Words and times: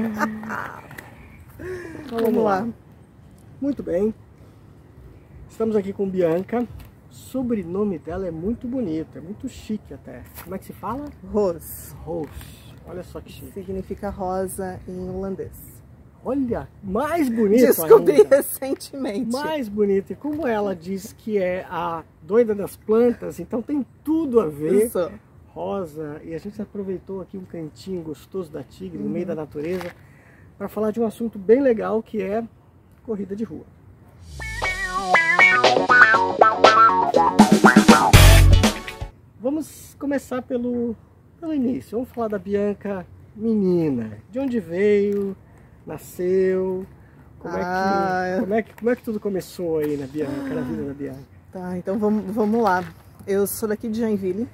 Vamos 2.10 2.42
lá. 2.44 2.66
Muito 3.60 3.82
bem. 3.82 4.14
Estamos 5.48 5.76
aqui 5.76 5.92
com 5.92 6.08
Bianca. 6.08 6.66
O 7.10 7.14
sobrenome 7.14 7.98
dela 7.98 8.26
é 8.26 8.30
muito 8.30 8.66
bonito, 8.66 9.18
é 9.18 9.20
muito 9.20 9.46
chique 9.48 9.92
até. 9.92 10.22
Como 10.42 10.54
é 10.54 10.58
que 10.58 10.64
se 10.64 10.72
fala? 10.72 11.04
Rose. 11.32 11.94
Rose. 12.04 12.28
Olha 12.86 13.02
só 13.02 13.20
que 13.20 13.30
chique. 13.30 13.52
Significa 13.52 14.08
rosa 14.10 14.80
em 14.88 15.10
holandês. 15.10 15.52
Olha, 16.24 16.68
mais 16.82 17.28
bonito 17.28 17.66
Descobri 17.66 18.16
ainda. 18.16 18.36
recentemente. 18.36 19.30
Mais 19.32 19.68
bonito. 19.68 20.12
E 20.12 20.16
como 20.16 20.46
ela 20.46 20.74
diz 20.76 21.12
que 21.12 21.38
é 21.38 21.66
a 21.68 22.04
doida 22.22 22.54
das 22.54 22.76
plantas, 22.76 23.40
então 23.40 23.60
tem 23.62 23.84
tudo 24.04 24.40
a 24.40 24.46
ver. 24.46 24.86
Isso. 24.86 25.10
Rosa. 25.54 26.20
E 26.24 26.34
a 26.34 26.38
gente 26.38 26.60
aproveitou 26.60 27.20
aqui 27.20 27.36
um 27.36 27.44
cantinho 27.44 28.02
gostoso 28.02 28.50
da 28.50 28.62
Tigre, 28.62 28.98
no 28.98 29.04
Uhum. 29.06 29.10
meio 29.10 29.26
da 29.26 29.34
natureza, 29.34 29.90
para 30.56 30.68
falar 30.68 30.90
de 30.90 31.00
um 31.00 31.06
assunto 31.06 31.38
bem 31.38 31.60
legal 31.60 32.02
que 32.02 32.22
é 32.22 32.44
corrida 33.04 33.34
de 33.34 33.44
rua. 33.44 33.64
Vamos 39.40 39.96
começar 39.98 40.42
pelo, 40.42 40.94
pelo 41.40 41.54
início. 41.54 41.92
Vamos 41.98 42.10
falar 42.10 42.28
da 42.28 42.38
Bianca 42.38 43.06
menina. 43.34 44.18
De 44.30 44.38
onde 44.38 44.60
veio? 44.60 45.36
Nasceu? 45.86 46.86
Como, 47.38 47.56
é, 47.56 47.62
Ah, 47.64 48.34
que, 48.34 48.40
como, 48.40 48.54
é, 48.54 48.62
que, 48.62 48.74
como 48.74 48.90
é 48.90 48.96
que 48.96 49.02
tudo 49.02 49.18
começou 49.18 49.78
aí 49.78 49.96
na 49.96 50.06
Bianca, 50.06 50.54
na 50.54 50.60
vida 50.60 50.84
da 50.84 50.92
Bianca? 50.92 51.20
Tá, 51.52 51.76
então 51.78 51.98
vamos, 51.98 52.32
vamos 52.34 52.62
lá. 52.62 52.84
Eu 53.26 53.46
sou 53.46 53.68
daqui 53.68 53.88
de 53.88 53.98
Joinville 54.00 54.46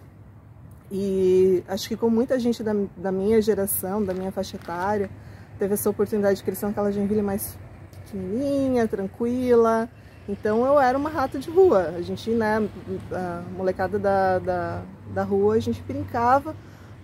e 0.90 1.64
acho 1.66 1.88
que 1.88 1.96
com 1.96 2.08
muita 2.08 2.38
gente 2.38 2.62
da, 2.62 2.72
da 2.96 3.10
minha 3.10 3.40
geração, 3.42 4.04
da 4.04 4.14
minha 4.14 4.30
faixa 4.30 4.56
etária, 4.56 5.10
teve 5.58 5.74
essa 5.74 5.90
oportunidade 5.90 6.38
de 6.38 6.44
crescer 6.44 6.66
naquela 6.66 6.92
Joinville 6.92 7.22
mais 7.22 7.56
pequenininha, 8.04 8.86
tranquila. 8.86 9.88
Então 10.28 10.64
eu 10.64 10.78
era 10.78 10.96
uma 10.96 11.10
rata 11.10 11.38
de 11.38 11.50
rua. 11.50 11.94
A 11.96 12.02
gente, 12.02 12.30
né, 12.30 12.68
a 13.12 13.42
molecada 13.56 13.98
da, 13.98 14.38
da, 14.38 14.82
da 15.12 15.22
rua, 15.22 15.54
a 15.54 15.60
gente 15.60 15.82
brincava 15.82 16.54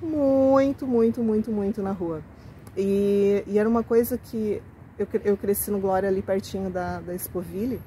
muito, 0.00 0.86
muito, 0.86 1.22
muito, 1.22 1.50
muito 1.50 1.82
na 1.82 1.92
rua. 1.92 2.22
E, 2.76 3.44
e 3.46 3.58
era 3.58 3.68
uma 3.68 3.82
coisa 3.82 4.16
que 4.18 4.62
eu, 4.98 5.06
eu 5.24 5.36
cresci 5.36 5.70
no 5.70 5.78
Glória 5.78 6.08
ali 6.08 6.22
pertinho 6.22 6.70
da, 6.70 7.00
da 7.00 7.14
Expoville. 7.14 7.80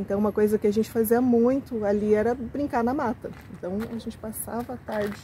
Então 0.00 0.18
uma 0.18 0.32
coisa 0.32 0.58
que 0.58 0.66
a 0.66 0.72
gente 0.72 0.90
fazia 0.90 1.20
muito 1.20 1.84
ali 1.84 2.14
era 2.14 2.34
brincar 2.34 2.82
na 2.82 2.94
mata. 2.94 3.30
Então 3.52 3.78
a 3.92 3.98
gente 3.98 4.16
passava 4.16 4.74
a 4.74 4.76
tarde 4.76 5.20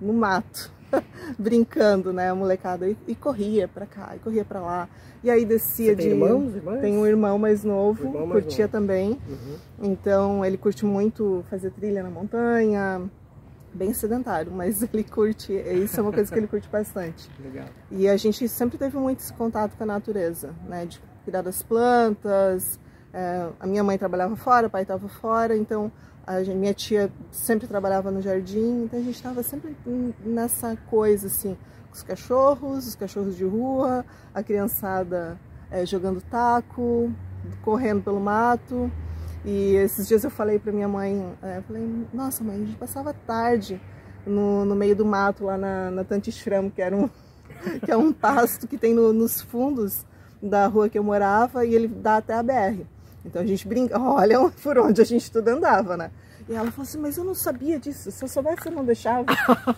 no 0.00 0.12
mato, 0.12 0.72
brincando, 1.38 2.12
né, 2.12 2.30
a 2.30 2.34
molecada 2.34 2.88
e, 2.88 2.96
e 3.06 3.14
corria 3.14 3.68
pra 3.68 3.86
cá, 3.86 4.14
e 4.16 4.18
corria 4.18 4.44
pra 4.44 4.60
lá. 4.60 4.88
E 5.22 5.30
aí 5.30 5.44
descia 5.44 5.90
Você 5.92 5.96
tem 5.96 6.08
de 6.08 6.12
irmãos, 6.14 6.54
irmãs? 6.56 6.80
Tem 6.80 6.96
um 6.96 7.06
irmão 7.06 7.38
mais 7.38 7.62
novo, 7.62 8.06
Irmão 8.06 8.26
mais 8.26 8.42
curtia 8.42 8.64
novo. 8.64 8.72
também. 8.72 9.20
Uhum. 9.28 9.56
Então 9.82 10.44
ele 10.44 10.56
curte 10.56 10.84
muito 10.84 11.44
fazer 11.50 11.70
trilha 11.70 12.02
na 12.02 12.10
montanha, 12.10 13.02
bem 13.72 13.92
sedentário, 13.92 14.50
mas 14.50 14.82
ele 14.92 15.04
curte, 15.04 15.52
isso 15.52 16.00
é 16.00 16.02
uma 16.02 16.12
coisa 16.12 16.32
que 16.32 16.38
ele 16.38 16.48
curte 16.48 16.68
bastante. 16.68 17.30
Legal. 17.38 17.66
E 17.90 18.08
a 18.08 18.16
gente 18.16 18.48
sempre 18.48 18.78
teve 18.78 18.96
muito 18.96 19.20
esse 19.20 19.32
contato 19.34 19.76
com 19.76 19.84
a 19.84 19.86
natureza, 19.86 20.54
né? 20.66 20.86
De 20.86 21.00
cuidar 21.24 21.42
das 21.42 21.62
plantas. 21.62 22.78
É, 23.12 23.48
a 23.58 23.66
minha 23.66 23.82
mãe 23.84 23.96
trabalhava 23.98 24.36
fora, 24.36 24.66
o 24.66 24.70
pai 24.70 24.82
estava 24.82 25.08
fora, 25.08 25.56
então 25.56 25.90
a 26.26 26.42
gente- 26.42 26.56
minha 26.56 26.74
tia 26.74 27.10
sempre 27.32 27.66
trabalhava 27.66 28.10
no 28.10 28.20
jardim, 28.22 28.84
então 28.84 28.98
a 29.00 29.02
gente 29.02 29.14
estava 29.16 29.42
sempre 29.42 29.76
nessa 30.24 30.76
coisa 30.88 31.26
assim, 31.26 31.56
com 31.88 31.94
os 31.94 32.02
cachorros, 32.02 32.86
os 32.86 32.94
cachorros 32.94 33.36
de 33.36 33.44
rua, 33.44 34.04
a 34.34 34.42
criançada 34.42 35.38
é, 35.70 35.84
jogando 35.86 36.20
taco, 36.20 37.12
correndo 37.62 38.02
pelo 38.02 38.20
mato. 38.20 38.90
E 39.44 39.74
esses 39.76 40.06
dias 40.06 40.22
eu 40.22 40.30
falei 40.30 40.58
para 40.58 40.70
minha 40.72 40.86
mãe, 40.88 41.32
é, 41.42 41.60
falei, 41.66 42.06
nossa 42.12 42.44
mãe, 42.44 42.56
a 42.56 42.58
gente 42.66 42.76
passava 42.76 43.14
tarde 43.14 43.80
no, 44.26 44.64
no 44.64 44.74
meio 44.74 44.94
do 44.94 45.04
mato 45.06 45.44
lá 45.44 45.56
na, 45.56 45.90
na 45.90 46.04
Tantichram, 46.04 46.68
que 46.70 46.82
era 46.82 46.94
um 46.94 47.08
que 47.84 47.90
é 47.90 47.96
um 47.96 48.12
pasto 48.12 48.66
que 48.68 48.76
tem 48.78 48.94
no- 48.94 49.12
nos 49.12 49.40
fundos 49.40 50.04
da 50.42 50.66
rua 50.66 50.88
que 50.88 50.98
eu 50.98 51.02
morava 51.04 51.64
e 51.64 51.74
ele 51.74 51.88
dá 51.88 52.18
até 52.18 52.34
a 52.34 52.42
BR. 52.42 52.84
Então 53.24 53.42
a 53.42 53.46
gente 53.46 53.66
brinca, 53.68 53.98
olha 54.00 54.38
por 54.62 54.78
onde 54.78 55.00
a 55.00 55.04
gente 55.04 55.30
tudo 55.30 55.48
andava, 55.48 55.96
né? 55.96 56.10
E 56.48 56.54
ela 56.54 56.70
falou 56.70 56.82
assim, 56.82 56.98
mas 56.98 57.16
eu 57.16 57.22
não 57.24 57.34
sabia 57.34 57.78
disso, 57.78 58.10
se 58.10 58.24
eu 58.24 58.28
soubesse 58.28 58.66
eu 58.66 58.72
não 58.72 58.84
deixava. 58.84 59.24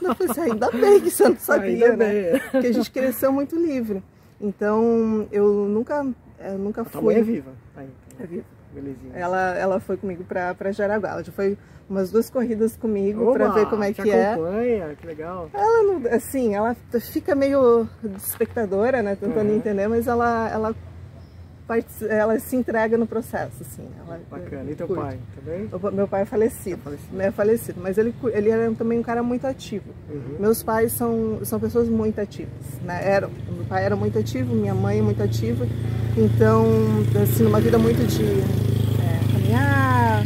Eu 0.00 0.14
falei 0.14 0.30
assim, 0.30 0.40
ainda 0.52 0.70
bem 0.70 1.00
que 1.00 1.10
você 1.10 1.28
não 1.28 1.36
sabia, 1.38 1.90
Ainda 1.90 1.96
né? 1.96 2.12
bem. 2.32 2.40
Porque 2.50 2.66
a 2.68 2.72
gente 2.72 2.90
cresceu 2.90 3.32
muito 3.32 3.56
livre. 3.56 4.02
Então 4.40 5.26
eu 5.30 5.46
nunca, 5.68 6.06
eu 6.40 6.58
nunca 6.58 6.82
A 6.82 6.84
tua 6.84 7.02
mãe 7.02 7.16
é 7.16 7.24
fui. 7.24 7.32
viva. 7.34 7.50
Aí, 7.76 7.88
É 8.18 8.26
viva. 8.26 8.44
Belezinha. 8.72 9.12
Ela, 9.14 9.54
ela 9.58 9.80
foi 9.80 9.98
comigo 9.98 10.24
pra, 10.24 10.54
pra 10.54 10.72
Jaraguá. 10.72 11.10
Ela 11.10 11.22
já 11.24 11.30
foi 11.32 11.58
umas 11.90 12.10
duas 12.10 12.30
corridas 12.30 12.74
comigo 12.74 13.30
pra 13.34 13.46
Oba, 13.46 13.54
ver 13.54 13.66
como 13.68 13.84
é 13.84 13.92
que 13.92 14.08
é. 14.10 14.32
acompanha, 14.32 14.96
que 14.98 15.06
legal. 15.06 15.50
Ela 15.52 15.82
não, 15.82 16.10
assim, 16.10 16.54
ela 16.54 16.74
fica 17.12 17.34
meio 17.34 17.86
espectadora, 18.16 19.02
né, 19.02 19.14
tentando 19.14 19.50
Uhum. 19.50 19.56
entender, 19.56 19.88
mas 19.88 20.06
ela, 20.06 20.48
ela, 20.50 20.74
ela 22.08 22.38
se 22.38 22.54
entrega 22.56 22.98
no 22.98 23.06
processo, 23.06 23.52
assim. 23.62 23.88
Ela, 24.06 24.20
Bacana. 24.30 24.70
E 24.70 24.74
teu 24.74 24.86
curte. 24.86 25.02
pai 25.02 25.18
também? 25.36 25.68
O 25.72 25.90
meu 25.94 26.06
pai 26.08 26.22
é 26.22 26.24
falecido, 26.24 26.76
Tá 26.78 26.84
falecido. 26.84 27.16
né, 27.16 27.26
é 27.26 27.30
falecido, 27.30 27.80
mas 27.82 27.96
ele, 27.98 28.14
ele 28.32 28.50
era 28.50 28.70
também 28.72 28.98
um 28.98 29.02
cara 29.02 29.22
muito 29.22 29.46
ativo. 29.46 29.90
Uhum. 30.10 30.36
Meus 30.40 30.62
pais 30.62 30.92
são, 30.92 31.40
são 31.44 31.58
pessoas 31.58 31.88
muito 31.88 32.20
ativas, 32.20 32.52
né? 32.84 33.00
Eram, 33.08 33.30
meu 33.50 33.64
pai 33.64 33.84
era 33.84 33.96
muito 33.96 34.18
ativo, 34.18 34.54
minha 34.54 34.74
mãe 34.74 34.98
é 34.98 35.02
muito 35.02 35.22
ativa, 35.22 35.66
então, 36.16 36.66
assim, 37.22 37.46
uma 37.46 37.60
vida 37.60 37.78
muito 37.78 38.06
de 38.06 38.22
é, 39.00 39.32
caminhar, 39.32 40.22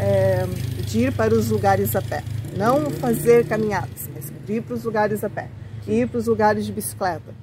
é, 0.00 0.46
de 0.86 1.00
ir 1.00 1.12
para 1.12 1.34
os 1.34 1.50
lugares 1.50 1.94
a 1.94 2.00
pé. 2.00 2.22
Não 2.56 2.90
fazer 2.90 3.46
caminhadas, 3.46 4.08
mas 4.14 4.32
ir 4.48 4.62
para 4.62 4.74
os 4.74 4.84
lugares 4.84 5.22
a 5.22 5.28
pé, 5.28 5.48
ir 5.86 6.08
para 6.08 6.16
os 6.18 6.26
lugares 6.26 6.64
de 6.64 6.72
bicicleta, 6.72 7.34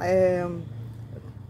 é, 0.00 0.46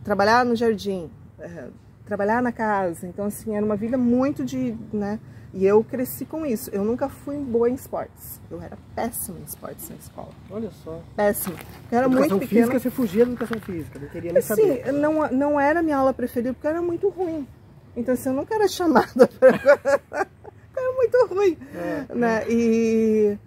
trabalhar 0.05 0.45
no 0.45 0.55
jardim, 0.55 1.11
é, 1.41 1.69
trabalhar 2.07 2.43
na 2.43 2.53
casa. 2.53 3.07
Então, 3.07 3.25
assim, 3.27 3.55
era 3.55 3.65
uma 3.65 3.77
vida 3.77 3.97
muito 3.99 4.45
de, 4.45 4.75
né? 4.93 5.19
E 5.55 5.65
eu 5.65 5.83
cresci 5.83 6.27
com 6.27 6.45
isso. 6.45 6.69
Eu 6.71 6.85
nunca 6.85 7.09
fui 7.09 7.37
boa 7.39 7.71
em 7.71 7.75
esportes. 7.75 8.39
Eu 8.51 8.61
era 8.61 8.77
péssima 8.95 9.39
em 9.39 9.45
esportes 9.45 9.89
na 9.89 9.97
escola. 9.97 10.29
Olha 10.51 10.71
só. 10.71 11.01
Péssima. 11.17 11.57
Eu 11.91 11.99
era 11.99 12.07
educação 12.07 12.37
muito 12.37 12.49
pequena. 12.49 12.67
física, 12.67 12.79
você 12.79 12.91
fugia 12.91 13.25
da 13.25 13.33
educação 13.33 13.61
física, 13.61 13.99
não 13.99 14.09
queria 14.09 14.33
nem 14.33 14.39
Assim, 14.39 14.55
saber. 14.55 14.93
não, 14.93 15.29
não 15.31 15.59
era 15.61 15.83
minha 15.83 15.97
aula 15.97 16.13
preferida 16.13 16.53
porque 16.53 16.67
era 16.67 16.83
muito 16.83 17.09
ruim. 17.09 17.47
Então, 17.97 18.13
assim, 18.13 18.29
eu 18.29 18.35
nunca 18.35 18.55
era 18.55 18.69
chamada 18.69 19.27
para... 19.41 20.29
era 20.77 20.93
muito 20.97 21.27
ruim. 21.35 21.57
É. 21.75 22.15
Né? 22.15 22.45
E, 22.51 23.39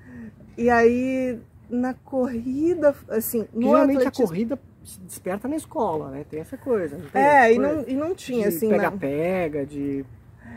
e 0.57 0.69
aí, 0.71 1.39
na 1.69 1.93
corrida, 1.93 2.95
assim... 3.09 3.47
Geralmente 3.55 3.97
atletismo- 3.99 4.25
a 4.25 4.27
corrida 4.27 4.59
se 4.83 4.99
desperta 5.01 5.47
na 5.47 5.55
escola, 5.55 6.09
né? 6.09 6.25
Tem 6.29 6.39
essa 6.39 6.57
coisa. 6.57 6.97
tem 7.11 7.21
É, 7.21 7.27
essa 7.45 7.51
e 7.51 7.55
coisa? 7.57 7.73
não, 7.73 7.83
e 7.87 7.93
não 7.93 8.15
tinha, 8.15 8.49
de 8.49 8.55
assim... 8.55 8.67
né? 8.69 8.77
Pega-pega, 8.77 9.65
de. 9.65 10.05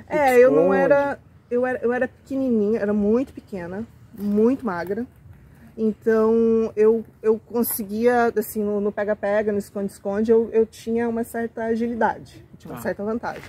É, 0.09 0.39
eu 0.39 0.51
não 0.51 0.73
era 0.75 1.19
eu, 1.51 1.65
era. 1.67 1.79
eu 1.83 1.93
era 1.93 2.09
pequenininha, 2.09 2.81
era 2.81 2.93
muito 2.93 3.33
pequena, 3.33 3.87
muito 4.19 4.65
magra. 4.65 5.07
Então 5.77 6.73
eu, 6.77 7.05
eu 7.23 7.39
conseguia, 7.39 8.33
assim, 8.37 8.62
no 8.62 8.93
pega-pega, 8.93 9.51
no 9.51 9.59
esconde-esconde, 9.59 10.31
eu, 10.31 10.49
eu 10.53 10.65
tinha 10.67 11.09
uma 11.09 11.25
certa 11.25 11.65
agilidade, 11.65 12.45
tinha 12.59 12.71
uma 12.71 12.77
Tá. 12.77 12.83
certa 12.83 13.03
vantagem. 13.05 13.43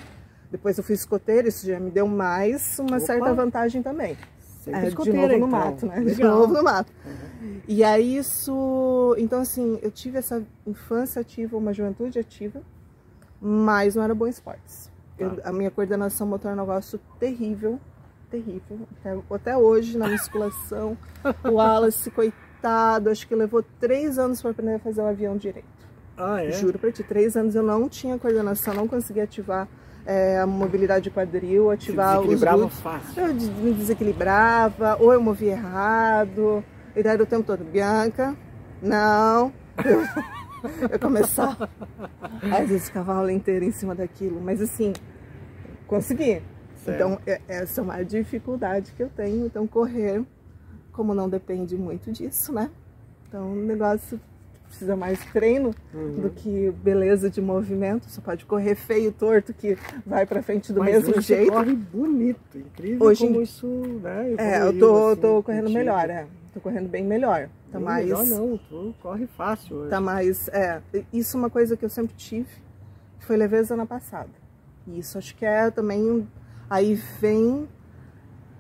Depois 0.52 0.78
eu 0.78 0.84
fui 0.84 0.96
escoteira, 0.96 1.48
isso 1.48 1.68
já 1.68 1.80
me 1.80 1.92
deu 1.92 2.08
mais 2.08 2.80
uma 2.80 2.98
Opa. 2.98 3.00
certa 3.02 3.34
vantagem 3.34 3.84
também. 3.84 4.18
Sempre 4.66 4.80
É, 4.80 4.90
de 4.90 4.96
novo 5.14 5.28
no 5.28 5.36
então. 5.36 5.48
mato, 5.48 5.86
né? 5.86 6.00
De 6.00 6.06
Legal. 6.06 6.40
novo 6.40 6.54
no 6.54 6.64
mato. 6.64 6.92
Uhum. 7.06 7.62
E 7.68 7.84
aí 7.84 8.18
isso. 8.18 9.16
Então, 9.18 9.42
assim, 9.42 9.78
eu 9.82 9.92
tive 9.92 10.18
essa 10.18 10.44
infância 10.66 11.22
ativa, 11.22 11.56
uma 11.56 11.72
juventude 11.74 12.18
ativa, 12.20 12.62
mas 13.40 13.96
não 13.96 14.04
era 14.04 14.16
bom 14.16 14.26
em 14.28 14.30
esportes. 14.30 14.92
Eu- 15.18 15.36
Tá. 15.38 15.50
a 15.50 15.54
minha 15.54 15.70
coordenação 15.72 16.28
motor 16.28 16.52
é 16.52 16.54
um 16.54 16.58
negócio 16.58 17.00
terrível, 17.20 17.80
terrível. 18.30 18.80
Até, 19.00 19.18
até 19.36 19.58
hoje, 19.58 19.98
na 19.98 20.08
musculação, 20.08 20.98
o 21.44 21.52
Wallace, 21.54 22.10
coitado, 22.12 23.10
acho 23.10 23.28
que 23.28 23.36
levou 23.36 23.64
três 23.80 24.18
anos 24.18 24.42
para 24.42 24.52
aprender 24.52 24.74
a 24.76 24.80
fazer 24.80 25.02
o 25.02 25.06
avião 25.06 25.38
direito. 25.38 25.68
Ah, 26.18 26.44
é? 26.44 26.52
Juro 26.52 26.80
pra 26.80 26.92
ti, 26.92 27.04
três 27.04 27.36
anos 27.38 27.56
eu 27.56 27.64
não 27.64 27.88
tinha 27.88 28.18
coordenação, 28.18 28.74
não 28.74 28.88
conseguia 28.88 29.24
ativar 29.26 29.68
é, 30.06 30.40
a 30.40 30.46
mobilidade 30.46 31.06
de 31.06 31.10
quadril, 31.10 31.72
ativar 31.72 32.14
os 32.20 32.28
desequilibrava 32.28 32.58
glúteos. 32.58 32.82
fácil. 32.82 33.22
Eu 33.24 33.34
me 33.34 33.74
desequilibrava, 33.74 34.98
ou 35.00 35.12
eu 35.14 35.22
movia 35.22 35.52
errado, 35.54 36.64
e 36.96 37.02
daí 37.04 37.14
era 37.14 37.24
o 37.24 37.26
tempo 37.26 37.44
todo, 37.44 37.64
Bianca, 37.64 38.36
não. 38.82 39.52
Eu, 39.84 40.02
eu 40.92 41.00
começava, 41.00 41.70
às 42.52 42.68
vezes 42.70 42.86
ficava 42.88 43.14
a 43.14 43.16
aula 43.18 43.32
inteira 43.32 43.66
em 43.66 43.72
cima 43.72 43.96
daquilo, 43.96 44.40
mas 44.42 44.62
assim, 44.62 44.94
consegui. 45.88 46.42
Certo. 46.84 46.96
Então, 46.96 47.20
é- 47.26 47.42
essa 47.48 47.82
é 47.82 47.84
uma 47.84 48.04
dificuldade 48.04 48.92
que 48.96 49.02
eu 49.02 49.10
tenho. 49.10 49.46
Então, 49.48 49.66
correr, 49.66 50.24
como 50.92 51.16
não 51.16 51.28
depende 51.28 51.76
muito 51.76 52.12
disso, 52.12 52.54
né? 52.54 52.70
Então, 53.28 53.54
o 53.54 53.56
negócio 53.56 54.20
precisa 54.76 54.96
mais 54.96 55.18
treino 55.32 55.74
Uhum. 55.94 56.22
do 56.22 56.30
que 56.30 56.72
beleza 56.84 57.30
de 57.30 57.42
movimento. 57.42 58.10
Você 58.10 58.20
pode 58.20 58.46
correr 58.46 58.76
feio, 58.76 59.12
torto, 59.12 59.54
que 59.54 59.78
vai 60.06 60.26
pra 60.26 60.42
frente 60.44 60.74
do 60.74 60.82
Mas 60.82 60.94
mesmo 60.96 61.10
hoje 61.12 61.22
você 61.28 61.36
jeito. 61.38 61.52
corre 61.54 61.74
bonito, 61.74 62.58
incrível 62.58 63.08
Hoje- 63.08 63.26
como 63.26 63.42
isso, 63.42 63.66
né, 64.02 64.36
É, 64.38 64.62
eu 64.62 64.78
tô, 64.78 65.08
assim, 65.12 65.22
tô 65.22 65.44
correndo 65.44 65.62
contigo. 65.64 65.80
melhor, 65.80 66.10
é. 66.10 66.28
Tô 66.54 66.60
correndo 66.60 66.90
bem 66.90 67.04
melhor. 67.06 67.50
Tá 67.72 67.78
Bem 67.80 67.86
mais. 67.86 68.06
melhor 68.06 68.26
não, 68.26 68.58
tu 68.70 68.94
corre 69.02 69.28
fácil 69.28 69.76
hoje. 69.78 69.90
Tá 69.90 70.00
mais. 70.00 70.48
É, 70.50 70.82
isso 71.12 71.36
é 71.36 71.40
uma 71.40 71.50
coisa 71.50 71.76
que 71.76 71.84
eu 71.84 71.90
sempre 71.90 72.16
tive, 72.16 72.48
foi 73.20 73.36
leveza 73.36 73.76
na 73.76 73.86
passada. 73.86 74.30
E 74.88 75.00
isso 75.00 75.18
acho 75.18 75.36
que 75.36 75.46
é 75.46 75.70
também. 75.72 76.28
Aí 76.70 76.96
vem 77.20 77.68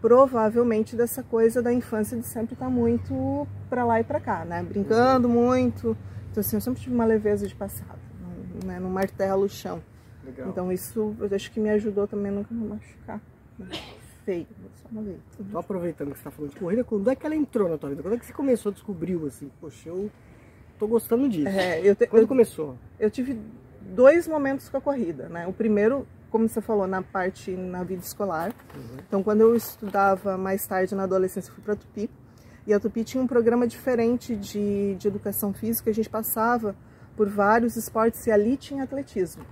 provavelmente 0.10 0.96
dessa 0.96 1.24
coisa 1.24 1.64
da 1.64 1.74
infância 1.74 2.16
de 2.16 2.28
sempre 2.28 2.54
estar 2.54 2.70
muito 2.70 3.48
pra 3.68 3.84
lá 3.84 4.00
e 4.00 4.04
pra 4.04 4.20
cá, 4.20 4.46
né? 4.46 4.62
Brincando 4.62 5.28
muito. 5.28 5.98
Então, 6.30 6.42
assim, 6.42 6.58
eu 6.58 6.62
sempre 6.62 6.80
tive 6.80 6.94
uma 6.94 7.06
leveza 7.06 7.48
de 7.48 7.56
passada, 7.56 7.98
não, 8.22 8.68
né? 8.68 8.80
não 8.80 8.90
martelo 8.92 9.46
o 9.46 9.50
chão. 9.50 9.82
Legal. 10.24 10.50
Então, 10.50 10.72
isso 10.72 11.16
eu 11.20 11.36
acho 11.36 11.52
que 11.52 11.60
me 11.60 11.72
ajudou 11.72 12.08
também 12.08 12.32
a 12.32 12.36
nunca 12.36 12.54
me 12.54 12.68
machucar. 12.68 13.20
Feio, 14.24 14.46
só 14.84 14.90
uma 14.92 15.02
vez. 15.02 15.18
Tô 15.52 15.58
aproveitando 15.58 16.12
que 16.12 16.20
você 16.20 16.24
tá 16.26 16.32
falando 16.32 16.52
de 16.52 16.60
corrida, 16.60 16.84
quando 16.84 17.10
é 17.10 17.16
que 17.16 17.26
ela 17.26 17.36
entrou 17.36 17.68
na 17.68 17.78
tua 17.78 17.90
vida? 17.90 18.04
Quando 18.04 18.14
é 18.14 18.18
que 18.20 18.26
você 18.28 18.34
começou, 18.34 18.72
descobriu 18.72 19.26
assim, 19.26 19.50
poxa, 19.60 19.90
eu 19.90 20.12
tô 20.78 20.86
gostando 20.88 21.28
disso. 21.28 21.48
É, 21.48 21.80
eu, 21.84 21.96
te- 21.96 22.06
Quando 22.06 22.22
eu- 22.24 22.28
começou? 22.28 22.76
eu 23.00 23.10
tive 23.10 23.40
dois 23.86 24.28
momentos 24.28 24.68
com 24.70 24.78
a 24.78 24.82
corrida, 24.82 25.30
né? 25.30 25.48
O 25.48 25.54
primeiro, 25.54 26.08
como 26.30 26.50
você 26.50 26.62
falou, 26.62 26.88
na 26.88 27.02
parte 27.02 27.52
na 27.52 27.84
vida 27.84 28.02
escolar. 28.04 28.54
Uhum. 28.76 28.98
Então, 29.08 29.24
quando 29.24 29.42
eu 29.42 29.56
estudava 29.56 30.38
mais 30.38 30.66
tarde 30.66 30.96
na 30.96 31.04
adolescência, 31.04 31.54
fui 31.54 31.64
para 31.64 31.76
Tupi. 31.76 32.10
E 32.68 32.74
a 32.74 32.80
Tupi 32.80 33.04
tinha 33.04 33.22
um 33.22 33.28
programa 33.28 33.68
diferente 33.68 34.36
de, 34.36 34.96
de 34.96 35.08
educação 35.08 35.54
física. 35.54 35.90
A 35.92 35.94
gente 35.94 36.10
passava 36.10 36.76
por 37.16 37.30
vários 37.30 37.76
esportes 37.76 38.26
e 38.26 38.32
ali 38.32 38.58
tinha 38.58 38.84
atletismo. 38.84 39.46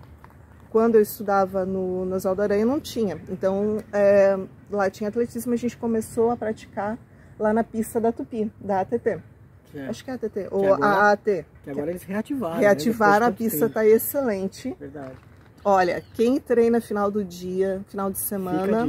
Quando 0.72 0.96
eu 0.96 1.02
estudava 1.02 1.66
no, 1.66 2.04
no 2.04 2.16
Oswaldo 2.16 2.42
Aranha, 2.42 2.66
não 2.66 2.80
tinha. 2.80 3.22
Então, 3.30 3.78
é, 3.94 4.38
lá 4.72 4.90
tinha 4.90 5.10
atletismo. 5.10 5.54
A 5.54 5.58
gente 5.58 5.78
começou 5.78 6.32
a 6.32 6.38
praticar 6.38 6.98
lá 7.38 7.54
na 7.54 7.64
pista 7.64 8.02
da 8.02 8.12
Tupi, 8.12 8.52
da 8.60 8.80
ATT. 8.80 9.22
É- 9.76 9.88
Acho 9.88 10.04
que 10.04 10.12
é 10.12 10.14
ATT, 10.14 10.48
ou 10.52 10.74
agora- 10.74 10.86
AAT. 11.12 11.46
que 11.64 11.70
agora 11.70 11.90
eles 11.90 12.04
reativaram. 12.04 12.60
Reativaram, 12.60 13.26
né? 13.28 13.32
a 13.32 13.36
pista 13.36 13.60
tanto 13.62 13.74
tá 13.74 13.86
excelente. 13.86 14.76
Verdade. 14.80 15.14
Olha, 15.66 16.04
quem 16.14 16.40
treina 16.40 16.82
final 16.82 17.10
do 17.10 17.24
dia, 17.24 17.82
final 17.88 18.12
de 18.12 18.18
a 18.18 18.22
semana, 18.22 18.88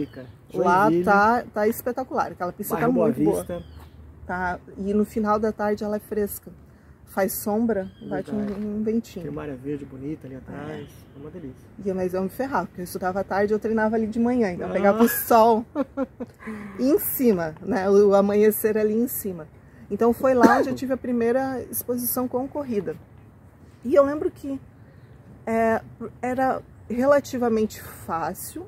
lá 0.52 0.88
tá, 1.04 1.44
tá 1.54 1.68
espetacular. 1.68 2.32
Aquela 2.32 2.52
pista 2.52 2.74
bairro 2.74 2.88
tá 2.88 2.94
Boa 2.94 3.06
muito 3.06 3.22
boa. 3.24 3.36
Vista. 3.38 3.62
Tá? 4.26 4.58
E 4.78 4.92
no 4.94 5.04
final 5.04 5.38
da 5.38 5.52
tarde 5.52 5.84
ela 5.84 5.96
é 5.96 6.00
fresca. 6.00 6.50
Faz 7.06 7.32
sombra, 7.34 7.88
bate 8.08 8.32
um, 8.32 8.40
um 8.40 8.46
Tem 8.82 8.94
ventinho. 8.94 9.30
uma 9.30 9.42
área 9.42 9.54
verde 9.54 9.84
bonita 9.84 10.26
ali 10.26 10.34
atrás. 10.34 10.88
É 11.16 11.20
uma 11.20 11.30
delícia. 11.30 11.64
E, 11.84 11.92
mas 11.92 12.12
eu 12.12 12.22
me 12.24 12.28
ferrava, 12.28 12.66
porque 12.66 12.80
eu 12.80 12.84
estudava 12.84 13.20
à 13.20 13.24
tarde 13.24 13.52
eu 13.52 13.58
treinava 13.60 13.94
ali 13.94 14.08
de 14.08 14.18
manhã. 14.18 14.50
Então 14.50 14.68
Ah. 14.68 14.72
pegava 14.72 15.00
o 15.04 15.08
sol 15.08 15.64
em 16.80 16.98
cima, 16.98 17.54
né? 17.62 17.88
O 17.88 18.14
amanhecer 18.14 18.76
ali 18.76 18.94
em 18.94 19.06
cima. 19.06 19.46
Então 19.90 20.12
foi 20.12 20.34
lá 20.34 20.58
onde 20.58 20.70
eu 20.70 20.74
tive 20.74 20.92
a 20.92 20.96
primeira 20.96 21.62
exposição 21.70 22.26
com 22.26 22.48
corrida. 22.48 22.96
E 23.84 23.94
eu 23.94 24.04
lembro 24.04 24.30
que 24.30 24.60
é, 25.46 25.82
era 26.22 26.62
relativamente 26.88 27.82
fácil. 27.82 28.66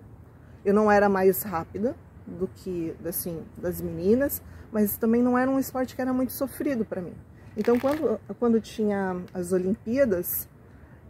Eu 0.65 0.75
não 0.75 0.91
era 0.91 1.09
mais 1.09 1.43
rápida 1.43 1.97
do 2.27 2.49
que 2.49 2.95
assim 3.05 3.43
das 3.57 3.81
meninas, 3.81 4.43
mas 4.73 4.97
também 4.97 5.23
não 5.23 5.39
era 5.39 5.51
um 5.51 5.59
esporte 5.59 5.95
que 5.95 6.03
era 6.03 6.13
muito 6.13 6.33
sofrido 6.33 6.85
para 6.85 7.01
mim. 7.01 7.15
Então 7.57 7.79
quando 7.79 8.21
quando 8.39 8.61
tinha 8.61 9.17
as 9.33 9.53
Olimpíadas, 9.53 10.49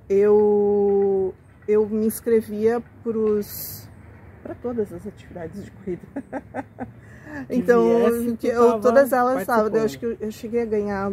eu 0.09 1.35
eu 1.67 1.89
me 1.89 2.07
inscrevia 2.07 2.81
para 3.03 4.55
todas 4.55 4.93
as 4.93 5.07
atividades 5.07 5.65
de 5.65 5.71
corrida. 5.73 6.03
então, 7.51 7.83
viesse, 7.83 8.47
eu, 8.47 8.81
todas 8.81 9.13
elas 9.13 9.41
estavam. 9.41 9.75
Eu 9.75 9.85
acho 9.85 9.99
que 9.99 10.07
eu, 10.07 10.17
eu 10.21 10.31
cheguei 10.31 10.63
a 10.63 10.67
ganhar 10.67 11.13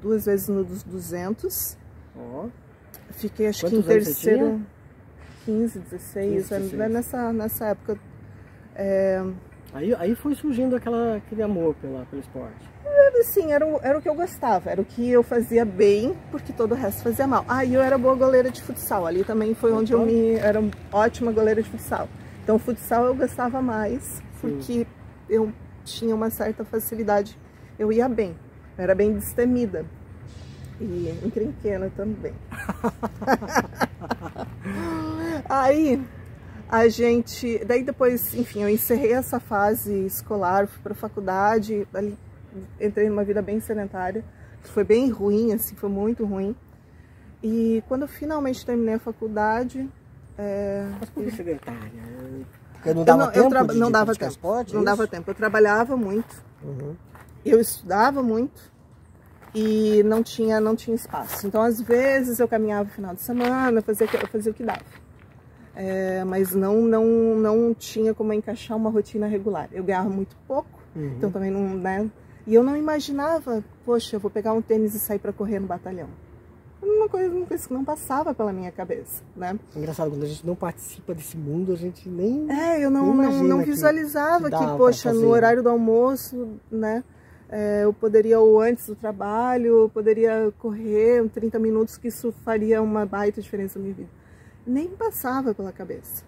duas 0.00 0.26
vezes 0.26 0.48
no 0.48 0.64
dos 0.64 0.82
200. 0.82 1.76
Ó, 2.16 2.46
Fiquei 3.12 3.48
acho 3.48 3.60
Quantos 3.60 3.78
que 3.78 3.84
em 3.84 3.88
terceiro, 3.88 4.60
15, 5.44 5.78
16, 5.78 6.32
15, 6.32 6.48
16. 6.48 6.72
né, 6.72 6.88
nessa 6.88 7.32
nessa 7.32 7.66
época. 7.66 7.98
É, 8.74 9.22
Aí, 9.72 9.94
aí 9.94 10.14
foi 10.16 10.34
surgindo 10.34 10.74
aquela, 10.74 11.16
aquele 11.16 11.42
amor 11.42 11.74
pela, 11.76 12.04
pelo 12.06 12.20
esporte. 12.20 12.68
assim, 13.20 13.52
era 13.52 13.64
o, 13.64 13.78
era 13.82 13.98
o 13.98 14.02
que 14.02 14.08
eu 14.08 14.14
gostava, 14.14 14.70
era 14.70 14.80
o 14.80 14.84
que 14.84 15.08
eu 15.08 15.22
fazia 15.22 15.64
bem, 15.64 16.16
porque 16.30 16.52
todo 16.52 16.72
o 16.72 16.74
resto 16.74 17.02
fazia 17.02 17.26
mal. 17.26 17.44
Ah, 17.48 17.64
e 17.64 17.74
eu 17.74 17.80
era 17.80 17.96
boa 17.96 18.16
goleira 18.16 18.50
de 18.50 18.60
futsal, 18.60 19.06
ali 19.06 19.22
também 19.22 19.54
foi 19.54 19.72
onde 19.72 19.92
eu 19.92 20.04
me. 20.04 20.34
Era 20.34 20.60
ótima 20.92 21.30
goleira 21.30 21.62
de 21.62 21.70
futsal. 21.70 22.08
Então, 22.42 22.58
futsal 22.58 23.06
eu 23.06 23.14
gostava 23.14 23.62
mais, 23.62 24.20
porque 24.40 24.86
eu 25.30 25.52
tinha 25.84 26.14
uma 26.14 26.28
certa 26.28 26.64
facilidade, 26.64 27.38
eu 27.78 27.90
ia 27.92 28.08
bem, 28.08 28.36
eu 28.76 28.84
era 28.84 28.94
bem 28.94 29.14
destemida. 29.14 29.86
E 30.80 31.18
encrenquena 31.24 31.90
também. 31.94 32.34
Aí 35.48 36.02
a 36.68 36.88
gente, 36.88 37.62
daí 37.64 37.82
depois, 37.82 38.34
enfim, 38.34 38.62
eu 38.62 38.68
encerrei 38.68 39.12
essa 39.12 39.38
fase 39.38 40.06
escolar, 40.06 40.66
fui 40.66 40.82
para 40.82 40.94
faculdade, 40.94 41.86
ali 41.92 42.16
entrei 42.80 43.08
numa 43.08 43.24
vida 43.24 43.40
bem 43.42 43.60
sedentária, 43.60 44.24
que 44.62 44.68
foi 44.70 44.84
bem 44.84 45.10
ruim, 45.10 45.52
assim, 45.52 45.76
foi 45.76 45.88
muito 45.88 46.24
ruim. 46.24 46.56
E 47.42 47.82
quando 47.88 48.02
eu 48.02 48.08
finalmente 48.08 48.64
terminei 48.64 48.94
a 48.94 48.98
faculdade, 48.98 49.88
é, 50.42 50.86
Mas 50.98 51.10
por 51.10 51.22
que 51.22 51.30
sedentária? 51.32 52.02
Porque 52.80 52.88
eu 52.90 52.94
não 52.94 53.04
dava 53.04 53.18
não, 53.18 53.26
eu 53.26 53.32
tempo 53.34 53.48
traba- 53.50 53.72
de, 53.72 53.78
não 53.78 53.90
dava 53.90 54.14
tempo, 54.14 54.30
esporte? 54.30 54.74
não 54.74 54.82
é 54.82 54.84
dava 54.84 55.02
isso? 55.04 55.10
tempo. 55.10 55.30
Eu 55.30 55.34
trabalhava 55.34 55.96
muito, 55.96 56.42
Uhum. 56.62 56.94
eu 57.44 57.60
estudava 57.60 58.22
muito 58.22 58.70
e 59.54 60.02
não 60.04 60.22
tinha 60.22 60.60
não 60.60 60.74
tinha 60.76 60.94
espaço. 60.94 61.46
Então 61.46 61.60
às 61.62 61.80
vezes 61.80 62.38
eu 62.40 62.48
caminhava 62.48 62.84
no 62.84 62.90
final 62.90 63.14
de 63.14 63.20
semana, 63.20 63.82
fazia 63.82 64.06
eu 64.12 64.28
fazia 64.28 64.52
o 64.52 64.54
que 64.54 64.62
dava. 64.62 64.80
É, 65.74 66.24
mas 66.24 66.54
não 66.54 66.80
não 66.82 67.04
não 67.36 67.74
tinha 67.74 68.14
como 68.14 68.32
encaixar 68.32 68.76
uma 68.76 68.90
rotina 68.90 69.26
regular. 69.26 69.68
Eu 69.72 69.84
ganhava 69.84 70.08
muito 70.08 70.36
pouco, 70.48 70.68
Uhum. 70.96 71.14
então 71.16 71.30
também 71.30 71.50
não, 71.50 71.62
né? 71.76 72.10
E 72.46 72.54
eu 72.54 72.62
não 72.62 72.76
imaginava, 72.76 73.62
poxa, 73.84 74.16
eu 74.16 74.20
vou 74.20 74.30
pegar 74.30 74.52
um 74.54 74.62
tênis 74.62 74.94
e 74.94 74.98
sair 74.98 75.18
para 75.18 75.32
correr 75.32 75.58
no 75.60 75.66
batalhão. 75.66 76.08
Uma 76.82 77.08
coisa, 77.08 77.34
uma 77.34 77.46
coisa 77.46 77.66
que 77.68 77.74
não 77.74 77.84
passava 77.84 78.34
pela 78.34 78.52
minha 78.52 78.72
cabeça, 78.72 79.22
né? 79.36 79.58
Engraçado, 79.76 80.10
quando 80.10 80.22
a 80.22 80.26
gente 80.26 80.46
não 80.46 80.54
participa 80.54 81.14
desse 81.14 81.36
mundo, 81.36 81.72
a 81.72 81.76
gente 81.76 82.08
nem. 82.08 82.50
É, 82.50 82.82
eu 82.84 82.90
não, 82.90 83.14
não, 83.14 83.44
não 83.44 83.58
que- 83.60 83.66
visualizava 83.66 84.50
que 84.50 84.56
que, 84.56 84.64
pra 84.64 84.76
poxa, 84.76 85.12
no 85.12 85.28
horário 85.28 85.62
do 85.62 85.68
almoço, 85.68 86.48
né? 86.70 87.04
é, 87.52 87.82
eu 87.84 87.92
poderia, 87.92 88.38
ou 88.40 88.60
antes 88.60 88.86
do 88.86 88.94
trabalho, 88.94 89.80
eu 89.82 89.88
poderia 89.90 90.52
correr 90.58 91.28
30 91.30 91.58
minutos, 91.58 91.96
que 91.98 92.08
isso 92.08 92.32
faria 92.44 92.80
uma 92.80 93.04
baita 93.04 93.42
diferença 93.42 93.78
na 93.78 93.82
minha 93.84 93.94
vida. 93.96 94.08
Nem 94.66 94.88
passava 94.88 95.52
pela 95.52 95.72
cabeça. 95.72 96.22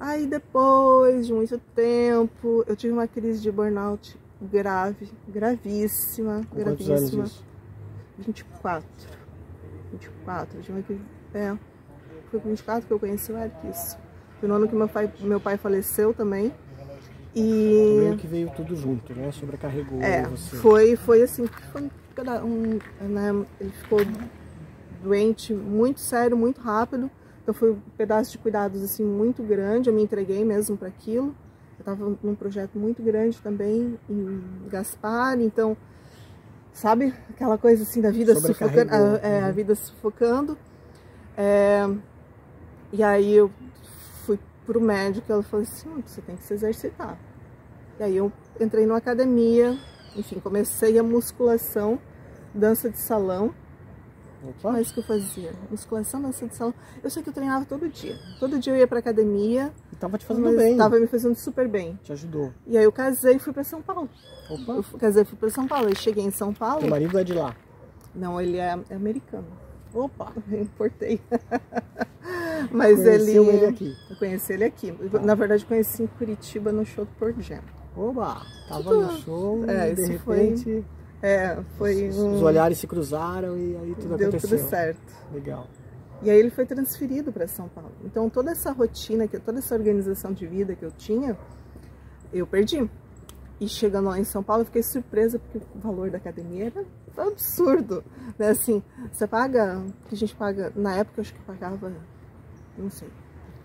Aí 0.00 0.26
depois 0.26 1.26
de 1.28 1.32
muito 1.32 1.58
tempo, 1.74 2.64
eu 2.66 2.74
tive 2.76 2.92
uma 2.92 3.06
crise 3.08 3.40
de 3.40 3.50
burnout 3.52 4.18
grave, 4.42 5.08
gravíssima, 5.28 6.42
Com 6.50 6.62
quantos 6.62 6.88
anos 6.90 7.10
gravíssima. 7.10 7.24
isso? 7.24 7.44
24. 8.18 8.86
24. 9.92 10.60
De 10.60 10.70
uma 10.70 10.82
crise, 10.82 11.02
é. 11.34 11.56
Foi 12.30 12.40
com 12.40 12.48
24 12.48 12.86
que 12.86 12.92
eu 12.92 12.98
conheci 12.98 13.32
o 13.32 13.38
Erquis. 13.38 13.96
Foi 14.38 14.48
no 14.48 14.54
ano 14.54 14.68
que 14.68 14.74
meu 14.74 14.88
pai, 14.88 15.12
meu 15.20 15.40
pai 15.40 15.56
faleceu 15.56 16.12
também. 16.14 16.52
E 17.34 18.00
Meio 18.00 18.16
que 18.16 18.26
veio 18.26 18.50
tudo 18.50 18.74
junto, 18.74 19.14
né? 19.14 19.30
Sobrecarregou 19.32 20.02
é, 20.02 20.22
você. 20.26 20.56
foi, 20.56 20.96
foi 20.96 21.22
assim, 21.22 21.46
foi 21.72 21.82
um 21.82 21.90
um, 22.44 22.78
né, 23.06 23.46
ele 23.60 23.70
ficou 23.70 24.00
doente 25.02 25.54
muito 25.54 26.00
sério, 26.00 26.36
muito 26.36 26.60
rápido. 26.60 27.10
Então 27.42 27.54
foi 27.54 27.72
um 27.72 27.80
pedaço 27.96 28.32
de 28.32 28.38
cuidados 28.38 28.82
assim 28.82 29.04
muito 29.04 29.42
grande. 29.42 29.88
Eu 29.88 29.94
me 29.94 30.02
entreguei 30.02 30.44
mesmo 30.44 30.76
para 30.76 30.88
aquilo. 30.88 31.34
Eu 31.78 31.80
estava 31.80 32.16
num 32.22 32.34
projeto 32.34 32.78
muito 32.78 33.02
grande 33.02 33.40
também 33.40 33.98
em 34.10 34.42
Gaspar, 34.68 35.40
então 35.40 35.76
sabe 36.78 37.12
aquela 37.30 37.58
coisa 37.58 37.82
assim 37.82 38.00
da 38.00 38.10
vida 38.10 38.36
sufocando, 38.36 38.94
a, 38.94 39.18
é, 39.26 39.42
a 39.42 39.46
uhum. 39.46 39.52
vida 39.52 39.74
sufocando. 39.74 40.58
É, 41.36 41.88
e 42.92 43.02
aí 43.02 43.34
eu 43.34 43.50
fui 44.24 44.38
pro 44.64 44.80
médico 44.80 45.26
e 45.28 45.32
ela 45.32 45.42
falou 45.42 45.64
assim, 45.64 45.88
"Hum, 45.88 46.02
você 46.06 46.20
tem 46.20 46.36
que 46.36 46.44
se 46.44 46.54
exercitar. 46.54 47.18
E 47.98 48.02
aí 48.04 48.16
eu 48.16 48.32
entrei 48.60 48.86
numa 48.86 48.98
academia, 48.98 49.76
enfim, 50.16 50.38
comecei 50.38 50.96
a 50.98 51.02
musculação, 51.02 51.98
dança 52.54 52.88
de 52.88 52.98
salão. 52.98 53.52
O 54.42 54.52
que 54.52 54.58
Opa, 54.60 54.72
mais 54.72 54.90
que 54.92 55.00
eu 55.00 55.02
fazia? 55.04 55.52
Musculação, 55.70 56.22
dança 56.22 56.46
de 56.46 56.54
salão. 56.54 56.72
Eu 57.02 57.10
sei 57.10 57.22
que 57.22 57.28
eu 57.28 57.32
treinava 57.32 57.64
todo 57.64 57.88
dia. 57.88 58.16
Todo 58.38 58.58
dia 58.58 58.72
eu 58.72 58.76
ia 58.78 58.86
pra 58.86 59.00
academia, 59.00 59.72
e 59.92 59.96
tava 59.96 60.16
te 60.16 60.24
fazendo 60.24 60.56
bem. 60.56 60.76
tava 60.76 60.98
me 61.00 61.06
fazendo 61.08 61.34
super 61.34 61.66
bem. 61.66 61.98
Te 62.04 62.12
ajudou. 62.12 62.52
E 62.66 62.78
aí 62.78 62.84
eu 62.84 62.92
casei 62.92 63.34
e 63.36 63.38
fui 63.38 63.52
pra 63.52 63.64
São 63.64 63.82
Paulo. 63.82 64.08
Opa, 64.48 64.72
Eu 64.72 64.98
casei 64.98 65.22
e 65.22 65.26
fui 65.26 65.36
pra 65.36 65.50
São 65.50 65.66
Paulo. 65.66 65.88
Eu 65.88 65.96
cheguei 65.96 66.24
em 66.24 66.30
São 66.30 66.54
Paulo. 66.54 66.80
teu 66.80 66.90
marido 66.90 67.18
é 67.18 67.24
de 67.24 67.34
lá. 67.34 67.54
Não, 68.14 68.40
ele 68.40 68.56
é 68.58 68.78
americano. 68.90 69.46
Opa! 69.92 70.32
Eu 70.50 70.60
importei. 70.62 71.20
Mas 72.70 72.96
Conheceu 72.98 73.44
ele. 73.44 73.56
ele 73.56 73.66
aqui. 73.66 73.96
Eu 74.10 74.16
conheci 74.16 74.52
ele 74.52 74.64
aqui. 74.64 74.94
Na 75.22 75.34
verdade, 75.34 75.64
conheci 75.64 76.02
em 76.02 76.06
Curitiba 76.06 76.70
no 76.72 76.84
show 76.84 77.04
do 77.04 77.10
Pearl 77.18 77.40
Jam. 77.40 77.60
Oba! 77.96 78.42
Tava 78.68 78.82
Tudo- 78.82 79.02
no 79.12 79.18
show 79.20 79.64
é, 79.66 79.90
e 79.90 79.94
de 79.94 80.02
isso 80.02 80.18
foi 80.20 80.36
repente 80.38 80.84
É, 81.22 81.58
foi 81.76 82.08
os, 82.08 82.16
um. 82.18 82.34
os 82.34 82.42
olhares 82.42 82.78
se 82.78 82.86
cruzaram 82.86 83.56
e 83.58 83.76
aí 83.76 83.94
tudo 83.96 84.16
Deu 84.16 84.28
aconteceu. 84.28 84.58
tudo 84.58 84.68
certo. 84.68 85.00
Legal. 85.32 85.66
E 86.22 86.30
aí 86.30 86.38
ele 86.38 86.50
foi 86.50 86.64
transferido 86.66 87.32
para 87.32 87.46
São 87.48 87.68
Paulo. 87.68 87.92
Então 88.04 88.28
toda 88.30 88.50
essa 88.50 88.70
rotina, 88.72 89.26
que- 89.28 89.38
toda 89.38 89.58
essa 89.58 89.74
organização 89.74 90.32
de 90.32 90.46
vida 90.46 90.74
que 90.74 90.84
eu 90.84 90.90
tinha, 90.92 91.36
eu 92.32 92.46
perdi. 92.46 92.88
E 93.60 93.68
chegando 93.68 94.08
lá 94.08 94.18
em 94.18 94.24
São 94.24 94.42
Paulo, 94.42 94.62
eu 94.62 94.66
fiquei 94.66 94.82
surpresa 94.84 95.38
porque 95.40 95.58
o 95.74 95.78
valor 95.80 96.10
da 96.10 96.18
academia 96.18 96.66
era 96.66 96.84
absurdo. 97.28 98.04
Né? 98.38 98.50
Assim, 98.50 98.80
você 99.10 99.26
paga, 99.26 99.82
que 100.08 100.14
a 100.14 100.18
gente 100.18 100.36
paga, 100.36 100.72
na 100.76 100.94
época 100.96 101.18
eu 101.18 101.22
acho 101.22 101.34
que 101.34 101.40
pagava, 101.40 101.92
não 102.76 102.88
sei, 102.90 103.08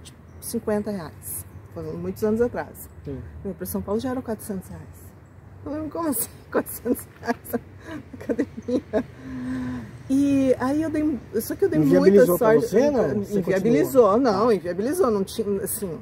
tipo, 0.01 0.17
50 0.41 0.89
reais. 0.89 1.45
Foi 1.75 1.83
muitos 1.93 2.23
anos 2.23 2.41
atrás. 2.41 2.89
Para 3.55 3.65
São 3.67 3.81
Paulo 3.83 3.99
já 3.99 4.09
eram 4.09 4.21
400 4.23 4.67
reais. 4.69 5.02
Eu 5.65 5.89
como 5.89 6.09
assim? 6.09 6.29
400 6.51 7.07
reais 7.21 7.37
na 7.51 7.59
academia. 8.13 9.05
E 10.09 10.55
aí 10.59 10.81
eu 10.81 10.89
dei. 10.89 11.19
Só 11.41 11.55
que 11.55 11.65
eu 11.65 11.69
dei 11.69 11.79
muita 11.79 12.25
sorte. 12.25 12.67
você, 12.67 12.91
não? 12.91 13.23
Você 13.23 13.39
Inviabilizou, 13.39 14.17
não, 14.19 14.51
inviabilizou. 14.51 15.09
Não 15.09 15.23
tinha. 15.23 15.63
Assim, 15.63 15.99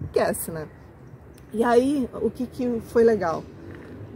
esquece, 0.00 0.50
né? 0.50 0.66
E 1.52 1.62
aí, 1.62 2.08
o 2.14 2.30
que, 2.30 2.46
que 2.46 2.80
foi 2.86 3.04
legal? 3.04 3.44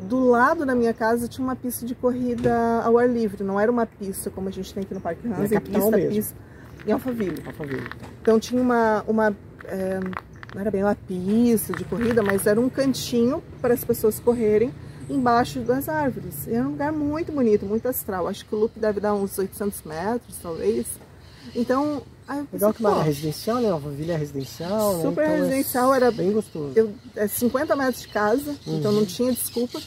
Do 0.09 0.29
lado 0.31 0.65
da 0.65 0.75
minha 0.75 0.95
casa 0.95 1.29
tinha 1.29 1.45
uma 1.45 1.57
pista 1.57 1.85
de 1.85 1.95
corrida 1.95 2.83
ao 2.83 2.99
ar 2.99 3.09
livre. 3.09 3.43
Não 3.45 3.59
era 3.59 3.71
uma 3.71 3.85
pista 3.87 4.31
como 4.31 4.49
a 4.49 4.53
gente 4.53 4.73
tem 4.73 4.83
aqui 4.83 4.95
no 4.95 5.01
Parque 5.01 5.27
em 5.27 5.31
capital 5.31 5.61
pista, 5.61 5.97
mesmo. 5.97 6.11
pista. 6.11 6.37
Em 6.87 6.93
Alphaville. 6.93 7.43
Alphaville. 7.47 7.89
Então 8.23 8.39
tinha 8.39 8.63
uma, 8.63 9.05
uma 9.07 9.37
é, 9.65 10.01
não 10.57 10.63
era 10.63 10.71
bem 10.71 10.83
uma 10.83 10.95
pista 10.95 11.75
de 11.75 11.85
corrida, 11.85 12.23
mas 12.23 12.47
era 12.47 12.59
um 12.59 12.71
cantinho 12.71 13.43
para 13.61 13.75
as 13.75 13.85
pessoas 13.85 14.19
correrem 14.19 14.73
embaixo 15.09 15.61
das 15.61 15.87
árvores. 15.87 16.47
E 16.47 16.55
era 16.55 16.67
um 16.67 16.71
lugar 16.71 16.91
muito 16.93 17.31
bonito, 17.31 17.67
muito 17.67 17.87
astral. 17.87 18.27
Acho 18.27 18.47
que 18.47 18.55
o 18.55 18.59
loop 18.59 18.79
deve 18.81 18.99
dar 18.99 19.13
uns 19.15 19.37
800 19.39 19.83
metros, 19.83 20.35
talvez. 20.43 20.87
Então, 21.55 22.01
aí 22.27 22.39
eu 22.39 22.49
Legal 22.51 22.73
que 22.73 22.81
uma 22.81 22.91
área 22.93 23.03
residencial, 23.03 23.61
né? 23.61 23.71
Alphaville 23.71 24.11
é 24.13 24.17
residencial, 24.17 24.97
né? 24.97 25.03
Super 25.03 25.25
Então 25.25 25.35
é 25.35 25.37
residencial, 25.41 25.95
era- 25.95 26.11
bem 26.11 26.33
gostoso. 26.33 26.73
eu, 26.75 26.95
é 27.15 27.29
50 27.29 27.77
metros 27.77 28.01
de 28.03 28.09
casa, 28.09 28.57
então 28.67 28.91
Uhum. 28.93 29.01
não 29.01 29.07
tinha 29.07 29.31
desculpa. 29.33 29.79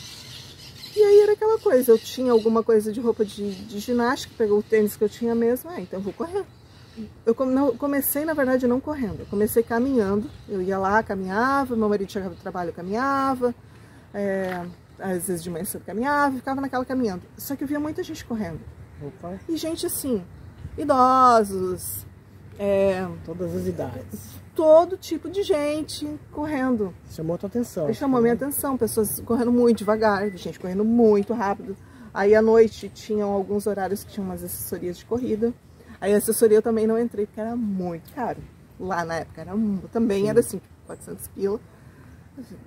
E 0.96 1.02
aí 1.02 1.20
era 1.22 1.34
aquela 1.34 1.58
coisa, 1.58 1.92
eu 1.92 1.98
tinha 1.98 2.32
alguma 2.32 2.62
coisa 2.62 2.92
de 2.94 3.00
roupa 3.00 3.26
de, 3.26 3.52
de 3.56 3.80
ginástica, 3.80 4.34
pegou 4.38 4.60
o 4.60 4.64
tênis 4.64 4.96
que 4.96 5.04
eu 5.04 5.10
tinha 5.10 5.34
mesmo, 5.34 5.70
ah, 5.72 5.82
então 5.82 6.00
eu 6.00 6.04
vou 6.04 6.14
correr. 6.14 6.44
Eu 7.26 7.36
comecei, 7.36 8.26
na 8.26 8.34
verdade, 8.34 8.68
não 8.68 8.80
correndo, 8.80 9.20
eu 9.22 9.26
comecei 9.26 9.64
caminhando, 9.64 10.30
eu 10.48 10.62
ia 10.62 10.78
lá, 10.78 11.02
caminhava, 11.04 11.76
meu 11.76 11.90
marido 11.90 12.12
chegava 12.12 12.34
do 12.36 12.42
trabalho, 12.42 12.70
eu 12.70 12.74
caminhava, 12.74 13.54
é, 14.14 14.66
às 15.00 15.28
vezes 15.28 15.44
de 15.44 15.50
manhã 15.50 15.66
cedo 15.66 15.82
eu 15.82 15.86
caminhava, 15.86 16.36
ficava 16.38 16.62
naquela 16.62 16.86
caminhando. 16.86 17.24
Só 17.38 17.56
que 17.56 17.64
eu 17.64 17.68
via 17.68 17.80
muita 17.80 18.04
gente 18.04 18.24
correndo. 18.26 18.60
Opa, 19.02 19.40
E 19.48 19.56
gente 19.56 19.86
assim, 19.86 20.24
idosos, 20.78 22.06
é, 22.58 23.08
todas 23.26 23.56
as 23.56 23.66
idades. 23.68 24.40
todo 24.56 24.98
tipo 24.98 25.30
de 25.30 25.44
gente 25.44 26.20
correndo. 26.32 26.94
Chamou 27.12 27.36
a 27.36 27.38
tua 27.38 27.48
atenção. 27.48 27.86
Ele 27.86 27.94
chamou 27.94 28.22
minha 28.22 28.34
atenção, 28.34 28.78
pessoas 28.78 29.22
correndo 29.22 29.52
muito 29.52 29.78
devagar, 29.80 30.30
gente 30.32 30.60
correndo 30.60 30.84
muito 30.84 31.34
rápido. 31.34 31.78
Aí 32.14 32.36
à 32.36 32.42
noite 32.42 32.90
tinham 32.90 33.30
alguns 33.30 33.68
horários 33.68 34.04
que 34.04 34.12
tinham 34.14 34.26
umas 34.28 34.44
assessorias 34.44 34.98
de 34.98 35.06
corrida. 35.06 35.54
Aí 36.02 36.14
a 36.14 36.18
assessoria 36.18 36.58
eu 36.58 36.62
também 36.62 36.88
não 36.88 36.98
entrei 37.00 37.26
porque 37.26 37.40
era 37.42 37.56
muito 37.56 38.14
caro. 38.14 38.40
Lá 38.80 39.04
na 39.04 39.16
época 39.16 39.42
era 39.42 39.52
também 39.92 40.30
era 40.30 40.40
assim, 40.40 40.62
400 40.88 41.28
pila. 41.30 41.60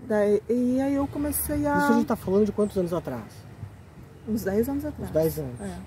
Daí, 0.06 0.42
e 0.50 0.80
aí 0.80 0.94
eu 0.94 1.06
comecei 1.06 1.66
a. 1.66 1.78
Isso 1.78 1.92
a 1.92 1.94
gente 1.94 2.06
tá 2.06 2.16
falando 2.16 2.44
de 2.46 2.52
quantos 2.52 2.76
anos 2.76 2.92
atrás? 2.92 3.24
Uns 4.28 4.44
10 4.44 4.68
anos 4.68 4.84
atrás. 4.84 5.08
Uns 5.10 5.14
10 5.14 5.38
anos. 5.38 5.60
É. 5.60 5.78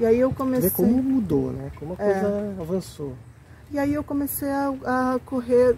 E 0.00 0.06
aí 0.06 0.20
eu 0.20 0.30
comecei. 0.32 0.70
como 0.70 1.02
mudou, 1.02 1.50
né? 1.52 1.72
Como 1.78 1.96
a 1.98 2.02
É. 2.02 2.12
coisa 2.12 2.54
avançou. 2.60 3.14
E 3.70 3.78
aí 3.78 3.94
eu 3.94 4.04
comecei 4.04 4.50
a, 4.50 4.68
a 5.14 5.18
correr 5.24 5.76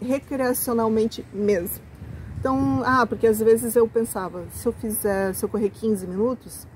recreacionalmente 0.00 1.24
mesmo. 1.32 1.80
Então, 2.40 2.82
ah, 2.84 3.06
porque 3.06 3.26
às 3.26 3.38
vezes 3.40 3.74
eu 3.76 3.88
pensava, 3.88 4.44
se 4.52 4.66
eu 4.66 4.72
fizer, 4.72 5.34
se 5.34 5.44
eu 5.44 5.48
correr 5.48 5.70
15 5.70 6.06
minutos, 6.06 6.66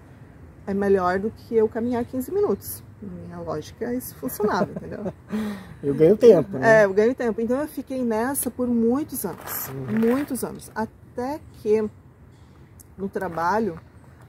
é 0.67 0.75
melhor 0.75 1.19
do 1.19 1.31
que 1.31 1.55
eu 1.55 1.69
caminhar 1.69 2.05
15 2.05 2.33
minutos. 2.33 2.83
Minha 3.03 3.41
lógica, 3.41 3.93
isso 3.93 4.15
funcionava, 4.15 4.71
entendeu? 4.71 5.13
Eu 5.83 5.95
ganho 5.95 6.17
tempo, 6.17 6.59
né? 6.59 6.83
É, 6.83 6.85
eu 6.85 6.95
ganho 6.95 7.13
tempo. 7.13 7.41
Então 7.41 7.61
eu 7.61 7.67
fiquei 7.67 8.05
nessa 8.05 8.49
por 8.49 8.69
muitos 8.69 9.25
anos. 9.25 9.69
Muitos 9.91 10.45
anos. 10.45 10.71
Até 10.73 11.41
que 11.55 11.91
no 12.97 13.09
trabalho, 13.09 13.81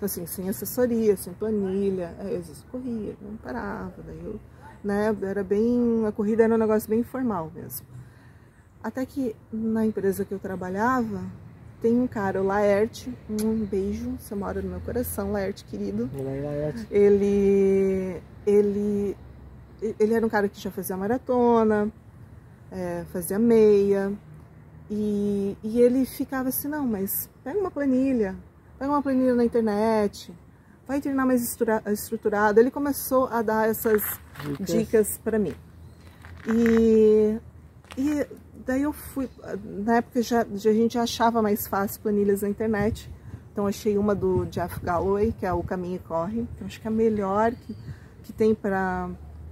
assim, 0.02 0.26
sem 0.26 0.50
assessoria, 0.50 1.16
sem 1.16 1.32
planilha, 1.34 2.16
aí, 2.18 2.36
às 2.36 2.48
vezes 2.48 2.66
corria, 2.72 3.16
não 3.22 3.38
parava, 3.38 3.94
daí 4.04 4.20
eu, 4.24 4.40
né, 4.84 5.16
era 5.22 5.44
bem, 5.44 6.06
a 6.08 6.12
corrida 6.12 6.44
era 6.44 6.56
um 6.56 6.58
negócio 6.58 6.90
bem 6.90 7.02
informal 7.02 7.52
mesmo. 7.54 7.86
Até 8.84 9.06
que 9.06 9.36
na 9.52 9.86
empresa 9.86 10.26
que 10.26 10.34
eu 10.34 10.40
trabalhava, 10.40 11.22
tem 11.84 12.00
um 12.00 12.08
cara, 12.08 12.42
o 12.42 12.46
Laerte, 12.46 13.14
um 13.30 13.66
beijo, 13.66 14.16
você 14.18 14.34
mora 14.34 14.62
no 14.62 14.70
meu 14.70 14.80
coração, 14.80 15.34
Laerte 15.34 15.66
querido. 15.66 16.10
Ele, 16.90 18.22
ele, 18.48 19.18
ele 20.00 20.14
era 20.14 20.26
um 20.26 20.30
cara 20.30 20.48
que 20.48 20.62
já 20.62 20.72
fazia 20.72 20.96
maratona, 20.96 21.92
é, 22.72 23.04
fazia 23.12 23.38
meia, 23.38 24.14
e, 24.90 25.58
e 25.62 25.82
ele 25.82 26.06
ficava 26.06 26.48
assim, 26.48 26.70
não, 26.70 26.88
mas 26.88 27.30
pega 27.44 27.60
uma 27.60 27.70
planilha, 27.70 28.34
pega 28.80 28.90
uma 28.90 29.02
planilha 29.02 29.36
na 29.36 29.44
internet, 29.44 30.34
vai 30.88 31.02
treinar 31.02 31.28
mais 31.28 31.44
estruturado. 31.86 32.62
Ele 32.62 32.72
começou 32.72 33.28
a 33.28 33.42
dar 33.42 33.68
essas 33.70 34.02
Dicas. 34.42 34.68
dicas 34.68 35.18
para 35.22 35.38
mim. 35.38 35.54
E, 36.48 37.38
e 37.98 38.26
daí 38.66 38.84
eu 38.84 38.94
fui, 38.94 39.30
na 39.64 39.98
época 39.98 40.22
já, 40.22 40.46
já 40.56 40.70
a 40.70 40.74
gente 40.74 40.98
achava 40.98 41.42
mais 41.42 41.68
fácil 41.68 42.02
planilhas 42.02 42.42
na 42.42 42.50
internet, 42.50 43.10
então 43.52 43.68
achei 43.68 43.98
uma 43.98 44.16
do 44.16 44.46
Jeff 44.46 44.80
Galloway, 44.84 45.32
que 45.38 45.46
é 45.46 45.54
o 45.54 45.62
Caminho 45.64 45.96
e 45.98 46.00
Corre, 46.00 46.48
que 46.58 46.62
eu 46.64 46.68
acho 46.68 46.82
que 46.82 46.88
é 46.88 46.90
a 46.90 46.94
melhor 46.94 47.52
que, 47.52 47.76
que 48.24 48.34
tem 48.34 48.54
para 48.56 49.10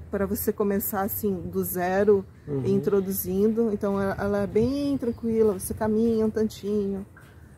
para 0.09 0.25
você 0.25 0.51
começar 0.51 1.01
assim 1.03 1.33
do 1.33 1.63
zero, 1.63 2.25
Uhum. 2.45 2.65
introduzindo. 2.65 3.71
Então 3.71 4.01
ela, 4.01 4.15
ela 4.19 4.37
é 4.39 4.47
bem 4.47 4.97
tranquila, 4.97 5.53
você 5.57 5.73
caminha 5.73 6.25
um 6.25 6.29
tantinho. 6.29 7.05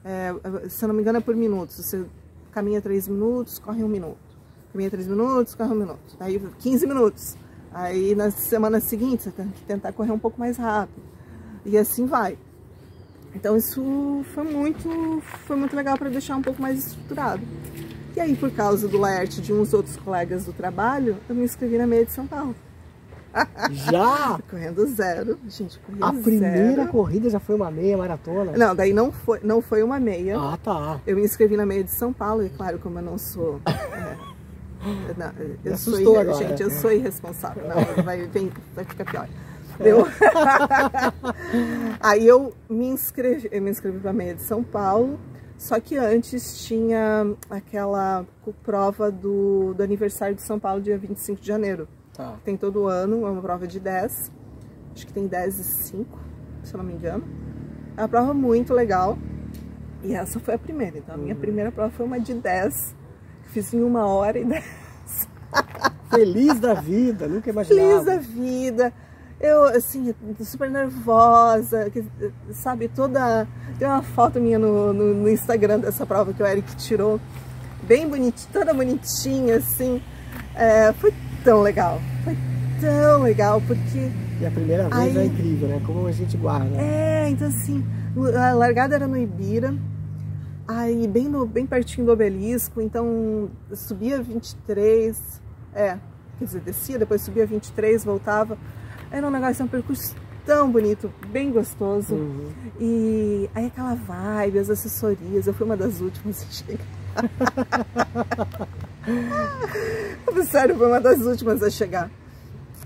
É, 0.06 0.32
se 0.70 0.84
eu 0.86 0.88
não 0.88 0.94
me 0.94 1.02
engano 1.02 1.18
é 1.18 1.22
por 1.22 1.36
minutos. 1.36 1.78
Você 1.78 2.06
caminha 2.52 2.80
três 2.80 3.08
minutos, 3.08 3.58
corre 3.58 3.84
um 3.84 3.88
minuto. 3.88 4.18
Caminha 4.72 4.92
três 4.92 5.08
minutos, 5.08 5.56
corre 5.56 5.72
um 5.72 5.76
minuto. 5.80 6.16
Aí 6.20 6.40
15 6.60 6.86
minutos. 6.86 7.36
Aí 7.74 8.14
na 8.14 8.30
semana 8.30 8.80
seguinte 8.80 9.24
você 9.24 9.32
tem 9.32 9.48
que 9.48 9.62
tentar 9.64 9.92
correr 9.94 10.12
um 10.12 10.20
pouco 10.20 10.40
mais 10.40 10.58
rápido. 10.58 11.02
E 11.66 11.78
assim 11.78 12.06
vai. 12.06 12.38
Então 13.36 13.58
isso 13.58 14.24
foi 14.34 14.44
muito, 14.44 15.22
foi 15.46 15.56
muito 15.56 15.76
legal 15.76 15.98
para 15.98 16.10
deixar 16.10 16.36
um 16.36 16.42
pouco 16.42 16.62
mais 16.62 16.88
estruturado. 16.88 17.42
E 18.16 18.20
aí, 18.20 18.36
por 18.36 18.52
causa 18.52 18.88
do 18.88 19.00
Laerte 19.00 19.42
de 19.42 19.52
uns 19.52 19.74
outros 19.74 19.98
colegas 19.98 20.46
do 20.46 20.54
trabalho, 20.54 21.18
eu 21.28 21.36
me 21.36 21.44
inscrevi 21.44 21.80
na 21.80 21.88
meia 21.88 22.06
de 22.06 22.12
São 22.12 22.28
Paulo. 22.28 22.56
Já! 23.72 24.40
Correndo 24.48 24.86
zero. 24.86 25.40
Gente, 25.48 25.80
corria 25.80 26.06
A 26.06 26.14
primeira 26.14 26.76
zero. 26.76 26.92
corrida 26.92 27.30
já 27.32 27.40
foi 27.40 27.56
uma 27.56 27.72
meia 27.72 27.98
maratona? 27.98 28.52
Não, 28.56 28.76
daí 28.76 28.94
não 28.94 29.12
foi, 29.12 29.40
não 29.42 29.62
foi 29.64 29.82
uma 29.82 30.00
meia. 30.00 30.38
Ah, 30.40 30.58
tá. 30.64 31.02
Eu 31.08 31.16
me 31.16 31.24
inscrevi 31.24 31.58
na 31.58 31.66
meia 31.66 31.84
de 31.84 31.90
São 31.90 32.14
Paulo, 32.14 32.46
e 32.46 32.50
claro, 32.50 32.78
como 32.78 33.00
eu 33.00 33.04
não 33.04 33.18
sou. 33.18 33.60
é, 33.66 34.16
não, 35.18 35.32
eu 35.66 35.72
Me 35.72 35.78
sou. 35.78 36.34
Gente, 36.36 36.62
eu 36.62 36.70
sou 36.70 36.92
irresponsável. 36.92 37.64
Não, 37.68 38.04
vai, 38.04 38.28
vem, 38.28 38.52
vai 38.76 38.86
ficar 38.86 39.06
pior. 39.06 39.28
Eu... 39.80 40.06
Aí 42.00 42.28
eu 42.28 42.54
me 42.70 42.88
inscrevi, 42.88 43.50
eu 43.52 43.62
me 43.62 43.72
inscrevi 43.72 44.00
para 44.00 44.12
a 44.12 44.14
meia 44.14 44.36
de 44.36 44.42
São 44.42 44.64
Paulo, 44.64 45.20
só 45.58 45.80
que 45.80 45.98
antes 45.98 46.66
tinha 46.66 47.36
aquela 47.50 48.26
prova 48.64 49.12
do, 49.12 49.74
do 49.74 49.84
aniversário 49.84 50.36
de 50.36 50.42
São 50.42 50.60
Paulo, 50.60 50.82
dia 50.82 50.98
25 50.98 51.42
de 51.42 51.48
janeiro. 51.48 51.88
Tá. 52.14 52.36
Tem 52.44 52.56
todo 52.56 52.88
ano, 52.88 53.26
é 53.26 53.30
uma 53.30 53.42
prova 53.42 53.68
de 53.68 53.80
10. 53.80 54.32
Acho 54.94 55.08
que 55.08 55.14
tem 55.14 55.26
10 55.26 55.60
e 55.60 55.64
5, 55.64 56.20
se 56.64 56.74
eu 56.74 56.78
não 56.78 56.86
me 56.86 56.94
engano. 56.94 57.24
É 57.98 58.02
uma 58.02 58.10
prova 58.10 58.34
muito 58.34 58.74
legal. 58.74 59.18
E 60.04 60.14
essa 60.14 60.40
foi 60.40 60.54
a 60.54 60.60
primeira. 60.60 60.98
Então, 60.98 61.16
a 61.16 61.18
minha 61.18 61.36
primeira 61.36 61.72
prova 61.72 61.90
foi 61.92 62.06
uma 62.06 62.20
de 62.20 62.34
10. 62.34 62.96
Fiz 63.46 63.74
em 63.74 63.82
uma 63.82 64.06
hora 64.06 64.38
e 64.38 64.44
10. 64.46 64.64
Feliz 66.10 66.60
da 66.60 66.74
vida, 66.74 67.28
nunca 67.28 67.50
imaginava. 67.50 67.90
Feliz 67.90 68.06
da 68.06 68.18
vida. 68.18 68.94
Eu, 69.44 69.66
assim, 69.66 70.16
super 70.40 70.72
nervosa, 70.72 71.90
que- 71.90 72.06
sabe, 72.54 72.88
toda... 72.88 73.46
Tem 73.78 73.86
uma 73.86 74.02
foto 74.02 74.40
minha 74.40 74.58
no, 74.58 74.94
no, 74.94 75.14
no 75.14 75.30
Instagram 75.30 75.80
dessa 75.80 76.06
prova 76.06 76.34
que 76.34 76.42
o 76.42 76.46
Eric 76.48 76.74
tirou. 76.78 77.20
bem 77.86 78.08
bonitinha, 78.08 78.50
toda 78.54 78.74
bonitinha, 78.74 79.58
assim. 79.58 80.02
É, 80.56 80.94
foi 80.94 81.14
tão 81.44 81.62
legal, 81.62 82.00
foi 82.24 82.38
tão 82.80 83.22
legal, 83.24 83.62
porque... 83.68 84.10
E 84.40 84.46
a 84.46 84.52
primeira 84.52 84.84
vez 84.84 84.94
aí, 84.94 85.18
é 85.18 85.26
incrível, 85.26 85.68
né? 85.68 85.82
Como 85.86 86.08
a 86.08 86.12
gente 86.14 86.38
guarda. 86.38 86.78
É, 86.78 87.28
então 87.30 87.48
assim, 87.50 87.84
a 88.42 88.54
largada 88.54 88.96
era 88.96 89.08
no 89.08 89.18
Ibira, 89.18 89.76
aí 90.66 91.06
bem, 91.06 91.28
no, 91.28 91.46
bem 91.46 91.66
pertinho 91.66 92.06
do 92.08 92.14
obelisco, 92.14 92.80
então 92.80 93.50
subia 93.74 94.22
23, 94.22 95.42
é, 95.76 95.98
quer 96.40 96.46
dizer, 96.46 96.62
descia, 96.62 96.98
depois 96.98 97.22
subia 97.22 97.46
23, 97.46 98.06
voltava. 98.06 98.58
Era 99.14 99.28
um 99.28 99.30
negócio, 99.30 99.64
um 99.64 99.68
percurso 99.68 100.16
tão 100.44 100.72
bonito, 100.72 101.14
bem 101.28 101.52
gostoso. 101.52 102.16
Uhum. 102.16 102.50
E 102.82 103.48
aí 103.54 103.68
aquela 103.68 103.94
vibe, 103.94 104.58
as 104.58 104.72
assessorias, 104.72 105.46
eu 105.46 105.54
fui 105.54 105.68
uma 105.68 105.78
das 105.78 106.02
últimas 106.02 106.42
a 106.42 106.46
chegar. 106.52 106.86
Sério, 110.50 110.76
foi 110.76 110.88
uma 110.88 111.00
das 111.00 111.20
últimas 111.22 111.62
a 111.62 111.70
chegar. 111.70 112.10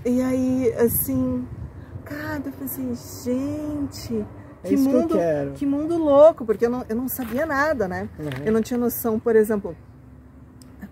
E 0.04 0.20
aí, 0.20 0.70
assim, 0.74 1.48
cara, 2.04 2.42
eu 2.44 2.52
falei 2.52 2.66
assim, 2.66 2.94
gente, 3.24 4.26
é 4.62 4.68
que 4.68 4.76
mundo, 4.76 5.16
que, 5.16 5.58
que, 5.60 5.66
mundo 5.66 5.96
louco, 5.96 6.44
porque 6.44 6.66
eu 6.66 6.70
não, 6.70 6.84
eu 6.90 6.94
não 6.94 7.08
sabia 7.08 7.46
nada, 7.46 7.88
né? 7.88 8.06
Uhum. 8.18 8.44
Eu 8.44 8.52
não 8.52 8.60
tinha 8.60 8.78
noção, 8.78 9.18
por 9.18 9.34
exemplo, 9.34 9.74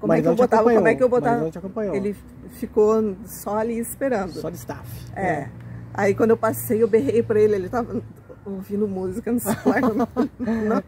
como 0.01 0.13
é 0.13 0.23
que 0.23 0.29
eu 0.29 0.35
botava, 0.35 0.75
como 0.75 0.89
é 0.89 0.95
que 0.95 1.03
eu 1.03 1.09
botava. 1.09 1.51
Ele 1.95 2.17
ficou 2.53 3.17
só 3.27 3.57
ali 3.59 3.79
esperando. 3.79 4.33
Só 4.33 4.51
de 4.51 4.57
staff. 4.57 4.89
É. 5.15 5.27
é. 5.27 5.51
Aí 5.95 6.15
quando 6.15 6.31
eu 6.31 6.37
passei, 6.37 6.83
eu 6.83 6.89
berrei 6.89 7.23
pra 7.23 7.41
ele, 7.41 7.55
ele 7.55 7.69
tava 7.69 8.03
ouvindo 8.45 8.87
música 8.87 9.33
no 9.33 9.41
celular. 9.41 9.81
não, 9.95 10.09
não, 10.39 10.83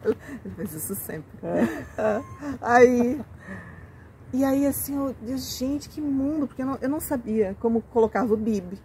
ele 0.45 0.55
fez 0.55 0.73
isso 0.73 0.95
sempre. 0.95 1.29
É. 1.43 1.83
Ah, 1.97 2.21
aí, 2.61 3.19
e 4.31 4.43
aí 4.43 4.65
assim, 4.65 4.95
eu 4.95 5.15
disse, 5.21 5.57
gente, 5.57 5.89
que 5.89 5.99
mundo, 5.99 6.47
porque 6.47 6.61
eu 6.61 6.67
não, 6.67 6.77
eu 6.81 6.89
não 6.89 6.99
sabia 6.99 7.55
como 7.59 7.81
colocava 7.81 8.33
o 8.33 8.37
bib. 8.37 8.79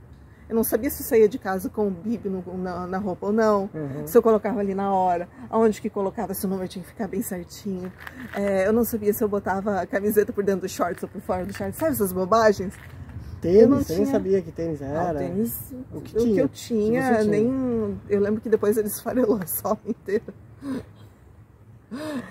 Eu 0.49 0.57
não 0.57 0.65
sabia 0.65 0.91
se 0.91 1.03
eu 1.03 1.07
saía 1.07 1.29
de 1.29 1.39
casa 1.39 1.71
com 1.71 1.89
o 1.89 1.91
bib 1.91 2.27
na, 2.29 2.87
na, 2.87 2.99
roupa 2.99 3.27
ou 3.27 3.33
não, 3.33 3.71
uhum. 3.73 4.07
se 4.07 4.17
eu 4.17 4.23
colocava 4.23 4.61
ali 4.61 4.75
na 4.75 4.93
hora, 4.93 5.29
aonde 5.49 5.81
que 5.81 5.89
colocava, 5.89 6.35
se 6.35 6.45
o 6.45 6.49
número 6.49 6.69
tinha 6.69 6.83
que 6.83 6.91
ficar 6.91 7.09
bem 7.09 7.23
certinho. 7.23 7.91
É, 8.35 8.67
eu 8.67 8.73
não 8.73 8.85
sabia 8.85 9.13
se 9.13 9.25
eu 9.25 9.29
botava 9.29 9.81
a 9.81 9.87
camiseta 9.87 10.33
por 10.33 10.45
dentro 10.45 10.63
do 10.63 10.69
shorts 10.69 11.03
ou 11.03 11.09
por 11.09 11.21
fora 11.23 11.47
do 11.47 11.53
shorts, 11.53 11.79
sabe 11.79 11.93
essas 11.93 12.13
bobagens? 12.13 12.75
Tênis, 13.41 13.63
eu 13.63 13.69
não 13.69 13.85
tinha... 13.85 13.99
nem 13.99 14.07
sabia 14.07 14.43
que 14.43 14.53
tênis 14.53 14.81
era. 14.81 15.13
Não, 15.13 15.21
tênis, 15.21 15.75
o 15.93 16.01
que, 16.01 16.19
o 16.19 16.23
que 16.23 16.39
eu 16.39 16.49
tinha, 16.49 17.19
que 17.19 17.25
nem. 17.25 17.99
Eu 18.09 18.21
lembro 18.21 18.41
que 18.41 18.49
depois 18.49 18.77
ele 18.77 18.89
esfarelou 18.89 19.39
a 19.43 19.47
sola 19.47 19.79
inteira. 19.87 20.25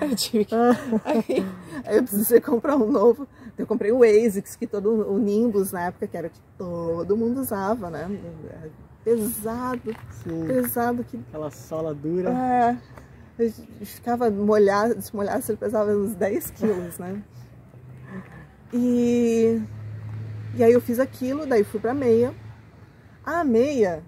Eu 0.01 0.15
tive 0.15 0.45
que... 0.45 0.55
aí, 0.55 1.45
aí, 1.85 1.97
eu 1.97 2.03
precisei 2.03 2.41
comprar 2.41 2.75
um 2.75 2.91
novo. 2.91 3.27
Eu 3.57 3.67
comprei 3.67 3.91
o 3.91 4.03
ASICS, 4.03 4.55
que 4.55 4.65
todo 4.65 4.89
o 5.11 5.19
Nimbus 5.19 5.71
na 5.71 5.85
época, 5.85 6.07
que 6.07 6.17
era 6.17 6.29
que 6.29 6.39
todo 6.57 7.15
mundo 7.15 7.41
usava, 7.41 7.89
né? 7.89 8.09
Pesado, 9.03 9.95
Sim. 10.23 10.47
pesado. 10.47 11.03
Que... 11.03 11.17
Aquela 11.29 11.51
sola 11.51 11.93
dura. 11.93 12.29
É, 12.29 12.77
eu 13.37 13.51
ficava 13.85 14.29
molhado, 14.31 14.99
se 15.01 15.15
molhasse 15.15 15.51
ele 15.51 15.57
pesava 15.57 15.91
uns 15.91 16.15
10 16.15 16.51
quilos, 16.51 16.97
né? 16.97 17.21
E 18.71 19.61
e 20.55 20.63
aí 20.63 20.71
eu 20.71 20.81
fiz 20.81 20.99
aquilo, 20.99 21.47
daí 21.47 21.63
fui 21.63 21.79
pra 21.79 21.93
meia. 21.95 22.33
A 23.25 23.43
meia, 23.43 24.03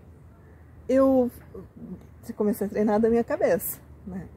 eu 0.87 1.31
comecei 2.35 2.67
a 2.67 2.69
treinar 2.69 2.99
da 2.99 3.09
minha 3.09 3.23
cabeça, 3.23 3.79
né? 4.05 4.27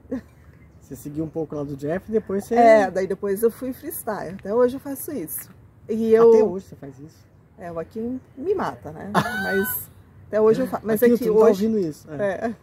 Você 0.88 0.97
seguiu 0.97 1.23
um 1.23 1.28
pouco 1.28 1.54
lá 1.54 1.62
do 1.62 1.76
Jeff 1.76 2.09
e 2.09 2.12
depois 2.12 2.47
você... 2.47 2.54
É, 2.54 2.90
daí 2.90 3.07
depois 3.07 3.42
eu 3.42 3.50
fui 3.50 3.75
freestyle. 3.75 4.37
Até 4.38 4.54
hoje 4.54 4.76
eu 4.76 4.80
faço 4.80 5.12
isso. 5.12 5.50
E 5.87 6.14
eu... 6.14 6.30
Até 6.30 6.42
hoje 6.42 6.64
você 6.64 6.76
faz 6.76 6.99
isso? 6.99 7.28
É, 7.59 7.71
o 7.71 7.78
aqui 7.78 8.18
me 8.35 8.54
mata, 8.54 8.90
né? 8.90 9.11
Mas 9.12 9.90
até 10.28 10.40
hoje 10.40 10.62
eu 10.62 10.66
faço. 10.66 10.87
Mas 10.87 11.02
aqui, 11.02 11.12
é 11.12 11.18
que 11.18 11.26
tá 11.26 11.30
hoje... 11.30 11.40
Tá 11.42 11.47
ouvindo 11.47 11.78
isso. 11.78 12.09
É. 12.11 12.54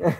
é. 0.00 0.14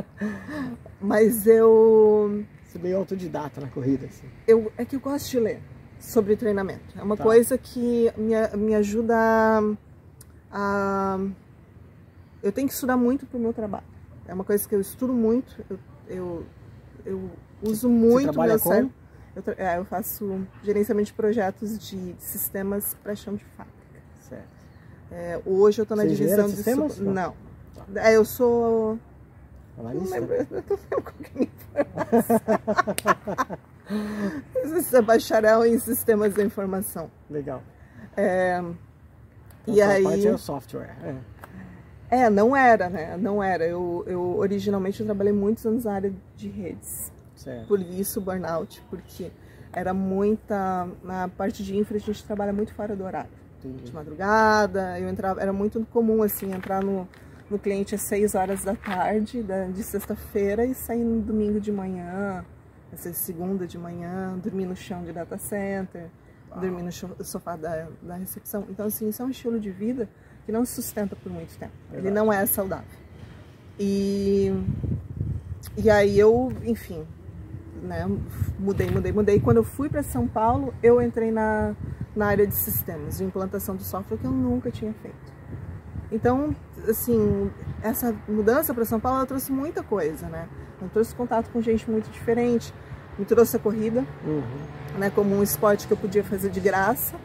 Mas 1.00 1.46
eu... 1.46 2.44
Você 2.64 2.78
é 2.78 2.80
meio 2.80 2.96
autodidata 2.96 3.60
na 3.60 3.68
corrida, 3.68 4.06
assim. 4.06 4.26
Eu, 4.44 4.72
é 4.76 4.84
que 4.84 4.96
eu 4.96 5.00
gosto 5.00 5.30
de 5.30 5.38
ler 5.38 5.62
sobre 6.00 6.34
treinamento. 6.34 6.98
É 6.98 7.02
uma 7.04 7.16
tá. 7.16 7.22
coisa 7.22 7.56
que 7.56 8.12
me, 8.16 8.34
me 8.58 8.74
ajuda 8.74 9.14
a, 9.16 9.62
a, 10.50 11.18
Eu 12.42 12.50
tenho 12.50 12.66
que 12.66 12.74
estudar 12.74 12.96
muito 12.96 13.24
para 13.24 13.38
o 13.38 13.40
meu 13.40 13.52
trabalho. 13.52 13.86
É 14.26 14.34
uma 14.34 14.42
coisa 14.42 14.68
que 14.68 14.74
eu 14.74 14.80
estudo 14.80 15.12
muito, 15.12 15.64
eu, 15.70 15.78
eu, 16.08 16.44
eu 17.04 17.30
uso 17.62 17.88
muito 17.88 18.32
Você 18.32 18.46
meu 18.46 18.58
cérebro. 18.58 18.92
Eu, 19.34 19.42
é, 19.58 19.78
eu 19.78 19.84
faço 19.84 20.46
gerenciamento 20.62 21.06
de 21.06 21.14
projetos 21.14 21.76
de 21.78 22.14
sistemas 22.18 22.94
para 23.02 23.16
chão 23.16 23.34
de 23.34 23.44
fábrica. 23.56 23.74
Certo. 24.28 24.46
É, 25.10 25.40
hoje 25.44 25.80
eu 25.80 25.84
estou 25.84 25.96
na 25.96 26.04
Você 26.04 26.14
divisão 26.14 26.46
de... 26.46 26.54
Sistemas? 26.56 26.98
Não. 26.98 27.34
Tá. 27.74 27.84
É, 27.96 28.14
eu 28.16 28.24
sou... 28.24 28.98
Não 29.76 30.04
lembro, 30.04 30.34
eu 30.34 30.62
tô 30.62 30.76
vendo 30.76 31.02
qual 31.02 31.14
que 31.20 31.50
é 31.74 31.84
Você 34.68 34.98
é 34.98 35.02
bacharel 35.02 35.66
em 35.66 35.76
sistemas 35.80 36.32
de 36.32 36.44
informação. 36.44 37.10
Legal. 37.28 37.60
É, 38.16 38.58
então, 39.62 39.74
e 39.74 39.82
aí... 39.82 40.26
é 40.26 40.32
o 40.32 40.38
software. 40.38 40.94
É. 41.02 41.16
é. 42.22 42.30
não 42.30 42.56
era, 42.56 42.88
né? 42.88 43.16
Não 43.16 43.42
era. 43.42 43.66
Eu, 43.66 44.04
eu 44.06 44.36
originalmente 44.38 45.00
eu 45.00 45.06
trabalhei 45.06 45.32
muitos 45.32 45.64
anos 45.66 45.84
na 45.84 45.92
área 45.92 46.12
de 46.36 46.48
redes. 46.48 47.12
Certo. 47.34 47.66
Por 47.66 47.80
isso 47.80 48.20
burnout, 48.20 48.82
porque 48.88 49.30
era 49.72 49.92
muita... 49.92 50.88
Na 51.02 51.28
parte 51.28 51.62
de 51.62 51.76
infra 51.76 51.96
a 51.96 52.00
gente 52.00 52.24
trabalha 52.24 52.52
muito 52.52 52.72
fora 52.74 52.94
do 52.94 53.04
horário. 53.04 53.30
Entendi. 53.58 53.84
De 53.84 53.92
madrugada, 53.92 54.98
eu 54.98 55.08
entrava... 55.08 55.40
Era 55.40 55.52
muito 55.52 55.84
comum, 55.92 56.22
assim, 56.22 56.52
entrar 56.52 56.82
no, 56.82 57.08
no 57.50 57.58
cliente 57.58 57.94
às 57.94 58.02
6 58.02 58.34
horas 58.34 58.64
da 58.64 58.74
tarde, 58.74 59.42
da, 59.42 59.64
de 59.64 59.82
sexta-feira, 59.82 60.64
e 60.64 60.74
sair 60.74 61.04
no 61.04 61.20
domingo 61.20 61.60
de 61.60 61.72
manhã 61.72 62.44
essa 62.94 63.12
segunda 63.12 63.66
de 63.66 63.76
manhã, 63.76 64.38
dormir 64.38 64.66
no 64.66 64.76
chão 64.76 65.02
de 65.04 65.12
data 65.12 65.36
center, 65.36 66.08
Uau. 66.50 66.60
dormir 66.60 66.82
no 66.82 66.92
sofá 67.24 67.56
da, 67.56 67.88
da 68.00 68.14
recepção. 68.16 68.66
Então, 68.70 68.86
assim, 68.86 69.08
isso 69.08 69.20
é 69.20 69.24
um 69.24 69.30
estilo 69.30 69.60
de 69.60 69.70
vida 69.70 70.08
que 70.44 70.52
não 70.52 70.64
se 70.64 70.74
sustenta 70.74 71.16
por 71.16 71.30
muito 71.30 71.56
tempo. 71.58 71.72
Verdade. 71.90 72.06
Ele 72.06 72.14
não 72.14 72.32
é 72.32 72.44
saudável. 72.46 72.84
E, 73.78 74.52
e 75.76 75.90
aí 75.90 76.18
eu, 76.18 76.52
enfim, 76.64 77.04
né, 77.82 78.06
mudei, 78.58 78.90
mudei, 78.90 79.12
mudei. 79.12 79.40
Quando 79.40 79.58
eu 79.58 79.64
fui 79.64 79.88
para 79.88 80.02
São 80.02 80.26
Paulo, 80.26 80.72
eu 80.82 81.00
entrei 81.00 81.30
na, 81.30 81.74
na 82.14 82.26
área 82.26 82.46
de 82.46 82.54
sistemas, 82.54 83.18
de 83.18 83.24
implantação 83.24 83.76
de 83.76 83.84
software 83.84 84.18
que 84.18 84.24
eu 84.24 84.30
nunca 84.30 84.70
tinha 84.70 84.92
feito. 84.94 85.34
Então, 86.12 86.54
assim, 86.88 87.50
essa 87.82 88.14
mudança 88.28 88.72
para 88.72 88.84
São 88.84 89.00
Paulo 89.00 89.26
trouxe 89.26 89.50
muita 89.50 89.82
coisa, 89.82 90.28
né? 90.28 90.48
Eu 90.80 90.88
trouxe 90.88 91.14
contato 91.14 91.50
com 91.50 91.60
gente 91.60 91.90
muito 91.90 92.10
diferente, 92.10 92.72
me 93.18 93.24
trouxe 93.24 93.56
a 93.56 93.58
corrida, 93.58 94.04
uhum. 94.24 94.42
né, 94.98 95.10
como 95.10 95.34
um 95.34 95.42
esporte 95.42 95.86
que 95.86 95.92
eu 95.92 95.96
podia 95.96 96.22
fazer 96.22 96.50
de 96.50 96.60
graça, 96.60 97.16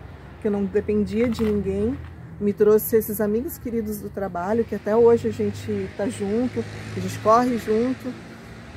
que 0.42 0.48
eu 0.48 0.52
não 0.52 0.66
dependia 0.66 1.28
de 1.28 1.44
ninguém. 1.44 1.98
Me 2.40 2.54
trouxe 2.54 2.96
esses 2.96 3.20
amigos 3.20 3.58
queridos 3.58 4.00
do 4.00 4.10
trabalho, 4.10 4.64
que 4.64 4.76
até 4.76 4.96
hoje 4.96 5.28
a 5.28 5.32
gente 5.32 5.70
está 5.92 6.08
junto, 6.08 6.64
a 6.96 7.00
gente 7.00 7.20
corre 7.20 7.58
junto. 7.58 8.14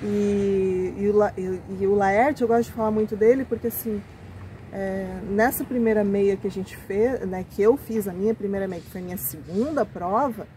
E, 0.02 0.94
e, 0.98 1.08
o, 1.08 1.24
e, 1.38 1.82
e 1.82 1.86
o 1.86 1.94
Laerte, 1.94 2.42
eu 2.42 2.48
gosto 2.48 2.64
de 2.64 2.72
falar 2.72 2.90
muito 2.90 3.14
dele, 3.14 3.44
porque 3.44 3.68
assim, 3.68 4.02
é, 4.72 5.20
nessa 5.28 5.64
primeira 5.64 6.02
meia 6.02 6.36
que 6.36 6.46
a 6.46 6.50
gente 6.50 6.76
fez, 6.76 7.20
né, 7.20 7.44
que 7.48 7.62
eu 7.62 7.76
fiz 7.76 8.08
a 8.08 8.12
minha 8.12 8.34
primeira 8.34 8.66
meia, 8.66 8.82
que 8.82 8.90
foi 8.90 9.00
a 9.00 9.04
minha 9.04 9.16
segunda 9.16 9.84
prova, 9.84 10.48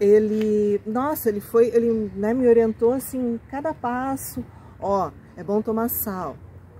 ele, 0.00 0.80
nossa, 0.86 1.28
ele 1.28 1.40
foi, 1.40 1.66
ele 1.66 2.10
né, 2.14 2.32
me 2.32 2.46
orientou 2.46 2.92
assim, 2.92 3.38
cada 3.50 3.74
passo, 3.74 4.42
ó, 4.80 5.10
é 5.36 5.42
bom 5.42 5.60
tomar 5.60 5.88
sal. 5.88 6.36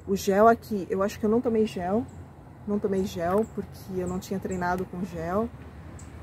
O 0.06 0.16
gel 0.16 0.48
aqui, 0.48 0.86
eu 0.88 1.02
acho 1.02 1.18
que 1.20 1.26
eu 1.26 1.30
não 1.30 1.40
tomei 1.40 1.66
gel, 1.66 2.06
não 2.68 2.78
tomei 2.78 3.04
gel 3.04 3.46
porque 3.54 4.00
eu 4.00 4.06
não 4.06 4.18
tinha 4.18 4.38
treinado 4.38 4.84
com 4.84 5.04
gel. 5.04 5.48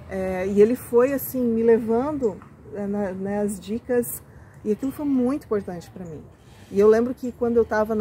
É, 0.09 0.45
e 0.47 0.61
ele 0.61 0.75
foi 0.75 1.13
assim, 1.13 1.41
me 1.41 1.63
levando 1.63 2.37
é, 2.73 2.85
na, 2.85 3.11
nas 3.11 3.53
né, 3.53 3.59
dicas 3.59 4.21
e 4.63 4.71
aquilo 4.71 4.91
foi 4.91 5.05
muito 5.05 5.45
importante 5.45 5.89
para 5.89 6.05
mim. 6.05 6.21
E 6.71 6.79
eu 6.79 6.87
lembro 6.87 7.13
que 7.13 7.31
quando 7.31 7.57
eu 7.57 7.63
estava 7.63 7.95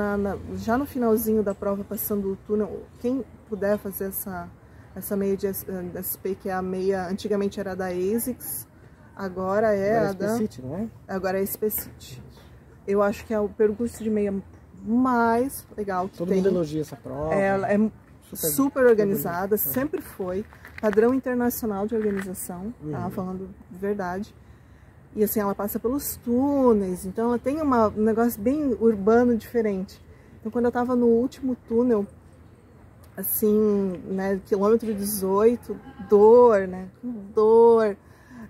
já 0.56 0.78
no 0.78 0.86
finalzinho 0.86 1.42
da 1.42 1.54
prova, 1.54 1.84
passando 1.84 2.32
o 2.32 2.36
túnel, 2.36 2.82
quem 3.00 3.22
puder 3.48 3.78
fazer 3.78 4.06
essa, 4.06 4.48
essa 4.96 5.16
meia 5.16 5.36
de 5.36 5.46
SP, 6.00 6.34
que 6.34 6.48
é 6.48 6.52
a 6.52 6.62
meia, 6.62 7.06
antigamente 7.06 7.60
era 7.60 7.76
da 7.76 7.88
ASICS, 7.88 8.66
agora 9.14 9.74
é 9.74 9.98
agora 9.98 10.10
a 10.10 10.12
da... 10.12 10.36
City, 10.38 10.62
não 10.62 10.78
é? 10.78 10.88
Agora 11.06 11.40
é 11.40 11.44
Specit. 11.44 12.22
Eu 12.86 13.02
acho 13.02 13.24
que 13.26 13.34
é 13.34 13.40
o 13.40 13.48
percurso 13.48 14.02
de 14.02 14.10
meia 14.10 14.34
mais 14.82 15.66
legal 15.76 16.08
que 16.08 16.18
Todo 16.18 16.28
tem. 16.28 16.38
mundo 16.38 16.48
elogia 16.48 16.80
essa 16.80 16.96
prova. 16.96 17.34
Ela 17.34 17.70
é 17.70 17.78
super, 18.34 18.52
super 18.52 18.86
organizada, 18.86 19.56
sempre 19.56 20.00
foi. 20.00 20.44
Padrão 20.80 21.14
internacional 21.14 21.86
de 21.86 21.94
organização, 21.94 22.72
tá? 22.72 22.84
uhum. 22.84 22.92
tá? 22.92 23.10
Falando 23.10 23.50
de 23.70 23.78
verdade. 23.78 24.34
E 25.16 25.22
assim, 25.22 25.40
ela 25.40 25.54
passa 25.54 25.78
pelos 25.78 26.16
túneis, 26.16 27.06
então 27.06 27.28
ela 27.28 27.38
tem 27.38 27.62
uma, 27.62 27.88
um 27.88 28.02
negócio 28.02 28.40
bem 28.40 28.76
urbano 28.80 29.36
diferente. 29.36 30.02
Então, 30.40 30.50
quando 30.50 30.64
eu 30.64 30.70
estava 30.70 30.96
no 30.96 31.06
último 31.06 31.56
túnel, 31.68 32.06
assim, 33.16 34.00
né, 34.06 34.40
quilômetro 34.44 34.92
18, 34.92 35.78
dor, 36.08 36.66
né, 36.66 36.88
dor. 37.34 37.96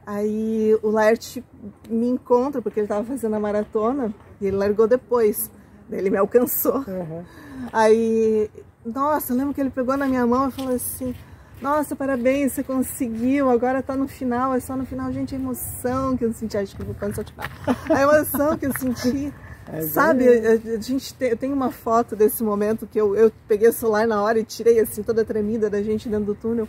Aí 0.06 0.76
o 0.82 0.90
Laerte 0.90 1.44
me 1.88 2.08
encontra, 2.08 2.60
porque 2.60 2.80
ele 2.80 2.86
estava 2.86 3.04
fazendo 3.04 3.34
a 3.34 3.40
maratona, 3.40 4.12
e 4.40 4.46
ele 4.46 4.56
largou 4.56 4.88
depois. 4.88 5.50
Ele 5.90 6.10
me 6.10 6.16
alcançou. 6.16 6.78
Uhum. 6.78 7.24
Aí, 7.72 8.50
nossa, 8.84 9.32
eu 9.32 9.36
lembro 9.36 9.54
que 9.54 9.60
ele 9.60 9.70
pegou 9.70 9.96
na 9.96 10.06
minha 10.06 10.26
mão 10.26 10.48
e 10.48 10.52
falou 10.52 10.74
assim: 10.74 11.14
Nossa, 11.60 11.96
parabéns, 11.96 12.52
você 12.52 12.62
conseguiu, 12.62 13.48
agora 13.48 13.82
tá 13.82 13.96
no 13.96 14.06
final, 14.06 14.54
é 14.54 14.60
só 14.60 14.76
no 14.76 14.84
final, 14.84 15.12
gente, 15.12 15.34
a 15.34 15.38
emoção 15.38 16.16
que 16.16 16.24
eu 16.24 16.32
senti. 16.32 16.56
Acho 16.56 16.76
que 16.76 16.82
eu 16.82 16.86
vou 16.86 16.94
cansar 16.94 17.24
de 17.24 17.32
falar. 17.32 17.50
A 17.90 18.02
emoção 18.02 18.56
que 18.58 18.66
eu 18.66 18.72
senti. 18.78 19.32
É 19.66 19.80
Sabe, 19.80 20.28
a, 20.28 20.52
a, 20.52 20.80
gente 20.80 21.14
tem, 21.14 21.30
eu 21.30 21.36
tenho 21.38 21.54
uma 21.54 21.70
foto 21.70 22.14
desse 22.14 22.42
momento 22.42 22.86
que 22.86 23.00
eu, 23.00 23.16
eu 23.16 23.32
peguei 23.48 23.66
o 23.66 23.72
celular 23.72 24.06
na 24.06 24.22
hora 24.22 24.38
e 24.38 24.44
tirei 24.44 24.78
assim 24.78 25.02
toda 25.02 25.24
tremida 25.24 25.70
da 25.70 25.82
gente 25.82 26.06
dentro 26.06 26.26
do 26.26 26.34
túnel, 26.34 26.68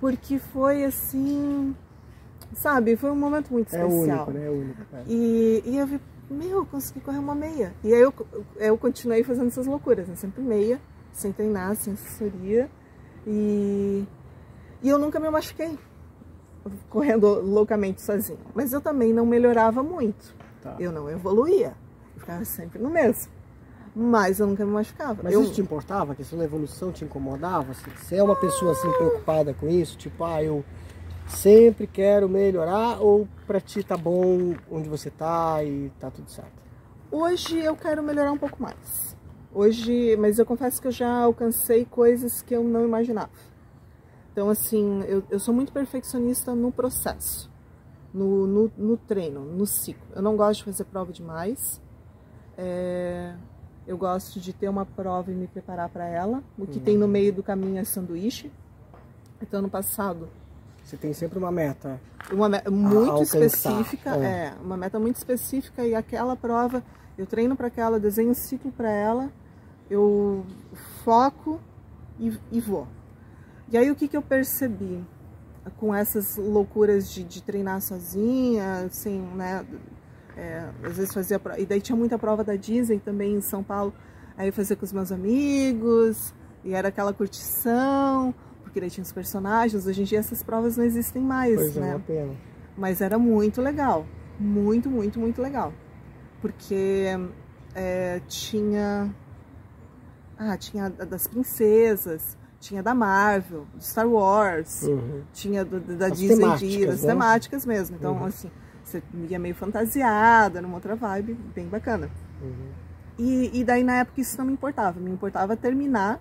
porque 0.00 0.38
foi 0.38 0.84
assim, 0.84 1.76
sabe, 2.54 2.96
foi 2.96 3.12
um 3.12 3.16
momento 3.16 3.52
muito 3.52 3.74
é 3.74 3.78
especial. 3.78 4.26
Único, 4.26 4.30
né? 4.32 4.46
É 4.46 4.50
único, 4.50 4.82
é. 4.94 5.02
E, 5.06 5.62
e 5.64 5.78
eu 5.78 5.86
vi, 5.86 6.00
meu, 6.28 6.58
eu 6.58 6.66
consegui 6.66 6.98
correr 7.00 7.18
uma 7.18 7.36
meia. 7.36 7.72
E 7.84 7.94
aí 7.94 8.00
eu, 8.00 8.12
eu 8.56 8.76
continuei 8.76 9.22
fazendo 9.22 9.46
essas 9.46 9.66
loucuras, 9.66 10.08
né? 10.08 10.16
sempre 10.16 10.42
meia, 10.42 10.80
sem 11.18 11.32
treinar, 11.32 11.76
sem 11.76 11.92
assessoria. 11.92 12.70
E, 13.26 14.04
e 14.82 14.88
eu 14.88 14.98
nunca 14.98 15.20
me 15.20 15.30
machuquei 15.30 15.78
correndo 16.88 17.40
loucamente 17.40 18.00
sozinha. 18.02 18.38
Mas 18.54 18.72
eu 18.72 18.80
também 18.80 19.12
não 19.12 19.26
melhorava 19.26 19.82
muito. 19.82 20.34
Tá. 20.62 20.76
Eu 20.78 20.92
não 20.92 21.08
evoluía 21.08 21.74
ficava 22.28 22.44
sempre 22.44 22.78
no 22.80 22.90
mesmo. 22.90 23.32
Mas 23.96 24.38
eu 24.38 24.46
nunca 24.46 24.64
me 24.64 24.72
machucava. 24.72 25.22
Mas 25.22 25.32
eu... 25.32 25.42
isso 25.42 25.54
te 25.54 25.60
importava? 25.60 26.12
A 26.12 26.14
questão 26.14 26.38
da 26.38 26.44
evolução 26.44 26.92
te 26.92 27.04
incomodava? 27.04 27.72
Você 27.72 28.16
é 28.16 28.22
uma 28.22 28.36
pessoa 28.36 28.72
assim 28.72 28.90
preocupada 28.92 29.54
com 29.54 29.68
isso? 29.68 29.96
Tipo, 29.96 30.24
ah, 30.24 30.42
eu 30.42 30.64
sempre 31.26 31.86
quero 31.86 32.28
melhorar 32.28 33.00
ou 33.00 33.26
pra 33.46 33.60
ti 33.60 33.82
tá 33.82 33.96
bom 33.96 34.54
onde 34.70 34.88
você 34.88 35.10
tá 35.10 35.64
e 35.64 35.90
tá 35.98 36.10
tudo 36.10 36.30
certo? 36.30 36.52
Hoje 37.10 37.58
eu 37.58 37.74
quero 37.74 38.02
melhorar 38.02 38.30
um 38.30 38.38
pouco 38.38 38.62
mais. 38.62 39.16
Hoje, 39.52 40.16
mas 40.16 40.38
eu 40.38 40.46
confesso 40.46 40.80
que 40.80 40.88
eu 40.88 40.92
já 40.92 41.22
alcancei 41.22 41.84
coisas 41.84 42.42
que 42.42 42.54
eu 42.54 42.62
não 42.62 42.84
imaginava. 42.84 43.30
Então, 44.32 44.50
assim, 44.50 45.02
eu, 45.08 45.22
eu 45.30 45.40
sou 45.40 45.52
muito 45.52 45.72
perfeccionista 45.72 46.54
no 46.54 46.70
processo, 46.70 47.50
no, 48.14 48.46
no, 48.46 48.72
no 48.76 48.96
treino, 48.96 49.40
no 49.40 49.66
ciclo. 49.66 50.06
Eu 50.14 50.22
não 50.22 50.36
gosto 50.36 50.58
de 50.58 50.64
fazer 50.64 50.84
prova 50.84 51.12
demais. 51.12 51.80
É, 52.56 53.34
eu 53.86 53.96
gosto 53.96 54.38
de 54.38 54.52
ter 54.52 54.68
uma 54.68 54.84
prova 54.84 55.32
e 55.32 55.34
me 55.34 55.46
preparar 55.46 55.88
para 55.88 56.06
ela. 56.06 56.42
O 56.58 56.66
que 56.66 56.78
uhum. 56.78 56.84
tem 56.84 56.98
no 56.98 57.08
meio 57.08 57.32
do 57.32 57.42
caminho 57.42 57.78
é 57.78 57.84
sanduíche. 57.84 58.52
Então, 59.40 59.62
no 59.62 59.70
passado. 59.70 60.28
Você 60.84 60.96
tem 60.96 61.12
sempre 61.12 61.38
uma 61.38 61.50
meta. 61.50 62.00
Uma 62.30 62.48
meta 62.48 62.70
muito 62.70 63.22
específica. 63.22 64.16
É. 64.16 64.24
é. 64.24 64.54
uma 64.62 64.76
meta 64.76 64.98
muito 64.98 65.16
específica. 65.16 65.86
E 65.86 65.94
aquela 65.94 66.36
prova, 66.36 66.84
eu 67.18 67.26
treino 67.26 67.56
para 67.56 67.66
aquela, 67.66 67.98
desenho 67.98 68.30
um 68.30 68.34
ciclo 68.34 68.70
para 68.70 68.88
ela, 68.88 69.30
eu 69.90 70.46
foco 71.04 71.60
e, 72.18 72.32
e, 72.52 72.60
vou. 72.60 72.86
E 73.70 73.76
aí, 73.76 73.90
o 73.90 73.96
que, 73.96 74.06
que 74.06 74.16
eu 74.16 74.22
percebi? 74.22 75.04
Com 75.76 75.94
essas 75.94 76.36
loucuras 76.36 77.10
de, 77.10 77.24
de 77.24 77.42
treinar 77.42 77.82
sozinha, 77.82 78.84
assim, 78.86 79.20
né? 79.34 79.66
É, 80.36 80.70
às 80.84 80.96
vezes 80.96 81.12
fazia. 81.12 81.40
E 81.58 81.66
daí 81.66 81.80
tinha 81.80 81.96
muita 81.96 82.16
prova 82.16 82.44
da 82.44 82.54
Disney 82.54 83.00
também 83.00 83.34
em 83.34 83.40
São 83.40 83.62
Paulo. 83.62 83.92
Aí 84.36 84.48
eu 84.48 84.52
fazia 84.52 84.76
com 84.76 84.84
os 84.84 84.92
meus 84.92 85.10
amigos, 85.10 86.32
e 86.64 86.72
era 86.72 86.88
aquela 86.88 87.12
curtição, 87.12 88.32
porque 88.62 88.80
daí 88.80 88.88
tinha 88.88 89.02
os 89.02 89.12
personagens. 89.12 89.84
Hoje 89.84 90.02
em 90.02 90.04
dia 90.04 90.20
essas 90.20 90.42
provas 90.42 90.76
não 90.76 90.84
existem 90.84 91.20
mais, 91.20 91.56
pois 91.56 91.76
é, 91.76 91.80
né? 91.80 91.88
É 91.88 91.94
uma 91.94 92.00
pena. 92.00 92.32
Mas 92.76 93.00
era 93.00 93.18
muito 93.18 93.60
legal. 93.60 94.06
Muito, 94.38 94.88
muito, 94.88 95.18
muito 95.18 95.42
legal. 95.42 95.74
Porque 96.40 97.06
é, 97.74 98.20
tinha. 98.28 99.14
Ah, 100.38 100.56
tinha 100.56 100.88
das 100.88 101.26
princesas, 101.26 102.36
tinha 102.60 102.82
da 102.82 102.94
Marvel, 102.94 103.66
do 103.74 103.82
Star 103.82 104.08
Wars, 104.08 104.82
uhum. 104.84 105.22
tinha 105.32 105.64
do, 105.64 105.80
da 105.80 106.06
as 106.06 106.18
Disney, 106.18 106.36
temáticas, 106.36 106.94
as 106.94 107.02
né? 107.02 107.08
temáticas 107.08 107.66
mesmo. 107.66 107.96
Então, 107.96 108.12
uhum. 108.14 108.24
assim, 108.24 108.50
você 108.84 109.02
ia 109.28 109.38
meio 109.38 109.54
fantasiada, 109.54 110.62
numa 110.62 110.74
outra 110.74 110.94
vibe 110.94 111.34
bem 111.54 111.66
bacana. 111.66 112.08
Uhum. 112.40 112.70
E, 113.18 113.60
e 113.60 113.64
daí 113.64 113.82
na 113.82 113.96
época 113.96 114.20
isso 114.20 114.38
não 114.38 114.44
me 114.44 114.52
importava, 114.52 115.00
me 115.00 115.10
importava 115.10 115.56
terminar 115.56 116.20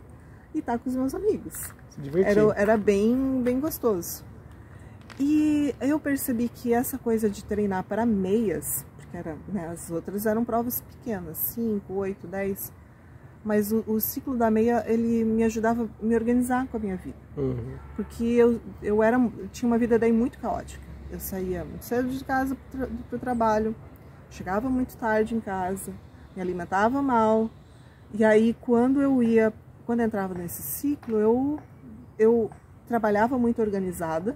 e 0.53 0.59
estar 0.59 0.79
com 0.79 0.89
os 0.89 0.95
meus 0.95 1.13
amigos. 1.13 1.71
Era, 2.23 2.41
era 2.55 2.77
bem, 2.77 3.41
bem 3.43 3.59
gostoso. 3.59 4.23
E 5.19 5.73
eu 5.81 5.99
percebi 5.99 6.49
que 6.49 6.73
essa 6.73 6.97
coisa 6.97 7.29
de 7.29 7.43
treinar 7.43 7.83
para 7.83 8.05
meias, 8.05 8.85
porque 9.07 9.17
era, 9.17 9.37
né, 9.47 9.67
as 9.69 9.89
outras 9.89 10.25
eram 10.25 10.43
provas 10.43 10.81
pequenas, 10.81 11.37
5, 11.37 11.93
8, 11.93 12.27
10, 12.27 12.73
mas 13.43 13.71
o, 13.71 13.83
o, 13.87 13.99
ciclo 13.99 14.35
da 14.35 14.51
meia 14.51 14.83
ele 14.87 15.23
me 15.23 15.43
ajudava 15.43 15.83
a 15.83 16.05
me 16.05 16.13
organizar 16.13 16.67
com 16.67 16.77
a 16.77 16.79
minha 16.79 16.97
vida. 16.97 17.17
Uhum. 17.37 17.77
Porque 17.95 18.23
eu, 18.23 18.59
eu 18.81 19.01
era, 19.01 19.17
tinha 19.51 19.67
uma 19.67 19.77
vida 19.77 19.97
daí 19.97 20.11
muito 20.11 20.37
caótica. 20.39 20.85
Eu 21.09 21.19
saía 21.19 21.63
muito 21.63 21.85
cedo 21.85 22.09
de 22.09 22.23
casa 22.23 22.57
para 22.75 23.15
o 23.15 23.19
trabalho, 23.19 23.75
chegava 24.29 24.69
muito 24.69 24.97
tarde 24.97 25.35
em 25.35 25.39
casa, 25.39 25.93
me 26.35 26.41
alimentava 26.41 27.01
mal. 27.01 27.49
E 28.13 28.25
aí 28.25 28.55
quando 28.59 29.01
eu 29.01 29.23
ia, 29.23 29.53
quando 29.85 30.01
eu 30.01 30.05
entrava 30.05 30.33
nesse 30.33 30.61
ciclo, 30.61 31.17
eu 31.17 31.59
eu 32.19 32.49
trabalhava 32.87 33.37
muito 33.37 33.61
organizada, 33.61 34.35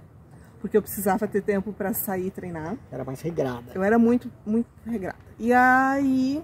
porque 0.62 0.76
eu 0.76 0.80
precisava 0.82 1.28
ter 1.28 1.42
tempo 1.42 1.72
para 1.72 1.92
sair 1.92 2.28
e 2.28 2.30
treinar. 2.30 2.78
Era 2.90 3.04
mais 3.04 3.20
regrada. 3.20 3.70
Eu 3.74 3.82
era 3.82 3.98
muito 3.98 4.32
muito 4.46 4.66
regrada. 4.86 5.18
E 5.38 5.52
aí 5.52 6.42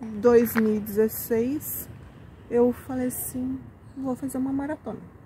2016 0.00 1.88
eu 2.50 2.72
falei 2.72 3.06
assim, 3.06 3.60
vou 3.96 4.16
fazer 4.16 4.38
uma 4.38 4.52
maratona 4.52 5.18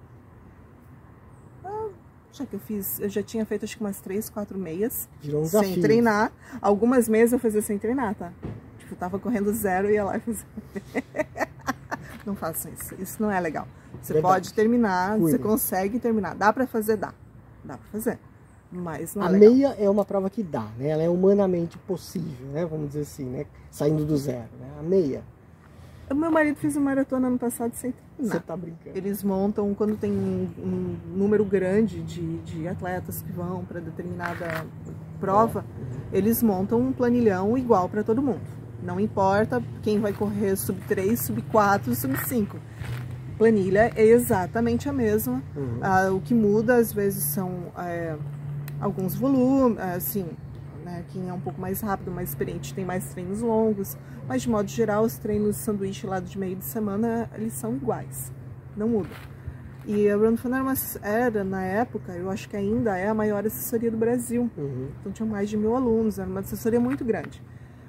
já 2.32 2.46
que 2.46 2.54
eu 2.56 2.60
fiz, 2.60 2.98
eu 2.98 3.08
já 3.08 3.22
tinha 3.22 3.44
feito 3.44 3.64
acho 3.64 3.76
que 3.76 3.82
umas 3.82 4.00
três, 4.00 4.30
quatro 4.30 4.58
meias. 4.58 5.08
um 5.24 5.44
sem 5.44 5.80
treinar. 5.80 6.32
Algumas 6.60 7.08
meias 7.08 7.32
eu 7.32 7.38
fazia 7.38 7.60
sem 7.60 7.78
treinar, 7.78 8.14
tá? 8.14 8.32
Tipo, 8.78 8.96
tava 8.96 9.18
correndo 9.18 9.52
zero 9.52 9.90
e 9.90 9.94
ia 9.94 10.04
lá 10.04 10.16
e 10.16 10.20
fazia. 10.20 10.46
não 12.24 12.34
façam 12.34 12.72
isso. 12.72 12.94
Isso 12.98 13.22
não 13.22 13.30
é 13.30 13.38
legal. 13.38 13.68
Você 14.00 14.14
Verdade. 14.14 14.34
pode 14.34 14.54
terminar, 14.54 15.18
Cuida. 15.18 15.30
você 15.30 15.38
consegue 15.38 15.98
terminar. 15.98 16.34
Dá 16.34 16.52
pra 16.52 16.66
fazer? 16.66 16.96
Dá. 16.96 17.12
Dá 17.62 17.76
pra 17.76 17.86
fazer. 17.92 18.18
Mas 18.72 19.14
não 19.14 19.22
é 19.22 19.26
A 19.26 19.28
legal. 19.28 19.50
meia 19.50 19.76
é 19.78 19.90
uma 19.90 20.04
prova 20.04 20.30
que 20.30 20.42
dá, 20.42 20.66
né? 20.78 20.88
Ela 20.88 21.02
é 21.02 21.08
humanamente 21.08 21.76
possível, 21.78 22.46
né? 22.52 22.64
Vamos 22.64 22.88
dizer 22.88 23.02
assim, 23.02 23.26
né? 23.26 23.46
Saindo 23.70 24.04
do 24.04 24.16
zero, 24.16 24.48
né? 24.58 24.68
A 24.78 24.82
meia 24.82 25.22
o 26.12 26.14
meu 26.14 26.30
marido 26.30 26.56
fez 26.56 26.76
uma 26.76 26.86
maratona 26.86 27.28
ano 27.28 27.38
passado 27.38 27.72
sem 27.74 27.92
treinar. 27.92 28.36
Você 28.36 28.40
tá 28.40 28.56
brincando. 28.56 28.96
Eles 28.96 29.22
montam, 29.22 29.74
quando 29.74 29.96
tem 29.96 30.12
um, 30.12 30.48
um 30.58 30.96
número 31.16 31.44
grande 31.44 32.02
de, 32.02 32.38
de 32.38 32.68
atletas 32.68 33.22
que 33.22 33.32
vão 33.32 33.64
para 33.64 33.80
determinada 33.80 34.66
prova, 35.18 35.64
eles 36.12 36.42
montam 36.42 36.80
um 36.80 36.92
planilhão 36.92 37.56
igual 37.56 37.88
para 37.88 38.02
todo 38.02 38.20
mundo. 38.20 38.40
Não 38.82 38.98
importa 38.98 39.62
quem 39.82 40.00
vai 40.00 40.12
correr 40.12 40.56
sub 40.56 40.80
3, 40.86 41.18
sub 41.18 41.40
4, 41.42 41.94
sub 41.94 42.16
5. 42.26 42.58
Planilha 43.38 43.92
é 43.94 44.04
exatamente 44.04 44.88
a 44.88 44.92
mesma. 44.92 45.42
Uhum. 45.56 45.78
Ah, 45.80 46.10
o 46.12 46.20
que 46.20 46.34
muda 46.34 46.76
às 46.76 46.92
vezes 46.92 47.24
são 47.24 47.72
é, 47.78 48.16
alguns 48.82 49.14
volumes, 49.14 49.78
assim, 49.78 50.26
né? 50.84 51.04
Quem 51.12 51.28
é 51.28 51.32
um 51.32 51.40
pouco 51.40 51.60
mais 51.60 51.80
rápido, 51.80 52.10
mais 52.10 52.30
experiente, 52.30 52.74
tem 52.74 52.84
mais 52.84 53.04
treinos 53.10 53.40
longos. 53.40 53.96
Mas, 54.26 54.42
de 54.42 54.50
modo 54.50 54.68
geral, 54.68 55.04
os 55.04 55.16
treinos 55.16 55.56
de 55.56 55.62
sanduíche 55.62 56.06
lá 56.06 56.18
de 56.18 56.36
meio 56.38 56.56
de 56.56 56.64
semana, 56.64 57.30
eles 57.34 57.52
são 57.52 57.76
iguais. 57.76 58.32
Não 58.76 58.88
mudam. 58.88 59.16
E 59.86 60.08
a 60.08 60.16
Run 60.16 60.36
Fun 60.36 60.54
era, 60.54 60.74
era, 61.02 61.44
na 61.44 61.62
época, 61.62 62.12
eu 62.12 62.30
acho 62.30 62.48
que 62.48 62.56
ainda 62.56 62.96
é 62.96 63.08
a 63.08 63.14
maior 63.14 63.44
assessoria 63.46 63.90
do 63.90 63.96
Brasil. 63.96 64.50
Uhum. 64.56 64.88
Então, 65.00 65.12
tinha 65.12 65.26
mais 65.26 65.48
de 65.48 65.56
mil 65.56 65.74
alunos, 65.74 66.18
era 66.18 66.28
uma 66.28 66.40
assessoria 66.40 66.80
muito 66.80 67.04
grande. 67.04 67.42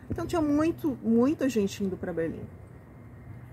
Então, 0.10 0.26
tinha 0.26 0.42
muito, 0.42 0.98
muita 1.04 1.50
gente 1.50 1.84
indo 1.84 1.98
para 1.98 2.14
Berlim. 2.14 2.46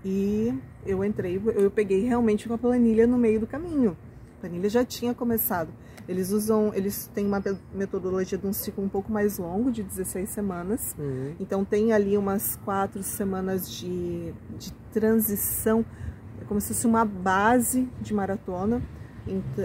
E 0.03 0.53
eu 0.85 1.03
entrei, 1.03 1.39
eu 1.55 1.69
peguei 1.69 2.05
realmente 2.05 2.47
uma 2.47 2.57
planilha 2.57 3.05
no 3.05 3.17
meio 3.17 3.39
do 3.39 3.47
caminho. 3.47 3.95
A 4.37 4.41
planilha 4.41 4.69
já 4.69 4.83
tinha 4.83 5.13
começado. 5.13 5.69
Eles 6.07 6.31
usam, 6.31 6.71
eles 6.73 7.09
têm 7.13 7.25
uma 7.25 7.41
metodologia 7.73 8.37
de 8.37 8.45
um 8.45 8.53
ciclo 8.53 8.83
um 8.83 8.89
pouco 8.89 9.11
mais 9.11 9.37
longo, 9.37 9.71
de 9.71 9.83
16 9.83 10.29
semanas. 10.29 10.95
Uhum. 10.97 11.35
Então 11.39 11.63
tem 11.63 11.93
ali 11.93 12.17
umas 12.17 12.55
quatro 12.65 13.03
semanas 13.03 13.69
de, 13.69 14.33
de 14.57 14.71
transição, 14.91 15.85
é 16.41 16.45
como 16.45 16.59
se 16.59 16.69
fosse 16.69 16.87
uma 16.87 17.05
base 17.05 17.87
de 18.01 18.13
maratona. 18.13 18.81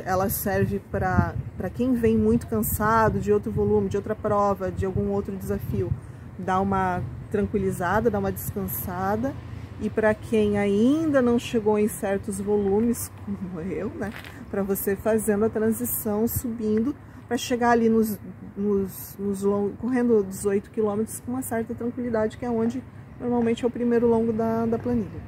Ela 0.04 0.28
serve 0.28 0.80
para 0.90 1.34
quem 1.74 1.94
vem 1.94 2.16
muito 2.16 2.46
cansado 2.46 3.18
de 3.18 3.32
outro 3.32 3.50
volume, 3.50 3.88
de 3.88 3.96
outra 3.96 4.14
prova, 4.14 4.70
de 4.70 4.84
algum 4.84 5.10
outro 5.10 5.34
desafio, 5.34 5.90
dar 6.38 6.60
uma 6.60 7.02
tranquilizada, 7.30 8.10
dar 8.10 8.18
uma 8.18 8.30
descansada 8.30 9.34
e 9.80 9.90
para 9.90 10.14
quem 10.14 10.58
ainda 10.58 11.20
não 11.20 11.38
chegou 11.38 11.78
em 11.78 11.88
certos 11.88 12.40
volumes, 12.40 13.10
como 13.24 13.60
eu, 13.60 13.90
né? 13.90 14.10
Para 14.50 14.62
você 14.62 14.94
fazendo 14.96 15.44
a 15.44 15.48
transição, 15.48 16.26
subindo, 16.28 16.94
para 17.26 17.36
chegar 17.36 17.70
ali 17.70 17.88
nos, 17.88 18.18
nos, 18.56 19.16
nos 19.18 19.42
correndo 19.78 20.24
18 20.24 20.70
quilômetros 20.70 21.20
com 21.20 21.32
uma 21.32 21.42
certa 21.42 21.74
tranquilidade, 21.74 22.38
que 22.38 22.44
é 22.44 22.50
onde 22.50 22.82
normalmente 23.20 23.64
é 23.64 23.68
o 23.68 23.70
primeiro 23.70 24.06
longo 24.06 24.32
da, 24.32 24.66
da 24.66 24.78
planilha. 24.78 25.20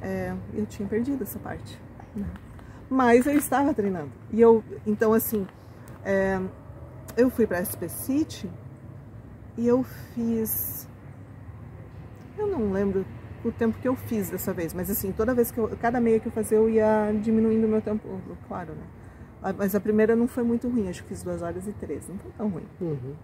É, 0.00 0.34
eu 0.54 0.66
tinha 0.66 0.88
perdido 0.88 1.22
essa 1.22 1.38
parte, 1.38 1.80
né? 2.14 2.26
mas 2.88 3.26
eu 3.26 3.36
estava 3.36 3.74
treinando. 3.74 4.12
E 4.32 4.40
eu, 4.40 4.62
então 4.86 5.12
assim, 5.12 5.46
é, 6.04 6.40
eu 7.16 7.30
fui 7.30 7.46
para 7.46 7.64
SP 7.64 7.88
City 7.88 8.48
e 9.56 9.66
eu 9.66 9.82
fiz, 10.14 10.86
eu 12.38 12.46
não 12.46 12.70
lembro 12.70 13.04
o 13.48 13.52
tempo 13.52 13.78
que 13.80 13.88
eu 13.88 13.94
fiz 13.94 14.30
dessa 14.30 14.52
vez, 14.52 14.74
mas 14.74 14.90
assim, 14.90 15.12
toda 15.12 15.34
vez 15.34 15.50
que 15.50 15.58
eu, 15.58 15.68
cada 15.80 16.00
meia 16.00 16.18
que 16.18 16.26
eu 16.26 16.32
fazia, 16.32 16.58
eu 16.58 16.68
ia 16.68 17.12
diminuindo 17.22 17.66
o 17.66 17.68
meu 17.68 17.80
tempo, 17.80 18.20
claro, 18.48 18.72
né? 18.72 19.52
Mas 19.56 19.74
a 19.74 19.80
primeira 19.80 20.16
não 20.16 20.26
foi 20.26 20.42
muito 20.42 20.68
ruim, 20.68 20.88
acho 20.88 21.02
que 21.02 21.10
fiz 21.10 21.22
2 21.22 21.42
horas 21.42 21.68
e 21.68 21.72
13, 21.72 22.10
não 22.10 22.18
foi 22.18 22.30
tão 22.36 22.48
ruim. 22.48 22.64
Uhum. 22.80 23.14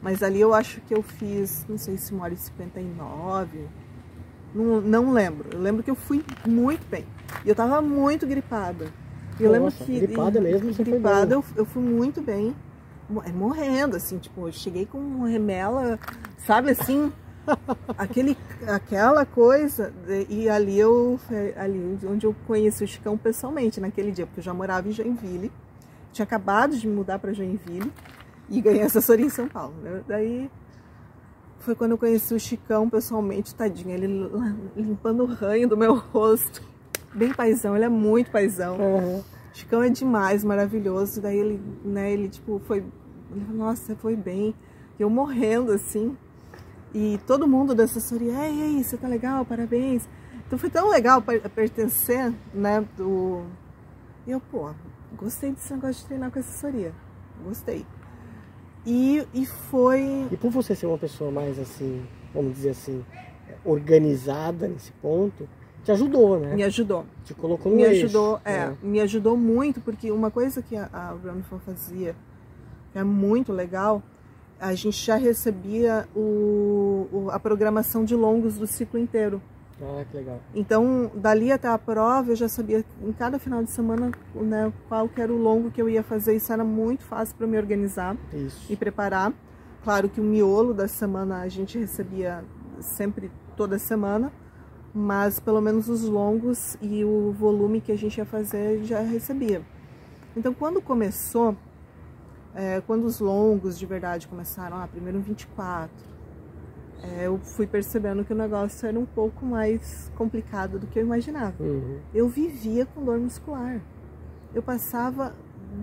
Mas 0.00 0.22
ali 0.22 0.40
eu 0.40 0.54
acho 0.54 0.80
que 0.82 0.94
eu 0.94 1.02
fiz, 1.02 1.66
não 1.68 1.76
sei 1.76 1.96
se 1.96 2.14
1 2.14 2.20
hora 2.20 2.34
e 2.34 2.36
59, 2.36 3.68
não, 4.54 4.80
não 4.80 5.12
lembro. 5.12 5.48
Eu 5.52 5.60
lembro 5.60 5.82
que 5.82 5.90
eu 5.90 5.94
fui 5.94 6.24
muito 6.46 6.86
bem. 6.88 7.04
E 7.44 7.48
eu 7.48 7.54
tava 7.54 7.82
muito 7.82 8.26
gripada. 8.26 8.86
eu 9.38 9.50
lembro 9.50 9.72
que. 9.72 10.00
Gripada 10.00 10.40
mesmo, 10.40 10.72
você 10.72 10.84
gripada, 10.84 11.34
eu, 11.34 11.44
eu 11.56 11.64
fui 11.64 11.82
muito 11.82 12.22
bem. 12.22 12.54
É, 13.24 13.32
morrendo, 13.32 13.96
assim, 13.96 14.18
tipo, 14.18 14.48
eu 14.48 14.52
cheguei 14.52 14.86
com 14.86 14.98
uma 14.98 15.28
remela, 15.28 15.98
sabe 16.38 16.70
assim, 16.70 17.12
aquele, 17.96 18.36
aquela 18.66 19.24
coisa, 19.24 19.92
e 20.28 20.48
ali 20.48 20.78
eu 20.78 21.18
ali 21.56 21.98
onde 22.06 22.26
eu 22.26 22.34
conheci 22.46 22.84
o 22.84 22.88
Chicão 22.88 23.16
pessoalmente 23.16 23.80
naquele 23.80 24.10
dia, 24.10 24.26
porque 24.26 24.40
eu 24.40 24.44
já 24.44 24.54
morava 24.54 24.88
em 24.88 24.92
Joinville, 24.92 25.52
tinha 26.12 26.24
acabado 26.24 26.76
de 26.76 26.86
me 26.86 26.94
mudar 26.94 27.18
para 27.18 27.32
Joinville 27.32 27.92
e 28.48 28.60
ganhei 28.60 28.82
assessoria 28.82 29.26
em 29.26 29.30
São 29.30 29.48
Paulo. 29.48 29.74
Né? 29.82 30.02
Daí 30.06 30.50
foi 31.58 31.74
quando 31.74 31.92
eu 31.92 31.98
conheci 31.98 32.34
o 32.34 32.38
Chicão 32.38 32.88
pessoalmente, 32.88 33.54
tadinho, 33.54 33.90
ele 33.90 34.30
limpando 34.76 35.22
o 35.22 35.26
ranho 35.26 35.68
do 35.68 35.76
meu 35.76 35.94
rosto. 36.12 36.62
Bem 37.14 37.32
paizão, 37.32 37.74
ele 37.74 37.84
é 37.84 37.88
muito 37.88 38.30
paizão. 38.30 38.76
Uhum. 38.76 39.22
Chicão 39.52 39.82
é 39.82 39.88
demais, 39.88 40.42
maravilhoso. 40.44 41.20
Daí 41.20 41.38
ele, 41.38 41.60
né, 41.84 42.12
ele 42.12 42.28
tipo, 42.28 42.60
foi. 42.66 42.84
Nossa, 43.52 43.94
foi 43.96 44.16
bem. 44.16 44.54
Eu 44.98 45.08
morrendo 45.08 45.72
assim. 45.72 46.16
E 46.94 47.18
todo 47.26 47.48
mundo 47.48 47.74
da 47.74 47.84
assessoria, 47.84 48.32
ei, 48.46 48.60
ei, 48.60 48.84
você 48.84 48.96
tá 48.96 49.08
legal, 49.08 49.44
parabéns. 49.44 50.08
Então 50.46 50.56
foi 50.56 50.70
tão 50.70 50.88
legal 50.88 51.20
pertencer, 51.20 52.32
né, 52.54 52.86
do... 52.96 53.42
E 54.24 54.30
eu, 54.30 54.40
pô, 54.40 54.70
gostei 55.16 55.50
desse 55.50 55.72
negócio 55.74 56.02
de 56.02 56.06
treinar 56.06 56.30
com 56.30 56.38
assessoria. 56.38 56.92
Gostei. 57.44 57.84
E, 58.86 59.26
e 59.34 59.44
foi... 59.44 60.28
E 60.30 60.36
por 60.36 60.52
você 60.52 60.76
ser 60.76 60.86
uma 60.86 60.96
pessoa 60.96 61.32
mais, 61.32 61.58
assim, 61.58 62.06
vamos 62.32 62.54
dizer 62.54 62.70
assim, 62.70 63.04
organizada 63.64 64.68
nesse 64.68 64.92
ponto, 64.92 65.48
te 65.82 65.90
ajudou, 65.90 66.38
né? 66.38 66.54
Me 66.54 66.62
ajudou. 66.62 67.04
Te 67.24 67.34
colocou 67.34 67.72
no 67.72 67.76
Me 67.76 67.82
eixo, 67.82 68.04
ajudou, 68.04 68.40
é, 68.44 68.66
né? 68.66 68.76
me 68.82 69.00
ajudou 69.00 69.36
muito, 69.36 69.80
porque 69.80 70.12
uma 70.12 70.30
coisa 70.30 70.62
que 70.62 70.76
a, 70.76 70.88
a 70.92 71.10
Runful 71.10 71.58
fazia, 71.58 72.14
que 72.92 72.98
é 72.98 73.04
muito 73.04 73.52
legal, 73.52 74.00
a 74.60 74.74
gente 74.74 75.04
já 75.04 75.16
recebia 75.16 76.08
o, 76.14 77.08
o, 77.12 77.30
a 77.30 77.38
programação 77.38 78.04
de 78.04 78.14
longos 78.14 78.56
do 78.56 78.66
ciclo 78.66 78.98
inteiro. 78.98 79.42
Ah, 79.82 80.04
que 80.08 80.16
legal. 80.16 80.40
Então, 80.54 81.10
dali 81.14 81.50
até 81.50 81.68
a 81.68 81.76
prova, 81.76 82.30
eu 82.30 82.36
já 82.36 82.48
sabia 82.48 82.84
em 83.02 83.12
cada 83.12 83.38
final 83.38 83.62
de 83.62 83.70
semana 83.70 84.12
né, 84.34 84.72
qual 84.88 85.08
que 85.08 85.20
era 85.20 85.32
o 85.32 85.36
longo 85.36 85.70
que 85.70 85.82
eu 85.82 85.88
ia 85.88 86.02
fazer. 86.02 86.36
Isso 86.36 86.52
era 86.52 86.64
muito 86.64 87.02
fácil 87.04 87.34
para 87.36 87.46
me 87.46 87.58
organizar 87.58 88.16
Isso. 88.32 88.72
e 88.72 88.76
preparar. 88.76 89.32
Claro 89.82 90.08
que 90.08 90.20
o 90.20 90.24
miolo 90.24 90.72
da 90.72 90.88
semana 90.88 91.40
a 91.40 91.48
gente 91.48 91.78
recebia 91.78 92.44
sempre, 92.80 93.30
toda 93.56 93.78
semana, 93.78 94.32
mas 94.94 95.40
pelo 95.40 95.60
menos 95.60 95.88
os 95.88 96.02
longos 96.04 96.76
e 96.80 97.04
o 97.04 97.32
volume 97.32 97.80
que 97.80 97.92
a 97.92 97.96
gente 97.96 98.16
ia 98.16 98.24
fazer 98.24 98.84
já 98.84 99.00
recebia. 99.00 99.62
Então, 100.36 100.54
quando 100.54 100.80
começou, 100.80 101.56
é, 102.54 102.80
quando 102.80 103.04
os 103.04 103.18
longos 103.18 103.78
de 103.78 103.84
verdade 103.84 104.28
começaram, 104.28 104.76
ah, 104.76 104.86
primeiro 104.86 105.20
24, 105.20 105.90
é, 107.02 107.26
eu 107.26 107.38
fui 107.38 107.66
percebendo 107.66 108.24
que 108.24 108.32
o 108.32 108.36
negócio 108.36 108.86
era 108.86 108.98
um 108.98 109.04
pouco 109.04 109.44
mais 109.44 110.10
complicado 110.16 110.78
do 110.78 110.86
que 110.86 110.98
eu 110.98 111.02
imaginava. 111.02 111.62
Uhum. 111.62 111.98
Eu 112.14 112.28
vivia 112.28 112.86
com 112.86 113.04
dor 113.04 113.18
muscular. 113.18 113.80
Eu 114.54 114.62
passava 114.62 115.34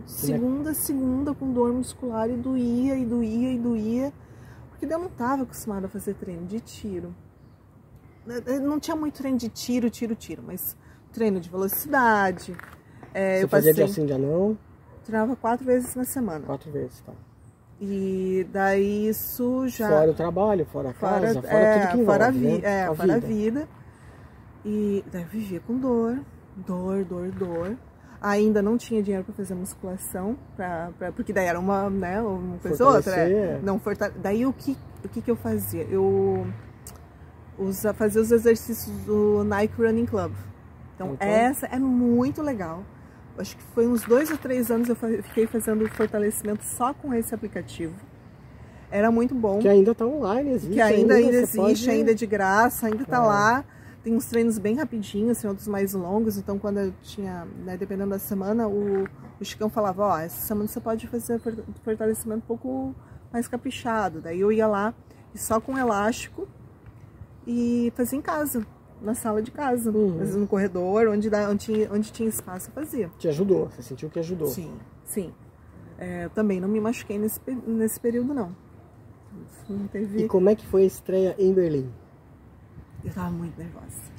segunda 0.06 0.72
a 0.72 0.74
segunda 0.74 1.34
com 1.34 1.52
dor 1.52 1.74
muscular 1.74 2.30
e 2.30 2.38
doía, 2.38 2.98
e 2.98 3.06
doía, 3.06 3.52
e 3.52 3.60
doía, 3.60 4.14
porque 4.70 4.86
eu 4.86 4.98
não 4.98 5.08
estava 5.08 5.44
acostumada 5.44 5.88
a 5.88 5.90
fazer 5.90 6.14
treino 6.16 6.46
de 6.48 6.60
tiro. 6.60 7.14
Não 8.64 8.80
tinha 8.80 8.96
muito 8.96 9.16
treino 9.16 9.38
de 9.38 9.50
tiro, 9.50 9.90
tiro, 9.90 10.16
tiro, 10.16 10.42
mas 10.46 10.78
treino 11.12 11.40
de 11.40 11.50
velocidade. 11.50 12.56
É, 13.14 13.40
Você 13.40 13.44
eu 13.44 13.50
fazia 13.50 13.72
passei... 13.72 13.86
de 13.86 13.92
assim, 13.92 14.06
de 14.06 14.18
não? 14.18 14.58
Treinava 15.04 15.36
quatro 15.36 15.66
vezes 15.66 15.96
na 15.96 16.04
semana. 16.04 16.46
Quatro 16.46 16.72
vezes, 16.72 17.02
tá. 17.02 17.14
E 17.80 18.46
daí 18.52 19.08
isso 19.08 19.68
já. 19.68 19.90
Fora 19.90 20.12
o 20.12 20.14
trabalho, 20.14 20.66
fora 20.66 20.90
a 20.92 20.94
casa, 20.94 21.34
fora, 21.34 21.48
fora 21.48 21.58
é, 21.58 21.80
tudo 21.80 21.92
que 21.92 21.98
envolve, 21.98 22.06
fora 22.06 22.28
a, 22.28 22.32
vi 22.32 22.48
né? 22.48 22.60
é, 22.64 22.84
a 22.84 22.94
fora 22.94 23.14
vida. 23.14 23.16
a 23.16 23.30
vida. 23.30 23.70
E 24.64 25.06
daí 25.12 25.24
eu 25.24 25.28
vivia 25.28 25.60
com 25.62 25.80
dor, 25.80 26.20
dor, 26.56 27.04
dor, 27.04 27.32
dor. 27.32 27.78
Ainda 28.22 28.62
não 28.62 28.78
tinha 28.78 29.02
dinheiro 29.02 29.26
para 29.26 29.34
fazer 29.34 29.56
musculação, 29.56 30.38
pra, 30.56 30.92
pra, 30.96 31.12
porque 31.12 31.34
daí 31.34 31.48
era 31.48 31.60
uma, 31.60 31.90
né, 31.90 32.22
uma 32.22 32.60
coisa 32.60 32.86
outra. 32.86 33.16
É. 33.16 33.60
Não 33.64 33.80
fortale... 33.80 34.14
Daí 34.22 34.46
o 34.46 34.54
que, 34.54 34.78
o 35.04 35.10
que, 35.10 35.20
que 35.20 35.32
eu 35.32 35.36
fazia? 35.36 35.82
Eu 35.86 36.46
usa, 37.58 37.96
fazia 37.96 38.22
os 38.22 38.32
exercícios 38.32 38.96
do 39.06 39.44
Nike 39.44 39.82
Running 39.82 40.06
Club. 40.06 40.34
Então, 40.94 41.14
então 41.14 41.28
essa 41.28 41.66
é 41.66 41.80
muito 41.80 42.44
legal 42.44 42.84
acho 43.42 43.58
que 43.58 43.64
foi 43.74 43.88
uns 43.88 44.04
dois 44.04 44.32
ou 44.32 44.38
três 44.38 44.72
anos 44.72 44.88
eu 44.90 44.96
fiquei 44.96 45.48
fazendo 45.48 45.88
fortalecimento 45.90 46.64
só 46.64 46.94
com 46.94 47.14
esse 47.14 47.34
aplicativo. 47.34 47.94
Era 48.90 49.10
muito 49.10 49.34
bom. 49.34 49.60
Que 49.60 49.68
ainda 49.68 49.92
está 49.92 50.06
online, 50.06 50.52
existe. 50.52 50.74
Que 50.74 50.82
ainda, 50.82 51.16
ainda, 51.16 51.28
ainda 51.28 51.38
existe, 51.38 51.58
pode... 51.58 51.90
ainda 51.90 52.12
é 52.12 52.14
de 52.14 52.26
graça, 52.26 52.88
ainda 52.88 53.04
está 53.04 53.18
é. 53.18 53.20
lá. 53.20 53.66
Tem 54.04 54.16
uns 54.16 54.26
treinos 54.26 54.58
bem 54.58 54.76
rapidinhos, 54.76 55.38
assim, 55.38 55.48
outros 55.48 55.68
mais 55.68 55.94
longos. 55.94 56.38
Então, 56.38 56.60
quando 56.60 56.80
eu 56.80 56.94
tinha, 57.02 57.48
né, 57.64 57.78
dependendo 57.78 58.10
da 58.10 58.20
semana, 58.20 58.68
o, 58.68 59.08
o 59.40 59.46
Chicão 59.46 59.70
falava, 59.70 60.04
ó, 60.04 60.20
essa 60.20 60.42
semana 60.46 60.68
você 60.68 60.80
pode 60.80 61.08
fazer 61.08 61.40
fortalecimento 61.84 62.40
um 62.40 62.48
pouco 62.48 62.96
mais 63.32 63.48
caprichado. 63.48 64.20
Daí 64.20 64.42
eu 64.42 64.52
ia 64.52 64.68
lá 64.68 64.94
e 65.34 65.38
só 65.38 65.62
com 65.62 65.78
elástico 65.78 66.48
e 67.48 67.94
fazia 67.96 68.20
em 68.20 68.22
casa 68.22 68.66
na 69.02 69.16
sala 69.16 69.42
de 69.42 69.52
casa, 69.52 69.92
uhum. 69.92 70.24
no 70.40 70.48
corredor, 70.48 71.08
onde, 71.08 71.30
dá, 71.30 71.50
onde, 71.50 71.66
tinha, 71.66 71.92
onde 71.92 72.12
tinha 72.12 72.30
espaço 72.30 72.70
eu 72.70 72.74
fazia. 72.74 73.10
Te 73.18 73.28
ajudou? 73.28 73.70
Você 73.70 73.82
sentiu 73.82 74.10
que 74.10 74.20
ajudou? 74.20 74.48
Sim, 74.48 74.72
sim. 75.04 75.34
É, 75.98 76.30
também 76.30 76.60
não 76.60 76.70
me 76.70 76.80
machuquei 76.80 77.18
nesse, 77.18 77.40
nesse 77.66 78.00
período, 78.00 78.34
não. 78.34 78.56
não 79.68 79.88
teve... 79.88 80.24
E 80.24 80.28
como 80.28 80.50
é 80.50 80.56
que 80.56 80.66
foi 80.66 80.84
a 80.84 80.86
estreia 80.86 81.36
em 81.38 81.54
Berlim? 81.54 81.92
Eu 83.04 83.12
tava 83.12 83.32
muito 83.32 83.58
nervosa. 83.58 84.12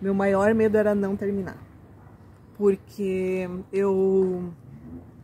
Meu 0.00 0.14
maior 0.14 0.54
medo 0.54 0.76
era 0.76 0.94
não 0.94 1.16
terminar. 1.16 1.58
Porque 2.56 3.48
eu... 3.72 4.50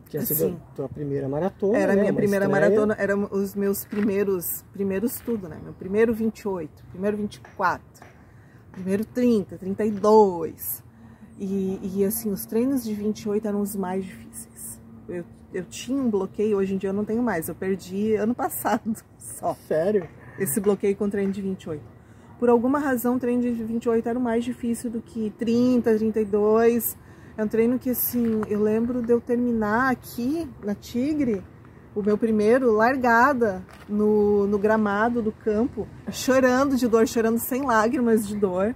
Tinha 0.09 0.21
assim, 0.21 0.35
sido 0.35 0.61
a 0.71 0.75
tua 0.75 0.89
primeira 0.89 1.27
maratona, 1.27 1.77
Era 1.77 1.93
a 1.93 1.95
né? 1.95 2.01
minha 2.03 2.13
Uma 2.13 2.17
primeira 2.17 2.45
estreia. 2.45 2.69
maratona, 2.69 2.95
eram 2.99 3.27
os 3.31 3.55
meus 3.55 3.83
primeiros, 3.85 4.63
primeiros 4.71 5.19
tudo, 5.19 5.49
né? 5.49 5.59
Meu 5.63 5.73
primeiro 5.73 6.13
28, 6.13 6.83
primeiro 6.91 7.17
24 7.17 7.83
primeiro 8.75 9.05
30, 9.05 9.57
32. 9.57 10.83
E, 11.39 11.79
e 11.81 12.05
assim, 12.05 12.31
os 12.31 12.45
treinos 12.45 12.83
de 12.83 12.93
28 12.93 13.47
eram 13.47 13.61
os 13.61 13.75
mais 13.75 14.05
difíceis. 14.05 14.79
Eu, 15.07 15.23
eu 15.53 15.65
tinha 15.65 16.01
um 16.01 16.09
bloqueio, 16.09 16.57
hoje 16.57 16.75
em 16.75 16.77
dia 16.77 16.89
eu 16.89 16.93
não 16.93 17.05
tenho 17.05 17.23
mais. 17.23 17.47
Eu 17.47 17.55
perdi 17.55 18.15
ano 18.15 18.35
passado 18.35 18.95
só. 19.17 19.55
Sério? 19.67 20.07
Esse 20.37 20.59
bloqueio 20.59 20.95
com 20.95 21.05
o 21.05 21.09
treino 21.09 21.31
de 21.31 21.41
28. 21.41 21.81
Por 22.37 22.49
alguma 22.49 22.79
razão, 22.79 23.15
o 23.15 23.19
treino 23.19 23.41
de 23.41 23.51
28 23.51 24.09
era 24.09 24.19
o 24.19 24.21
mais 24.21 24.43
difícil 24.43 24.89
do 24.89 25.01
que 25.01 25.33
30, 25.37 25.97
32. 25.97 26.97
É 27.37 27.43
um 27.43 27.47
treino 27.47 27.79
que, 27.79 27.89
assim, 27.89 28.41
eu 28.49 28.61
lembro 28.61 29.01
de 29.01 29.11
eu 29.11 29.21
terminar 29.21 29.91
aqui 29.91 30.47
na 30.63 30.75
Tigre 30.75 31.41
o 31.95 32.03
meu 32.03 32.17
primeiro, 32.17 32.71
largada 32.73 33.63
no, 33.87 34.45
no 34.47 34.57
gramado 34.59 35.21
do 35.21 35.31
campo, 35.31 35.87
chorando 36.11 36.75
de 36.75 36.87
dor, 36.87 37.07
chorando 37.07 37.39
sem 37.39 37.63
lágrimas 37.63 38.27
de 38.27 38.35
dor. 38.35 38.75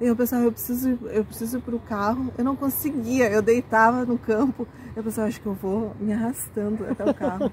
E 0.00 0.06
eu 0.06 0.16
pensava, 0.16 0.44
eu 0.44 0.52
preciso, 0.52 0.98
eu 1.12 1.24
preciso 1.24 1.58
ir 1.58 1.60
pro 1.60 1.78
carro. 1.78 2.32
Eu 2.38 2.44
não 2.44 2.56
conseguia, 2.56 3.30
eu 3.30 3.40
deitava 3.42 4.04
no 4.04 4.16
campo. 4.18 4.66
Eu 4.96 5.02
pensava, 5.02 5.28
acho 5.28 5.40
que 5.40 5.46
eu 5.46 5.54
vou 5.54 5.94
me 6.00 6.12
arrastando 6.12 6.84
até 6.90 7.08
o 7.08 7.14
carro. 7.14 7.52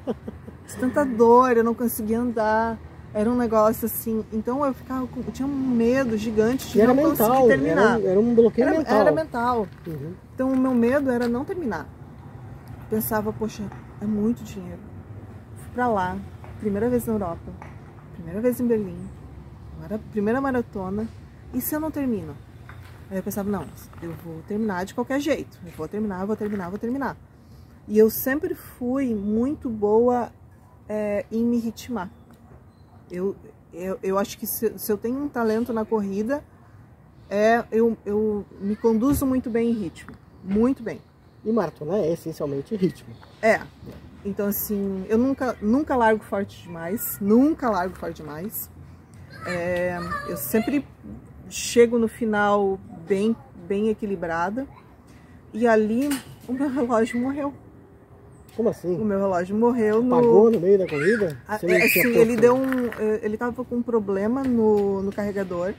De 0.67 0.75
tanta 0.77 1.03
dor, 1.05 1.55
eu 1.57 1.63
não 1.63 1.73
conseguia 1.73 2.19
andar. 2.19 2.77
Era 3.13 3.29
um 3.29 3.35
negócio 3.35 3.85
assim, 3.87 4.23
então 4.31 4.63
eu 4.63 4.71
ficava 4.73 5.07
com, 5.07 5.19
eu 5.21 5.31
tinha 5.31 5.47
um 5.47 5.51
medo 5.51 6.15
gigante 6.15 6.67
de 6.71 6.77
E 6.77 6.81
era 6.81 6.93
não 6.93 7.09
mental, 7.09 7.27
conseguir 7.29 7.47
terminar. 7.47 7.95
era, 7.95 7.99
um- 7.99 8.07
era 8.11 8.19
um 8.19 8.35
bloqueio 8.35 8.67
Era, 8.67 8.77
mental. 8.77 8.99
era 9.01 9.11
mental. 9.11 9.67
Uhum. 9.87 10.13
Então 10.35 10.51
o 10.51 10.57
meu 10.57 10.73
medo 10.75 11.09
era 11.09 11.27
não 11.27 11.43
terminar. 11.43 11.87
Pensava, 12.89 13.31
poxa, 13.33 13.63
é 14.01 14.05
muito 14.05 14.43
dinheiro. 14.43 14.79
Pra 15.79 15.87
lá, 15.87 16.17
primeira 16.59 16.89
vez 16.89 17.05
na 17.05 17.13
Europa, 17.13 17.53
primeira 18.13 18.41
vez 18.41 18.59
em 18.59 18.67
Berlim, 18.67 18.99
mara- 19.79 19.97
primeira 20.11 20.41
maratona, 20.41 21.07
e 21.53 21.61
se 21.61 21.73
eu 21.73 21.79
não 21.79 21.89
termino? 21.89 22.35
Aí 23.09 23.15
eu 23.15 23.23
pensava, 23.23 23.49
não, 23.49 23.65
eu 24.01 24.11
vou 24.15 24.41
terminar 24.45 24.83
de 24.83 24.93
qualquer 24.93 25.21
jeito. 25.21 25.57
Eu 25.65 25.71
vou 25.77 25.87
terminar, 25.87 26.19
eu 26.19 26.27
vou 26.27 26.35
terminar, 26.35 26.65
eu 26.65 26.71
vou 26.71 26.79
terminar. 26.79 27.15
E 27.87 27.97
eu 27.97 28.09
sempre 28.09 28.55
fui 28.55 29.15
muito 29.15 29.69
boa 29.69 30.33
é, 30.89 31.25
em 31.31 31.45
me 31.45 31.57
ritmar. 31.61 32.09
Eu, 33.09 33.33
eu, 33.73 33.97
eu 34.03 34.17
acho 34.19 34.37
que 34.37 34.45
se, 34.45 34.77
se 34.77 34.91
eu 34.91 34.97
tenho 34.97 35.23
um 35.23 35.29
talento 35.29 35.71
na 35.71 35.85
corrida, 35.85 36.43
é 37.29 37.63
eu, 37.71 37.97
eu 38.05 38.45
me 38.59 38.75
conduzo 38.75 39.25
muito 39.25 39.49
bem 39.49 39.69
em 39.69 39.73
ritmo. 39.73 40.13
Muito 40.43 40.83
bem. 40.83 40.99
E 41.45 41.49
maratona 41.53 41.99
é 41.99 42.11
essencialmente 42.11 42.75
ritmo. 42.75 43.15
É. 43.41 43.61
Então, 44.25 44.47
assim, 44.47 45.05
eu 45.07 45.17
nunca, 45.17 45.55
nunca 45.61 45.95
largo 45.95 46.23
forte 46.23 46.61
demais. 46.63 47.17
Nunca 47.21 47.69
largo 47.69 47.95
forte 47.95 48.17
demais. 48.17 48.69
É, 49.45 49.97
eu 50.27 50.35
sempre 50.35 50.85
chego 51.49 51.97
no 51.97 52.07
final 52.07 52.77
bem, 53.07 53.35
bem 53.67 53.89
equilibrada. 53.89 54.67
E 55.53 55.65
ali 55.65 56.09
o 56.47 56.53
meu 56.53 56.69
relógio 56.69 57.19
morreu. 57.19 57.53
Como 58.55 58.67
O 58.67 58.71
assim? 58.71 58.97
meu 58.97 59.19
relógio 59.19 59.55
morreu 59.55 60.03
no. 60.03 60.09
Pagou 60.09 60.51
no 60.51 60.59
meio 60.59 60.77
da 60.77 60.85
corrida? 60.87 61.37
Ah, 61.47 61.57
Você 61.57 61.65
não 61.67 61.73
é, 61.75 61.83
assim, 61.83 62.07
ele 62.09 62.35
deu 62.35 62.55
um. 62.55 62.87
eh, 62.99 63.19
Ele 63.23 63.37
tava 63.37 63.63
com 63.63 63.77
um 63.77 63.81
problema 63.81 64.43
no, 64.43 65.01
no 65.01 65.11
carregador. 65.13 65.73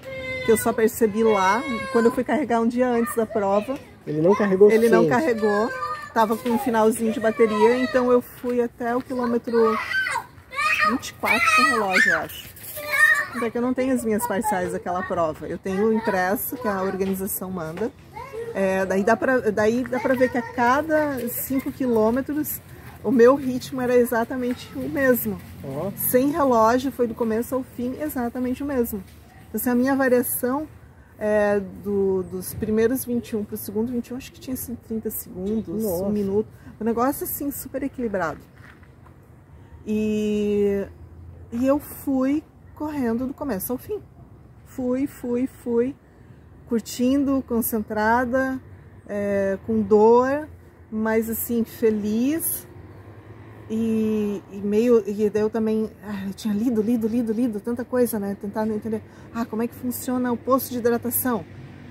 Que 0.47 0.51
eu 0.51 0.57
só 0.57 0.73
percebi 0.73 1.23
lá. 1.23 1.63
Quando 1.93 2.07
eu 2.07 2.13
fui 2.13 2.25
carregar 2.25 2.61
um 2.63 2.67
dia 2.67 2.89
antes 2.89 3.15
da 3.15 3.27
prova. 3.27 3.79
Ele 4.07 4.23
não 4.23 4.35
carregou 4.35 4.71
Ele 4.71 4.89
não 4.89 5.03
suficiente. 5.05 5.41
carregou, 5.41 5.69
tava 6.13 6.37
com 6.37 6.51
um 6.51 6.59
finalzinho 6.59 7.13
de 7.13 7.21
bateria, 7.21 7.77
então 7.79 8.11
eu 8.11 8.21
fui 8.21 8.61
até 8.61 8.95
o 8.95 9.01
quilômetro 9.01 9.77
24 10.91 11.41
com 11.57 11.63
relógio, 11.63 12.13
eu 12.13 12.19
acho. 12.19 12.51
Até 13.35 13.51
que 13.51 13.59
eu 13.59 13.63
não 13.63 13.73
tenho 13.73 13.95
as 13.95 14.05
minhas 14.05 14.27
parciais 14.27 14.73
daquela 14.73 15.03
prova. 15.03 15.47
Eu 15.47 15.57
tenho 15.57 15.87
o 15.87 15.93
impresso, 15.93 16.57
que 16.57 16.67
a 16.67 16.83
organização 16.83 17.51
manda. 17.51 17.91
É, 18.55 18.85
daí, 18.85 19.05
dá 19.05 19.17
pra, 19.17 19.39
daí 19.39 19.85
dá 19.85 20.01
pra 20.01 20.15
ver 20.15 20.31
que 20.31 20.39
a 20.39 20.43
cada 20.43 21.17
5 21.29 21.71
quilômetros 21.71 22.61
o 23.03 23.11
meu 23.11 23.35
ritmo 23.35 23.81
era 23.81 23.95
exatamente 23.95 24.69
o 24.77 24.89
mesmo. 24.89 25.41
Ó, 25.65 25.91
Sem 25.97 26.31
relógio, 26.31 26.91
foi 26.91 27.07
do 27.07 27.15
começo 27.15 27.55
ao 27.55 27.63
fim 27.63 27.97
exatamente 28.01 28.63
o 28.63 28.67
mesmo. 28.67 29.03
Então, 29.49 29.61
assim, 29.61 29.71
a 29.71 29.75
minha 29.75 29.95
variação 29.95 30.69
é, 31.21 31.61
do- 31.61 32.23
dos 32.23 32.55
primeiros 32.55 33.05
21 33.05 33.45
para 33.45 33.55
o 33.55 33.59
segundo 33.59 33.93
21, 33.93 34.17
acho 34.17 34.33
que 34.33 34.41
tinha 34.41 34.57
sido 34.57 34.79
30 34.79 35.11
segundos, 35.11 35.83
Nossa. 35.85 36.05
um 36.05 36.11
minuto. 36.11 36.49
Um 36.81 36.85
negócio 36.85 37.25
assim, 37.25 37.51
super 37.51 37.83
equilibrado. 37.83 38.41
E, 39.87 40.87
e 41.53 41.67
eu 41.67 41.79
fui 41.79 42.43
correndo 42.75 43.27
do 43.27 43.35
começo 43.35 43.71
ao 43.71 43.79
fim. 43.79 44.01
Fui, 44.65 45.07
fui, 45.07 45.47
fui, 45.47 45.95
curtindo, 46.69 47.45
concentrada, 47.47 48.61
é, 49.07 49.59
com 49.67 49.83
dor, 49.83 50.49
mas 50.91 51.29
assim, 51.29 51.65
feliz. 51.65 52.67
E, 53.71 54.43
e 54.53 54.57
meio. 54.57 55.03
E 55.07 55.31
eu 55.33 55.49
também. 55.49 55.89
ah, 56.03 56.27
eu 56.27 56.35
tinha 56.35 56.53
lido, 56.53 56.83
lido, 56.83 57.07
lido, 57.07 57.33
lido, 57.33 57.61
tanta 57.61 57.85
coisa, 57.85 58.19
né? 58.19 58.37
Tentando 58.41 58.73
entender. 58.75 59.01
Ah, 59.33 59.45
como 59.47 59.63
é 59.63 59.69
que 59.69 59.75
funciona 59.75 60.33
o 60.33 60.37
posto 60.37 60.71
de 60.71 60.79
hidratação? 60.79 61.45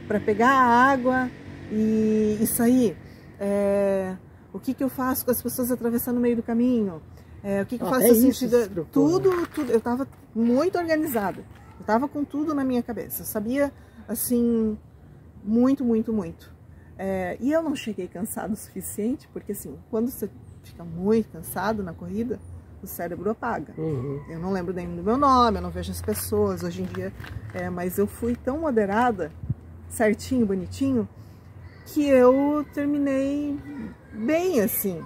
Para 0.08 0.20
pegar 0.20 0.50
a 0.52 0.92
água 0.92 1.30
e, 1.72 2.38
e 2.42 2.46
sair. 2.48 2.98
É, 3.40 4.16
o 4.52 4.60
que, 4.60 4.74
que 4.74 4.84
eu 4.84 4.90
faço 4.90 5.24
com 5.24 5.32
as 5.32 5.42
pessoas 5.42 5.72
atravessando 5.72 6.18
o 6.18 6.20
meio 6.20 6.36
do 6.36 6.44
caminho? 6.44 7.02
É, 7.42 7.62
o 7.62 7.66
que, 7.66 7.78
que 7.78 7.84
eu 7.84 7.88
faço 7.88 8.02
até 8.02 8.12
assim? 8.12 8.28
isso 8.28 8.46
de- 8.46 8.64
se 8.64 8.70
preocupa, 8.70 8.92
tudo, 8.92 9.48
tudo. 9.48 9.72
Eu 9.72 9.80
tava 9.80 10.06
muito 10.36 10.78
organizada. 10.78 11.42
Eu 11.80 11.86
tava 11.86 12.10
com 12.10 12.26
tudo 12.26 12.54
na 12.54 12.66
minha 12.66 12.84
cabeça. 12.84 13.22
Eu 13.22 13.26
sabia, 13.26 13.72
assim, 14.06 14.78
muito, 15.42 15.86
muito, 15.86 16.12
muito. 16.12 16.52
É, 16.98 17.38
e 17.40 17.54
eu 17.54 17.62
não 17.64 17.74
cheguei 17.74 18.10
cansado 18.10 18.52
o 18.52 18.58
suficiente, 18.58 19.30
porque 19.32 19.54
assim, 19.54 19.78
quando 19.90 20.10
você 20.12 20.30
fica 20.64 20.84
muito 20.84 21.30
cansado 21.32 21.84
na 21.84 21.94
corrida, 21.94 22.40
o 22.82 22.88
cérebro 22.88 23.30
apaga. 23.30 23.74
uhum. 23.78 24.22
Eu 24.30 24.40
não 24.40 24.52
lembro 24.52 24.74
nem 24.74 24.88
do 24.88 25.04
meu 25.04 25.18
nome, 25.18 25.58
eu 25.58 25.62
não 25.62 25.70
vejo 25.70 25.92
as 25.92 26.02
pessoas 26.02 26.64
hoje 26.64 26.82
em 26.82 26.86
dia, 26.86 27.12
é, 27.54 27.70
mas 27.70 27.98
eu 27.98 28.08
fui 28.08 28.36
tão 28.36 28.60
moderada, 28.60 29.32
certinho, 29.90 30.46
bonitinho, 30.46 31.08
que 31.86 32.08
eu 32.08 32.66
terminei 32.74 33.58
bem 34.14 34.62
assim. 34.62 35.02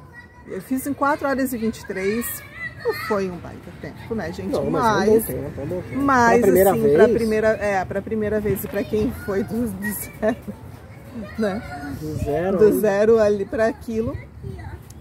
Eu 0.47 0.61
fiz 0.61 0.85
em 0.85 0.93
4 0.93 1.27
horas 1.27 1.53
e 1.53 1.57
23, 1.57 2.43
não 2.83 2.93
foi 3.07 3.29
um 3.29 3.37
baita 3.37 3.71
tempo, 3.81 4.13
né, 4.13 4.31
gente? 4.33 4.51
Não, 4.51 4.69
mas 4.69 5.07
é 5.07 5.11
um 5.11 5.13
bom 5.13 5.21
tempo, 5.21 5.61
é 5.61 5.63
um 5.63 5.67
bom 5.67 5.81
tempo. 5.81 6.01
Mas, 6.01 6.39
Pra 6.39 6.41
primeira 6.47 6.71
assim, 6.71 6.81
vez, 6.81 6.95
pra 6.95 7.07
primeira, 7.07 7.47
é, 7.49 7.85
pra 7.85 8.01
primeira 8.01 8.39
vez 8.41 8.63
e 8.63 8.67
pra 8.67 8.83
quem 8.83 9.09
foi 9.25 9.43
do, 9.43 9.71
do 9.71 9.91
zero, 9.93 10.37
né? 11.39 11.95
do 12.01 12.15
zero, 12.17 12.57
Do 12.57 12.79
zero 12.81 13.19
ali 13.19 13.45
pra 13.45 13.67
aquilo. 13.67 14.17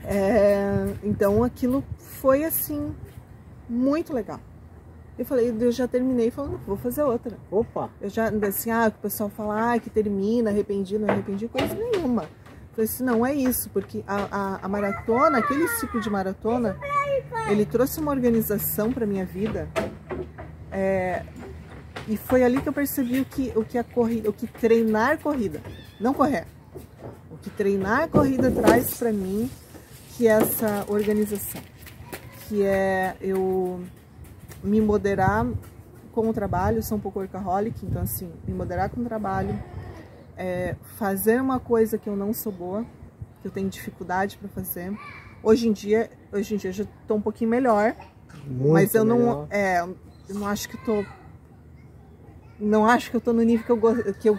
É, 0.05 0.95
então 1.03 1.45
aquilo 1.45 1.85
foi 1.99 2.45
assim, 2.45 2.95
muito 3.69 4.13
legal. 4.13 4.41
Eu 5.19 5.27
falei, 5.27 5.55
eu 5.61 5.71
já 5.71 5.87
terminei 5.87 6.31
falando, 6.31 6.59
vou 6.67 6.77
fazer 6.77 7.03
outra. 7.03 7.37
Opa, 7.51 7.91
Eu 8.01 8.09
já, 8.09 8.29
assim, 8.49 8.71
ah, 8.71 8.89
o 8.89 9.03
pessoal 9.03 9.29
fala 9.29 9.75
ah, 9.75 9.79
que 9.79 9.91
termina, 9.91 10.51
arrependi, 10.51 10.99
não 10.99 11.09
arrependi, 11.09 11.49
coisa 11.49 11.75
nenhuma. 11.75 12.23
Eu 12.23 12.75
falei 12.77 12.85
assim, 12.91 13.05
não 13.05 13.25
é 13.27 13.35
isso, 13.35 13.69
porque 13.71 14.03
a, 14.07 14.29
a, 14.31 14.59
a 14.63 14.69
maratona, 14.69 15.39
aquele 15.39 15.69
ciclo 15.69 16.01
de 16.01 16.09
maratona, 16.09 16.79
ele 17.51 17.67
trouxe 17.67 18.01
uma 18.01 18.11
organização 18.11 18.91
para 18.91 19.05
minha 19.05 19.27
vida. 19.27 19.69
é, 20.73 21.23
e 22.09 22.17
foi 22.17 22.43
ali 22.43 22.61
que 22.61 22.69
eu 22.69 22.73
percebi 22.73 23.21
o 23.21 23.25
que, 23.25 23.53
o 23.55 23.65
que 23.65 23.79
a 23.79 23.85
corrida, 23.85 24.29
o 24.31 24.33
que 24.33 24.47
treinar 24.47 25.19
corrida, 25.19 25.61
não 26.01 26.13
correr. 26.13 26.47
O 27.31 27.37
que 27.37 27.51
treinar 27.51 28.09
corrida 28.09 28.51
traz 28.51 28.95
para 28.95 29.13
mim, 29.13 29.49
que 30.23 30.29
é 30.29 30.31
essa 30.31 30.85
organização, 30.87 31.61
que 32.47 32.63
é 32.63 33.17
eu 33.21 33.81
me 34.63 34.81
moderar 34.81 35.45
com 36.13 36.29
o 36.29 36.33
trabalho, 36.33 36.81
sou 36.81 36.97
um 36.97 37.01
pouco 37.01 37.19
workaholic, 37.19 37.85
então 37.85 38.03
assim, 38.03 38.31
me 38.47 38.55
moderar 38.55 38.89
com 38.89 39.01
o 39.01 39.05
trabalho, 39.05 39.61
é, 40.37 40.77
fazer 40.97 41.43
uma 41.43 41.59
coisa 41.59 41.99
que 41.99 42.09
eu 42.09 42.15
não 42.15 42.33
sou 42.33 42.53
boa, 42.53 42.87
que 43.41 43.49
eu 43.49 43.51
tenho 43.51 43.69
dificuldade 43.69 44.39
para 44.39 44.49
fazer. 44.49 44.97
Hoje 45.43 45.69
em 45.69 45.73
dia, 45.73 46.09
hoje 46.33 46.55
em 46.55 46.57
dia 46.57 46.71
eu 46.71 46.75
já 46.75 46.85
tô 47.09 47.17
um 47.17 47.21
pouquinho 47.21 47.51
melhor, 47.51 47.93
muito 48.47 48.73
mas 48.75 48.95
eu 48.95 49.05
não, 49.05 49.19
melhor. 49.19 49.47
é, 49.51 49.81
eu 49.81 50.35
não 50.37 50.47
acho 50.47 50.69
que 50.69 50.77
eu 50.77 50.85
tô, 50.85 51.05
não 52.61 52.87
acho 52.87 53.11
que 53.11 53.17
eu 53.17 53.21
tô 53.21 53.33
no 53.33 53.43
nível 53.43 53.67
que 53.67 53.73
eu 53.73 54.15
que 54.15 54.29
eu 54.29 54.39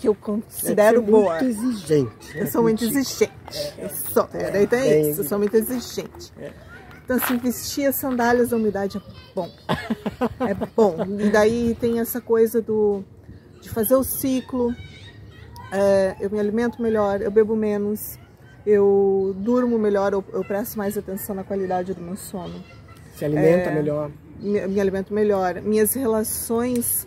que 0.00 0.08
eu 0.08 0.14
considero 0.14 1.02
boa. 1.02 1.38
muito 1.38 1.44
exigente. 1.44 2.38
Eu 2.38 2.46
sou 2.46 2.62
muito 2.62 2.82
exigente. 2.84 3.30
Eu 3.78 3.88
sou. 3.90 4.28
É, 4.32 4.50
daí 4.50 4.66
tem 4.66 4.80
É, 4.80 5.00
isso. 5.10 5.20
Eu 5.20 5.24
sou 5.24 5.38
muito 5.38 5.54
exigente. 5.56 6.32
É. 6.38 6.50
Então, 7.04 7.16
assim, 7.16 7.36
vestir 7.38 7.86
as 7.86 7.96
sandálias 7.96 8.50
da 8.50 8.56
umidade 8.56 8.96
é 8.98 9.00
bom. 9.34 9.50
É 9.68 10.54
bom. 10.76 10.96
E 11.18 11.28
daí 11.30 11.76
tem 11.80 11.98
essa 12.00 12.20
coisa 12.20 12.62
do 12.62 13.02
de 13.60 13.68
fazer 13.68 13.94
o 13.94 14.02
ciclo. 14.04 14.74
É, 15.72 16.16
eu 16.20 16.30
me 16.30 16.40
alimento 16.40 16.80
melhor, 16.80 17.20
eu 17.20 17.30
bebo 17.30 17.54
menos, 17.54 18.18
eu 18.66 19.34
durmo 19.38 19.78
melhor, 19.78 20.12
eu, 20.12 20.24
eu 20.32 20.42
presto 20.44 20.76
mais 20.78 20.96
atenção 20.96 21.34
na 21.34 21.44
qualidade 21.44 21.92
do 21.94 22.00
meu 22.00 22.16
sono. 22.16 22.64
Se 23.14 23.24
alimenta 23.24 23.70
É. 23.70 23.74
melhor. 23.74 24.10
Me, 24.40 24.66
me 24.66 24.80
alimento 24.80 25.12
melhor. 25.12 25.60
Minhas 25.60 25.92
relações 25.92 27.06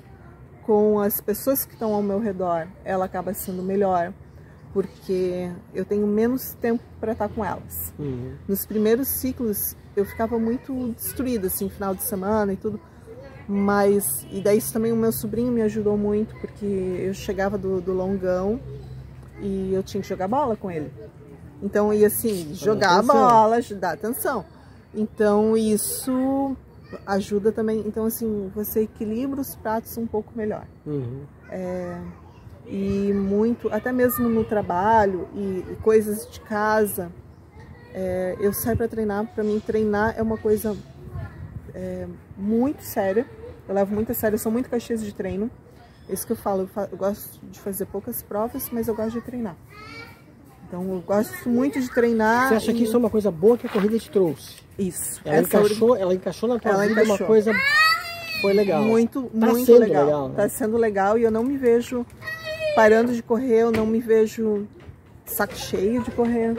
com 0.65 0.99
as 0.99 1.21
pessoas 1.21 1.65
que 1.65 1.73
estão 1.73 1.93
ao 1.93 2.01
meu 2.01 2.19
redor, 2.19 2.67
ela 2.83 3.05
acaba 3.05 3.33
sendo 3.33 3.61
melhor, 3.61 4.13
porque 4.73 5.51
eu 5.73 5.85
tenho 5.85 6.07
menos 6.07 6.53
tempo 6.55 6.83
para 6.99 7.11
estar 7.11 7.29
com 7.29 7.43
elas. 7.43 7.93
Uhum. 7.99 8.35
Nos 8.47 8.65
primeiros 8.65 9.07
ciclos 9.07 9.75
eu 9.95 10.05
ficava 10.05 10.39
muito 10.39 10.93
destruída, 10.93 11.47
assim, 11.47 11.69
final 11.69 11.93
de 11.93 12.03
semana 12.03 12.53
e 12.53 12.57
tudo. 12.57 12.79
Mas, 13.47 14.25
e 14.31 14.41
daí 14.41 14.57
isso 14.57 14.71
também 14.71 14.91
o 14.91 14.95
meu 14.95 15.11
sobrinho 15.11 15.51
me 15.51 15.61
ajudou 15.61 15.97
muito, 15.97 16.33
porque 16.37 16.65
eu 16.65 17.13
chegava 17.13 17.57
do, 17.57 17.81
do 17.81 17.93
longão 17.93 18.59
e 19.41 19.73
eu 19.73 19.83
tinha 19.83 20.01
que 20.01 20.07
jogar 20.07 20.27
bola 20.27 20.55
com 20.55 20.71
ele. 20.71 20.91
Então, 21.61 21.93
e 21.93 22.03
assim, 22.05 22.53
jogar 22.53 22.99
a 22.99 23.01
bola, 23.01 23.57
dar 23.79 23.93
atenção. 23.93 24.45
Então, 24.93 25.57
isso 25.57 26.55
ajuda 27.05 27.51
também. 27.51 27.83
Então, 27.85 28.05
assim, 28.05 28.51
você 28.53 28.81
equilibra 28.81 29.41
os 29.41 29.55
pratos 29.55 29.97
um 29.97 30.07
pouco 30.07 30.31
melhor 30.35 30.65
Uhum. 30.85 31.21
e 32.65 33.11
muito, 33.13 33.67
até 33.73 33.91
mesmo 33.91 34.27
no 34.29 34.43
trabalho 34.43 35.27
e, 35.35 35.65
e 35.71 35.77
coisas 35.81 36.29
de 36.29 36.39
casa, 36.41 37.11
é, 37.93 38.35
eu 38.39 38.51
saio 38.53 38.77
para 38.77 38.87
treinar. 38.87 39.25
Para 39.27 39.43
mim, 39.43 39.59
treinar 39.59 40.15
é 40.17 40.21
uma 40.21 40.37
coisa 40.37 40.75
é, 41.73 42.07
muito 42.37 42.81
séria. 42.83 43.25
Eu 43.67 43.75
levo 43.75 43.93
muito 43.93 44.11
a 44.11 44.15
sério, 44.15 44.35
eu 44.35 44.39
sou 44.39 44.51
muito 44.51 44.69
caxias 44.69 45.03
de 45.03 45.13
treino. 45.13 45.49
Isso 46.09 46.25
que 46.25 46.33
eu 46.33 46.37
falo, 46.37 46.63
eu, 46.63 46.67
fa 46.67 46.89
eu 46.91 46.97
gosto 46.97 47.39
de 47.45 47.59
fazer 47.59 47.85
poucas 47.85 48.21
provas, 48.21 48.69
mas 48.71 48.87
eu 48.87 48.95
gosto 48.95 49.13
de 49.13 49.21
treinar. 49.21 49.55
Então 50.73 50.91
eu 50.91 51.03
gosto 51.05 51.47
muito 51.47 51.79
de 51.79 51.87
treinar. 51.87 52.49
Você 52.49 52.55
acha 52.55 52.71
e... 52.71 52.73
que 52.73 52.83
isso 52.85 52.95
é 52.95 52.97
uma 52.97 53.09
coisa 53.09 53.29
boa 53.29 53.55
que 53.55 53.67
a 53.67 53.69
corrida 53.69 53.99
te 53.99 54.09
trouxe? 54.09 54.55
Isso. 54.79 55.21
Ela, 55.23 55.41
encaixou, 55.41 55.95
ela 55.95 56.15
encaixou 56.15 56.49
na 56.49 56.57
tua 56.57 56.71
ela 56.71 56.87
vida 56.87 56.93
encaixou. 56.93 57.15
uma 57.15 57.27
coisa 57.27 57.53
foi 58.41 58.53
legal. 58.53 58.83
Muito, 58.83 59.21
tá 59.39 59.45
muito 59.45 59.71
legal. 59.77 60.05
legal 60.05 60.29
né? 60.29 60.35
Tá 60.35 60.49
sendo 60.49 60.75
legal 60.75 61.15
e 61.15 61.21
eu 61.21 61.29
não 61.29 61.43
me 61.43 61.57
vejo 61.57 62.03
parando 62.75 63.13
de 63.13 63.21
correr, 63.21 63.59
eu 63.59 63.71
não 63.71 63.85
me 63.85 63.99
vejo 63.99 64.67
saco 65.25 65.55
cheio 65.55 66.01
de 66.01 66.09
correr. 66.09 66.55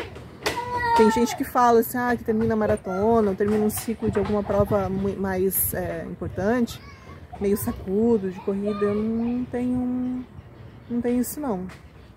Tem 0.97 1.11
gente 1.11 1.37
que 1.37 1.43
fala 1.43 1.81
assim, 1.81 1.99
ah, 1.99 2.15
que 2.17 2.23
termina 2.23 2.55
a 2.55 2.57
maratona, 2.57 3.31
ou 3.31 3.35
termina 3.35 3.65
um 3.65 3.71
ciclo 3.71 4.13
de 4.13 4.19
alguma 4.21 4.45
prova 4.45 4.89
mais 5.19 5.75
é, 5.75 6.07
importante, 6.09 6.81
meio 7.41 7.57
sacudo 7.57 8.31
de 8.31 8.39
corrida. 8.43 8.79
Eu 8.81 8.95
não 8.95 9.45
tenho, 9.47 10.25
não 10.89 11.01
tenho 11.01 11.21
isso 11.21 11.41
não. 11.41 11.67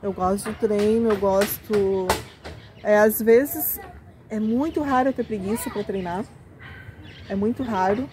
Eu 0.07 0.13
gosto 0.13 0.49
do 0.49 0.55
treino, 0.55 1.09
eu 1.09 1.17
gosto. 1.17 2.07
É, 2.81 2.97
às 2.97 3.21
vezes 3.21 3.77
é 4.29 4.39
muito 4.39 4.81
raro 4.81 5.09
eu 5.09 5.13
ter 5.13 5.25
preguiça 5.25 5.69
para 5.69 5.83
treinar. 5.83 6.23
É 7.27 7.35
muito 7.35 7.61
raro. 7.61 8.09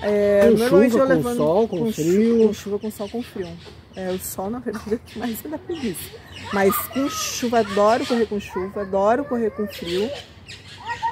É, 0.00 0.40
com 0.44 0.56
normalmente 0.56 0.92
chuva, 0.92 1.02
eu 1.02 1.06
com 1.06 1.12
levanto 1.12 1.36
sol, 1.36 1.68
com, 1.68 1.78
com 1.80 1.92
frio. 1.92 2.14
Chu 2.14 2.46
com 2.46 2.54
chuva, 2.54 2.78
com 2.78 2.90
sol, 2.90 3.08
com 3.10 3.22
frio. 3.22 3.48
É, 3.94 4.10
o 4.10 4.18
sol, 4.18 4.48
na 4.48 4.58
verdade, 4.58 4.94
é 4.94 4.96
o 4.96 4.98
que 5.00 5.18
mais 5.18 5.42
me 5.42 5.50
dá 5.50 5.58
preguiça. 5.58 6.16
Mas 6.50 6.74
com 6.88 7.10
chuva, 7.10 7.58
adoro 7.58 8.06
correr 8.06 8.24
com 8.24 8.40
chuva, 8.40 8.80
adoro 8.80 9.26
correr 9.26 9.50
com 9.50 9.66
frio. 9.66 10.10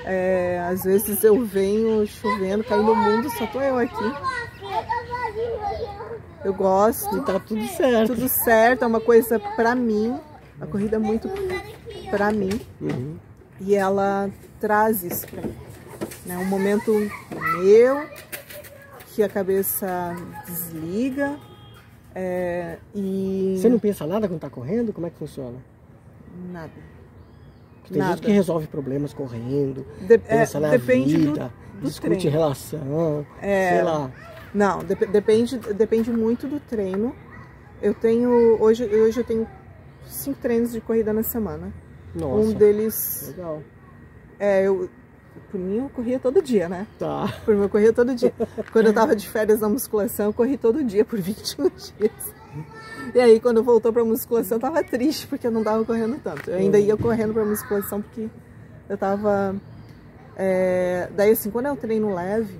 É, 0.06 0.64
às 0.66 0.84
vezes 0.84 1.22
eu 1.22 1.44
venho 1.44 2.06
chovendo, 2.06 2.64
caindo 2.64 2.86
no 2.86 2.94
mundo, 2.94 3.28
só 3.36 3.46
tô 3.46 3.60
eu 3.60 3.76
aqui. 3.76 4.14
Eu 6.44 6.54
gosto. 6.54 7.16
E 7.16 7.20
tá 7.22 7.38
tudo 7.40 7.66
certo. 7.68 8.14
Tudo 8.14 8.28
certo, 8.28 8.82
é 8.84 8.86
uma 8.86 9.00
coisa 9.00 9.38
pra 9.56 9.74
mim. 9.74 10.18
A 10.60 10.66
corrida 10.66 10.96
é 10.96 10.98
muito 10.98 11.28
pra 12.10 12.30
mim. 12.32 12.60
Uhum. 12.80 13.16
E 13.60 13.74
ela 13.74 14.30
traz 14.60 15.02
isso 15.02 15.26
pra 15.26 15.42
mim. 15.42 15.54
É 16.28 16.36
um 16.38 16.44
momento 16.44 16.92
meu, 17.62 18.04
que 19.14 19.22
a 19.22 19.28
cabeça 19.28 20.14
desliga. 20.46 21.36
É, 22.14 22.78
e 22.94 23.56
Você 23.60 23.68
não 23.68 23.78
pensa 23.78 24.06
nada 24.06 24.26
quando 24.28 24.40
tá 24.40 24.50
correndo? 24.50 24.92
Como 24.92 25.06
é 25.06 25.10
que 25.10 25.16
funciona? 25.18 25.56
nada. 26.52 26.70
Porque 27.80 27.94
tem 27.94 27.98
Nada. 28.02 28.16
gente 28.16 28.26
que 28.26 28.30
resolve 28.32 28.66
problemas 28.66 29.12
correndo, 29.14 29.84
De- 30.02 30.18
pensa 30.18 30.58
é, 30.58 30.60
na 30.60 30.68
depende 30.70 31.16
vida, 31.16 31.52
do 31.80 31.88
discute 31.88 32.16
treino. 32.18 32.30
relação, 32.30 33.26
É. 33.40 33.70
sei 33.70 33.82
lá. 33.82 34.10
Não, 34.54 34.78
dep- 34.84 35.06
depende, 35.10 35.58
depende 35.58 36.10
muito 36.10 36.46
do 36.46 36.58
treino. 36.60 37.14
Eu 37.82 37.94
tenho 37.94 38.60
hoje, 38.60 38.84
hoje 38.84 39.20
eu 39.20 39.24
tenho 39.24 39.46
cinco 40.06 40.38
treinos 40.40 40.72
de 40.72 40.80
corrida 40.80 41.12
na 41.12 41.22
semana. 41.22 41.72
Nossa, 42.14 42.34
Um 42.48 42.52
deles 42.52 43.32
legal. 43.36 43.62
é 44.38 44.66
eu 44.66 44.88
por 45.52 45.60
mim 45.60 45.78
eu 45.78 45.88
corria 45.90 46.18
todo 46.18 46.42
dia, 46.42 46.68
né? 46.68 46.86
Tá. 46.98 47.32
Por 47.44 47.54
mim 47.54 47.62
eu 47.62 47.68
corria 47.68 47.92
todo 47.92 48.14
dia. 48.14 48.32
Quando 48.72 48.86
eu 48.86 48.92
tava 48.92 49.14
de 49.14 49.28
férias 49.28 49.60
na 49.60 49.68
musculação, 49.68 50.26
eu 50.26 50.32
corri 50.32 50.56
todo 50.56 50.82
dia 50.82 51.04
por 51.04 51.18
21 51.20 51.68
dias. 51.68 52.34
E 53.14 53.20
aí 53.20 53.38
quando 53.38 53.62
voltou 53.62 53.92
pra 53.92 54.02
musculação, 54.04 54.56
eu 54.56 54.60
tava 54.60 54.82
triste 54.82 55.26
porque 55.28 55.46
eu 55.46 55.50
não 55.52 55.62
tava 55.62 55.84
correndo 55.84 56.18
tanto. 56.22 56.50
Eu 56.50 56.56
ainda 56.58 56.78
ia 56.80 56.96
correndo 56.96 57.32
pra 57.32 57.44
musculação 57.44 58.02
porque 58.02 58.28
eu 58.88 58.98
tava 58.98 59.54
é, 60.36 61.08
daí 61.14 61.30
assim, 61.32 61.50
quando 61.50 61.66
eu 61.66 61.76
treino 61.76 62.12
leve, 62.14 62.58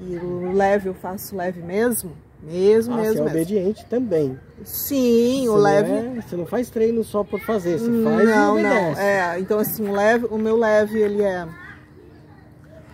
e 0.00 0.16
o 0.16 0.52
leve 0.52 0.88
eu 0.88 0.94
faço 0.94 1.34
leve 1.36 1.60
mesmo, 1.62 2.12
mesmo, 2.42 2.94
Ah, 2.94 2.96
você 2.98 3.02
é 3.02 3.08
mesmo, 3.08 3.24
mesmo. 3.24 3.36
obediente 3.38 3.84
também. 3.86 4.38
Sim, 4.64 5.48
o 5.48 5.52
Você 5.52 5.58
leve. 5.62 5.88
não 5.90 5.98
é- 6.18 6.22
você 6.22 6.36
não 6.36 6.46
faz 6.46 6.70
treino 6.70 7.02
só 7.04 7.24
por 7.24 7.40
fazer, 7.40 7.78
você 7.78 7.86
faz 7.86 8.22
e 8.22 8.24
não, 8.26 8.58
não. 8.58 8.80
obedece. 8.90 9.00
É, 9.00 9.38
então 9.40 9.58
assim, 9.58 9.88
o 9.88 9.92
leve, 9.92 10.26
o 10.30 10.38
meu 10.38 10.56
leve, 10.56 10.98
ele 11.00 11.22
é. 11.22 11.46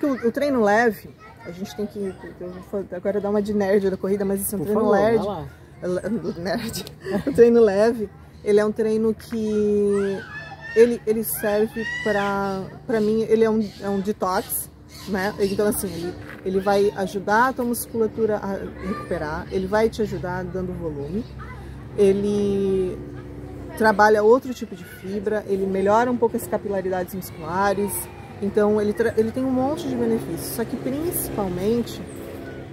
Porque 0.01 0.07
o, 0.27 0.29
o 0.29 0.33
treino 0.33 0.63
leve, 0.63 1.11
a 1.47 1.51
gente 1.51 1.75
tem 1.77 1.87
que. 1.87 2.15
Eu 2.41 2.51
vou 2.71 2.85
agora 2.93 3.21
dar 3.21 3.31
uma 3.31 3.43
de 3.43 3.53
nerd 3.55 3.91
da 3.91 3.97
corrida, 3.97 4.25
mas 4.25 4.41
esse 4.41 4.55
é 4.55 4.59
um 4.59 4.63
treino 4.63 4.81
favor, 4.81 4.93
leve. 4.93 5.19
do 6.19 6.33
nerd. 6.41 6.85
O 7.27 7.33
treino 7.33 7.61
leve, 7.61 8.09
ele 8.43 8.61
é 8.61 8.65
um 8.65 8.73
treino 8.73 9.15
que 9.15 10.19
ele, 10.75 11.01
ele 11.07 11.23
serve 11.25 11.85
para 12.03 12.63
para 12.87 13.01
mim, 13.01 13.23
ele 13.29 13.45
é 13.45 13.51
um, 13.51 13.69
é 13.83 13.89
um 13.89 14.01
detox, 14.01 14.71
né? 15.09 15.35
Então 15.41 15.67
assim, 15.67 15.87
ele, 15.87 16.15
ele 16.45 16.61
vai 16.61 16.93
ajudar 16.97 17.49
a 17.49 17.53
tua 17.53 17.65
musculatura 17.65 18.37
a 18.37 18.53
recuperar, 18.87 19.47
ele 19.51 19.67
vai 19.67 19.89
te 19.89 20.03
ajudar 20.03 20.45
dando 20.45 20.73
volume. 20.73 21.25
Ele 21.97 22.99
trabalha 23.77 24.23
outro 24.23 24.53
tipo 24.53 24.75
de 24.75 24.85
fibra, 24.85 25.45
ele 25.47 25.67
melhora 25.67 26.11
um 26.11 26.17
pouco 26.17 26.37
as 26.37 26.47
capilaridades 26.47 27.15
musculares. 27.15 27.93
Então 28.43 28.81
ele, 28.81 28.95
ele 29.17 29.31
tem 29.31 29.45
um 29.45 29.51
monte 29.51 29.89
de 29.89 29.95
benefícios, 29.95 30.55
só 30.55 30.65
que 30.65 30.77
principalmente 30.77 32.01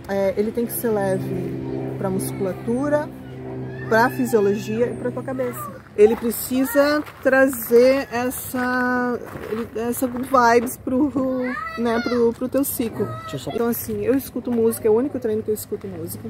é, 0.08 0.34
ele 0.38 0.52
tem 0.52 0.66
que 0.66 0.74
ser 0.74 0.90
leve 0.90 1.96
para 1.98 2.10
musculatura, 2.10 3.08
para 3.92 4.10
fisiologia 4.10 4.86
e 4.86 4.96
para 4.96 5.12
tua 5.12 5.22
cabeça. 5.22 5.70
Ele 5.98 6.16
precisa 6.16 7.04
trazer 7.22 8.08
essa 8.10 9.20
essa 9.76 10.08
vibes 10.08 10.78
pro, 10.78 11.12
né, 11.78 12.00
pro, 12.00 12.32
pro 12.32 12.48
teu 12.48 12.64
ciclo. 12.64 13.06
Então 13.54 13.68
assim, 13.68 14.06
eu 14.06 14.16
escuto 14.16 14.50
música, 14.50 14.88
é 14.88 14.90
o 14.90 14.94
único 14.94 15.20
treino 15.20 15.44
que 15.44 15.52
eu 15.52 15.54
escuto 15.54 15.90
música. 15.90 16.30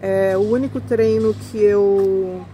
É 0.00 0.36
o 0.36 0.40
único 0.40 0.80
treino 0.80 1.32
que 1.32 1.58
eu 1.58 2.44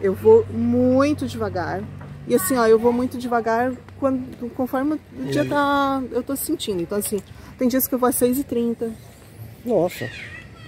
eu 0.00 0.14
vou 0.14 0.46
muito 0.50 1.26
devagar. 1.26 1.82
E 2.26 2.34
assim, 2.34 2.56
ó, 2.56 2.66
eu 2.66 2.78
vou 2.78 2.94
muito 2.94 3.18
devagar 3.18 3.74
quando, 4.00 4.50
conforme 4.54 4.94
o 4.94 5.24
dia 5.26 5.44
tá. 5.44 6.02
Eu 6.10 6.22
tô 6.22 6.34
sentindo. 6.34 6.82
Então, 6.82 6.96
assim, 6.96 7.20
tem 7.58 7.68
dias 7.68 7.86
que 7.86 7.94
eu 7.94 7.98
vou 7.98 8.08
às 8.08 8.16
6h30, 8.16 8.90
Nossa, 9.64 10.08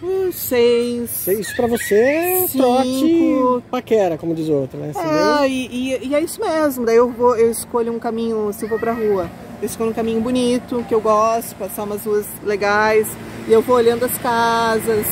hum, 0.03 0.30
6. 0.32 1.26
isso 1.28 1.57
pra 1.57 1.66
você 1.66 1.94
é 1.94 2.46
Cinco. 2.46 2.59
trote 2.59 3.64
paquera, 3.70 4.16
como 4.18 4.34
diz 4.34 4.49
o 4.49 4.53
outro, 4.53 4.78
né? 4.78 4.92
É, 4.94 5.49
e, 5.49 5.66
e- 5.94 6.07
e 6.09 6.14
é 6.14 6.20
isso 6.20 6.40
mesmo. 6.40 6.84
Daí 6.86 6.96
eu 6.96 7.09
vou, 7.11 7.36
eu 7.36 7.51
escolho 7.51 7.92
um 7.92 7.99
caminho, 7.99 8.53
se 8.53 8.64
eu 8.64 8.68
vou 8.68 8.78
pra 8.78 8.92
rua, 8.92 9.28
eu 9.61 9.66
escolho 9.66 9.90
um 9.90 9.94
caminho 9.94 10.20
bonito, 10.20 10.84
que 10.88 10.94
eu 10.94 11.01
gosto, 11.01 11.55
passar 11.57 11.84
umas 11.84 12.05
ruas 12.05 12.26
legais, 12.44 13.07
e 13.49 13.53
eu 13.53 13.61
vou 13.62 13.76
olhando 13.76 14.05
as 14.05 14.16
casas. 14.18 15.07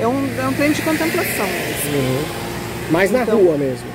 É 0.00 0.06
um, 0.06 0.26
é 0.40 0.46
um 0.48 0.52
treino 0.54 0.74
de 0.74 0.82
contemplação 0.82 1.46
mesmo. 1.46 1.98
Uhum. 1.98 2.90
Mais 2.92 3.10
na 3.10 3.22
Então- 3.22 3.36
rua 3.38 3.56
mesmo. 3.58 3.86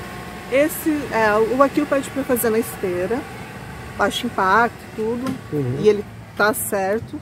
Esse, 0.51 0.89
é, 1.11 1.55
o 1.57 1.63
aquilo 1.63 1.87
pede 1.87 2.07
pra 2.11 2.23
fazer 2.23 2.51
na 2.51 2.59
esteira, 2.59 3.19
baixo 3.97 4.27
impacto, 4.27 4.75
tudo, 4.95 5.25
Uhum. 5.51 5.77
e 5.81 5.89
ele 5.89 6.05
tá 6.37 6.53
certo. 6.53 7.19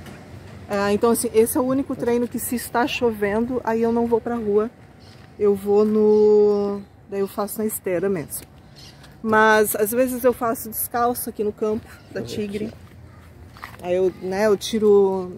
É, 0.70 0.92
então, 0.94 1.12
assim, 1.12 1.30
esse 1.34 1.58
é 1.58 1.62
o 1.62 1.64
único 1.66 1.96
treino 1.96 2.28
que 2.28 2.40
se 2.40 2.56
está 2.56 2.88
chovendo, 2.88 3.62
aí 3.64 3.82
eu 3.82 3.92
não 3.92 4.08
vou 4.08 4.20
pra 4.22 4.36
rua. 4.36 4.70
Eu 5.38 5.56
vou 5.56 5.84
no. 5.84 6.82
Daí 7.10 7.20
eu 7.20 7.28
faço 7.28 7.60
na 7.60 7.66
esteira 7.66 8.08
mesmo. 8.10 8.46
Mas 9.22 9.76
às 9.76 9.92
vezes 9.92 10.24
eu 10.24 10.34
faço 10.34 10.70
descalço 10.70 11.30
aqui 11.30 11.44
no 11.44 11.52
campo 11.54 11.88
da 12.12 12.22
Tigre. 12.22 12.72
Aí 13.82 13.96
eu, 13.96 14.12
né, 14.22 14.48
eu 14.48 14.58
tiro. 14.58 15.32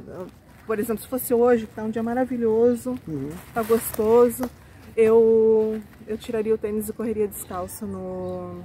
Por 0.65 0.79
exemplo, 0.79 1.01
se 1.03 1.07
fosse 1.07 1.33
hoje, 1.33 1.67
que 1.67 1.73
tá 1.75 1.83
um 1.83 1.89
dia 1.91 2.01
maravilhoso, 2.01 2.95
Uhum. 3.07 3.29
tá 3.53 3.61
gostoso, 3.61 4.49
eu, 4.97 5.79
eu 6.07 6.17
tiraria 6.17 6.55
o 6.55 6.57
tênis 6.57 6.89
e 6.89 6.93
correria 6.93 7.27
descalça 7.27 7.85
no, 7.85 8.63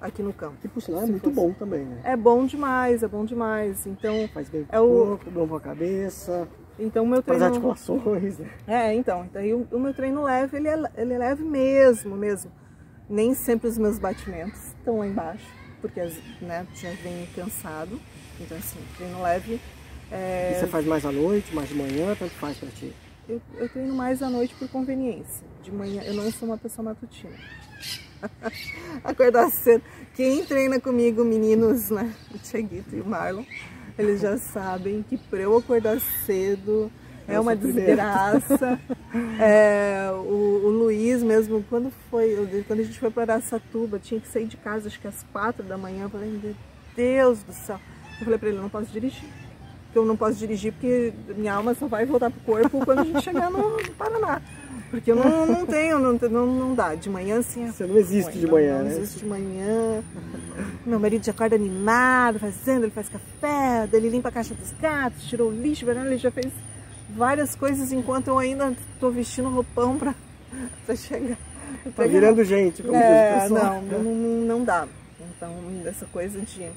aqui 0.00 0.22
no 0.22 0.32
campo. 0.32 0.56
Que 0.60 0.68
por 0.68 0.80
sinal 0.82 1.02
é 1.02 1.06
muito 1.06 1.24
fosse- 1.24 1.34
bom 1.36 1.52
também, 1.52 1.84
né? 1.84 2.00
É 2.04 2.16
bom 2.16 2.44
demais, 2.46 3.02
é 3.02 3.08
bom 3.08 3.24
demais. 3.24 3.86
Então, 3.86 4.28
Faz 4.28 4.48
bem 4.48 4.66
É 4.70 4.80
o- 4.80 4.88
corpo, 4.88 5.30
bom 5.30 5.46
pra 5.48 5.60
cabeça, 5.60 6.48
então 6.78 7.04
o 7.04 7.08
meu 7.08 7.22
treino. 7.22 7.44
articulações, 7.44 8.38
né? 8.38 8.50
É, 8.66 8.94
então, 8.94 9.28
daí 9.32 9.52
o, 9.54 9.66
o 9.70 9.78
meu 9.78 9.94
treino 9.94 10.22
leve, 10.22 10.56
ele 10.56 10.68
é, 10.68 10.82
ele 10.96 11.12
é 11.14 11.18
leve 11.18 11.42
mesmo, 11.44 12.16
mesmo. 12.16 12.50
Nem 13.08 13.34
sempre 13.34 13.68
os 13.68 13.78
meus 13.78 13.98
batimentos 13.98 14.66
estão 14.68 14.98
lá 14.98 15.06
embaixo, 15.06 15.46
porque 15.80 16.00
as- 16.00 16.18
né, 16.40 16.66
já 16.74 16.90
vem 17.02 17.26
cansado. 17.34 17.98
Então, 18.40 18.56
assim, 18.58 18.78
treino 18.96 19.22
leve. 19.22 19.60
é, 20.10 20.52
E 20.52 20.60
você 20.60 20.66
faz 20.66 20.84
mais 20.86 21.04
à 21.06 21.10
noite, 21.12 21.54
mais 21.54 21.68
de 21.68 21.74
manhã, 21.74 22.14
tanto 22.18 22.32
faz 22.34 22.58
pra 22.58 22.68
ti. 22.68 22.92
eu, 23.28 23.40
eu 23.58 23.68
treino 23.68 23.94
mais 23.94 24.22
à 24.22 24.28
noite 24.30 24.54
por 24.56 24.68
conveniência. 24.68 25.44
De 25.62 25.72
manhã 25.72 26.02
eu 26.02 26.14
não 26.14 26.30
sou 26.30 26.48
uma 26.48 26.56
pessoa 26.58 26.84
matutina. 26.84 27.32
Acordar 29.04 29.50
cedo. 29.50 29.82
Quem 30.14 30.44
treina 30.44 30.80
comigo, 30.80 31.24
meninos, 31.24 31.90
né? 31.90 32.12
O 32.34 32.38
Tiaguito 32.38 32.96
e 32.96 33.00
o 33.00 33.06
Marlon, 33.06 33.44
eles 33.98 34.20
já 34.20 34.38
sabem 34.38 35.04
que 35.08 35.16
para 35.16 35.40
eu 35.40 35.56
acordar 35.56 36.00
cedo 36.24 36.90
é 37.28 37.38
uma 37.38 37.56
desgraça. 37.56 38.78
É, 39.40 40.10
o, 40.12 40.62
o 40.64 40.68
Luiz 40.68 41.22
mesmo, 41.22 41.64
quando 41.70 41.90
foi, 42.10 42.64
quando 42.66 42.80
a 42.80 42.82
gente 42.82 42.98
foi 42.98 43.10
para 43.10 43.34
Araçatuba, 43.34 43.98
tinha 43.98 44.20
que 44.20 44.28
sair 44.28 44.46
de 44.46 44.56
casa 44.56 44.88
acho 44.88 45.00
que 45.00 45.08
às 45.08 45.22
quatro 45.32 45.62
da 45.64 45.78
manhã. 45.78 46.04
Eu 46.04 46.10
falei, 46.10 46.30
meu 46.30 46.54
Deus 46.94 47.42
do 47.42 47.52
céu. 47.52 47.80
Eu 48.18 48.24
falei 48.24 48.38
para 48.38 48.48
ele, 48.48 48.58
eu 48.58 48.62
não 48.62 48.68
posso 48.68 48.90
dirigir. 48.90 49.28
eu 49.94 50.04
não 50.04 50.16
posso 50.16 50.38
dirigir 50.38 50.72
porque 50.72 51.12
minha 51.36 51.54
alma 51.54 51.74
só 51.74 51.86
vai 51.86 52.04
voltar 52.04 52.30
pro 52.30 52.40
corpo 52.40 52.84
quando 52.84 53.00
a 53.00 53.04
gente 53.04 53.22
chegar 53.22 53.50
no 53.50 53.76
Paraná. 53.94 54.42
Porque 54.96 55.12
eu 55.12 55.16
não, 55.16 55.44
não 55.44 55.66
tenho, 55.66 55.98
não, 55.98 56.14
não, 56.14 56.46
não 56.46 56.74
dá. 56.74 56.94
De 56.94 57.10
manhã 57.10 57.40
assim. 57.40 57.66
Você 57.66 57.84
não 57.84 57.98
existe 57.98 58.38
de 58.38 58.46
manhã, 58.46 58.78
não, 58.78 58.84
né? 58.84 58.90
Não 58.94 58.98
existe 59.02 59.18
de 59.18 59.26
manhã. 59.26 60.02
Meu 60.86 60.98
marido 60.98 61.22
já 61.22 61.32
acorda 61.32 61.54
animado, 61.54 62.38
fazendo, 62.38 62.84
ele 62.84 62.92
faz 62.92 63.06
café, 63.10 63.86
ele 63.92 64.08
limpa 64.08 64.30
a 64.30 64.32
caixa 64.32 64.54
dos 64.54 64.72
gatos, 64.80 65.22
tirou 65.24 65.50
o 65.50 65.52
lixo, 65.52 65.88
ele 65.90 66.16
já 66.16 66.30
fez 66.30 66.50
várias 67.14 67.54
coisas 67.54 67.92
enquanto 67.92 68.28
eu 68.28 68.38
ainda 68.38 68.74
estou 68.94 69.10
vestindo 69.12 69.50
roupão 69.50 69.98
para 69.98 70.96
chegar. 70.96 71.36
Tá 71.94 72.06
virando 72.06 72.42
gente, 72.42 72.82
como 72.82 72.96
é, 72.96 73.48
não, 73.50 73.82
não, 73.82 74.14
não 74.46 74.64
dá. 74.64 74.88
Então, 75.36 75.52
essa 75.84 76.06
coisa 76.06 76.40
de 76.40 76.70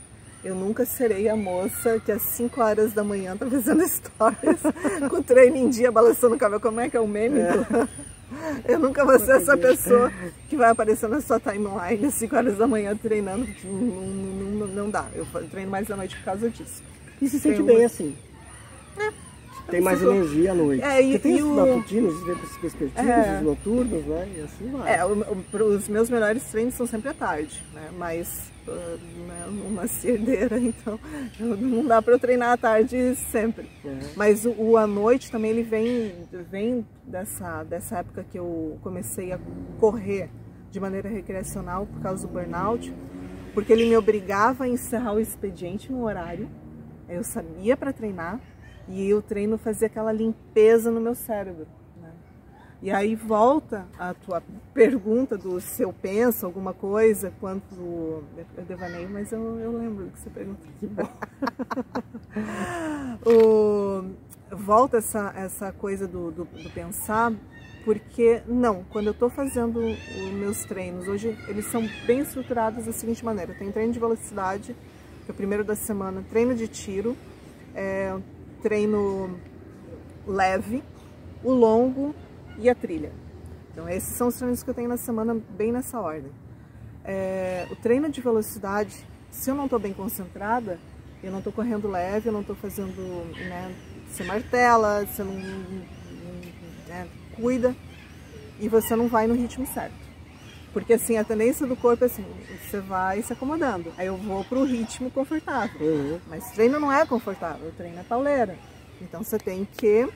eu 0.43 0.55
nunca 0.55 0.85
serei 0.85 1.27
a 1.27 1.35
moça 1.35 1.99
que 1.99 2.11
às 2.11 2.21
5 2.21 2.61
horas 2.61 2.93
da 2.93 3.03
manhã 3.03 3.35
tá 3.35 3.45
fazendo 3.45 3.83
stories 3.87 4.61
com 5.09 5.17
o 5.17 5.23
treino 5.23 5.57
em 5.57 5.69
dia, 5.69 5.91
balançando 5.91 6.35
o 6.35 6.37
cabelo. 6.37 6.61
Como 6.61 6.79
é 6.79 6.89
que 6.89 6.95
é 6.95 6.99
o 6.99 7.07
meme? 7.07 7.39
É. 7.39 7.87
Eu 8.63 8.77
nunca 8.77 9.03
vou 9.03 9.17
ser 9.19 9.37
essa 9.37 9.57
pessoa 9.57 10.11
que 10.47 10.55
vai 10.55 10.69
aparecer 10.69 11.09
na 11.09 11.19
sua 11.19 11.39
timeline 11.39 12.05
às 12.05 12.13
5 12.13 12.35
horas 12.35 12.57
da 12.57 12.67
manhã 12.67 12.95
treinando, 12.95 13.47
não, 13.63 13.73
não, 13.73 14.51
não, 14.51 14.67
não 14.67 14.89
dá. 14.89 15.07
Eu 15.15 15.25
treino 15.49 15.71
mais 15.71 15.89
à 15.89 15.97
noite 15.97 16.15
por 16.15 16.25
causa 16.25 16.49
disso. 16.49 16.83
E 17.19 17.27
se 17.27 17.39
sente 17.39 17.61
bem 17.63 17.83
assim? 17.83 18.15
É. 18.97 19.28
Tem 19.69 19.81
mais 19.81 20.01
energia 20.01 20.51
à 20.51 20.55
noite. 20.55 20.83
É, 20.83 21.01
e, 21.01 21.11
Porque 21.11 21.19
tem 21.19 21.37
e 21.37 21.43
os 21.43 21.49
o... 21.49 21.55
matutinos, 21.55 22.13
os 22.15 22.57
vespertinos, 22.61 23.09
é. 23.09 23.37
os 23.37 23.43
noturnos, 23.43 24.05
né? 24.05 24.29
E 24.37 24.41
assim 24.41 24.71
vai. 24.71 24.95
É, 24.95 25.05
o, 25.05 25.13
o, 25.13 25.63
os 25.75 25.87
meus 25.87 26.09
melhores 26.09 26.43
treinos 26.43 26.73
são 26.73 26.85
sempre 26.85 27.09
à 27.09 27.13
tarde, 27.13 27.63
né? 27.73 27.89
Mas 27.97 28.51
né, 28.67 29.45
uma 29.67 29.87
cerdeira, 29.87 30.59
então 30.59 30.99
não 31.39 31.85
dá 31.85 32.01
para 32.01 32.13
eu 32.13 32.19
treinar 32.19 32.51
à 32.51 32.57
tarde 32.57 33.15
sempre. 33.31 33.69
É. 33.85 33.99
Mas 34.15 34.45
o, 34.45 34.51
o 34.51 34.77
à 34.77 34.85
noite 34.85 35.31
também 35.31 35.51
ele 35.51 35.63
vem, 35.63 36.13
vem 36.49 36.85
dessa, 37.05 37.63
dessa 37.63 37.97
época 37.99 38.25
que 38.29 38.37
eu 38.37 38.77
comecei 38.81 39.31
a 39.31 39.39
correr 39.79 40.29
de 40.71 40.79
maneira 40.79 41.09
recreacional 41.09 41.85
por 41.87 42.01
causa 42.01 42.27
do 42.27 42.33
burnout, 42.33 42.93
porque 43.53 43.73
ele 43.73 43.87
me 43.87 43.97
obrigava 43.97 44.65
a 44.65 44.67
encerrar 44.67 45.13
o 45.13 45.19
expediente 45.19 45.91
no 45.91 46.03
horário. 46.03 46.47
Eu 47.07 47.23
sabia 47.23 47.75
para 47.75 47.91
treinar 47.91 48.39
e 48.89 49.13
o 49.13 49.21
treino 49.21 49.57
fazia 49.57 49.87
aquela 49.87 50.11
limpeza 50.11 50.89
no 50.89 50.99
meu 50.99 51.15
cérebro. 51.15 51.67
E 52.81 52.89
aí 52.91 53.13
volta 53.13 53.85
a 53.97 54.13
tua 54.13 54.41
pergunta 54.73 55.37
do 55.37 55.59
se 55.59 55.83
eu 55.83 55.91
penso 55.91 56.45
alguma 56.45 56.73
coisa, 56.73 57.31
quanto 57.37 57.75
eu 57.75 58.63
devaneio, 58.65 59.09
mas 59.09 59.33
eu, 59.33 59.59
eu 59.59 59.77
lembro 59.77 60.07
que 60.07 60.19
você 60.19 60.29
perguntou. 60.29 60.65
Que 60.79 60.87
bom. 60.87 61.09
o, 63.29 64.55
volta 64.55 64.97
essa, 64.97 65.33
essa 65.35 65.73
coisa 65.73 66.07
do, 66.07 66.31
do, 66.31 66.45
do, 66.45 66.69
pensar, 66.69 67.33
porque 67.83 68.41
não, 68.47 68.85
quando 68.85 69.07
eu 69.07 69.13
estou 69.13 69.29
fazendo 69.29 69.81
os 69.81 70.31
meus 70.31 70.63
treinos, 70.63 71.05
hoje 71.05 71.37
eles 71.49 71.65
são 71.65 71.85
bem 72.07 72.21
estruturados 72.21 72.85
da 72.85 72.93
seguinte 72.93 73.25
maneira, 73.25 73.53
tem 73.53 73.69
treino 73.73 73.91
de 73.91 73.99
velocidade, 73.99 74.73
que 75.25 75.31
é 75.31 75.33
o 75.33 75.35
primeiro 75.35 75.65
da 75.65 75.75
semana, 75.75 76.23
treino 76.29 76.55
de 76.55 76.69
tiro, 76.69 77.17
é, 77.75 78.17
treino 78.61 79.39
leve, 80.27 80.83
o 81.43 81.51
longo 81.51 82.13
e 82.57 82.69
a 82.69 82.75
trilha. 82.75 83.11
Então 83.71 83.87
esses 83.87 84.15
são 84.15 84.27
os 84.27 84.35
treinos 84.35 84.63
que 84.63 84.69
eu 84.69 84.73
tenho 84.73 84.89
na 84.89 84.97
semana, 84.97 85.39
bem 85.57 85.71
nessa 85.71 85.99
ordem. 85.99 86.31
É, 87.03 87.67
o 87.71 87.75
treino 87.75 88.09
de 88.09 88.21
velocidade, 88.21 89.05
se 89.31 89.49
eu 89.49 89.55
não 89.55 89.65
estou 89.65 89.79
bem 89.79 89.93
concentrada, 89.93 90.79
eu 91.23 91.31
não 91.31 91.39
estou 91.39 91.51
correndo 91.51 91.87
leve, 91.87 92.29
eu 92.29 92.33
não 92.33 92.41
estou 92.41 92.55
fazendo, 92.55 93.25
né, 93.47 93.73
você 94.07 94.23
martela, 94.23 95.05
você 95.05 95.23
não 95.23 95.33
né, 96.87 97.07
cuida 97.35 97.75
e 98.59 98.67
você 98.67 98.95
não 98.95 99.07
vai 99.07 99.27
no 99.27 99.33
ritmo 99.33 99.65
certo. 99.67 99.98
Porque 100.73 100.93
assim, 100.93 101.17
a 101.17 101.23
tendência 101.23 101.65
do 101.65 101.75
corpo 101.75 102.03
é 102.03 102.07
assim, 102.07 102.25
você 102.63 102.79
vai 102.79 103.21
se 103.21 103.33
acomodando. 103.33 103.91
Aí 103.97 104.07
eu 104.07 104.17
vou 104.17 104.43
pro 104.43 104.63
ritmo 104.63 105.09
confortável. 105.09 105.79
Uhum. 105.81 106.19
Mas 106.27 106.51
treino 106.51 106.79
não 106.79 106.91
é 106.91 107.05
confortável, 107.05 107.69
o 107.69 107.71
treino 107.71 107.99
é 107.99 108.03
pauleira. 108.03 108.55
Então 109.01 109.23
você 109.23 109.37
tem 109.37 109.67
que 109.77 110.07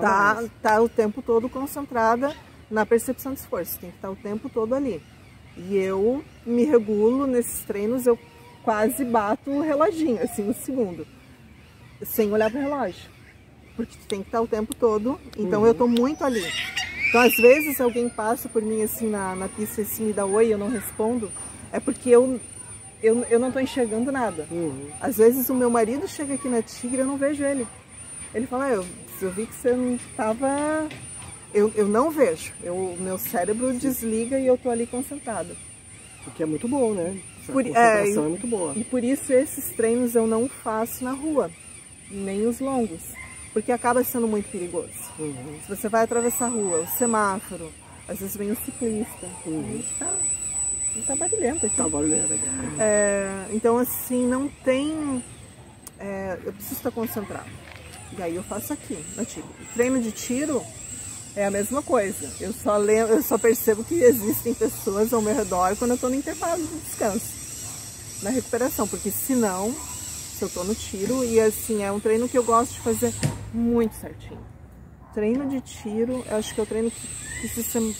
tá, 0.00 0.44
tá 0.62 0.80
o 0.80 0.88
tempo 0.88 1.22
todo 1.22 1.48
concentrada 1.48 2.34
na 2.70 2.84
percepção 2.84 3.32
de 3.32 3.40
esforço, 3.40 3.78
tem 3.78 3.90
que 3.90 3.96
estar 3.96 4.08
tá 4.08 4.12
o 4.12 4.16
tempo 4.16 4.48
todo 4.48 4.74
ali. 4.74 5.02
E 5.56 5.76
eu 5.76 6.22
me 6.44 6.64
regulo 6.64 7.26
nesses 7.26 7.64
treinos, 7.64 8.06
eu 8.06 8.18
quase 8.62 9.04
bato 9.04 9.50
o 9.50 9.60
reloginho, 9.62 10.22
assim, 10.22 10.42
no 10.42 10.54
segundo, 10.54 11.06
sem 12.02 12.30
olhar 12.30 12.50
para 12.50 12.58
o 12.58 12.62
relógio. 12.62 13.10
Porque 13.74 13.96
tem 14.08 14.20
que 14.20 14.28
estar 14.28 14.38
tá 14.38 14.44
o 14.44 14.48
tempo 14.48 14.74
todo, 14.74 15.18
então 15.38 15.62
uhum. 15.62 15.66
eu 15.66 15.74
tô 15.74 15.86
muito 15.86 16.24
ali. 16.24 16.44
Então, 17.08 17.20
às 17.20 17.36
vezes, 17.36 17.80
alguém 17.80 18.08
passa 18.08 18.48
por 18.48 18.62
mim, 18.62 18.82
assim, 18.82 19.08
na, 19.08 19.34
na 19.34 19.48
pista, 19.48 19.82
assim, 19.82 20.10
e 20.10 20.12
dá 20.12 20.24
oi 20.24 20.48
e 20.48 20.50
eu 20.52 20.58
não 20.58 20.68
respondo, 20.68 21.30
é 21.72 21.78
porque 21.78 22.10
eu, 22.10 22.40
eu, 23.02 23.24
eu 23.30 23.38
não 23.38 23.52
tô 23.52 23.60
enxergando 23.60 24.10
nada. 24.10 24.46
Uhum. 24.50 24.88
Às 25.00 25.16
vezes, 25.16 25.48
o 25.48 25.54
meu 25.54 25.70
marido 25.70 26.08
chega 26.08 26.34
aqui 26.34 26.48
na 26.48 26.62
Tigre 26.62 26.98
e 26.98 27.00
eu 27.00 27.06
não 27.06 27.16
vejo 27.16 27.44
ele. 27.44 27.66
Ele 28.34 28.46
fala, 28.46 28.66
ah, 28.66 28.70
eu 28.70 28.84
eu 29.22 29.30
vi 29.30 29.46
que 29.46 29.54
você 29.54 29.72
não 29.72 29.94
estava... 29.94 30.88
Eu, 31.54 31.72
eu 31.74 31.88
não 31.88 32.10
vejo, 32.10 32.52
o 32.64 32.96
meu 33.00 33.16
cérebro 33.16 33.72
Sim. 33.72 33.78
desliga 33.78 34.38
e 34.38 34.46
eu 34.46 34.58
tô 34.58 34.68
ali 34.68 34.86
concentrada. 34.86 35.56
O 36.26 36.30
que 36.30 36.42
é 36.42 36.46
muito 36.46 36.68
bom, 36.68 36.92
né? 36.92 37.18
Essa 37.42 37.52
por, 37.52 37.62
concentração 37.62 38.22
é, 38.22 38.26
é 38.26 38.28
muito 38.28 38.46
boa. 38.46 38.72
E 38.76 38.84
por 38.84 39.02
isso 39.02 39.32
esses 39.32 39.70
treinos 39.70 40.14
eu 40.14 40.26
não 40.26 40.48
faço 40.48 41.02
na 41.02 41.12
rua, 41.12 41.50
nem 42.10 42.46
os 42.46 42.60
longos, 42.60 43.00
porque 43.56 43.72
acaba 43.72 44.04
sendo 44.04 44.28
muito 44.28 44.50
perigoso. 44.50 44.92
Uhum. 45.18 45.58
Se 45.62 45.74
você 45.74 45.88
vai 45.88 46.04
atravessar 46.04 46.44
a 46.44 46.48
rua, 46.50 46.80
o 46.80 46.98
semáforo, 46.98 47.72
às 48.06 48.18
vezes 48.18 48.36
vem 48.36 48.50
o 48.50 48.56
ciclista, 48.66 49.26
uhum. 49.46 49.82
tá, 49.98 50.12
tá 51.06 51.16
barulhento 51.16 51.64
aqui. 51.64 51.74
Tá 51.74 51.88
barulhento 51.88 52.34
aqui. 52.34 52.44
É, 52.78 53.46
então 53.52 53.78
assim, 53.78 54.26
não 54.26 54.46
tem... 54.62 55.24
É, 55.98 56.38
eu 56.44 56.52
preciso 56.52 56.74
estar 56.74 56.90
concentrado. 56.90 57.48
E 58.18 58.22
aí 58.22 58.34
eu 58.36 58.42
faço 58.42 58.74
aqui, 58.74 59.02
no 59.16 59.24
tiro. 59.24 59.48
Treino 59.72 60.02
de 60.02 60.12
tiro 60.12 60.62
é 61.34 61.46
a 61.46 61.50
mesma 61.50 61.80
coisa. 61.80 62.30
Eu 62.38 62.52
só, 62.52 62.76
lembro, 62.76 63.14
eu 63.14 63.22
só 63.22 63.38
percebo 63.38 63.82
que 63.82 63.94
existem 63.94 64.52
pessoas 64.52 65.14
ao 65.14 65.22
meu 65.22 65.34
redor 65.34 65.74
quando 65.76 65.92
eu 65.92 65.94
estou 65.94 66.10
no 66.10 66.16
intervalo 66.16 66.62
de 66.62 66.76
descanso, 66.80 68.20
na 68.22 68.28
recuperação, 68.28 68.86
porque 68.86 69.10
senão, 69.10 69.74
se 70.36 70.44
eu 70.44 70.48
estou 70.48 70.64
no 70.64 70.74
tiro, 70.74 71.24
e 71.24 71.40
assim, 71.40 71.82
é 71.82 71.90
um 71.90 71.98
treino 71.98 72.28
que 72.28 72.36
eu 72.36 72.44
gosto 72.44 72.74
de 72.74 72.80
fazer 72.80 73.14
muito 73.54 73.94
certinho. 73.94 74.44
Treino 75.14 75.48
de 75.48 75.62
tiro, 75.62 76.22
eu 76.28 76.36
acho 76.36 76.54
que 76.54 76.60
é 76.60 76.62
o 76.62 76.66
treino 76.66 76.90
que 76.90 77.08
precisa 77.40 77.62
ser, 77.62 77.96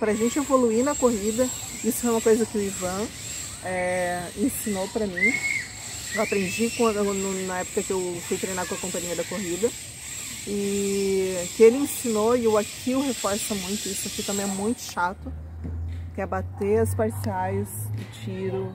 pra 0.00 0.12
gente 0.14 0.38
evoluir 0.38 0.84
na 0.84 0.96
corrida, 0.96 1.48
isso 1.84 2.06
é 2.06 2.10
uma 2.10 2.20
coisa 2.20 2.44
que 2.44 2.58
o 2.58 2.60
Ivan 2.60 3.06
é, 3.64 4.20
ensinou 4.36 4.88
para 4.88 5.06
mim, 5.06 5.32
eu 6.14 6.22
aprendi 6.22 6.70
quando, 6.76 7.04
na 7.46 7.60
época 7.60 7.82
que 7.82 7.92
eu 7.92 8.20
fui 8.26 8.36
treinar 8.36 8.66
com 8.66 8.74
a 8.74 8.78
companhia 8.78 9.14
da 9.14 9.24
corrida. 9.24 9.70
E 10.50 11.46
que 11.56 11.62
ele 11.62 11.76
ensinou, 11.76 12.34
e 12.34 12.48
o 12.48 12.56
Akil 12.56 13.02
reforça 13.02 13.54
muito, 13.54 13.86
isso 13.86 14.08
aqui 14.08 14.22
também 14.22 14.44
é 14.44 14.48
muito 14.48 14.80
chato, 14.80 15.30
que 16.14 16.22
é 16.22 16.26
bater 16.26 16.78
as 16.78 16.94
parciais 16.94 17.68
de 17.94 18.04
tiro 18.24 18.74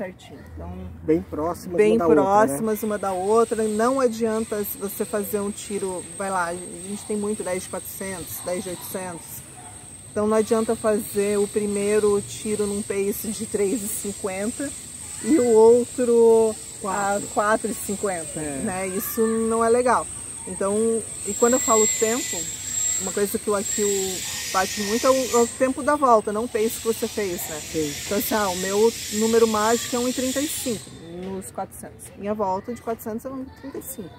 certinho. 0.00 0.40
Então, 0.54 0.72
bem 1.02 1.20
próximas 1.20 1.76
bem 1.76 1.96
uma 1.96 2.08
da 2.08 2.14
próximas 2.14 2.82
outra, 2.82 2.86
né? 2.86 2.86
uma 2.86 2.98
da 2.98 3.12
outra. 3.12 3.64
Não 3.64 4.00
adianta 4.00 4.64
você 4.78 5.04
fazer 5.04 5.40
um 5.40 5.50
tiro, 5.50 6.02
vai 6.16 6.30
lá, 6.30 6.46
a 6.46 6.54
gente 6.54 7.04
tem 7.06 7.16
muito 7.16 7.42
10 7.42 7.64
de 7.64 7.68
400, 7.68 8.40
10 8.44 8.64
de 8.64 8.70
800. 8.70 9.20
Então 10.10 10.26
não 10.26 10.36
adianta 10.36 10.74
fazer 10.74 11.38
o 11.38 11.46
primeiro 11.46 12.20
tiro 12.22 12.66
num 12.66 12.82
pace 12.82 13.28
de 13.28 13.46
3,50 13.46 14.70
e 15.22 15.38
o 15.38 15.50
outro 15.50 16.54
a 16.84 17.20
4,50, 17.34 18.26
é. 18.36 18.40
né? 18.64 18.88
Isso 18.88 19.24
não 19.24 19.64
é 19.64 19.68
legal. 19.68 20.06
Então, 20.48 20.74
e 21.26 21.34
quando 21.34 21.52
eu 21.52 21.60
falo 21.60 21.86
tempo, 22.00 22.36
uma 23.02 23.12
coisa 23.12 23.38
que 23.38 23.50
o 23.50 23.54
Akil 23.54 23.86
bate 24.52 24.80
muito 24.82 25.06
é 25.06 25.10
o, 25.10 25.14
é 25.14 25.42
o, 25.42 25.46
tempo 25.46 25.82
da 25.82 25.96
volta, 25.96 26.32
não 26.32 26.44
o 26.44 26.48
pace 26.48 26.80
que 26.80 26.86
você 26.86 27.08
fez, 27.08 27.48
né? 27.48 27.60
Sim. 27.60 27.94
Então, 28.06 28.18
assim, 28.18 28.34
ah, 28.34 28.48
o 28.48 28.56
meu 28.56 28.92
número 29.14 29.46
mágico 29.46 29.96
é 29.96 29.98
1,35 29.98 30.78
nos 31.24 31.50
400. 31.50 32.16
Minha 32.16 32.34
volta 32.34 32.74
de 32.74 32.80
400 32.80 33.24
é 33.24 33.28
1,35. 33.28 34.10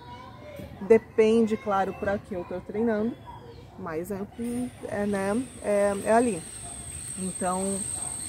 Depende, 0.82 1.58
claro, 1.58 1.94
para 1.94 2.18
que 2.18 2.34
eu 2.34 2.42
estou 2.42 2.60
treinando, 2.62 3.16
mas 3.78 4.12
é, 4.12 4.20
é, 4.88 5.06
né, 5.06 5.44
é, 5.64 5.94
é 6.06 6.12
ali. 6.12 6.42
Então, 7.18 7.80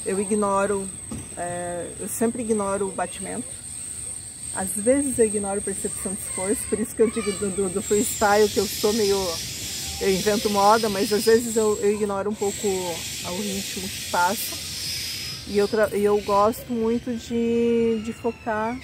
eu 0.05 0.20
ignoro, 0.20 0.88
é, 1.36 1.90
eu 2.00 2.09
sempre 2.09 2.42
ignoro 2.42 2.88
o 2.88 2.92
batimento, 2.92 3.48
às 4.55 4.70
vezes 4.70 5.18
eu 5.18 5.26
ignoro 5.26 5.62
percepção 5.62 6.12
de 6.12 6.20
esforço, 6.20 6.68
por 6.68 6.78
isso 6.78 6.94
que 6.94 7.03
eu 7.03 7.11
digo 7.11 7.32
do, 7.32 7.50
do, 7.50 7.68
do 7.70 7.82
freestyle 7.82 8.48
que 8.48 8.59
eu 8.59 8.66
sou 8.66 8.92
meio. 8.92 9.16
Eu 10.03 10.11
invento 10.11 10.50
moda, 10.50 10.88
mas 10.88 11.12
às 11.12 11.24
vezes 11.24 11.57
eu, 11.57 11.78
eu 11.80 11.92
ignoro 11.92 12.28
um 12.28 12.34
pouco 12.34 12.66
o 12.66 13.40
ritmo 13.40 13.88
que 13.88 14.11
passa. 14.11 14.57
E 15.46 15.57
eu, 15.57 15.68
eu 15.92 16.20
gosto 16.22 16.72
muito 16.72 17.14
de, 17.14 18.03
de 18.05 18.12
focar 18.12 18.76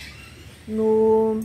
no, 0.68 1.40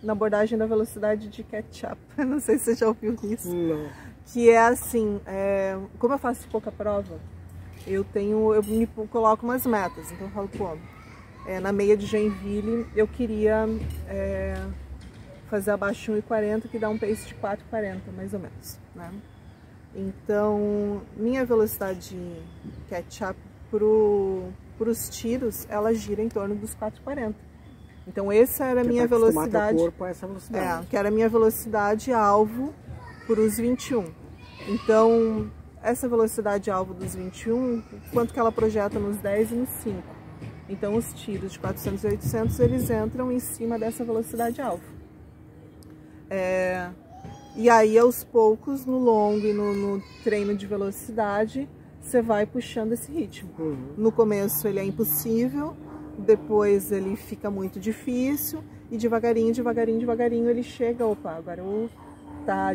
na 0.00 0.12
abordagem 0.12 0.56
da 0.56 0.66
velocidade 0.66 1.28
de 1.28 1.42
catch-up. 1.42 1.98
Não 2.16 2.38
sei 2.38 2.58
se 2.58 2.66
você 2.66 2.74
já 2.76 2.86
ouviu 2.86 3.18
isso. 3.24 3.52
Não. 3.52 3.90
Que 4.26 4.50
é 4.50 4.58
assim, 4.60 5.20
é, 5.26 5.76
como 5.98 6.14
eu 6.14 6.18
faço 6.18 6.46
pouca 6.46 6.70
prova, 6.70 7.18
eu 7.84 8.04
tenho, 8.04 8.54
eu 8.54 8.62
me 8.62 8.86
coloco 8.86 9.44
umas 9.44 9.66
metas. 9.66 10.12
Então 10.12 10.28
eu 10.28 10.32
falo, 10.32 10.48
pô, 10.48 10.76
é, 11.44 11.58
na 11.58 11.72
meia 11.72 11.96
de 11.96 12.06
Joinville 12.06 12.86
eu 12.94 13.08
queria 13.08 13.66
é, 14.08 14.54
fazer 15.52 15.72
abaixo 15.72 16.14
de 16.14 16.22
1,40 16.22 16.62
que 16.70 16.78
dá 16.78 16.88
um 16.88 16.96
pace 16.96 17.26
de 17.26 17.34
4,40 17.34 18.00
mais 18.16 18.32
ou 18.32 18.40
menos, 18.40 18.78
né? 18.94 19.12
Então, 19.94 21.02
minha 21.14 21.44
velocidade 21.44 22.16
catch-up 22.88 23.38
para 23.70 24.88
os 24.88 25.10
tiros, 25.10 25.66
ela 25.68 25.92
gira 25.92 26.22
em 26.22 26.28
torno 26.30 26.54
dos 26.54 26.74
4,40. 26.74 27.34
Então, 28.08 28.32
essa 28.32 28.64
era 28.64 28.80
a 28.80 28.84
minha 28.84 29.06
velocidade. 29.06 29.76
corpo 29.76 30.04
a 30.04 30.08
essa 30.08 30.26
velocidade. 30.26 30.86
É, 30.86 30.88
que 30.88 30.96
era 30.96 31.08
a 31.08 31.10
minha 31.12 31.28
velocidade 31.28 32.10
alvo 32.14 32.72
para 33.26 33.38
os 33.38 33.58
21. 33.58 34.06
Então, 34.68 35.50
essa 35.82 36.08
velocidade 36.08 36.70
alvo 36.70 36.94
dos 36.94 37.14
21, 37.14 37.82
quanto 38.10 38.32
que 38.32 38.40
ela 38.40 38.50
projeta 38.50 38.98
nos 38.98 39.18
10 39.18 39.52
e 39.52 39.54
nos 39.54 39.68
5. 39.68 40.02
Então, 40.70 40.96
os 40.96 41.12
tiros 41.12 41.52
de 41.52 41.58
400 41.58 42.04
e 42.04 42.06
800, 42.06 42.58
eles 42.60 42.90
entram 42.90 43.30
em 43.30 43.38
cima 43.38 43.78
dessa 43.78 44.02
velocidade 44.02 44.58
alvo. 44.58 44.91
É, 46.34 46.88
e 47.54 47.68
aí, 47.68 47.98
aos 47.98 48.24
poucos, 48.24 48.86
no 48.86 48.96
longo 48.96 49.46
e 49.46 49.52
no, 49.52 49.74
no 49.74 50.02
treino 50.24 50.56
de 50.56 50.66
velocidade, 50.66 51.68
você 52.00 52.22
vai 52.22 52.46
puxando 52.46 52.92
esse 52.92 53.12
ritmo. 53.12 53.50
Uhum. 53.58 53.76
No 53.98 54.10
começo 54.10 54.66
ele 54.66 54.80
é 54.80 54.84
impossível, 54.84 55.76
depois 56.16 56.90
ele 56.90 57.16
fica 57.16 57.50
muito 57.50 57.78
difícil 57.78 58.64
e 58.90 58.96
devagarinho, 58.96 59.52
devagarinho, 59.52 60.00
devagarinho 60.00 60.48
ele 60.48 60.62
chega, 60.62 61.04
opa, 61.04 61.32
agora 61.32 61.60
eu, 61.60 61.90
tá, 62.46 62.70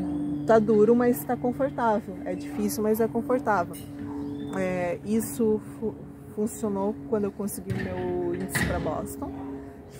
tá 0.45 0.59
duro, 0.59 0.95
mas 0.95 1.23
tá 1.23 1.35
confortável. 1.35 2.15
É 2.25 2.35
difícil, 2.35 2.83
mas 2.83 2.99
é 2.99 3.07
confortável. 3.07 3.75
É, 4.55 4.99
isso 5.03 5.59
fu 5.79 5.95
funcionou 6.35 6.93
quando 7.09 7.23
eu 7.23 7.31
consegui 7.31 7.73
o 7.73 7.83
meu 7.83 8.35
índice 8.35 8.63
para 8.67 8.79
Boston. 8.79 9.31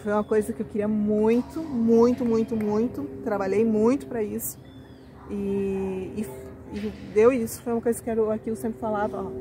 Foi 0.04 0.14
uma 0.14 0.24
coisa 0.24 0.54
que 0.54 0.62
eu 0.62 0.66
queria 0.66 0.88
muito, 0.88 1.62
muito, 1.62 2.24
muito, 2.24 2.56
muito. 2.56 3.04
Trabalhei 3.24 3.66
muito 3.66 4.08
para 4.08 4.24
isso. 4.24 4.58
E, 5.30 6.14
e, 6.16 6.26
e, 6.74 6.80
deu 7.14 7.32
isso. 7.32 7.62
Foi 7.62 7.74
uma 7.74 7.82
coisa 7.82 8.02
que 8.02 8.10
eu, 8.10 8.32
aquilo 8.32 8.56
sempre 8.56 8.80
falava, 8.80 9.24
ó, 9.24 9.32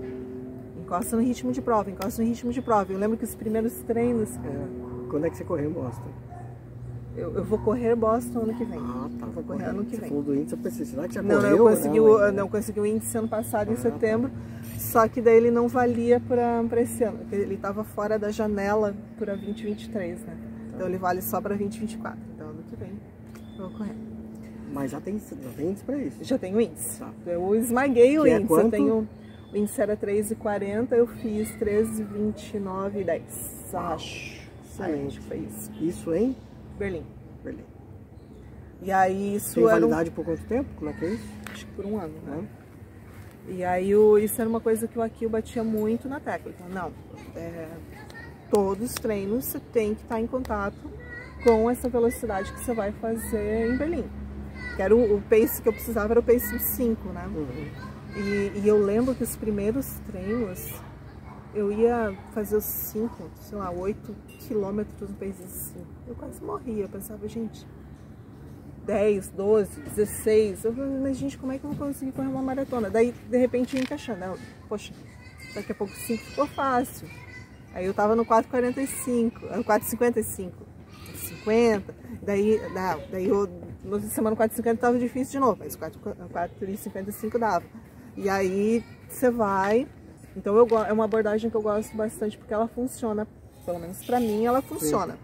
encosta 0.81 1.17
no 1.17 1.23
ritmo 1.23 1.53
de 1.53 1.61
prova, 1.61 1.91
encosta 1.91 2.23
no 2.23 2.29
ritmo 2.29 2.53
de 2.53 2.63
prova. 2.63 2.93
Eu 2.93 2.99
lembro 2.99 3.17
que 3.17 3.25
os 3.25 3.35
primeiros 3.35 3.73
treinos, 3.83 4.31
É. 4.37 4.87
Quando 5.09 5.25
é 5.25 5.31
que 5.31 5.37
você 5.37 5.45
correu 5.45 5.71
em 5.71 5.73
Boston? 5.73 6.03
Eu, 7.17 7.35
eu 7.35 7.45
vou 7.45 7.59
correr 7.59 7.95
Boston 7.97 8.41
ano 8.41 8.55
que 8.55 8.65
vem. 8.65 8.79
Ah, 8.79 9.09
tá. 9.19 9.27
Vou 9.27 9.43
correr 9.45 9.65
ano 9.67 9.85
que 9.85 9.91
Você 9.97 10.01
vem. 10.01 10.09
falou 10.09 10.23
do 10.25 10.35
índice, 10.35 10.53
eu 10.55 10.59
pensei, 10.59 10.85
será 10.87 11.09
que 11.09 11.15
já 11.15 11.23
Não, 11.23 11.35
não, 11.37 11.41
correu? 11.43 11.57
eu 11.57 11.65
consegui, 11.77 12.01
o, 12.01 12.15
ainda. 12.19 12.33
não, 12.33 12.49
consegui 12.49 12.81
o 12.81 12.87
índice 12.87 13.17
ano 13.19 13.29
passado, 13.29 13.69
em 13.71 13.75
Ah, 13.75 13.77
tá. 13.77 13.83
setembro, 13.83 14.31
só 14.79 15.09
que 15.09 15.21
daí 15.21 15.37
ele 15.37 15.51
não 15.51 15.69
valia 15.69 16.21
para 16.21 16.81
esse 16.81 17.03
ano, 17.05 17.19
porque 17.19 17.35
ele 17.37 17.55
estava 17.55 17.83
fora 17.85 18.19
da 18.19 18.31
janela 18.31 18.95
para 19.19 19.35
2023, 19.35 20.21
né? 20.25 20.37
Então 20.75 20.87
ele 20.87 20.99
vale 20.99 21.23
só 21.23 21.41
para 21.41 21.55
2024. 21.57 22.19
Então 22.35 22.49
ano 22.49 22.63
que 22.69 22.77
vem 22.77 22.93
eu 23.59 23.69
vou 23.69 23.79
correr. 23.79 23.95
Mas 24.73 24.91
já 24.91 25.01
tem, 25.01 25.19
já 25.19 25.51
tem 25.57 25.69
índice 25.71 25.85
pra 25.85 25.97
isso. 25.97 26.17
Já 26.23 26.37
tenho 26.39 26.61
índice. 26.61 26.99
Tá. 26.99 27.11
Eu 27.27 27.55
esmaguei 27.55 28.19
o 28.19 28.25
Que 28.25 28.31
é 28.31 28.37
índice. 28.37 28.51
eu 28.53 28.57
quanto? 28.59 28.71
tenho. 28.73 29.09
O 29.53 29.57
índice 29.57 29.81
era 29.81 29.97
3,40, 29.97 30.93
eu 30.93 31.07
fiz 31.07 31.49
13,29 31.57 33.01
e 33.01 33.05
10. 33.05 33.75
Acho. 33.75 34.41
Excelente. 34.65 35.07
Acho 35.07 35.21
que 35.21 35.27
foi 35.27 35.39
isso. 35.39 35.71
Isso 35.81 36.15
em 36.15 36.37
Berlim. 36.79 37.05
Berlim. 37.43 37.65
E 38.83 38.93
aí 38.93 39.37
isso 39.37 39.55
Tem 39.55 39.65
era. 39.65 39.77
um- 39.77 39.81
validade 39.81 40.11
por 40.11 40.25
quanto 40.25 40.45
tempo? 40.45 40.69
Como 40.77 40.91
é 40.91 40.93
que 40.93 41.05
é 41.05 41.09
isso? 41.15 41.29
acho 41.53 41.67
que 41.67 41.73
por 41.73 41.87
um 41.87 41.99
ano, 41.99 42.15
né? 42.25 42.37
Né? 42.37 42.49
E 43.49 43.65
aí 43.65 43.95
o, 43.95 44.19
isso 44.19 44.41
era 44.41 44.51
uma 44.51 44.61
coisa 44.61 44.87
que 44.89 44.99
o 44.99 45.03
Akil 45.03 45.31
batia 45.31 45.63
muito 45.65 46.09
na 46.09 46.19
tecla. 46.21 46.53
Então, 46.55 46.69
não, 46.69 46.93
é, 47.35 47.69
todos 48.51 48.91
os 48.91 48.95
treinos 48.95 49.45
você 49.45 49.61
tem 49.61 49.95
que 49.95 50.03
estar 50.03 50.21
em 50.21 50.27
contato 50.27 50.77
com 51.45 51.71
essa 51.71 51.89
velocidade 51.89 52.53
que 52.53 52.61
você 52.61 52.75
vai 52.75 52.93
fazer 52.93 53.71
em 53.73 53.77
Berlim. 53.77 54.05
Que 54.75 54.83
era 54.83 54.95
o, 54.95 55.17
o 55.17 55.23
pace 55.23 55.63
que 55.63 55.69
eu 55.69 55.73
precisava, 55.73 56.13
era 56.13 56.21
o 56.21 56.23
pace 56.23 56.59
5, 56.59 57.09
né? 57.11 57.25
Uhum. 57.27 57.71
E, 58.17 58.61
e 58.61 58.69
eu 58.69 58.83
lembro 58.85 59.15
que 59.15 59.23
os 59.23 59.37
primeiros 59.37 59.87
treinos 60.07 60.75
eu 61.55 61.73
ia 61.73 62.15
fazer 62.33 62.57
os 62.57 62.65
5, 62.65 63.31
sei 63.41 63.57
lá, 63.57 63.71
8 63.71 64.15
quilômetros 64.41 65.09
no 65.09 65.17
pace 65.17 65.43
5. 65.47 65.87
Eu 66.07 66.15
quase 66.15 66.43
morria, 66.43 66.85
eu 66.85 66.89
pensava, 66.89 67.27
gente, 67.29 67.67
10, 68.87 69.31
12, 69.31 69.81
16. 69.81 70.65
Eu 70.65 70.75
falei, 70.75 71.01
mas 71.01 71.17
gente, 71.17 71.37
como 71.37 71.53
é 71.53 71.59
que 71.59 71.65
eu 71.65 71.73
vou 71.73 71.89
conseguir 71.89 72.13
correr 72.13 72.29
uma 72.29 72.43
maratona? 72.43 72.89
Daí, 72.89 73.13
de 73.13 73.37
repente, 73.37 73.77
ia 73.77 73.83
encaixando. 73.83 74.25
Eu, 74.25 74.39
Poxa, 74.69 74.93
daqui 75.55 75.73
a 75.73 75.75
pouco 75.75 75.93
5 75.93 76.23
ficou 76.23 76.47
fácil. 76.47 77.09
Aí 77.75 77.85
eu 77.85 77.93
tava 77.93 78.17
no 78.17 78.25
4,45, 78.25 79.33
eh, 79.51 79.63
4,55, 79.63 80.53
50. 81.15 81.95
Daí, 82.23 82.59
não, 82.73 83.03
daí 83.11 83.29
eu, 83.29 83.49
na 83.85 84.01
semana 84.01 84.37
4,50 84.37 84.79
tava 84.79 84.99
difícil 84.99 85.33
de 85.33 85.39
novo, 85.41 85.59
mas 85.59 85.77
4,55 85.77 87.39
dava. 87.39 87.65
E 88.17 88.29
aí 88.31 88.83
você 89.09 89.31
vai. 89.31 89.87
Então 90.37 90.57
eu, 90.57 90.67
é 90.87 90.93
uma 90.93 91.05
abordagem 91.05 91.51
que 91.51 91.57
eu 91.57 91.63
gosto 91.63 91.95
bastante 91.97 92.39
porque 92.39 92.55
ela 92.55 92.69
funciona. 92.69 93.27
Pelo 93.65 93.81
menos 93.81 94.05
pra 94.05 94.21
mim 94.21 94.47
ela 94.47 94.63
funciona. 94.63 95.19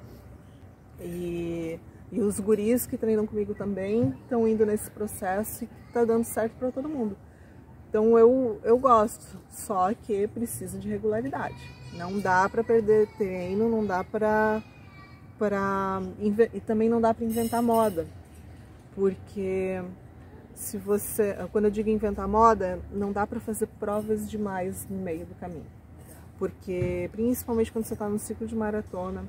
E, 1.02 1.78
e 2.10 2.20
os 2.20 2.38
guris 2.38 2.86
que 2.86 2.96
treinam 2.96 3.26
comigo 3.26 3.54
também 3.54 4.14
estão 4.22 4.46
indo 4.46 4.64
nesse 4.64 4.90
processo 4.90 5.64
e 5.64 5.68
tá 5.92 6.04
dando 6.04 6.24
certo 6.24 6.54
para 6.54 6.70
todo 6.70 6.88
mundo. 6.88 7.16
Então 7.88 8.18
eu, 8.18 8.58
eu 8.64 8.78
gosto, 8.78 9.38
só 9.50 9.92
que 9.92 10.26
precisa 10.28 10.78
de 10.78 10.88
regularidade. 10.88 11.70
Não 11.92 12.18
dá 12.18 12.48
para 12.48 12.64
perder 12.64 13.06
treino, 13.18 13.68
não 13.68 13.84
dá 13.84 14.02
para 14.02 14.62
para 15.38 16.00
e 16.52 16.60
também 16.60 16.88
não 16.88 17.00
dá 17.00 17.12
para 17.12 17.24
inventar 17.24 17.62
moda. 17.62 18.06
Porque 18.94 19.82
se 20.54 20.78
você, 20.78 21.36
quando 21.50 21.66
eu 21.66 21.70
digo 21.70 21.90
inventar 21.90 22.28
moda, 22.28 22.80
não 22.90 23.12
dá 23.12 23.26
para 23.26 23.40
fazer 23.40 23.66
provas 23.78 24.30
demais 24.30 24.86
no 24.88 24.98
meio 24.98 25.26
do 25.26 25.34
caminho. 25.34 25.66
Porque 26.38 27.08
principalmente 27.12 27.72
quando 27.72 27.84
você 27.84 27.94
está 27.94 28.08
no 28.08 28.18
ciclo 28.18 28.46
de 28.46 28.54
maratona, 28.54 29.24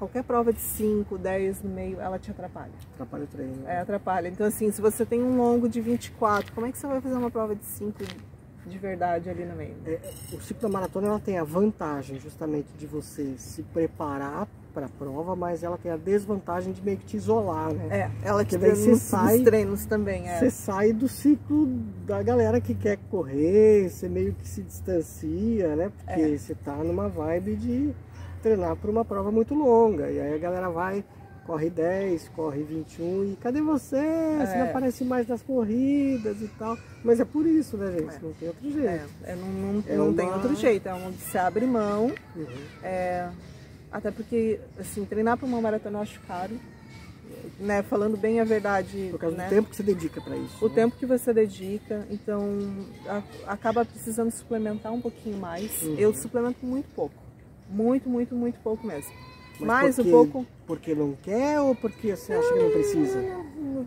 qualquer 0.00 0.24
prova 0.24 0.50
de 0.52 0.58
5, 0.60 1.18
10 1.18 1.62
no 1.62 1.70
meio, 1.70 2.00
ela 2.00 2.18
te 2.18 2.30
atrapalha. 2.30 2.72
Atrapalha 2.94 3.24
o 3.24 3.26
treino. 3.26 3.54
né? 3.56 3.74
É, 3.76 3.80
atrapalha. 3.80 4.28
Então, 4.28 4.46
assim, 4.46 4.72
se 4.72 4.80
você 4.80 5.04
tem 5.04 5.22
um 5.22 5.36
longo 5.36 5.68
de 5.68 5.80
24, 5.80 6.52
como 6.54 6.66
é 6.66 6.72
que 6.72 6.78
você 6.78 6.86
vai 6.86 7.00
fazer 7.02 7.14
uma 7.14 7.30
prova 7.30 7.54
de 7.54 7.64
5 7.64 8.02
de 8.66 8.78
verdade 8.78 9.28
ali 9.28 9.44
no 9.44 9.54
meio? 9.54 9.76
É, 9.86 10.00
o 10.32 10.40
ciclo 10.40 10.62
da 10.62 10.68
maratona 10.70 11.08
ela 11.08 11.20
tem 11.20 11.38
a 11.38 11.44
vantagem 11.44 12.18
justamente 12.18 12.68
de 12.78 12.86
você 12.86 13.34
se 13.36 13.62
preparar 13.62 14.48
para 14.72 14.86
a 14.86 14.88
prova, 14.88 15.34
mas 15.34 15.64
ela 15.64 15.76
tem 15.76 15.90
a 15.90 15.96
desvantagem 15.96 16.72
de 16.72 16.80
meio 16.80 16.96
que 16.96 17.04
te 17.04 17.16
isolar, 17.16 17.72
né? 17.72 17.88
É, 17.90 18.10
ela 18.26 18.44
te 18.44 18.56
Porque 18.56 18.66
daí 18.68 18.76
você 18.76 18.94
sai- 18.94 19.36
nos 19.38 19.44
treinos 19.44 19.84
também, 19.84 20.28
é. 20.28 20.38
Você 20.38 20.48
sai 20.50 20.92
do 20.92 21.08
ciclo 21.08 21.66
da 22.06 22.22
galera 22.22 22.60
que 22.60 22.72
quer 22.74 22.96
correr, 23.10 23.88
você 23.90 24.08
meio 24.08 24.32
que 24.32 24.46
se 24.46 24.62
distancia, 24.62 25.74
né? 25.74 25.90
Porque 25.96 26.20
É. 26.20 26.38
você 26.38 26.54
tá 26.54 26.76
numa 26.76 27.08
vibe 27.08 27.56
de 27.56 27.92
treinar 28.40 28.76
para 28.76 28.90
uma 28.90 29.04
prova 29.04 29.30
muito 29.30 29.54
longa. 29.54 30.10
E 30.10 30.20
aí 30.20 30.34
a 30.34 30.38
galera 30.38 30.68
vai, 30.70 31.04
corre 31.46 31.70
10, 31.70 32.28
corre 32.28 32.62
21 32.62 33.32
e 33.32 33.36
cadê 33.40 33.60
você? 33.60 33.96
Você 33.96 34.56
não 34.58 34.66
É. 34.66 34.70
aparece 34.70 35.04
mais 35.04 35.26
nas 35.26 35.42
corridas 35.42 36.40
e 36.40 36.48
tal. 36.58 36.76
Mas 37.04 37.18
é 37.20 37.24
por 37.24 37.46
isso, 37.46 37.76
né, 37.76 37.92
gente? 37.98 38.14
É. 38.16 38.18
Não 38.22 38.32
tem 38.32 38.48
outro 38.48 38.70
jeito. 38.70 38.86
É, 39.24 39.32
é, 39.32 39.36
não, 39.36 39.46
não, 39.48 39.84
É 39.86 39.96
não 39.96 40.14
tem 40.14 40.26
uma- 40.26 40.34
outro 40.36 40.54
jeito, 40.54 40.88
é 40.88 40.94
onde 40.94 41.16
você 41.18 41.38
abre 41.38 41.66
mão, 41.66 42.12
Uhum. 42.36 42.46
é, 42.82 43.28
até 43.90 44.10
porque, 44.10 44.60
assim, 44.78 45.04
treinar 45.04 45.36
para 45.36 45.46
uma 45.46 45.60
maratona 45.60 45.98
eu 45.98 46.02
acho 46.02 46.20
caro, 46.20 46.54
né, 47.58 47.82
falando 47.82 48.16
bem 48.16 48.40
a 48.40 48.44
verdade, 48.44 49.08
Por 49.10 49.18
causa 49.20 49.36
né, 49.36 49.46
do 49.46 49.50
tempo 49.50 49.68
que 49.70 49.76
você 49.76 49.82
dedica 49.82 50.20
para 50.20 50.36
isso. 50.36 50.64
o 50.64 50.68
né? 50.68 50.74
tempo 50.74 50.96
que 50.96 51.06
você 51.06 51.32
dedica, 51.32 52.06
então 52.10 52.42
a- 53.06 53.22
acaba 53.52 53.84
precisando 53.84 54.30
suplementar 54.30 54.92
um 54.92 55.00
pouquinho 55.00 55.36
mais, 55.38 55.82
Uhum. 55.82 55.94
eu 55.96 56.14
suplemento 56.14 56.64
muito 56.64 56.86
pouco, 56.94 57.14
muito, 57.70 58.08
muito, 58.08 58.34
muito 58.34 58.58
pouco 58.60 58.86
mesmo, 58.86 59.12
Mas 59.58 59.66
mais 59.68 59.98
um 59.98 60.02
porque- 60.02 60.10
pouco 60.10 60.46
Porque 60.66 60.94
não 60.94 61.12
quer 61.22 61.60
ou 61.60 61.74
porque 61.74 62.14
você 62.16 62.32
acha 62.32 62.52
que 62.52 62.58
não 62.58 62.70
precisa? 62.70 63.18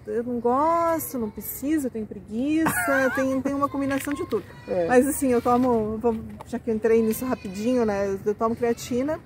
eu, 0.07 0.23
não 0.23 0.39
gosto, 0.39 1.17
não 1.17 1.29
precisa, 1.29 1.87
eu 1.87 1.91
tenho 1.91 2.05
preguiça, 2.05 2.71
tem, 3.15 3.41
tem 3.41 3.53
uma 3.53 3.69
combinação 3.69 4.13
de 4.13 4.25
tudo. 4.27 4.43
É. 4.67 4.85
Mas 4.87 5.07
assim, 5.07 5.29
eu 5.31 5.41
tomo, 5.41 5.99
já 6.47 6.59
que 6.59 6.69
eu 6.69 6.75
entrei 6.75 7.01
nisso 7.01 7.25
rapidinho, 7.25 7.85
né? 7.85 8.17
eu- 8.25 8.35
tomo 8.35 8.55
creatina, 8.55 9.19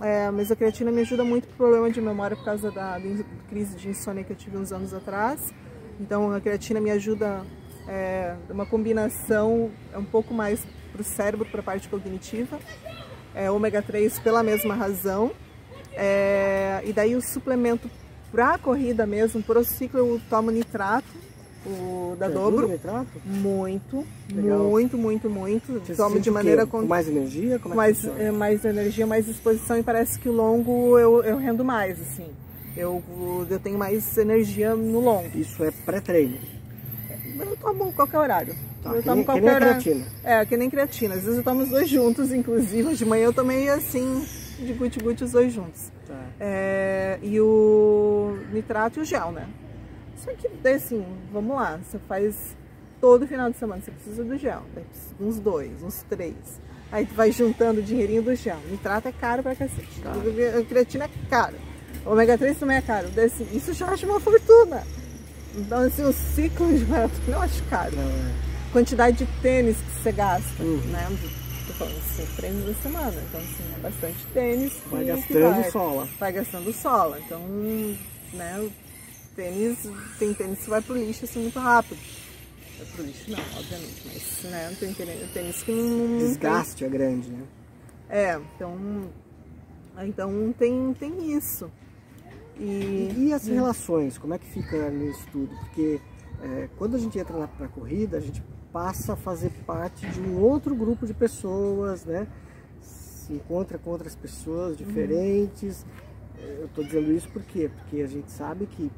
é, 0.00 0.30
mas 0.30 0.50
a 0.52 0.56
creatina 0.56 0.90
me 0.92 1.00
ajuda 1.00 1.24
muito 1.24 1.46
pro 1.48 1.56
problema 1.56 1.90
de 1.90 2.00
memória 2.00 2.36
por 2.36 2.44
causa 2.44 2.70
da, 2.70 2.98
da 2.98 3.24
crise 3.48 3.74
de 3.76 3.88
insônia 3.88 4.22
que 4.22 4.32
eu 4.32 4.36
tive 4.36 4.56
uns 4.56 4.70
anos 4.72 4.92
atrás. 4.94 5.52
Então 6.00 6.30
a 6.32 6.40
creatina 6.40 6.78
me 6.80 6.90
ajuda, 6.90 7.42
é, 7.88 8.34
uma 8.50 8.64
combinação 8.66 9.70
é 9.92 9.98
um 9.98 10.04
pouco 10.04 10.32
mais 10.34 10.60
pro 10.92 11.02
cérebro, 11.02 11.46
para 11.50 11.60
a 11.60 11.62
parte 11.64 11.88
cognitiva. 11.88 12.58
É, 13.38 13.50
ômega 13.50 13.80
3 13.80 14.18
pela 14.18 14.42
mesma 14.42 14.74
razão. 14.74 15.30
É, 15.94 16.82
e 16.84 16.92
daí 16.92 17.16
o 17.16 17.20
suplemento 17.22 17.88
Pra 18.30 18.58
corrida 18.58 19.06
mesmo, 19.06 19.42
pro 19.42 19.64
ciclo 19.64 19.98
eu 19.98 20.20
tomo 20.28 20.50
nitrato, 20.50 21.06
o 21.66 22.14
da 22.18 22.28
Te 22.28 22.34
dobro. 22.34 22.68
nitrato? 22.68 23.08
Muito, 23.24 24.04
Legal. 24.32 24.58
muito, 24.58 24.98
muito, 24.98 25.30
muito. 25.30 25.80
Você 25.80 25.94
tomo 25.94 26.20
de 26.20 26.28
o 26.28 26.32
maneira 26.32 26.66
com 26.66 26.82
mais 26.82 27.08
energia? 27.08 27.58
Como 27.58 27.74
é 27.74 27.76
mais, 27.76 28.04
é, 28.04 28.30
mais 28.30 28.64
energia, 28.64 29.06
mais 29.06 29.24
disposição 29.24 29.78
e 29.78 29.82
parece 29.82 30.18
que 30.18 30.28
o 30.28 30.32
longo 30.32 30.98
eu, 30.98 31.22
eu 31.24 31.38
rendo 31.38 31.64
mais, 31.64 31.98
assim. 32.00 32.26
Eu, 32.76 33.02
eu 33.48 33.58
tenho 33.58 33.78
mais 33.78 34.16
energia 34.18 34.74
no 34.76 35.00
longo. 35.00 35.30
Isso 35.34 35.64
é 35.64 35.70
pré-treino. 35.70 36.36
Eu 37.40 37.56
tomo 37.56 37.92
qualquer 37.92 38.18
horário. 38.18 38.54
Tá, 38.82 38.90
eu 38.90 38.96
que 38.96 39.02
tomo 39.02 39.14
nem- 39.16 39.24
que 39.24 39.26
qualquer 39.26 39.40
nem 39.42 39.50
a 39.50 39.54
horário. 39.54 39.82
creatina. 39.82 40.06
É, 40.24 40.46
que 40.46 40.56
nem 40.56 40.70
creatina. 40.70 41.14
Às 41.14 41.22
vezes 41.22 41.38
eu 41.38 41.42
tomo 41.44 41.62
os 41.62 41.68
dois 41.68 41.88
juntos, 41.88 42.32
inclusive. 42.32 42.94
De 42.94 43.04
manhã 43.04 43.24
eu 43.24 43.32
tomei 43.32 43.68
assim, 43.68 44.24
de 44.58 44.72
guti-guti 44.72 45.24
os 45.24 45.32
dois 45.32 45.52
juntos. 45.52 45.90
Tá. 46.06 46.14
É, 46.40 47.18
e 47.22 47.40
o 47.40 48.38
nitrato 48.52 49.00
e 49.00 49.02
o 49.02 49.04
gel, 49.04 49.32
né? 49.32 49.46
Só 50.16 50.32
que, 50.32 50.48
assim, 50.68 51.04
vamos 51.32 51.54
lá, 51.56 51.78
você 51.78 51.98
faz 52.08 52.56
todo 53.00 53.26
final 53.26 53.50
de 53.50 53.56
semana, 53.56 53.80
você 53.80 53.90
precisa 53.92 54.24
do 54.24 54.36
gel, 54.36 54.62
uns 55.20 55.38
dois, 55.38 55.82
uns 55.82 56.02
três. 56.08 56.34
Aí 56.90 57.04
tu 57.06 57.14
vai 57.14 57.30
juntando 57.30 57.80
o 57.80 57.82
dinheirinho 57.82 58.22
do 58.22 58.34
gel. 58.34 58.56
Nitrato 58.70 59.08
é 59.08 59.12
caro 59.12 59.42
pra 59.42 59.54
cacete. 59.54 60.00
Caro. 60.02 60.20
A 60.58 60.64
creatina 60.64 61.04
é 61.04 61.10
caro. 61.28 61.54
O 62.06 62.12
ômega 62.12 62.38
3 62.38 62.56
também 62.58 62.78
é 62.78 62.80
caro. 62.80 63.08
Assim, 63.24 63.46
isso 63.52 63.72
já 63.74 63.86
acha 63.88 64.06
uma 64.06 64.18
fortuna. 64.18 64.82
Então, 65.54 65.80
assim, 65.82 66.02
o 66.04 66.12
ciclo 66.12 66.66
de 66.76 66.84
maratona 66.86 67.22
eu 67.28 67.42
acho 67.42 67.62
caro. 67.64 67.94
Não, 67.94 68.02
é. 68.02 68.47
Quantidade 68.72 69.18
de 69.24 69.26
tênis 69.40 69.76
que 69.76 69.90
você 70.02 70.12
gasta, 70.12 70.62
Uhum. 70.62 70.76
né? 70.88 71.06
Tô 71.66 71.72
falando 71.74 72.36
treinos 72.36 72.64
da 72.66 72.74
semana. 72.82 73.14
Então, 73.28 73.40
assim, 73.40 73.74
é 73.76 73.78
bastante 73.80 74.26
tênis. 74.32 74.72
Vai 74.90 75.04
gastando 75.04 75.40
vai 75.50 75.70
sola. 75.70 76.08
vai 76.18 76.32
gastando 76.32 76.72
sola. 76.72 77.18
Então, 77.20 77.40
né, 78.32 78.58
o 78.60 78.72
tênis, 79.34 79.78
tem 80.18 80.34
tênis 80.34 80.58
que 80.60 80.70
vai 80.70 80.80
pro 80.80 80.96
lixo 80.96 81.24
assim 81.24 81.40
muito 81.42 81.58
rápido. 81.58 81.98
Vai 82.78 82.86
pro 82.86 83.02
lixo 83.04 83.30
não, 83.30 83.38
obviamente, 83.58 84.02
mas 84.06 84.50
né, 84.50 84.76
tem 84.80 84.94
tênis, 84.94 85.62
que 85.62 85.72
não, 85.72 86.18
Desgaste 86.18 86.84
é 86.84 86.88
grande, 86.88 87.30
né? 87.30 87.42
É, 88.08 88.40
então, 88.56 88.78
então 89.98 90.54
tem, 90.58 90.94
tem 90.94 91.36
isso. 91.36 91.70
E, 92.58 93.12
E, 93.16 93.32
as 93.32 93.46
relações, 93.46 94.18
como 94.18 94.34
é 94.34 94.38
que 94.38 94.46
fica 94.46 94.90
nisso 94.90 95.24
tudo? 95.30 95.54
Porque 95.60 96.00
é, 96.42 96.68
quando 96.76 96.96
a 96.96 96.98
gente 96.98 97.18
entra 97.18 97.36
na 97.38 97.46
pra 97.46 97.68
corrida, 97.68 98.16
a 98.16 98.20
gente 98.20 98.42
passa 98.72 99.14
a 99.14 99.16
fazer 99.16 99.50
parte 99.66 100.06
de 100.06 100.20
um 100.20 100.40
outro 100.40 100.74
grupo 100.74 101.06
de 101.06 101.14
pessoas, 101.14 102.04
né? 102.04 102.26
Se 102.80 103.32
encontra 103.32 103.78
com 103.78 103.90
outras 103.90 104.14
pessoas 104.14 104.76
diferentes. 104.76 105.84
É, 106.38 106.58
Eu 106.60 106.66
estou 106.66 106.84
dizendo 106.84 107.12
isso 107.12 107.28
por 107.30 107.42
quê? 107.42 107.70
Porque 107.74 108.00
a 108.02 108.06
gente 108.06 108.30
sabe 108.30 108.66
que 108.66 108.90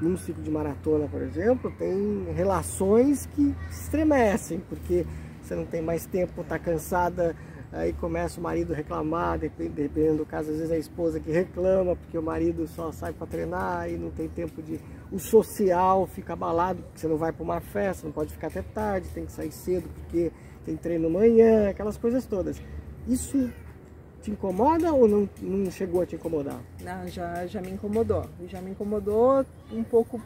num 0.00 0.16
ciclo 0.16 0.42
de 0.42 0.50
maratona, 0.50 1.06
por 1.08 1.20
exemplo, 1.22 1.72
tem 1.78 2.26
relações 2.34 3.26
que 3.34 3.54
estremecem, 3.70 4.60
porque 4.68 5.04
você 5.42 5.54
não 5.54 5.64
tem 5.64 5.82
mais 5.82 6.06
tempo, 6.06 6.40
está 6.40 6.58
cansada, 6.58 7.34
aí 7.72 7.92
começa 7.94 8.38
o 8.38 8.42
marido 8.42 8.72
reclamar, 8.72 9.38
depend- 9.38 9.72
dependendo 9.72 10.18
do 10.18 10.26
caso, 10.26 10.50
às 10.50 10.56
vezes 10.56 10.70
é 10.70 10.76
a 10.76 10.78
esposa 10.78 11.18
que 11.18 11.30
reclama, 11.32 11.96
porque 11.96 12.16
o 12.16 12.22
marido 12.22 12.66
só 12.68 12.92
sai 12.92 13.12
para 13.12 13.26
treinar 13.26 13.90
e 13.90 13.96
não 13.96 14.10
tem 14.10 14.28
tempo 14.28 14.62
de. 14.62 14.78
O 15.10 15.18
social 15.18 16.06
fica 16.06 16.34
abalado, 16.34 16.82
porque 16.82 17.00
você 17.00 17.08
não 17.08 17.16
vai 17.16 17.32
para 17.32 17.42
uma 17.42 17.60
festa, 17.60 18.06
não 18.06 18.12
pode 18.12 18.32
ficar 18.32 18.48
até 18.48 18.62
tarde, 18.62 19.08
tem 19.08 19.24
que 19.24 19.32
sair 19.32 19.50
cedo 19.50 19.88
porque 19.94 20.30
tem 20.64 20.76
treino 20.76 21.06
amanhã, 21.06 21.70
aquelas 21.70 21.96
coisas 21.96 22.26
todas. 22.26 22.60
Isso 23.06 23.50
te 24.20 24.30
incomoda 24.30 24.92
ou 24.92 25.08
não, 25.08 25.28
não 25.40 25.70
chegou 25.70 26.02
a 26.02 26.06
te 26.06 26.16
incomodar? 26.16 26.60
não, 26.82 27.08
já, 27.08 27.46
já 27.46 27.62
me 27.62 27.70
incomodou. 27.70 28.28
Já 28.46 28.60
me 28.60 28.72
incomodou 28.72 29.44
um 29.72 29.82
pouco 29.82 30.20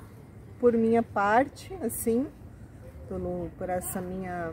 por 0.58 0.72
minha 0.72 1.02
parte, 1.02 1.72
assim, 1.82 2.26
pelo, 3.08 3.50
por 3.58 3.68
essa 3.68 4.00
minha 4.00 4.52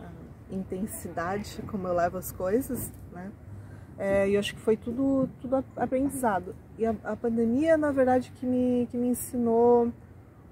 ah, 0.00 0.10
intensidade, 0.50 1.62
como 1.66 1.88
eu 1.88 1.94
levo 1.94 2.18
as 2.18 2.30
coisas, 2.30 2.92
né? 3.12 3.30
É, 3.98 4.28
e 4.28 4.34
eu 4.34 4.40
acho 4.40 4.54
que 4.54 4.60
foi 4.60 4.76
tudo, 4.76 5.28
tudo 5.40 5.64
aprendizado. 5.76 6.54
E 6.78 6.84
a, 6.84 6.94
a 7.04 7.16
pandemia, 7.16 7.76
na 7.76 7.90
verdade, 7.90 8.30
que 8.38 8.44
me, 8.44 8.86
que 8.90 8.96
me 8.96 9.08
ensinou 9.08 9.92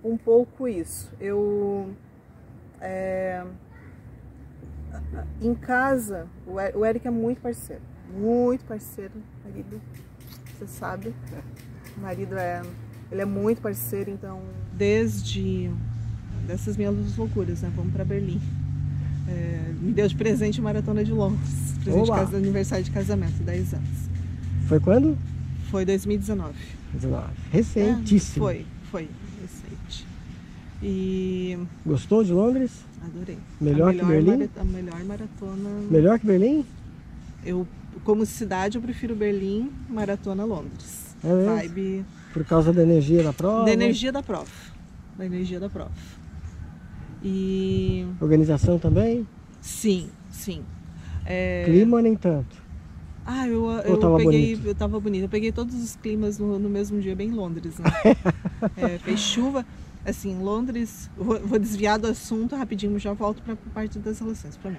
um 0.02 0.16
pouco 0.16 0.66
isso. 0.66 1.12
Eu, 1.20 1.90
é, 2.80 3.44
em 5.40 5.54
casa, 5.54 6.26
o 6.46 6.84
Eric 6.84 7.06
é 7.06 7.10
muito 7.10 7.40
parceiro, 7.40 7.82
muito 8.10 8.64
parceiro, 8.64 9.12
marido, 9.44 9.80
você 10.52 10.66
sabe. 10.66 11.14
O 11.96 12.00
marido 12.00 12.36
é, 12.36 12.62
ele 13.10 13.22
é 13.22 13.26
muito 13.26 13.60
parceiro, 13.60 14.10
então... 14.10 14.40
Desde 14.72 15.70
dessas 16.46 16.76
minhas 16.76 17.16
loucuras, 17.16 17.62
né? 17.62 17.72
Vamos 17.74 17.92
para 17.92 18.04
Berlim. 18.04 18.40
É, 19.28 19.72
me 19.80 19.92
deu 19.92 20.06
de 20.06 20.14
presente 20.14 20.60
Maratona 20.60 21.04
de 21.04 21.12
Londres, 21.12 21.48
presente 21.82 22.04
de 22.04 22.10
Oba! 22.10 22.20
casa, 22.20 22.36
aniversário 22.36 22.84
de 22.84 22.90
casamento, 22.90 23.42
10 23.42 23.74
anos. 23.74 23.88
Foi 24.68 24.80
quando? 24.80 25.16
Foi 25.70 25.84
2019. 25.84 26.54
19. 26.94 27.24
É, 27.24 27.30
Recentíssimo. 27.56 28.44
foi, 28.44 28.66
foi, 28.90 29.08
recente. 29.40 30.06
E 30.82 31.58
Gostou 31.84 32.22
de 32.22 32.32
Londres? 32.32 32.70
adorei. 33.04 33.38
Melhor 33.60 33.90
A 33.90 33.94
que 33.94 34.04
Berlim? 34.04 34.48
a 34.58 34.64
melhor 34.64 35.04
maratona. 35.04 35.70
Melhor 35.90 36.18
que 36.18 36.26
Berlim? 36.26 36.64
Eu, 37.44 37.66
como 38.04 38.24
cidade, 38.26 38.76
eu 38.76 38.82
prefiro 38.82 39.14
Berlim, 39.14 39.70
maratona 39.88 40.44
Londres. 40.44 41.14
É 41.22 41.32
mesmo? 41.32 41.56
Vibe 41.56 42.04
Por 42.32 42.44
causa 42.44 42.72
da 42.72 42.82
energia 42.82 43.22
da 43.22 43.32
prova? 43.32 43.64
da 43.64 43.72
energia 43.72 44.12
da 44.12 44.22
prova. 44.22 44.50
Da 45.16 45.24
energia 45.26 45.58
da 45.60 45.68
prova. 45.70 45.90
E 47.24 48.06
Organização 48.20 48.78
também? 48.78 49.26
sim, 49.60 50.10
sim. 50.30 50.62
É, 51.24 51.64
Clima 51.64 52.02
nem 52.02 52.14
tanto. 52.14 52.62
Ah, 53.26 53.48
eu, 53.48 53.70
eu 53.70 53.96
tava 53.96 54.18
peguei, 54.18 54.54
bonito? 54.54 54.68
eu 54.68 54.74
tava 54.74 55.00
bonito. 55.00 55.22
Eu 55.22 55.28
peguei 55.28 55.50
todos 55.50 55.74
os 55.82 55.96
climas 55.96 56.38
no, 56.38 56.58
no 56.58 56.68
mesmo 56.68 57.00
dia, 57.00 57.16
bem 57.16 57.30
Londres, 57.30 57.78
né? 57.78 57.90
É, 58.76 58.98
fez 58.98 59.20
chuva. 59.20 59.64
Assim, 60.04 60.38
Londres, 60.42 61.10
vou, 61.16 61.38
vou 61.40 61.58
desviar 61.58 61.98
do 61.98 62.06
assunto 62.06 62.54
rapidinho, 62.56 62.98
já 62.98 63.14
volto 63.14 63.42
para 63.42 63.54
a 63.54 63.56
parte 63.72 63.98
das 63.98 64.18
relações, 64.18 64.56
para 64.56 64.70
mim. 64.70 64.78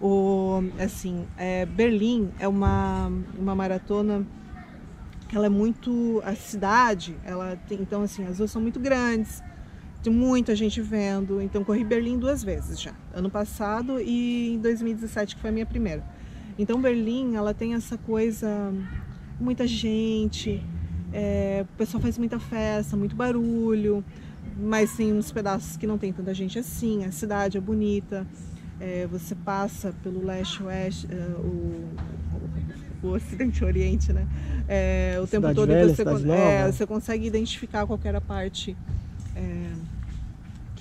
O, 0.00 0.62
assim, 0.78 1.26
é, 1.36 1.66
Berlim 1.66 2.30
é 2.38 2.48
uma, 2.48 3.12
uma 3.38 3.54
maratona 3.54 4.26
que 5.28 5.36
ela 5.36 5.46
é 5.46 5.50
muito 5.50 6.22
a 6.24 6.34
cidade, 6.34 7.16
ela 7.24 7.56
tem, 7.68 7.80
então 7.82 8.02
assim, 8.02 8.26
as 8.26 8.38
ruas 8.38 8.50
são 8.50 8.62
muito 8.62 8.80
grandes, 8.80 9.42
muita 10.10 10.54
gente 10.56 10.80
vendo, 10.80 11.40
então 11.40 11.62
corri 11.64 11.84
Berlim 11.84 12.18
duas 12.18 12.42
vezes 12.42 12.80
já, 12.80 12.92
ano 13.14 13.30
passado 13.30 14.00
e 14.00 14.54
em 14.54 14.58
2017 14.58 15.36
que 15.36 15.40
foi 15.40 15.50
a 15.50 15.52
minha 15.52 15.66
primeira. 15.66 16.04
Então 16.58 16.80
Berlim, 16.80 17.36
ela 17.36 17.54
tem 17.54 17.74
essa 17.74 17.96
coisa, 17.96 18.72
muita 19.40 19.66
gente, 19.66 20.62
é, 21.12 21.64
o 21.74 21.76
pessoal 21.76 22.00
faz 22.00 22.18
muita 22.18 22.38
festa, 22.38 22.96
muito 22.96 23.14
barulho, 23.14 24.04
mas 24.58 24.96
tem 24.96 25.12
uns 25.12 25.30
pedaços 25.30 25.76
que 25.76 25.86
não 25.86 25.98
tem 25.98 26.12
tanta 26.12 26.32
gente 26.34 26.58
assim, 26.58 27.04
a 27.04 27.12
cidade 27.12 27.56
é 27.56 27.60
bonita, 27.60 28.26
é, 28.80 29.06
você 29.06 29.34
passa 29.34 29.94
pelo 30.02 30.24
leste-oeste, 30.24 31.06
é, 31.10 31.16
o, 31.38 31.88
o 33.02 33.08
ocidente 33.14 33.64
oriente, 33.64 34.12
né? 34.12 34.26
É, 34.68 35.14
o 35.18 35.26
tempo 35.26 35.48
Cidade 35.48 35.54
todo 35.54 35.68
Velha, 35.68 35.94
você, 35.94 36.02
é, 36.32 36.72
você 36.72 36.86
consegue 36.86 37.26
identificar 37.26 37.86
qual 37.86 37.98
que 37.98 38.08
era 38.08 38.18
a 38.18 38.20
parte 38.20 38.76
é, 39.36 39.70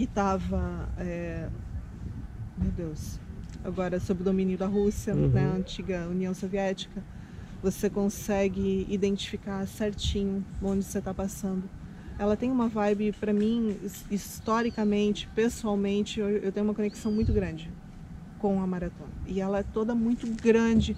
que 0.01 0.05
estava, 0.05 0.89
meu 2.57 2.71
Deus, 2.71 3.19
agora 3.63 3.99
sob 3.99 4.21
o 4.21 4.23
domínio 4.23 4.57
da 4.57 4.65
Rússia, 4.65 5.13
Uhum. 5.13 5.27
né, 5.27 5.45
a 5.45 5.53
antiga 5.55 6.07
União 6.09 6.33
Soviética. 6.33 7.03
Você 7.61 7.87
consegue 7.87 8.87
identificar 8.89 9.63
certinho 9.67 10.43
onde 10.63 10.83
você 10.83 10.97
está 10.97 11.13
passando. 11.13 11.63
Ela 12.17 12.35
tem 12.35 12.49
uma 12.51 12.67
vibe, 12.67 13.11
para 13.19 13.31
mim, 13.31 13.77
his- 13.83 14.03
historicamente, 14.09 15.27
pessoalmente, 15.35 16.19
eu, 16.19 16.29
eu 16.29 16.51
tenho 16.51 16.65
uma 16.65 16.73
conexão 16.73 17.11
muito 17.11 17.31
grande 17.31 17.69
com 18.39 18.59
a 18.59 18.65
maratona. 18.65 19.11
E 19.27 19.39
ela 19.39 19.59
é 19.59 19.63
toda 19.63 19.93
muito 19.93 20.25
grande 20.41 20.97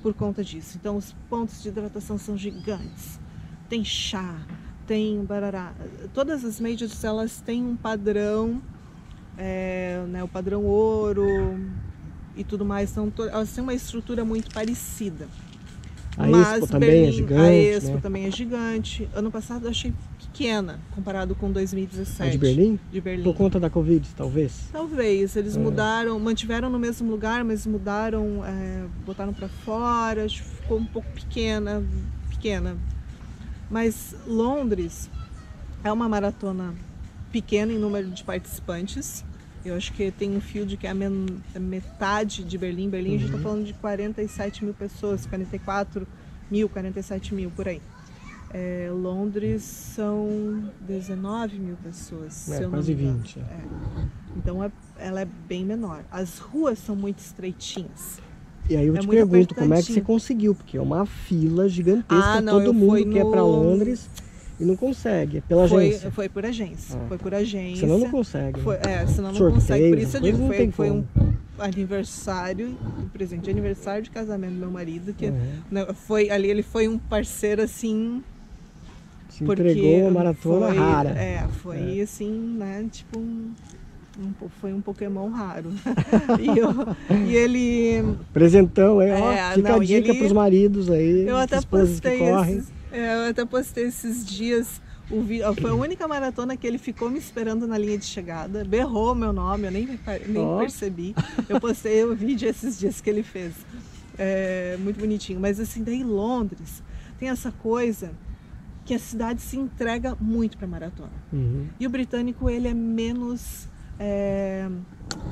por 0.00 0.14
conta 0.14 0.44
disso. 0.44 0.78
Então, 0.80 0.96
os 0.96 1.12
pontos 1.28 1.60
de 1.60 1.70
hidratação 1.70 2.16
são 2.18 2.36
gigantes. 2.38 3.18
Tem 3.68 3.84
chá, 3.84 4.36
tem 4.86 5.24
barará. 5.24 5.72
Todas 6.12 6.44
as 6.44 6.60
majors, 6.60 7.02
elas 7.04 7.40
têm 7.40 7.62
um 7.62 7.76
padrão, 7.76 8.60
é, 9.36 10.02
né, 10.08 10.22
o 10.22 10.28
padrão 10.28 10.64
ouro 10.64 11.26
e 12.36 12.44
tudo 12.44 12.64
mais. 12.64 12.90
Então, 12.92 13.10
to- 13.10 13.28
elas 13.28 13.50
têm 13.52 13.62
uma 13.62 13.74
estrutura 13.74 14.24
muito 14.24 14.52
parecida. 14.52 15.26
A 16.16 16.28
Expo 16.30 16.68
também 16.68 17.08
é 17.08 17.10
gigante, 17.10 17.40
A 17.42 17.52
Expo 17.52 17.94
né? 17.94 18.00
também 18.00 18.24
é 18.26 18.30
gigante. 18.30 19.08
Ano 19.14 19.32
passado 19.32 19.64
eu 19.66 19.70
achei 19.70 19.92
pequena 20.16 20.78
comparado 20.94 21.34
com 21.34 21.50
2017. 21.50 22.22
A 22.22 22.30
de 22.30 22.38
Berlim? 22.38 22.78
De 22.92 23.00
Berlim. 23.00 23.24
Por 23.24 23.34
conta 23.34 23.58
da 23.58 23.68
Covid, 23.68 24.08
talvez? 24.16 24.68
Talvez, 24.72 25.34
eles 25.34 25.56
É. 25.56 25.58
mudaram, 25.58 26.16
mantiveram 26.20 26.70
no 26.70 26.78
mesmo 26.78 27.10
lugar, 27.10 27.42
mas 27.42 27.66
mudaram, 27.66 28.44
é, 28.44 28.84
botaram 29.04 29.32
para 29.32 29.48
fora, 29.48 30.28
ficou 30.28 30.78
um 30.78 30.84
pouco 30.84 31.08
pequena, 31.12 31.82
pequena. 32.30 32.76
Mas 33.74 34.14
Londres, 34.24 35.10
É 35.82 35.90
uma 35.90 36.08
maratona 36.08 36.72
pequena 37.32 37.72
em 37.72 37.78
número 37.78 38.08
de 38.08 38.22
participantes. 38.22 39.24
Eu 39.64 39.74
acho 39.74 39.92
que 39.92 40.12
tem 40.12 40.36
um 40.36 40.40
field 40.40 40.76
que 40.76 40.86
é 40.86 40.90
a 40.90 41.58
metade 41.58 42.44
de 42.44 42.56
Berlim. 42.56 42.88
Berlim 42.88 43.10
uhum. 43.10 43.16
a 43.16 43.18
gente 43.18 43.30
está 43.30 43.42
falando 43.42 43.64
de 43.66 43.74
47 43.74 44.64
mil 44.64 44.74
pessoas, 44.74 45.26
44 45.26 46.06
mil, 46.48 46.68
47 46.68 47.34
mil 47.34 47.50
por 47.50 47.66
aí. 47.66 47.82
É, 48.50 48.88
Londres 48.92 49.64
são 49.64 50.70
19 50.82 51.58
mil 51.58 51.76
pessoas. 51.78 52.48
É, 52.52 52.68
quase 52.68 52.94
20. 52.94 53.40
É. 53.40 53.44
Então 54.36 54.62
é, 54.62 54.70
ela 54.98 55.20
é 55.20 55.24
bem 55.24 55.64
menor. 55.64 56.04
As 56.12 56.38
ruas 56.38 56.78
são 56.78 56.94
muito 56.94 57.18
estreitinhas. 57.18 58.20
E 58.68 58.76
aí 58.76 58.86
eu 58.86 58.96
é 58.96 58.98
te 58.98 59.06
pergunto, 59.06 59.54
como 59.54 59.74
é 59.74 59.82
que 59.82 59.92
você 59.92 60.00
conseguiu? 60.00 60.54
Porque 60.54 60.78
é 60.78 60.80
uma 60.80 61.04
fila 61.04 61.68
gigantesca, 61.68 62.24
ah, 62.24 62.40
não, 62.40 62.58
todo 62.58 62.72
mundo 62.72 63.10
quer 63.10 63.24
no... 63.24 63.30
para 63.30 63.42
Londres 63.42 64.08
e 64.58 64.64
não 64.64 64.76
consegue. 64.76 65.38
É 65.38 65.40
pela 65.42 65.68
foi, 65.68 65.88
agência. 65.88 66.10
Foi 66.10 66.28
por 66.28 66.46
agência. 66.46 66.98
Ah. 66.98 67.08
Foi 67.08 67.18
por 67.18 67.34
agência. 67.34 67.80
Senão 67.80 67.98
não 67.98 68.10
consegue. 68.10 68.60
Foi, 68.60 68.76
é, 68.76 69.06
senão 69.06 69.30
não 69.30 69.36
Sorteio, 69.36 69.60
consegue. 69.60 69.88
Por 69.90 69.98
isso 69.98 70.16
eu 70.16 70.20
digo, 70.20 70.46
foi, 70.46 70.70
foi 70.70 70.90
um 70.90 71.04
aniversário, 71.58 72.76
um 72.98 73.08
presente 73.08 73.42
de 73.42 73.50
aniversário 73.50 74.02
de 74.02 74.10
casamento 74.10 74.54
do 74.54 74.60
meu 74.60 74.70
marido, 74.70 75.12
que 75.12 75.26
uhum. 75.26 75.40
né, 75.70 75.86
foi 76.06 76.30
ali, 76.30 76.48
ele 76.48 76.62
foi 76.62 76.88
um 76.88 76.98
parceiro 76.98 77.62
assim. 77.62 78.22
Se 79.28 79.42
entregou 79.42 80.02
uma 80.02 80.10
maratona 80.10 80.68
foi, 80.68 80.76
rara. 80.76 81.10
É, 81.10 81.46
foi 81.62 81.98
é. 81.98 82.02
assim, 82.02 82.30
né? 82.56 82.86
Tipo 82.90 83.18
um, 83.18 83.52
um, 84.18 84.48
foi 84.60 84.72
um 84.72 84.80
Pokémon 84.80 85.28
raro. 85.30 85.70
e, 86.40 86.58
eu, 86.58 86.70
e, 87.26 87.34
ele. 87.34 88.16
Presentão, 88.32 89.00
é, 89.00 89.12
ó, 89.20 89.54
fica 89.54 89.68
não, 89.70 89.80
a 89.80 89.84
dica 89.84 90.14
para 90.14 90.26
os 90.26 90.32
maridos 90.32 90.90
aí. 90.90 91.26
Eu 91.26 91.36
até 91.36 91.60
postei 91.60 92.22
esses, 92.22 92.72
é, 92.92 93.14
eu 93.14 93.30
até 93.30 93.44
postei 93.44 93.84
esses 93.84 94.24
dias. 94.24 94.80
O 95.10 95.22
foi 95.60 95.70
a 95.70 95.74
única 95.74 96.08
maratona 96.08 96.56
que 96.56 96.66
ele 96.66 96.78
ficou 96.78 97.10
me 97.10 97.18
esperando 97.18 97.66
na 97.66 97.76
linha 97.76 97.98
de 97.98 98.06
chegada, 98.06 98.64
berrou 98.64 99.14
meu 99.14 99.34
nome, 99.34 99.66
eu 99.66 99.70
nem, 99.70 99.86
nem 100.26 100.42
oh. 100.42 100.58
percebi. 100.58 101.14
Eu 101.46 101.60
postei 101.60 102.04
o 102.04 102.14
vídeo 102.14 102.48
esses 102.48 102.78
dias 102.78 103.02
que 103.02 103.10
ele 103.10 103.22
fez. 103.22 103.52
É, 104.16 104.78
muito 104.80 104.98
bonitinho. 104.98 105.38
Mas 105.38 105.60
assim, 105.60 105.82
daí 105.82 106.02
Londres 106.02 106.82
tem 107.18 107.28
essa 107.28 107.52
coisa 107.52 108.12
que 108.84 108.94
a 108.94 108.98
cidade 108.98 109.42
se 109.42 109.58
entrega 109.58 110.16
muito 110.18 110.56
para 110.56 110.66
maratona. 110.66 111.12
Uhum. 111.32 111.66
E 111.78 111.86
o 111.86 111.90
britânico 111.90 112.48
ele 112.48 112.68
é 112.68 112.74
menos 112.74 113.68
é, 113.98 114.68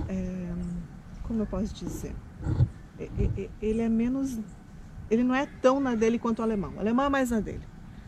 é, 0.08 0.52
como 1.22 1.42
eu 1.42 1.46
posso 1.46 1.74
dizer? 1.74 2.14
Ele 3.60 3.80
é 3.80 3.88
menos. 3.88 4.38
Ele 5.10 5.24
não 5.24 5.34
é 5.34 5.46
tão 5.60 5.80
na 5.80 5.94
dele 5.94 6.18
quanto 6.18 6.38
o 6.38 6.42
alemão. 6.42 6.72
O 6.76 6.80
alemão 6.80 7.06
é 7.06 7.08
mais 7.08 7.30
na 7.30 7.40
dele. 7.40 7.62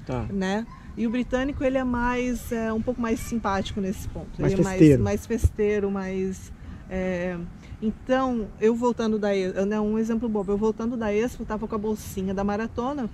Tá. 0.07 0.23
Né? 0.31 0.67
E 0.97 1.07
o 1.07 1.11
britânico 1.11 1.65
ele 1.65 1.77
é 1.77 1.85
mais 1.85 2.53
é, 2.53 2.73
um 2.73 2.81
pouco 2.81 3.01
mais 3.01 3.19
simpático 3.19 3.81
nesse 3.81 4.09
ponto. 4.09 4.41
Mais 4.41 4.53
ele 4.53 4.63
festeiro. 4.63 4.95
é 4.95 4.99
mais, 4.99 5.21
mais 5.21 5.27
festeiro, 5.27 5.91
mais. 5.91 6.53
É... 6.89 7.37
Então, 7.83 8.49
eu 8.61 8.75
voltando 8.75 9.19
da 9.19 9.29
né, 9.67 9.81
um 9.81 9.99
exemplo 9.99 10.29
bobo, 10.29 10.53
eu 10.53 10.57
voltando 10.57 10.97
da 10.97 11.13
Expo, 11.13 11.43
estava 11.43 11.67
com 11.67 11.75
a 11.75 11.79
bolsinha 11.79 12.33
da 12.33 12.45
maratona 12.45 13.11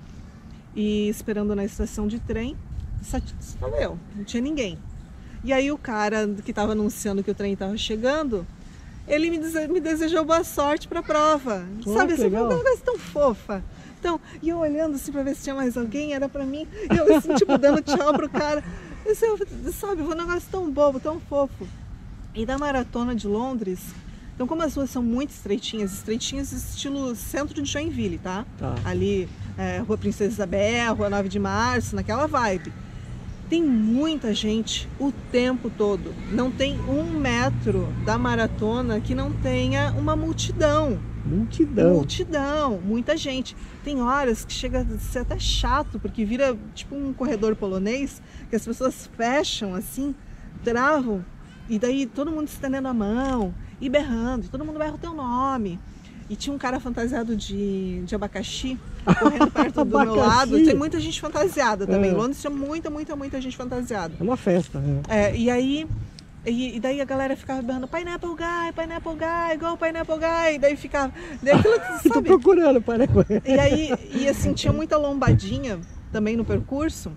e 0.76 1.09
esperando 1.09 1.57
na 1.57 1.64
estação 1.64 2.07
de 2.07 2.20
trem, 2.20 2.57
só, 3.03 3.18
só 3.41 3.68
eu, 3.68 3.99
não 4.14 4.22
tinha 4.24 4.43
ninguém. 4.43 4.78
E 5.43 5.53
aí 5.53 5.72
o 5.72 5.78
cara 5.78 6.28
que 6.45 6.51
estava 6.51 6.72
anunciando 6.72 7.22
que 7.22 7.30
o 7.30 7.34
trem 7.34 7.55
estava 7.55 7.76
chegando, 7.76 8.47
ele 9.09 9.30
me, 9.30 9.38
dese 9.38 9.68
me 9.68 9.80
desejou 9.80 10.24
boa 10.24 10.45
sorte 10.45 10.86
para 10.86 11.01
a 11.01 11.03
prova. 11.03 11.64
Oh, 11.84 11.95
Sabe, 11.95 12.12
assim, 12.12 12.28
uma 12.28 12.47
coisa 12.47 12.82
tão 12.84 12.99
fofa. 12.99 13.64
Então, 13.99 14.20
e 14.43 14.49
eu 14.49 14.59
olhando 14.59 14.95
assim 14.95 15.12
para 15.12 15.22
ver 15.22 15.34
se 15.34 15.43
tinha 15.43 15.55
mais 15.55 15.76
alguém, 15.76 16.14
era 16.14 16.28
para 16.28 16.45
mim, 16.45 16.66
e 16.91 16.97
eu 16.97 17.16
assim, 17.16 17.34
tipo, 17.34 17.57
dando 17.59 17.82
tchau 17.82 18.12
pro 18.14 18.28
cara. 18.28 18.64
Eu, 19.05 19.14
sabe, 19.14 20.03
foi 20.03 20.14
um 20.14 20.18
negócio 20.18 20.49
tão 20.51 20.70
bobo, 20.70 21.01
tão 21.01 21.20
fofo. 21.20 21.66
E 22.34 22.47
da 22.47 22.57
maratona 22.57 23.14
de 23.14 23.26
Londres, 23.26 23.80
então 24.34 24.47
como 24.47 24.62
as 24.62 24.74
ruas 24.74 24.88
são 24.88 25.03
muito 25.03 25.30
estreitinhas, 25.30 25.93
estreitinhas 25.93 26.53
estilo 26.53 27.14
centro 27.14 27.62
de 27.62 27.70
Joinville, 27.70 28.18
tá? 28.18 28.47
tá. 28.59 28.74
Ali, 28.84 29.28
é, 29.59 29.78
Rua 29.78 29.99
Princesa 29.99 30.32
Isabel, 30.32 30.95
Rua 30.95 31.11
9 31.11 31.28
de 31.28 31.38
Março, 31.38 31.97
naquela 31.97 32.26
vibe 32.26 32.72
tem 33.51 33.64
muita 33.64 34.32
gente 34.32 34.88
o 34.98 35.11
tempo 35.11 35.68
todo. 35.68 36.14
Não 36.30 36.53
tem 36.53 36.78
um 36.82 37.03
metro 37.03 37.92
da 38.07 38.16
maratona 38.16 39.01
que 39.01 39.12
não 39.12 39.32
tenha 39.32 39.90
uma 39.98 40.14
multidão. 40.14 41.01
Multidão. 41.26 41.94
Multidão, 41.94 42.80
muita 42.80 43.16
gente. 43.16 43.57
Tem 43.82 44.01
horas 44.01 44.44
que 44.44 44.53
chega 44.53 44.82
a 44.82 44.98
ser 44.98 45.18
até 45.18 45.36
chato, 45.36 45.98
porque 45.98 46.24
vira 46.24 46.57
tipo 46.74 46.94
um 46.94 47.12
corredor 47.12 47.57
polonês, 47.57 48.22
que 48.48 48.55
as 48.55 48.64
pessoas 48.64 49.11
fecham 49.16 49.74
assim, 49.74 50.14
travam, 50.62 51.24
e 51.68 51.76
daí 51.76 52.07
todo 52.07 52.30
mundo 52.30 52.46
estendendo 52.46 52.86
a 52.86 52.94
mão 52.94 53.53
e 53.80 53.88
berrando, 53.88 54.46
e 54.46 54.48
todo 54.48 54.64
mundo 54.64 54.78
berra 54.78 54.94
o 54.94 54.98
teu 54.98 55.12
nome. 55.12 55.78
E 56.28 56.36
tinha 56.36 56.55
um 56.55 56.59
cara 56.59 56.78
fantasiado 56.78 57.34
de, 57.34 58.03
de 58.05 58.14
abacaxi 58.14 58.78
correndo 59.01 59.51
perto 59.51 59.84
do 59.84 59.98
meu 59.98 60.14
lado. 60.14 60.64
Tem 60.64 60.74
muita 60.74 61.01
gente 61.01 61.20
fantasiada 61.20 61.86
também. 61.86 62.11
É. 62.11 62.14
Londres 62.14 62.40
tinha 62.40 62.51
muita, 62.51 62.90
muita, 62.90 63.16
muita 63.16 63.40
gente 63.40 63.57
fantasiada. 63.57 64.14
É 64.18 64.22
uma 64.22 64.36
festa. 64.36 64.82
É. 65.09 65.30
é 65.30 65.36
e 65.36 65.51
aí. 65.51 65.86
E, 66.46 66.76
e, 66.76 66.80
daí 66.80 67.03
a 67.03 67.05
galera 67.05 67.36
ficava 67.36 67.61
berrando 67.61 67.86
Pineapple 67.86 68.30
Guy, 68.30 68.72
Pineapple 68.74 69.14
Guy, 69.14 69.55
igual 69.55 69.76
Pineapple 69.76 70.16
Guy. 70.16 70.55
E 70.55 70.59
daí 70.59 70.76
ficava. 70.76 71.12
Daí 71.42 71.55
aquilo, 71.55 71.74
sabe? 72.03 72.09
Tô 72.09 72.22
procurando 72.22 72.80
Pineapple. 72.80 73.24
E 73.44 73.59
aí, 73.59 73.90
e 74.14 74.28
assim, 74.28 74.55
tinha 74.55 74.72
muita 74.72 74.96
lombadinha 74.96 75.78
também 76.11 76.36
no 76.36 76.44
percurso. 76.44 77.12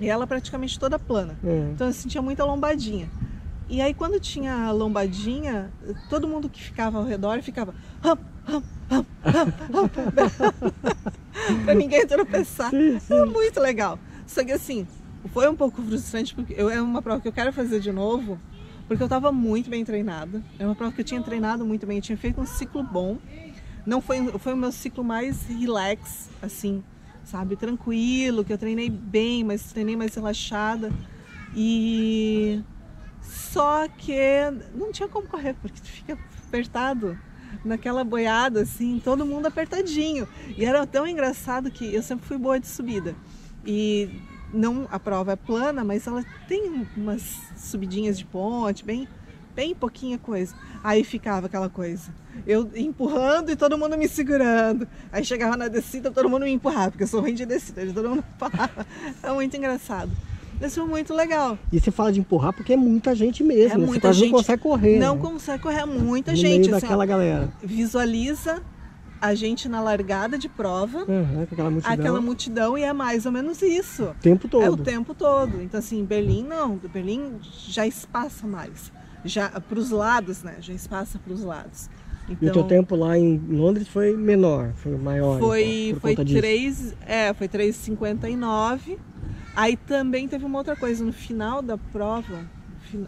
E 0.00 0.08
ela 0.08 0.26
praticamente 0.26 0.78
toda 0.78 0.98
plana. 0.98 1.36
É. 1.44 1.70
Então, 1.74 1.88
assim, 1.88 2.08
tinha 2.08 2.22
muita 2.22 2.44
lombadinha. 2.44 3.08
E 3.68 3.80
aí, 3.80 3.92
quando 3.92 4.20
tinha 4.20 4.54
a 4.54 4.72
lombadinha, 4.72 5.70
todo 6.08 6.28
mundo 6.28 6.48
que 6.48 6.62
ficava 6.62 6.98
ao 6.98 7.04
redor 7.04 7.42
ficava. 7.42 7.74
Hum, 8.04 8.62
para 11.64 11.74
ninguém 11.74 12.06
tropeçar. 12.06 12.70
Sim, 12.70 12.98
sim. 12.98 13.14
É 13.14 13.24
muito 13.24 13.60
legal. 13.60 13.98
Só 14.26 14.44
que 14.44 14.52
assim, 14.52 14.86
foi 15.32 15.48
um 15.48 15.56
pouco 15.56 15.82
frustrante 15.82 16.34
porque 16.34 16.54
eu, 16.56 16.70
é 16.70 16.80
uma 16.80 17.02
prova 17.02 17.20
que 17.20 17.28
eu 17.28 17.32
quero 17.32 17.52
fazer 17.52 17.80
de 17.80 17.92
novo, 17.92 18.38
porque 18.88 19.02
eu 19.02 19.06
estava 19.06 19.30
muito 19.32 19.70
bem 19.70 19.84
treinada. 19.84 20.42
É 20.58 20.64
uma 20.64 20.74
prova 20.74 20.92
que 20.92 21.00
eu 21.00 21.04
tinha 21.04 21.22
treinado 21.22 21.64
muito 21.64 21.86
bem, 21.86 21.98
eu 21.98 22.02
tinha 22.02 22.18
feito 22.18 22.40
um 22.40 22.46
ciclo 22.46 22.82
bom. 22.82 23.18
Não 23.84 24.00
foi, 24.00 24.26
foi 24.38 24.52
o 24.52 24.56
meu 24.56 24.72
ciclo 24.72 25.04
mais 25.04 25.46
relax, 25.46 26.28
assim, 26.42 26.82
sabe? 27.24 27.56
Tranquilo, 27.56 28.44
que 28.44 28.52
eu 28.52 28.58
treinei 28.58 28.90
bem, 28.90 29.44
mas 29.44 29.72
treinei 29.72 29.96
mais 29.96 30.14
relaxada. 30.14 30.92
E 31.54 32.62
só 33.22 33.86
que 33.88 34.18
não 34.74 34.90
tinha 34.90 35.08
como 35.08 35.28
correr, 35.28 35.54
porque 35.54 35.80
tu 35.80 35.86
fica 35.86 36.18
apertado 36.46 37.16
naquela 37.64 38.04
boiada, 38.04 38.62
assim, 38.62 39.00
todo 39.02 39.26
mundo 39.26 39.46
apertadinho. 39.46 40.28
E 40.56 40.64
era 40.64 40.86
tão 40.86 41.06
engraçado 41.06 41.70
que 41.70 41.94
eu 41.94 42.02
sempre 42.02 42.26
fui 42.26 42.38
boa 42.38 42.58
de 42.58 42.66
subida. 42.66 43.14
E 43.64 44.08
não 44.52 44.86
a 44.90 44.98
prova 44.98 45.32
é 45.32 45.36
plana, 45.36 45.84
mas 45.84 46.06
ela 46.06 46.24
tem 46.48 46.86
umas 46.96 47.40
subidinhas 47.56 48.18
de 48.18 48.24
ponte, 48.24 48.84
bem 48.84 49.08
bem 49.56 49.74
pouquinha 49.74 50.18
coisa. 50.18 50.54
Aí 50.84 51.02
ficava 51.02 51.46
aquela 51.46 51.70
coisa. 51.70 52.14
Eu 52.46 52.70
empurrando 52.76 53.50
e 53.50 53.56
todo 53.56 53.78
mundo 53.78 53.96
me 53.96 54.06
segurando. 54.06 54.86
Aí 55.10 55.24
chegava 55.24 55.56
na 55.56 55.66
descida, 55.66 56.10
todo 56.10 56.28
mundo 56.28 56.44
me 56.44 56.52
empurrava, 56.52 56.90
porque 56.90 57.04
eu 57.04 57.08
sou 57.08 57.22
ruim 57.22 57.34
de 57.34 57.46
descida, 57.46 57.90
todo 57.92 58.10
mundo 58.10 58.24
empurrava. 58.36 58.86
É 59.22 59.32
muito 59.32 59.56
engraçado. 59.56 60.12
Isso 60.60 60.80
foi 60.80 60.88
muito 60.88 61.14
legal. 61.14 61.58
E 61.72 61.78
você 61.78 61.90
fala 61.90 62.12
de 62.12 62.20
empurrar 62.20 62.52
porque 62.52 62.72
é 62.72 62.76
muita 62.76 63.14
gente 63.14 63.44
mesmo. 63.44 63.74
É 63.74 63.78
né? 63.78 63.86
muita 63.86 64.12
você 64.12 64.20
gente. 64.20 64.30
não 64.30 64.38
consegue 64.38 64.62
correr. 64.62 64.98
Não 64.98 65.16
né? 65.16 65.22
consegue 65.22 65.62
correr, 65.62 65.80
é 65.80 65.86
muita 65.86 66.30
no 66.32 66.36
gente. 66.36 66.60
Meio 66.60 66.76
assim, 66.76 66.86
daquela 66.86 67.06
galera. 67.06 67.52
Visualiza 67.62 68.62
a 69.20 69.34
gente 69.34 69.68
na 69.68 69.80
largada 69.80 70.38
de 70.38 70.48
prova, 70.48 71.04
uhum, 71.08 71.42
aquela, 71.42 71.70
multidão. 71.70 71.94
aquela 71.94 72.20
multidão, 72.20 72.78
e 72.78 72.82
é 72.82 72.92
mais 72.92 73.26
ou 73.26 73.32
menos 73.32 73.62
isso. 73.62 74.04
O 74.04 74.14
tempo 74.14 74.48
todo. 74.48 74.62
É 74.62 74.70
o 74.70 74.76
tempo 74.76 75.14
todo. 75.14 75.62
Então, 75.62 75.78
assim, 75.78 76.04
Berlim 76.04 76.44
não, 76.44 76.76
Berlim 76.76 77.38
já 77.68 77.86
espaça 77.86 78.46
mais. 78.46 78.92
Já 79.24 79.48
para 79.48 79.78
os 79.78 79.90
lados, 79.90 80.42
né? 80.42 80.56
Já 80.60 80.72
espaça 80.72 81.18
para 81.18 81.32
os 81.32 81.42
lados. 81.42 81.88
Então, 82.28 82.36
e 82.40 82.50
o 82.50 82.52
teu 82.52 82.62
então 82.62 82.68
tempo 82.68 82.96
lá 82.96 83.16
em 83.16 83.38
Londres 83.38 83.88
foi 83.88 84.16
menor, 84.16 84.72
foi 84.74 84.96
maior? 84.96 85.38
Foi, 85.38 85.88
então, 85.88 86.00
foi 86.00 86.16
3, 86.16 86.94
é, 87.06 87.32
foi 87.32 87.48
3,59 87.48 88.98
Aí 89.56 89.76
também 89.76 90.28
teve 90.28 90.44
uma 90.44 90.58
outra 90.58 90.76
coisa, 90.76 91.02
no 91.02 91.14
final 91.14 91.62
da 91.62 91.78
prova, 91.78 92.44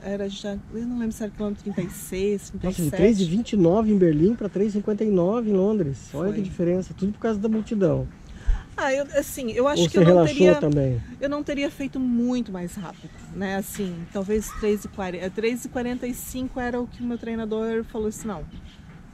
era 0.02 0.28
já, 0.30 0.56
eu 0.72 0.86
não 0.86 0.98
lembro 0.98 1.12
se 1.12 1.22
era 1.22 1.30
quilômetro 1.30 1.62
36, 1.62 2.52
37. 2.58 2.64
Nossa, 2.64 2.82
de 2.82 2.90
3,29 3.36 3.90
em 3.90 3.98
Berlim 3.98 4.34
para 4.34 4.48
3,59 4.48 5.46
em 5.46 5.52
Londres. 5.52 6.08
Olha 6.14 6.32
Foi. 6.32 6.36
que 6.36 6.42
diferença, 6.42 6.94
tudo 6.96 7.12
por 7.12 7.20
causa 7.20 7.38
da 7.38 7.50
multidão. 7.50 8.08
Ah, 8.76 8.92
eu, 8.94 9.04
assim, 9.18 9.52
eu 9.52 9.68
acho 9.68 9.82
Ou 9.82 9.90
que 9.90 9.98
eu 9.98 10.04
não 10.04 10.24
teria. 10.24 10.54
Também? 10.54 11.02
Eu 11.20 11.28
não 11.28 11.42
teria 11.42 11.70
feito 11.70 12.00
muito 12.00 12.50
mais 12.52 12.76
rápido, 12.76 13.10
né? 13.34 13.56
Assim, 13.56 13.94
talvez 14.12 14.48
3,45 14.52 16.48
era 16.56 16.80
o 16.80 16.86
que 16.86 17.02
o 17.02 17.04
meu 17.04 17.18
treinador 17.18 17.84
falou 17.84 18.08
assim, 18.08 18.28
não. 18.28 18.42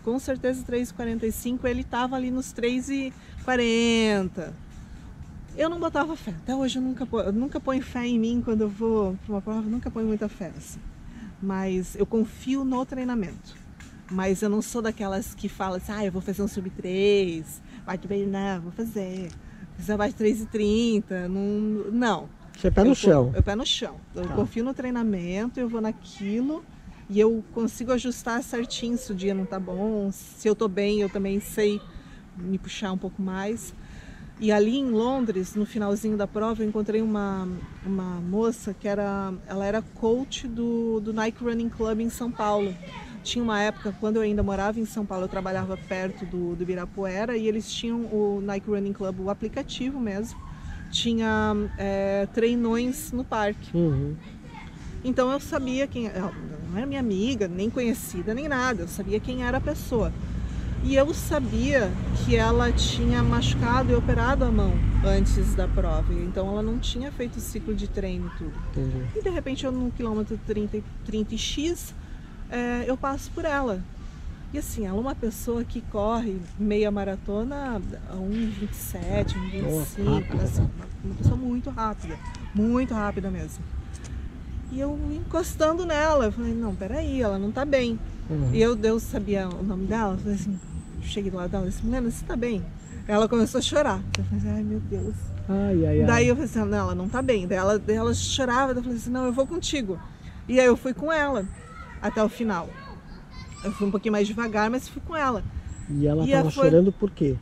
Com 0.04 0.16
certeza 0.18 0.62
3,45 0.70 1.64
ele 1.64 1.80
estava 1.80 2.14
ali 2.14 2.30
nos 2.30 2.52
3,40 2.52 4.52
Eu 5.56 5.68
não 5.68 5.78
botava 5.78 6.16
fé. 6.16 6.32
Até 6.32 6.54
hoje 6.54 6.78
eu 6.78 6.82
nunca, 6.82 7.06
eu 7.12 7.32
nunca 7.32 7.60
ponho 7.60 7.82
fé 7.82 8.06
em 8.06 8.18
mim 8.18 8.42
quando 8.44 8.62
eu 8.62 8.68
vou 8.68 9.16
para 9.24 9.32
uma 9.34 9.40
prova, 9.42 9.62
nunca 9.62 9.90
ponho 9.90 10.06
muita 10.06 10.28
fé. 10.28 10.52
Assim. 10.56 10.80
Mas 11.40 11.94
eu 11.94 12.04
confio 12.04 12.64
no 12.64 12.84
treinamento. 12.84 13.54
Mas 14.10 14.42
eu 14.42 14.48
não 14.48 14.60
sou 14.60 14.82
daquelas 14.82 15.34
que 15.34 15.48
falam 15.48 15.76
assim, 15.76 15.92
ah, 15.92 16.04
eu 16.04 16.12
vou 16.12 16.20
fazer 16.20 16.42
um 16.42 16.48
sub 16.48 16.68
3, 16.70 17.62
bate 17.86 18.06
bem, 18.06 18.26
não, 18.26 18.60
vou 18.60 18.72
fazer. 18.72 19.30
Fizer 19.76 19.94
abaixo 19.94 20.14
3,30, 20.16 21.26
não. 21.28 21.90
Não. 21.90 22.28
Você 22.56 22.68
é 22.68 22.70
pé 22.70 22.84
no 22.84 22.90
eu, 22.90 22.94
chão. 22.94 23.32
Eu 23.34 23.42
pé 23.42 23.54
no 23.56 23.64
chão. 23.66 23.96
Eu 24.14 24.26
Tá. 24.26 24.34
confio 24.34 24.62
no 24.64 24.74
treinamento, 24.74 25.58
eu 25.58 25.68
vou 25.68 25.80
naquilo 25.80 26.64
e 27.08 27.18
eu 27.18 27.42
consigo 27.52 27.92
ajustar 27.92 28.42
certinho 28.42 28.96
se 28.96 29.10
o 29.10 29.14
dia 29.14 29.34
não 29.34 29.44
tá 29.46 29.58
bom. 29.58 30.10
Se 30.12 30.46
eu 30.48 30.54
tô 30.54 30.68
bem, 30.68 31.00
eu 31.00 31.08
também 31.08 31.40
sei 31.40 31.80
me 32.36 32.58
puxar 32.58 32.92
um 32.92 32.98
pouco 32.98 33.20
mais. 33.22 33.74
E 34.44 34.52
ali 34.52 34.76
em 34.76 34.90
Londres, 34.90 35.54
no 35.54 35.64
finalzinho 35.64 36.18
da 36.18 36.26
prova, 36.26 36.62
eu 36.62 36.68
encontrei 36.68 37.00
uma, 37.00 37.48
uma 37.82 38.20
moça 38.20 38.74
que 38.78 38.86
era, 38.86 39.32
ela 39.46 39.64
era 39.64 39.80
coach 39.80 40.46
do, 40.46 41.00
do 41.00 41.14
Nike 41.14 41.42
Running 41.42 41.70
Club 41.70 42.00
em 42.00 42.10
São 42.10 42.30
Paulo. 42.30 42.74
Tinha 43.22 43.42
uma 43.42 43.58
época, 43.58 43.96
quando 43.98 44.16
eu 44.16 44.22
ainda 44.22 44.42
morava 44.42 44.78
em 44.78 44.84
São 44.84 45.06
Paulo, 45.06 45.24
eu 45.24 45.28
trabalhava 45.30 45.78
perto 45.78 46.26
do, 46.26 46.54
do 46.54 46.62
Ibirapuera 46.62 47.38
e 47.38 47.48
eles 47.48 47.72
tinham 47.72 48.00
o 48.00 48.42
Nike 48.42 48.68
Running 48.68 48.92
Club, 48.92 49.20
o 49.20 49.30
aplicativo 49.30 49.98
mesmo. 49.98 50.38
Tinha 50.90 51.54
é, 51.78 52.28
treinões 52.34 53.12
no 53.12 53.24
parque. 53.24 53.74
Uhum. 53.74 54.14
Então 55.02 55.32
eu 55.32 55.40
sabia 55.40 55.86
quem. 55.86 56.08
Ela 56.08 56.34
não 56.70 56.76
era 56.76 56.86
minha 56.86 57.00
amiga, 57.00 57.48
nem 57.48 57.70
conhecida, 57.70 58.34
nem 58.34 58.46
nada. 58.46 58.82
Eu 58.82 58.88
sabia 58.88 59.18
quem 59.18 59.42
era 59.42 59.56
a 59.56 59.60
pessoa. 59.62 60.12
E 60.84 60.96
eu 60.96 61.14
sabia 61.14 61.90
que 62.24 62.36
ela 62.36 62.70
tinha 62.70 63.22
machucado 63.22 63.90
e 63.90 63.94
operado 63.94 64.44
a 64.44 64.50
mão 64.50 64.72
antes 65.04 65.54
da 65.54 65.66
prova. 65.66 66.12
Então 66.12 66.46
ela 66.48 66.62
não 66.62 66.78
tinha 66.78 67.10
feito 67.10 67.36
o 67.36 67.40
ciclo 67.40 67.74
de 67.74 67.88
treino 67.88 68.30
e 68.34 68.38
tudo. 68.38 68.52
Entendi. 68.70 69.02
E 69.16 69.22
de 69.22 69.30
repente 69.30 69.64
eu 69.64 69.72
no 69.72 69.90
quilômetro 69.90 70.38
30, 70.46 70.82
30 71.06 71.36
x 71.38 71.94
é, 72.50 72.84
eu 72.86 72.96
passo 72.98 73.30
por 73.30 73.44
ela. 73.46 73.80
E 74.52 74.58
assim, 74.58 74.86
ela 74.86 74.98
é 74.98 75.00
uma 75.00 75.14
pessoa 75.14 75.64
que 75.64 75.80
corre 75.80 76.36
meia 76.58 76.90
maratona 76.90 77.80
a 78.10 78.14
1,27, 78.14 79.34
1,25, 79.34 80.04
rápida. 80.04 80.42
assim, 80.44 80.60
uma- 80.60 80.70
uma 81.04 81.14
pessoa 81.14 81.36
muito 81.36 81.70
rápida, 81.70 82.16
muito 82.54 82.94
rápida 82.94 83.30
mesmo. 83.30 83.64
E 84.70 84.78
eu 84.78 84.96
encostando 85.12 85.84
nela, 85.84 86.26
eu 86.26 86.32
falei, 86.32 86.54
não, 86.54 86.74
peraí, 86.74 87.20
ela 87.22 87.38
não 87.38 87.50
tá 87.50 87.64
bem. 87.64 87.98
Uhum. 88.30 88.50
E 88.52 88.60
eu, 88.62 88.78
eu 88.80 89.00
sabia 89.00 89.48
o 89.48 89.62
nome 89.62 89.86
dela, 89.86 90.14
eu 90.14 90.18
falei 90.18 90.34
assim, 90.34 90.58
cheguei 91.04 91.32
e 91.32 91.66
disse, 91.66 91.84
Milena, 91.84 92.10
você 92.10 92.24
tá 92.24 92.36
bem? 92.36 92.62
Ela 93.06 93.28
começou 93.28 93.58
a 93.58 93.62
chorar. 93.62 94.00
Eu 94.18 94.24
falei, 94.24 94.54
ai 94.56 94.62
meu 94.62 94.80
Deus. 94.80 95.14
Ai, 95.48 95.86
ai, 95.86 96.00
ai. 96.00 96.06
Daí 96.06 96.28
eu 96.28 96.34
falei 96.34 96.50
assim, 96.50 96.58
não, 96.64 96.78
ela 96.78 96.94
não 96.94 97.08
tá 97.08 97.20
bem. 97.20 97.46
Daí 97.46 97.58
ela, 97.58 97.78
daí 97.78 97.96
ela 97.96 98.14
chorava, 98.14 98.72
eu 98.72 98.82
falei 98.82 98.96
assim, 98.98 99.10
não, 99.10 99.26
eu 99.26 99.32
vou 99.32 99.46
contigo. 99.46 99.98
E 100.48 100.58
aí 100.58 100.66
eu 100.66 100.76
fui 100.76 100.94
com 100.94 101.12
ela 101.12 101.46
até 102.00 102.22
o 102.22 102.28
final. 102.28 102.68
Eu 103.62 103.72
fui 103.72 103.86
um 103.86 103.90
pouquinho 103.90 104.12
mais 104.12 104.26
devagar, 104.26 104.70
mas 104.70 104.88
fui 104.88 105.02
com 105.06 105.14
ela. 105.16 105.42
E 105.88 106.06
ela 106.06 106.24
E 106.24 106.28
tava 106.30 106.40
ela 106.42 106.50
foi- 106.50 106.64
chorando 106.64 106.92
por 106.92 107.10
quê? 107.10 107.36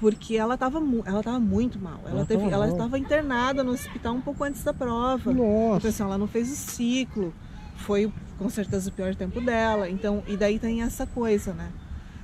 Porque 0.00 0.36
ela 0.36 0.56
tava, 0.56 0.78
mu- 0.80 1.02
ela 1.04 1.20
tava 1.24 1.40
muito 1.40 1.76
mal. 1.80 2.00
Ela, 2.04 2.10
Ela 2.18 2.24
teve, 2.24 2.42
tava 2.44 2.54
ela 2.54 2.66
mal. 2.66 2.76
estava 2.76 2.98
internada 2.98 3.64
no 3.64 3.72
hospital 3.72 4.14
um 4.14 4.20
pouco 4.20 4.44
antes 4.44 4.62
da 4.62 4.72
prova. 4.72 5.32
Então, 5.32 5.70
Nossa. 5.72 5.88
assim, 5.88 6.02
ela 6.04 6.16
não 6.16 6.28
fez 6.28 6.48
o 6.52 6.54
ciclo. 6.54 7.34
Foi 7.78 8.12
com 8.38 8.48
certeza 8.48 8.88
o 8.88 8.92
pior 8.92 9.16
tempo 9.16 9.40
dela. 9.40 9.90
Então, 9.90 10.22
e 10.28 10.36
daí 10.36 10.60
tem 10.60 10.82
essa 10.82 11.04
coisa, 11.06 11.52
né? 11.52 11.68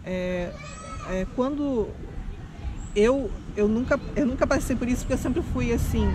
É, 0.05 0.53
é, 1.11 1.27
quando 1.35 1.89
eu 2.95 3.31
eu 3.57 3.69
nunca 3.69 4.01
eu 4.17 4.27
nunca 4.27 4.47
passei 4.47 4.75
por 4.75 4.89
isso 4.89 5.03
porque 5.03 5.15
eu 5.15 5.19
sempre 5.19 5.43
fui 5.43 5.73
assim 5.73 6.09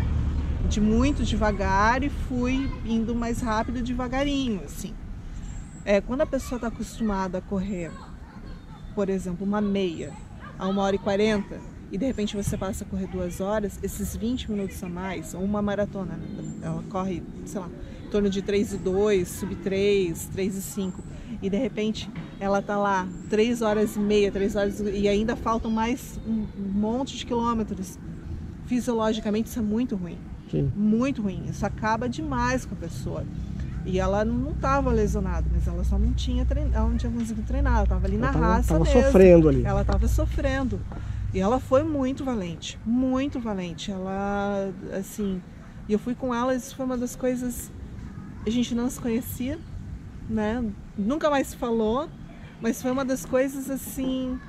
de 0.68 0.80
muito 0.80 1.24
devagar 1.24 2.04
e 2.04 2.10
fui 2.10 2.70
indo 2.86 3.16
mais 3.16 3.42
rápido 3.42 3.82
devagarinho, 3.82 4.62
assim. 4.64 4.94
É, 5.84 6.00
quando 6.00 6.22
a 6.22 6.26
pessoa 6.26 6.58
está 6.58 6.68
acostumada 6.68 7.40
a 7.40 7.42
correr, 7.42 7.92
por 8.94 9.10
exemplo, 9.10 9.46
uma 9.46 9.62
meia 9.62 10.14
a 10.60 10.68
uma 10.68 10.84
hora 10.84 10.96
e 10.96 11.00
quarenta 11.00 11.60
e 11.92 11.98
de 11.98 12.06
repente 12.06 12.36
você 12.36 12.56
passa 12.56 12.84
a 12.84 12.88
correr 12.88 13.08
duas 13.08 13.42
horas, 13.42 13.80
esses 13.82 14.16
20 14.16 14.52
minutos 14.52 14.84
a 14.84 14.90
mais, 14.90 15.34
ou 15.34 15.42
uma 15.42 15.62
maratona, 15.62 16.14
né? 16.18 16.60
ela 16.62 16.84
corre, 16.90 17.24
sei 17.46 17.60
lá, 17.60 17.70
torno 18.10 18.30
de 18.30 18.42
3 18.42 18.74
e 18.74 18.78
2, 18.78 19.28
sub 19.28 19.56
3, 19.56 20.30
3 20.34 20.56
e 20.56 20.62
5, 20.62 21.04
e 21.42 21.50
de 21.50 21.58
repente 21.58 22.10
ela 22.40 22.62
tá 22.62 22.78
lá 22.78 23.08
3 23.30 23.62
horas 23.62 23.96
e 23.96 24.00
meia, 24.00 24.32
3 24.32 24.56
horas 24.56 24.80
e 24.80 25.08
ainda 25.08 25.36
faltam 25.36 25.72
mais 25.72 26.20
um 26.28 26.46
monte 26.58 27.18
de 27.18 27.26
quilômetros. 27.26 27.98
Fisiologicamente 28.66 29.50
isso 29.50 29.60
é 29.60 29.64
muito 29.64 29.96
ruim 29.96 30.18
Sim. 30.50 30.72
muito 30.76 31.22
ruim. 31.22 31.46
Isso 31.50 31.66
acaba 31.66 32.10
demais 32.10 32.66
com 32.66 32.76
a 32.76 32.78
pessoa. 32.78 33.24
E 33.86 34.00
ela 34.00 34.26
não 34.26 34.52
estava 34.52 34.92
lesionada, 34.92 35.46
mas 35.52 35.68
ela 35.68 35.84
só 35.84 35.98
não 35.98 36.14
tinha 36.14 36.46
trein... 36.46 36.70
ela 36.74 36.88
não 36.88 36.98
tinha 36.98 37.12
conseguido 37.12 37.48
treinar, 37.48 37.76
ela 37.76 37.84
estava 37.84 38.06
ali 38.06 38.18
Ela 38.18 38.28
na 38.28 38.34
tava, 38.34 38.46
raça 38.46 38.74
tava 38.74 38.84
mesmo. 38.84 39.02
sofrendo 39.04 39.50
ali. 39.50 39.64
Ela 39.64 39.82
estava 39.82 40.08
sofrendo. 40.08 40.80
E 41.34 41.40
ela 41.40 41.60
foi 41.60 41.84
muito 41.84 42.24
valente, 42.24 42.78
muito 42.86 43.40
valente. 43.40 43.92
Ela, 43.92 44.72
assim, 44.98 45.42
e 45.88 45.94
eu 45.94 46.00
fui 46.00 46.14
com 46.14 46.34
ela, 46.34 46.54
isso 46.54 46.76
foi 46.76 46.86
uma 46.86 46.98
das 46.98 47.16
coisas. 47.16 47.72
A 48.46 48.50
gente 48.50 48.74
não 48.74 48.90
se 48.90 49.00
conhecia, 49.00 49.60
né? 50.30 50.64
Nunca 50.98 51.30
mais 51.30 51.48
se 51.48 51.56
falou, 51.56 52.10
mas 52.62 52.82
foi 52.82 52.92
uma 52.92 53.06
das 53.06 53.26
coisas 53.26 53.70
assim. 53.70 54.40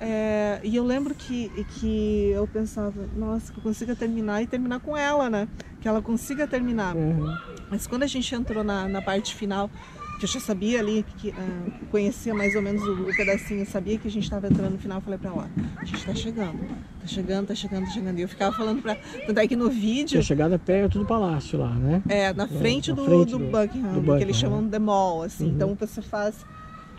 é, 0.00 0.60
e 0.62 0.76
eu 0.76 0.84
lembro 0.84 1.14
que, 1.14 1.48
que 1.78 2.30
eu 2.30 2.46
pensava, 2.46 3.08
nossa, 3.16 3.52
que 3.52 3.58
eu 3.58 3.62
consiga 3.62 3.94
terminar 3.96 4.42
e 4.42 4.46
terminar 4.46 4.80
com 4.80 4.96
ela, 4.96 5.28
né? 5.30 5.48
Que 5.80 5.88
ela 5.88 6.02
consiga 6.02 6.46
terminar. 6.46 6.94
Uhum. 6.94 7.36
Mas 7.70 7.86
quando 7.86 8.02
a 8.02 8.06
gente 8.06 8.34
entrou 8.34 8.64
na, 8.64 8.88
na 8.88 9.02
parte 9.02 9.34
final, 9.34 9.70
que 10.18 10.24
eu 10.24 10.28
já 10.28 10.40
sabia 10.40 10.80
ali, 10.80 11.04
que 11.18 11.30
ah, 11.36 11.70
conhecia 11.90 12.34
mais 12.34 12.54
ou 12.56 12.62
menos 12.62 12.82
o, 12.82 13.08
o 13.08 13.16
pedacinho, 13.16 13.64
sabia 13.66 13.96
que 13.98 14.08
a 14.08 14.10
gente 14.10 14.24
estava 14.24 14.46
entrando 14.48 14.72
no 14.72 14.78
final, 14.78 14.98
eu 14.98 15.02
falei 15.02 15.18
pra 15.18 15.30
ela, 15.30 15.48
a 15.80 15.84
gente 15.84 16.04
tá 16.04 16.14
chegando, 16.14 16.58
tá 17.00 17.06
chegando, 17.06 17.46
tá 17.46 17.54
chegando, 17.54 17.84
tá 17.86 17.90
chegando. 17.92 18.18
E 18.18 18.22
eu 18.22 18.28
ficava 18.28 18.54
falando 18.56 18.82
pra. 18.82 18.96
Tanto 19.26 19.38
é 19.38 19.46
que 19.46 19.56
no 19.56 19.70
vídeo, 19.70 20.08
Tinha 20.08 20.22
chegado 20.22 20.58
perto 20.58 20.98
do 20.98 21.06
palácio 21.06 21.58
lá, 21.58 21.70
né? 21.74 22.02
é, 22.08 22.32
na 22.34 22.46
frente, 22.48 22.90
na 22.90 22.96
do, 22.96 23.04
frente 23.04 23.30
do, 23.30 23.38
do- 23.38 23.44
Buckingham, 23.46 23.92
do 23.94 24.00
que 24.00 24.06
Buckingham, 24.06 24.20
eles 24.20 24.36
chamam 24.36 24.68
The 24.68 24.78
Mall, 24.78 25.22
assim. 25.22 25.44
Uhum. 25.46 25.50
Então 25.52 25.76
você 25.78 26.02
faz 26.02 26.44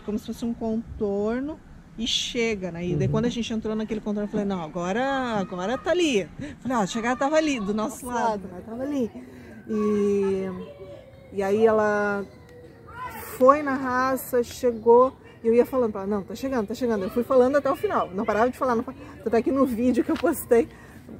como 0.06 0.18
se 0.18 0.26
fosse 0.26 0.44
um 0.44 0.54
contorno 0.54 1.58
e 1.98 2.06
chega, 2.06 2.70
né? 2.72 2.86
E 2.86 2.96
daí 2.96 3.06
Uhum. 3.06 3.12
quando 3.12 3.26
a 3.26 3.28
gente 3.28 3.52
entrou 3.52 3.76
naquele 3.76 4.00
contorno, 4.00 4.22
eu 4.26 4.30
falei, 4.30 4.46
não, 4.46 4.62
agora, 4.62 5.04
agora 5.38 5.76
tá 5.76 5.90
ali. 5.90 6.26
Falei, 6.60 6.78
ó, 6.78 6.86
chegar 6.86 7.14
tava 7.16 7.36
ali, 7.36 7.60
do 7.60 7.74
nosso 7.74 8.06
lado, 8.06 8.48
né? 8.48 8.62
Tava 8.64 8.82
ali. 8.82 9.10
E, 9.68 10.48
e 11.34 11.42
aí 11.42 11.66
ela 11.66 12.24
foi 13.40 13.62
na 13.62 13.72
raça, 13.72 14.42
chegou, 14.42 15.16
e 15.42 15.48
eu 15.48 15.54
ia 15.54 15.64
falando 15.64 15.92
pra 15.92 16.02
ela, 16.02 16.10
não, 16.10 16.22
tá 16.22 16.34
chegando, 16.34 16.68
tá 16.68 16.74
chegando. 16.74 17.04
Eu 17.04 17.10
fui 17.10 17.24
falando 17.24 17.56
até 17.56 17.70
o 17.70 17.74
final, 17.74 18.10
não 18.10 18.26
parava 18.26 18.50
de 18.50 18.58
falar. 18.58 18.76
Não, 18.76 18.84
tanto 18.84 19.34
é 19.34 19.40
que 19.40 19.50
no 19.50 19.64
vídeo 19.64 20.04
que 20.04 20.10
eu 20.10 20.16
postei, 20.16 20.68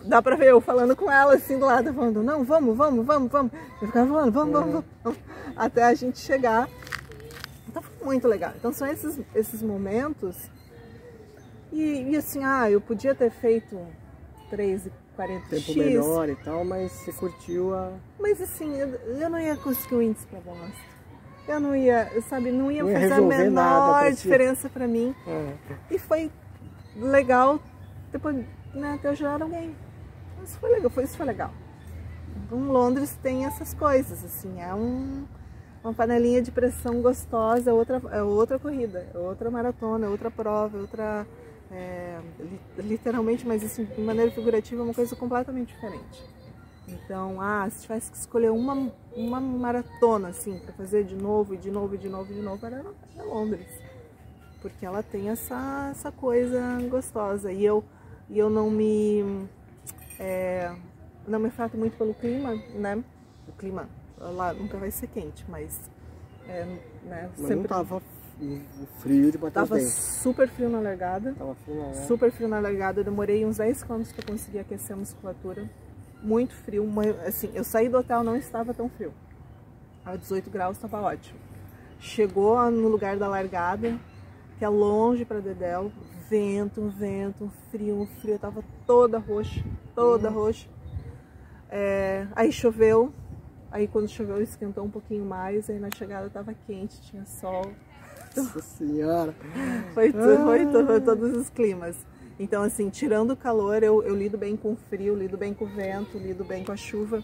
dá 0.05 0.21
pra 0.21 0.37
ver 0.37 0.49
eu 0.49 0.61
falando 0.61 0.95
com 0.95 1.11
ela 1.11 1.35
assim 1.35 1.59
do 1.59 1.65
lado, 1.65 1.95
falando, 1.95 2.23
não, 2.23 2.45
vamos, 2.45 2.77
vamos, 2.77 3.07
vamos, 3.07 3.33
vamos. 3.33 3.53
Eu 3.81 3.89
ficava 3.89 4.07
falando, 4.07 4.33
vamos, 4.33 4.53
vamos, 4.53 4.71
vamos, 4.71 4.85
vamos, 5.03 5.19
até 5.57 5.83
a 5.83 5.95
gente 5.95 6.19
chegar. 6.19 6.69
Então 7.67 7.81
foi 7.81 8.07
muito 8.07 8.29
legal. 8.29 8.53
Então 8.55 8.71
são 8.71 8.87
esses, 8.87 9.19
esses 9.35 9.63
momentos. 9.63 10.37
E, 11.73 12.11
e 12.11 12.17
assim, 12.19 12.45
ah, 12.45 12.71
eu 12.71 12.83
podia 12.83 13.15
ter 13.15 13.31
feito 13.31 13.79
3 14.51 14.87
e 14.89 14.93
40 15.17 15.49
Tempo 15.49 15.75
melhor 15.79 16.29
e 16.29 16.37
tal, 16.37 16.67
mas 16.67 16.93
você 16.93 17.13
curtiu 17.15 17.75
a. 17.75 17.93
mas 18.19 18.43
assim, 18.43 18.77
eu, 18.77 18.89
eu 18.89 19.31
não 19.31 19.39
ia 19.41 19.57
conseguir 19.57 19.95
o 19.95 20.03
índice 20.03 20.27
pra 20.27 20.41
bosta. 20.41 20.90
Eu 21.51 21.61
não 21.61 21.75
ia, 21.75 22.09
sabe, 22.29 22.51
não 22.53 22.71
ia 22.71 22.83
Não 22.83 22.91
ia 22.91 23.01
fazer 23.01 23.15
a 23.15 23.21
menor 23.21 24.13
diferença 24.13 24.69
pra 24.69 24.87
mim. 24.87 25.15
É. 25.27 25.55
E 25.91 25.99
foi 25.99 26.31
legal 26.97 27.59
depois, 28.13 28.37
né, 28.75 28.99
ter 29.03 29.09
ajudado 29.09 29.45
alguém. 29.45 29.75
Isso 30.45 30.59
foi 30.59 30.71
legal, 30.71 30.91
foi, 30.91 31.05
isso 31.05 31.17
foi 31.17 31.27
legal. 31.27 31.51
Então, 32.47 32.59
Londres 32.71 33.19
tem 33.23 33.45
essas 33.47 33.75
coisas, 33.75 34.25
assim, 34.25 34.61
é 34.61 34.73
um, 34.75 35.25
uma 35.83 35.93
panelinha 35.93 36.41
de 36.41 36.51
pressão 36.51 37.03
gostosa, 37.03 37.71
é 37.71 37.73
outra, 37.73 38.01
é 38.13 38.23
outra 38.23 38.59
corrida, 38.59 39.07
é 39.15 39.19
outra 39.19 39.51
maratona, 39.51 40.07
é 40.07 40.09
outra 40.09 40.31
prova, 40.31 40.79
é 40.79 40.81
outra. 40.81 41.27
é, 41.71 42.19
li- 42.39 42.61
literalmente, 42.89 43.47
mas 43.47 43.63
assim, 43.65 43.85
de 43.85 44.01
maneira 44.01 44.31
figurativa, 44.31 44.81
é 44.83 44.85
uma 44.85 44.95
coisa 44.95 45.15
completamente 45.17 45.75
diferente. 45.75 46.25
Então, 46.93 47.41
ah, 47.41 47.69
se 47.71 47.83
tivesse 47.83 48.11
que 48.11 48.17
escolher 48.17 48.51
uma, 48.51 48.93
uma 49.15 49.41
maratona, 49.41 50.29
assim, 50.29 50.59
para 50.59 50.73
fazer 50.73 51.05
de 51.05 51.15
novo, 51.15 51.55
e 51.55 51.57
de 51.57 51.71
novo, 51.71 51.95
e 51.95 51.99
de 51.99 52.09
novo, 52.09 52.33
e 52.33 52.35
de 52.35 52.43
novo, 52.43 52.65
era, 52.67 52.85
era 53.15 53.25
Londres. 53.25 53.67
Porque 54.61 54.85
ela 54.85 55.03
tem 55.03 55.29
essa, 55.31 55.89
essa 55.91 56.13
coisa 56.13 56.61
gostosa. 56.89 57.53
E 57.53 57.65
eu, 57.65 57.83
e 58.29 58.39
eu 58.39 58.51
não 58.51 58.71
me. 58.71 59.49
é, 60.19 60.75
não 61.27 61.39
me 61.39 61.51
frato 61.51 61.77
muito 61.77 61.97
pelo 61.97 62.13
clima, 62.15 62.55
né? 62.75 63.03
O 63.49 63.53
clima 63.53 63.89
lá 64.19 64.53
nunca 64.53 64.77
vai 64.77 64.91
ser 64.91 65.07
quente, 65.07 65.45
mas. 65.49 65.91
é, 66.47 66.65
né, 67.05 67.31
Mas 67.39 67.51
não 67.51 67.63
tava 67.63 68.03
frio 68.99 69.31
de 69.31 69.39
bater 69.39 69.55
tava 69.55 69.81
super 69.81 70.49
frio 70.49 70.69
na 70.69 70.81
largada. 70.81 71.35
Tava 71.35 71.55
frio, 71.55 71.77
né? 71.77 71.93
Super 72.07 72.31
frio 72.31 72.49
na 72.49 72.59
largada, 72.59 73.01
eu 73.01 73.05
demorei 73.05 73.45
uns 73.45 73.59
10 73.59 73.83
km 73.83 74.03
para 74.15 74.27
conseguir 74.27 74.59
aquecer 74.61 74.95
a 74.95 74.99
musculatura. 74.99 75.69
Muito 76.23 76.55
frio, 76.55 76.87
assim, 77.27 77.51
eu 77.55 77.65
saí 77.65 77.89
do 77.89 77.99
hotel 77.99 78.23
não 78.23 78.37
estava 78.37 78.75
tão 78.75 78.89
frio. 78.89 79.13
A 80.05 80.17
18 80.17 80.51
graus 80.51 80.77
estava 80.77 81.01
ótimo. 81.01 81.39
Chegou 81.99 82.71
no 82.71 82.89
lugar 82.89 83.17
da 83.17 83.29
largada, 83.29 83.99
que 84.59 84.65
é 84.65 84.69
longe 84.69 85.25
para 85.25 85.41
Dedéu, 85.41 85.93
vento, 86.29 86.89
vento, 86.89 87.51
frio, 87.71 88.09
frio, 88.21 88.35
eu 88.35 88.39
tava 88.39 88.65
toda 88.87 89.19
roxa, 89.19 89.65
toda 89.95 90.29
uhum. 90.29 90.35
roxa. 90.35 90.69
É, 91.69 92.27
aí 92.35 92.51
choveu, 92.51 93.13
aí 93.71 93.87
quando 93.87 94.09
choveu 94.09 94.43
esquentou 94.43 94.85
um 94.85 94.91
pouquinho 94.91 95.25
mais, 95.25 95.69
aí 95.69 95.79
na 95.79 95.89
chegada 95.91 96.31
tava 96.31 96.55
quente, 96.67 97.01
tinha 97.03 97.25
sol. 97.27 97.73
Nossa 98.37 98.61
senhora! 98.61 99.35
Foi, 99.93 100.13
tudo, 100.13 100.45
foi, 100.45 100.67
tudo, 100.67 100.87
foi 100.87 101.01
todos 101.01 101.37
os 101.37 101.51
climas. 101.51 101.97
Então, 102.41 102.63
assim, 102.63 102.89
tirando 102.89 103.33
o 103.33 103.37
calor, 103.37 103.83
eu, 103.83 104.03
eu 104.03 104.17
lido 104.17 104.39
bem 104.39 104.57
com 104.57 104.73
o 104.73 104.77
frio, 104.89 105.15
lido 105.15 105.37
bem 105.37 105.53
com 105.53 105.67
o 105.67 105.69
vento, 105.69 106.17
lido 106.17 106.43
bem 106.43 106.65
com 106.65 106.73
a 106.73 106.77
chuva. 106.77 107.23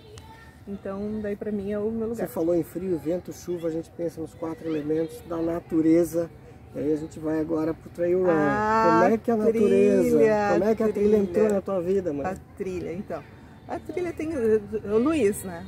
Então, 0.69 1.21
daí 1.23 1.35
para 1.35 1.51
mim 1.51 1.73
é 1.73 1.79
o 1.79 1.91
meu 1.91 2.09
lugar. 2.09 2.27
Você 2.27 2.33
falou 2.33 2.55
em 2.55 2.62
frio, 2.62 2.99
vento, 2.99 3.33
chuva, 3.33 3.69
a 3.69 3.71
gente 3.71 3.91
pensa 3.97 4.21
nos 4.21 4.35
quatro 4.35 4.69
elementos 4.69 5.19
da 5.27 5.39
natureza. 5.39 6.29
E 6.75 6.81
aí 6.81 6.93
a 6.93 6.97
gente 6.97 7.19
vai 7.19 7.41
agora 7.41 7.73
pro 7.73 7.89
trail 7.89 8.25
run. 8.25 8.29
Ah, 8.31 9.01
como 9.01 9.14
é 9.14 9.17
que 9.17 9.31
a 9.31 9.37
natureza, 9.37 10.03
trilha, 10.03 10.49
como 10.53 10.64
é 10.64 10.75
que 10.75 10.83
a 10.83 10.89
trilha, 10.89 10.93
trilha 10.93 11.17
entrou 11.17 11.49
na 11.49 11.61
tua 11.62 11.81
vida, 11.81 12.12
mãe? 12.12 12.27
A 12.27 12.37
trilha, 12.59 12.93
então. 12.93 13.23
A 13.67 13.79
trilha 13.79 14.12
tem 14.12 14.29
o 14.37 14.99
Luiz, 14.99 15.43
né? 15.45 15.67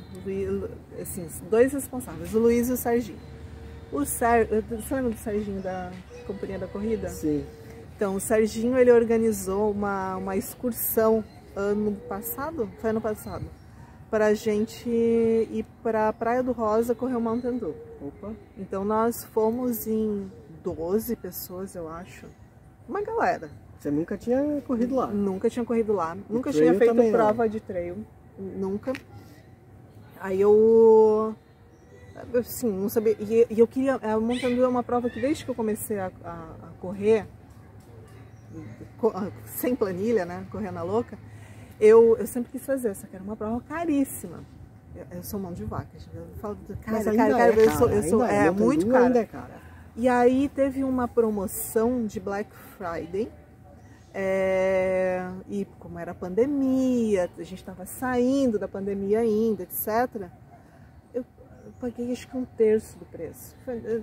assim, 1.01 1.27
dois 1.49 1.73
responsáveis, 1.73 2.35
o 2.35 2.39
Luiz 2.39 2.69
e 2.69 2.73
o 2.73 2.77
Serginho. 2.77 3.17
O 3.91 4.05
Ser, 4.05 4.47
você 4.69 4.93
lembra 4.93 5.09
do 5.09 5.17
Serginho 5.17 5.59
da 5.59 5.91
Companhia 6.27 6.59
da 6.59 6.67
Corrida? 6.67 7.09
Sim. 7.09 7.43
Então, 7.99 8.15
o 8.15 8.19
Serginho 8.21 8.77
ele 8.77 8.93
organizou 8.93 9.71
uma, 9.71 10.15
uma 10.15 10.37
excursão 10.37 11.21
ano 11.53 11.91
passado, 12.07 12.71
foi 12.79 12.91
ano 12.91 13.01
passado, 13.01 13.43
para 14.09 14.27
a 14.27 14.33
gente 14.33 14.89
ir 14.89 15.65
para 15.83 16.07
a 16.07 16.13
Praia 16.13 16.41
do 16.41 16.53
Rosa 16.53 16.95
correr 16.95 17.17
o 17.17 17.19
Mountain 17.19 17.57
Dew. 17.57 17.75
Opa! 18.01 18.31
Então, 18.57 18.85
nós 18.85 19.25
fomos 19.25 19.85
em 19.85 20.31
12 20.63 21.13
pessoas, 21.17 21.75
eu 21.75 21.89
acho. 21.89 22.25
Uma 22.87 23.01
galera. 23.01 23.49
Você 23.77 23.91
nunca 23.91 24.17
tinha 24.17 24.61
corrido 24.65 24.95
lá? 24.95 25.07
Nunca 25.07 25.49
tinha 25.49 25.65
corrido 25.65 25.91
lá. 25.91 26.15
E 26.15 26.33
nunca 26.33 26.53
tinha 26.53 26.73
feito 26.75 27.11
prova 27.11 27.43
não. 27.43 27.49
de 27.49 27.59
trail. 27.59 27.97
Nunca. 28.37 28.93
Aí 30.21 30.39
eu 30.39 31.35
assim, 32.33 32.71
não 32.71 32.87
sabia. 32.87 33.17
E, 33.19 33.45
eu 33.59 33.67
queria. 33.67 33.95
A 33.95 34.17
Mountain 34.17 34.55
Dew 34.55 34.63
é 34.63 34.69
uma 34.69 34.83
prova 34.83 35.09
que 35.09 35.19
desde 35.19 35.43
que 35.43 35.51
eu 35.51 35.55
comecei 35.55 35.99
a, 35.99 36.09
a, 36.23 36.31
a 36.63 36.67
correr, 36.79 37.27
sem 39.45 39.75
planilha, 39.75 40.25
né? 40.25 40.45
Correr 40.51 40.71
na 40.71 40.83
louca, 40.83 41.17
eu, 41.79 42.17
eu 42.17 42.27
sempre 42.27 42.51
quis 42.51 42.65
fazer, 42.65 42.95
só 42.95 43.07
que 43.07 43.15
era 43.15 43.23
uma 43.23 43.35
prova 43.35 43.61
caríssima. 43.61 44.43
Eu, 44.95 45.05
eu 45.11 45.23
sou 45.23 45.39
mão 45.39 45.53
de 45.53 45.63
vaca, 45.63 45.87
eu 46.13 46.25
falo, 46.41 46.57
cara, 46.81 47.03
cara, 47.03 47.15
cara, 47.15 47.37
cara, 47.37 47.53
eu 47.53 47.71
sou, 47.71 47.89
eu 47.89 48.03
sou 48.03 48.25
é, 48.25 48.47
é 48.47 48.51
muito 48.51 48.87
cara. 48.87 49.19
É 49.19 49.25
cara. 49.25 49.69
E 49.95 50.07
aí 50.07 50.49
teve 50.49 50.83
uma 50.83 51.07
promoção 51.07 52.05
de 52.05 52.19
Black 52.19 52.49
Friday. 52.77 53.31
É, 54.11 55.29
e 55.47 55.65
como 55.77 55.99
era 55.99 56.15
pandemia, 56.15 57.29
a 57.37 57.43
gente 57.43 57.59
estava 57.59 57.85
saindo 57.85 58.57
da 58.57 58.67
pandemia 58.67 59.19
ainda, 59.19 59.63
etc 59.63 60.29
paguei 61.79 62.11
acho 62.11 62.27
que 62.27 62.37
um 62.37 62.45
terço 62.45 62.97
do 62.97 63.05
preço. 63.05 63.55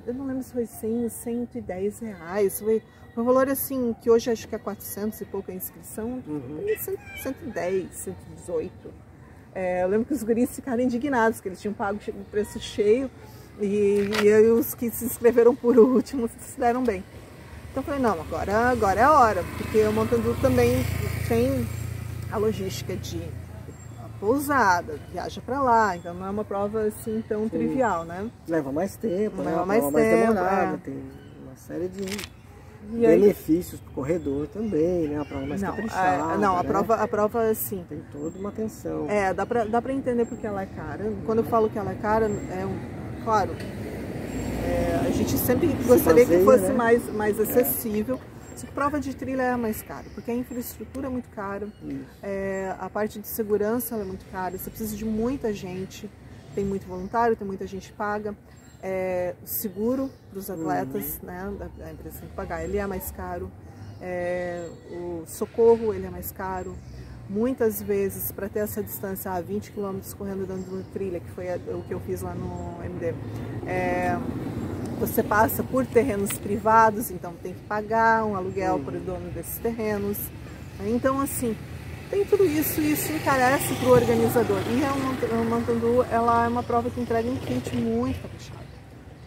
eu 0.07 0.15
não 0.15 0.27
lembro 0.27 0.43
se 0.43 0.53
foi 0.53 0.67
100, 0.67 1.09
110 1.09 1.99
reais. 2.01 2.61
Foi, 2.61 2.83
um 3.17 3.25
valor 3.25 3.49
assim, 3.49 3.95
que 4.01 4.11
hoje 4.11 4.31
acho 4.31 4.47
que 4.47 4.55
é 4.55 4.59
400 4.59 5.21
e 5.21 5.25
pouco 5.25 5.51
a 5.51 5.55
inscrição. 5.55 6.23
Uhum. 6.27 6.65
110, 7.23 7.91
118. 7.95 8.93
É, 9.55 9.85
eu 9.85 9.89
lembro 9.89 10.07
que 10.07 10.13
os 10.13 10.23
guris 10.23 10.55
ficaram 10.55 10.83
indignados, 10.83 11.41
que 11.41 11.49
eles 11.49 11.61
tinham 11.61 11.73
pago 11.73 11.99
o 12.09 12.25
preço 12.25 12.61
cheio. 12.61 13.11
E, 13.61 14.11
e 14.23 14.51
os 14.51 14.75
que 14.75 14.91
se 14.91 15.07
inscreveram 15.07 15.55
por 15.55 15.77
último 15.81 16.29
se 16.41 16.59
deram 16.59 16.85
bem. 16.85 17.03
Então 17.71 17.83
eu 17.83 17.83
falei, 17.83 18.01
não, 18.01 18.21
agora, 18.21 18.71
agora 18.71 19.01
é 19.01 19.05
a 19.05 19.13
hora, 19.13 19.45
porque 19.57 19.79
o 19.83 19.93
Montando 19.93 20.35
também 20.41 20.73
tem 21.29 21.67
a 22.31 22.37
logística 22.37 22.97
de 22.97 23.21
pousada, 24.19 24.99
viaja 25.13 25.41
para 25.41 25.61
lá, 25.61 25.97
então 25.97 26.15
não 26.15 26.27
é 26.27 26.31
uma 26.31 26.45
prova 26.45 26.83
assim 26.83 27.23
tão 27.29 27.45
Sim. 27.45 27.51
trivial, 27.51 28.05
né? 28.05 28.31
Leva 28.49 28.73
mais 28.73 28.97
tempo, 28.97 29.43
né? 29.43 29.51
leva 29.51 29.67
mais 29.67 29.85
tempo, 29.85 29.93
mais 29.93 30.11
demorada, 30.11 30.75
é. 30.75 30.77
tem 30.79 31.03
uma 31.45 31.57
série 31.57 31.89
de 31.89 32.37
e 32.93 33.01
benefícios 33.01 33.81
para 33.81 33.91
o 33.91 33.95
corredor 33.95 34.47
também, 34.47 35.09
né? 35.09 35.21
A 35.21 35.25
prova 35.25 35.45
mais 35.47 35.61
não, 35.61 35.71
caprichada. 35.71 36.35
É, 36.35 36.39
não, 36.39 36.57
a 36.57 36.63
né? 36.63 36.69
prova, 36.69 36.95
a 36.95 37.09
prova 37.09 37.55
sim. 37.55 37.85
Tem 37.89 38.01
toda 38.13 38.39
uma 38.39 38.51
atenção. 38.51 39.07
É, 39.09 39.35
dá 39.35 39.45
para 39.45 39.65
dá 39.65 39.83
pra 39.83 39.93
entender 39.93 40.25
porque 40.25 40.47
ela 40.47 40.63
é 40.63 40.67
cara. 40.67 41.13
Quando 41.25 41.39
eu 41.39 41.45
falo 41.45 41.69
que 41.69 41.79
ela 41.79 41.91
é 41.91 41.97
cara, 41.97 42.27
é 42.27 42.65
um, 42.65 43.25
claro, 43.25 43.57
é, 44.67 45.01
a 45.07 45.11
gente 45.11 45.37
sempre 45.39 45.69
gostaria 45.87 46.25
baseia, 46.25 46.39
que 46.39 46.45
fosse 46.45 46.69
né? 46.69 46.75
mais, 46.75 47.13
mais 47.13 47.41
acessível. 47.41 48.17
É 48.17 48.36
prova 48.65 48.99
de 48.99 49.15
trilha 49.15 49.43
é 49.43 49.57
mais 49.57 49.83
caro, 49.83 50.07
porque 50.15 50.31
a 50.31 50.35
infraestrutura 50.35 51.09
é 51.09 51.11
muito 51.11 51.29
cara, 51.31 51.69
é, 52.23 52.75
a 52.79 52.89
parte 52.89 53.19
de 53.19 53.29
segurança 53.29 53.97
é 53.97 54.05
muito 54.05 54.25
cara, 54.31 54.57
você 54.57 54.71
precisa 54.71 54.97
de 54.97 55.05
muita 55.05 55.53
gente, 55.53 56.09
tem 56.55 56.65
muito 56.65 56.87
voluntário, 56.87 57.37
tem 57.37 57.47
muita 57.47 57.67
gente 57.67 57.93
paga. 57.93 58.35
É, 58.83 59.35
seguro 59.45 60.11
para 60.31 60.39
os 60.39 60.49
atletas, 60.49 61.19
uhum. 61.21 61.27
né, 61.27 61.71
a 61.85 61.93
empresa 61.93 62.21
tem 62.21 62.29
que 62.29 62.35
pagar, 62.35 62.63
ele 62.63 62.79
é 62.79 62.87
mais 62.87 63.11
caro. 63.11 63.51
É, 64.01 64.69
o 64.91 65.25
socorro, 65.27 65.93
ele 65.93 66.07
é 66.07 66.11
mais 66.11 66.31
caro. 66.31 66.77
Muitas 67.29 67.83
vezes, 67.83 68.31
para 68.31 68.49
ter 68.49 68.61
essa 68.61 68.83
distância 68.83 69.33
a 69.33 69.41
20 69.41 69.73
km 69.73 69.99
correndo 70.17 70.47
dentro 70.47 70.63
de 70.63 70.71
uma 70.71 70.85
trilha, 70.93 71.19
que 71.19 71.31
foi 71.31 71.47
o 71.75 71.83
que 71.83 71.93
eu 71.93 72.01
fiz 72.01 72.23
lá 72.23 72.35
no 72.35 72.83
MD, 72.85 73.15
é, 73.67 74.17
você 75.01 75.23
passa 75.23 75.63
por 75.63 75.85
terrenos 75.85 76.33
privados, 76.39 77.11
então 77.11 77.35
tem 77.43 77.53
que 77.53 77.61
pagar 77.63 78.25
um 78.25 78.37
aluguel 78.37 78.79
para 78.79 78.97
o 78.97 79.01
dono 79.01 79.31
desses 79.31 79.59
terrenos. 79.59 80.19
Então, 80.87 81.21
assim, 81.21 81.57
tem 82.11 82.25
tudo 82.25 82.45
isso 82.45 82.81
e 82.81 82.93
isso 82.93 83.13
encarece 83.13 83.75
para 83.75 83.89
o 83.89 83.93
organizador. 83.93 84.59
E 84.71 84.85
a 84.85 85.45
Mantandu, 85.45 86.05
ela 86.05 86.45
é 86.45 86.49
uma 86.49 86.63
prova 86.63 86.89
que 86.89 87.01
entrega 87.01 87.29
um 87.29 87.37
kit 87.37 87.77
muito 87.77 88.23
caprichado. 88.23 88.61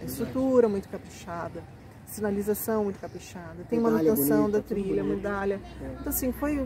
A 0.01 0.05
estrutura 0.05 0.69
muito 0.69 0.87
caprichada, 0.87 1.61
sinalização 2.05 2.85
muito 2.85 2.99
caprichada, 2.99 3.63
tem 3.69 3.79
manutenção 3.79 4.43
bonita, 4.43 4.59
da 4.59 4.63
trilha, 4.63 5.03
medalha. 5.03 5.59
É. 5.81 5.95
Então, 5.99 6.09
assim, 6.09 6.31
foi, 6.31 6.65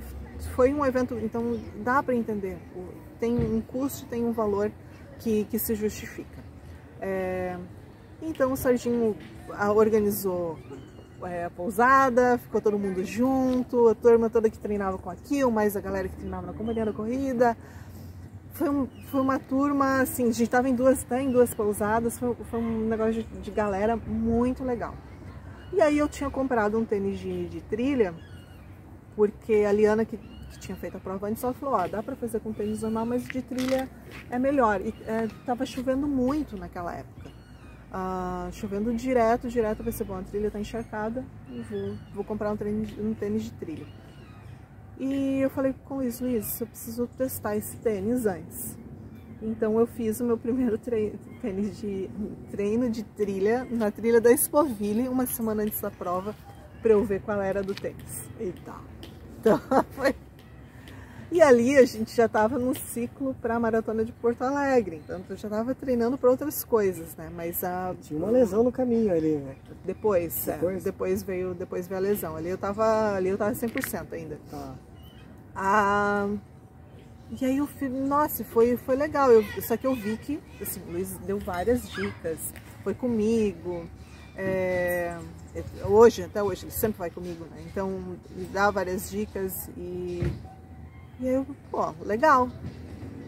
foi 0.50 0.74
um 0.74 0.86
evento, 0.86 1.18
então 1.22 1.60
dá 1.84 2.02
para 2.02 2.16
entender. 2.16 2.58
Tem 3.20 3.38
um 3.38 3.62
custo, 3.62 4.06
tem 4.06 4.24
um 4.26 4.32
valor 4.32 4.72
que, 5.20 5.46
que 5.46 5.58
se 5.58 5.76
justifica. 5.76 6.44
É, 7.02 7.58
então 8.22 8.54
o 8.54 8.58
Serginho 8.58 9.16
ah, 9.52 9.72
organizou 9.72 10.58
é, 11.24 11.46
a 11.46 11.50
pousada, 11.50 12.38
ficou 12.38 12.62
todo 12.62 12.78
mundo 12.78 13.04
junto, 13.04 13.90
a 13.90 13.96
turma 13.96 14.30
toda 14.30 14.50
que 14.50 14.58
treinava 14.58 14.98
com 14.98 15.10
aquilo, 15.10 15.52
mais 15.52 15.76
a 15.76 15.82
galera 15.82 16.08
que 16.08 16.16
treinava 16.16 16.48
na 16.48 16.54
companhia 16.54 16.86
da 16.86 16.94
corrida. 16.94 17.58
Foi, 18.54 18.70
um, 18.70 18.88
foi 19.10 19.22
uma 19.22 19.40
turma, 19.40 20.02
assim, 20.02 20.24
a 20.24 20.28
gente 20.28 20.44
estava 20.44 20.70
em 20.70 20.76
duas, 20.76 21.04
tá, 21.04 21.20
em 21.20 21.32
duas 21.32 21.54
pousadas, 21.54 22.18
foi, 22.20 22.36
foi 22.36 22.60
um 22.60 22.88
negócio 22.88 23.24
de, 23.24 23.24
de, 23.24 23.52
galera 23.52 23.98
muito 23.98 24.64
legal. 24.64 24.94
E 25.72 25.82
aí 25.82 25.98
eu 25.98 26.08
tinha 26.08 26.30
comprado 26.30 26.78
um 26.78 26.86
tênis 26.86 27.20
de, 27.20 27.50
de 27.50 27.62
trilha, 27.62 28.14
porque 29.16 29.66
a 29.68 29.72
Liana, 29.72 30.06
que, 30.06 30.20
que, 30.54 30.60
tinha 30.60 30.76
feito 30.78 30.98
a 30.98 31.00
prova 31.00 31.28
antes, 31.28 31.44
ela 31.44 31.54
falou, 31.54 31.76
ó, 31.76 31.88
dá 31.88 32.02
para 32.02 32.16
fazer 32.16 32.40
com 32.40 32.54
tênis 32.54 32.82
normal, 32.82 33.06
mas 33.06 33.24
de 33.26 33.42
trilha 33.42 33.90
é 34.30 34.40
melhor. 34.40 34.82
E 34.82 34.94
é, 35.06 35.28
tava 35.46 35.66
chovendo 35.66 36.08
muito 36.08 36.58
naquela 36.58 36.94
época 36.94 37.32
ah, 37.94 38.50
chovendo 38.52 38.92
direto, 38.96 39.48
direto, 39.48 39.84
vai 39.84 39.94
ser 39.94 40.04
bom, 40.04 40.16
a 40.16 40.24
trilha 40.24 40.50
tá 40.50 40.60
encharcada, 40.60 41.24
vou, 41.70 41.96
vou 42.16 42.24
comprar 42.24 42.52
um 42.52 42.58
tênis, 42.58 42.98
um 42.98 43.14
tênis 43.14 43.44
de 43.44 43.52
trilha. 43.52 43.86
E 45.00 45.40
eu 45.40 45.50
falei 45.52 45.76
com 45.86 45.96
o 45.96 45.98
Luiz, 45.98 46.20
Luiz, 46.20 46.60
eu 46.60 46.66
preciso 46.66 47.08
testar 47.08 47.56
esse 47.56 47.78
tênis 47.78 48.26
antes. 48.26 48.78
Então 49.42 49.80
eu 49.80 49.86
fiz 49.86 50.20
o 50.20 50.24
meu 50.24 50.38
primeiro 50.38 50.78
tênis 50.78 51.78
de 51.80 52.10
treino 52.50 52.90
de 52.90 53.04
trilha 53.04 53.68
na 53.70 53.92
trilha 53.92 54.20
da 54.20 54.32
Expoville, 54.32 55.08
uma 55.08 55.26
semana 55.28 55.62
antes 55.64 55.80
da 55.82 55.92
prova, 55.92 56.36
para 56.82 56.94
eu 56.94 57.04
ver 57.04 57.22
qual 57.22 57.42
era 57.42 57.62
do 57.62 57.76
tênis. 57.76 58.28
Eita! 58.40 58.74
Então 59.44 59.60
foi 59.92 60.16
e 61.34 61.42
ali 61.42 61.76
a 61.76 61.84
gente 61.84 62.16
já 62.16 62.28
estava 62.28 62.60
no 62.60 62.76
ciclo 62.76 63.36
para 63.42 63.56
a 63.56 63.60
maratona 63.60 64.06
de 64.06 64.12
Porto 64.12 64.44
Alegre, 64.44 65.02
então 65.04 65.20
eu 65.28 65.36
já 65.36 65.48
estava 65.48 65.74
treinando 65.74 66.16
para 66.16 66.30
outras 66.30 66.64
coisas, 66.64 67.16
né? 67.16 67.28
Mas 67.36 67.64
a 67.64 67.96
tinha 68.00 68.20
uma 68.20 68.30
lesão 68.30 68.64
no 68.64 68.72
caminho 68.72 69.12
ali, 69.12 69.38
né? 69.38 69.56
Depois, 69.84 70.46
depois, 70.46 70.78
é, 70.78 70.92
depois 70.92 71.24
veio, 71.24 71.56
depois 71.56 71.88
veio 71.88 71.98
a 71.98 72.02
lesão. 72.04 72.36
Ali 72.36 72.50
eu 72.50 72.58
tava, 72.58 73.16
ali 73.16 73.30
eu 73.30 73.38
tava 73.40 73.52
100% 73.52 74.14
ainda. 74.14 74.38
Tá. 74.52 74.76
Ah, 75.56 76.30
e 77.42 77.44
aí 77.44 77.58
eu 77.58 77.66
fui, 77.66 77.90
nossa, 77.90 78.44
foi 78.44 78.78
foi 78.78 78.96
legal. 78.96 79.32
Eu, 79.32 79.44
só 79.64 79.76
que 79.76 79.88
eu 79.88 79.96
vi 79.96 80.16
que 80.18 80.40
assim, 80.62 80.82
o 80.88 80.92
Luiz 80.92 81.18
deu 81.26 81.40
várias 81.40 81.90
dicas, 81.90 82.38
foi 82.84 82.94
comigo. 82.94 83.88
É, 84.36 85.18
hoje, 85.86 86.22
até 86.22 86.44
hoje, 86.44 86.66
ele 86.66 86.72
sempre 86.72 87.00
vai 87.00 87.10
comigo, 87.10 87.46
né? 87.46 87.64
Então, 87.66 87.90
me 88.36 88.46
dá 88.46 88.70
várias 88.70 89.10
dicas 89.10 89.68
e 89.76 90.22
e 91.20 91.28
aí 91.28 91.36
eu, 91.36 91.46
pô, 91.70 91.94
legal. 92.04 92.50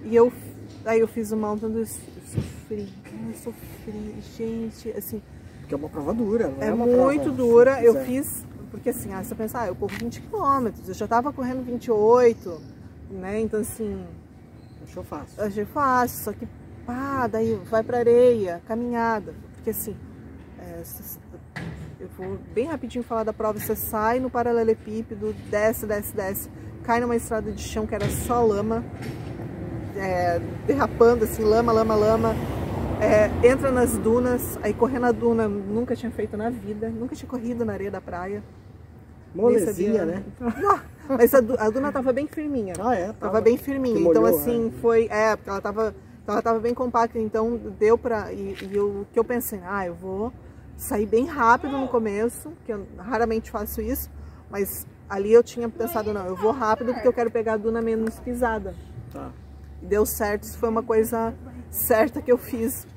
E 0.03 0.15
eu, 0.15 0.31
aí 0.85 0.99
eu 0.99 1.07
fiz 1.07 1.31
o 1.31 1.37
mountain 1.37 1.71
do 1.71 1.85
sofri, 1.85 2.93
eu 3.27 3.33
sofri, 3.33 4.15
gente, 4.37 4.89
assim... 4.91 5.21
Porque 5.61 5.73
é 5.73 5.77
uma 5.77 5.89
prova 5.89 6.13
dura, 6.13 6.47
não 6.47 6.61
é, 6.61 6.67
é 6.67 6.73
muito 6.73 7.31
dura, 7.31 7.83
eu 7.83 8.05
fiz, 8.05 8.45
porque 8.69 8.89
assim, 8.89 9.11
ah, 9.13 9.23
você 9.23 9.33
pensa, 9.33 9.61
ah, 9.61 9.67
eu 9.67 9.75
corro 9.75 9.95
20 9.97 10.21
km, 10.21 10.69
eu 10.87 10.93
já 10.93 11.07
tava 11.07 11.33
correndo 11.33 11.63
28, 11.65 12.61
né, 13.09 13.39
então 13.39 13.59
assim... 13.61 14.05
Achou 14.83 15.03
fácil. 15.03 15.43
Achei 15.43 15.65
fácil, 15.65 16.23
só 16.23 16.33
que, 16.33 16.47
pá, 16.85 17.25
daí 17.25 17.55
vai 17.67 17.81
pra 17.81 17.97
areia, 17.97 18.61
caminhada, 18.67 19.33
porque 19.55 19.71
assim, 19.71 19.95
é, 20.59 20.83
eu 21.99 22.07
vou 22.09 22.37
bem 22.53 22.65
rapidinho 22.65 23.03
falar 23.03 23.23
da 23.23 23.33
prova, 23.33 23.59
você 23.59 23.75
sai 23.75 24.19
no 24.19 24.29
paralelepípedo, 24.29 25.33
desce, 25.49 25.87
desce, 25.87 26.15
desce, 26.15 26.49
cai 26.85 26.99
numa 26.99 27.15
estrada 27.15 27.51
de 27.51 27.61
chão 27.61 27.87
que 27.87 27.95
era 27.95 28.07
só 28.07 28.45
lama, 28.45 28.83
é, 29.97 30.39
derrapando 30.67 31.23
assim, 31.23 31.43
lama, 31.43 31.71
lama, 31.71 31.95
lama, 31.95 32.35
é, 33.01 33.47
entra 33.47 33.71
nas 33.71 33.97
dunas, 33.97 34.57
aí 34.61 34.73
correr 34.73 34.99
na 34.99 35.11
duna 35.11 35.47
nunca 35.47 35.95
tinha 35.95 36.11
feito 36.11 36.37
na 36.37 36.49
vida, 36.49 36.89
nunca 36.89 37.15
tinha 37.15 37.27
corrido 37.27 37.65
na 37.65 37.73
areia 37.73 37.91
da 37.91 37.99
praia. 37.99 38.43
Molezinha, 39.33 40.05
né? 40.05 40.23
Mas 41.09 41.33
a, 41.33 41.69
duna 41.69 41.91
tava 41.91 42.13
bem 42.13 42.25
firminha. 42.25 42.73
Ah, 42.79 42.95
é? 42.95 43.07
Tava, 43.07 43.17
tava 43.19 43.41
bem 43.41 43.57
firminha. 43.57 43.99
Molhou, 43.99 44.11
então, 44.11 44.25
assim, 44.25 44.67
é. 44.67 44.79
foi. 44.79 45.07
É, 45.11 45.35
porque 45.35 45.49
ela 45.49 45.61
tava, 45.61 45.95
ela 46.25 46.41
tava 46.41 46.59
bem 46.59 46.73
compacta, 46.73 47.19
então 47.19 47.57
deu 47.77 47.97
pra. 47.97 48.31
E, 48.31 48.55
e 48.61 48.79
o 48.79 49.05
que 49.11 49.19
eu 49.19 49.23
pensei, 49.25 49.59
ah, 49.65 49.85
eu 49.85 49.93
vou 49.93 50.31
sair 50.77 51.05
bem 51.05 51.25
rápido 51.25 51.77
no 51.77 51.87
começo, 51.87 52.53
que 52.65 52.71
eu 52.71 52.87
raramente 52.97 53.51
faço 53.51 53.81
isso, 53.81 54.09
mas 54.49 54.87
ali 55.09 55.31
eu 55.31 55.43
tinha 55.43 55.69
pensado, 55.69 56.13
não, 56.13 56.25
eu 56.25 56.35
vou 56.35 56.51
rápido 56.51 56.93
porque 56.93 57.07
eu 57.07 57.13
quero 57.13 57.31
pegar 57.31 57.53
a 57.53 57.57
duna 57.57 57.81
menos 57.81 58.19
pisada. 58.19 58.75
Tá. 59.11 59.31
Deu 59.81 60.05
certo, 60.05 60.43
isso 60.43 60.57
foi 60.57 60.69
uma 60.69 60.83
coisa 60.83 61.33
certa 61.69 62.21
que 62.21 62.31
eu 62.31 62.37
fiz. 62.37 62.87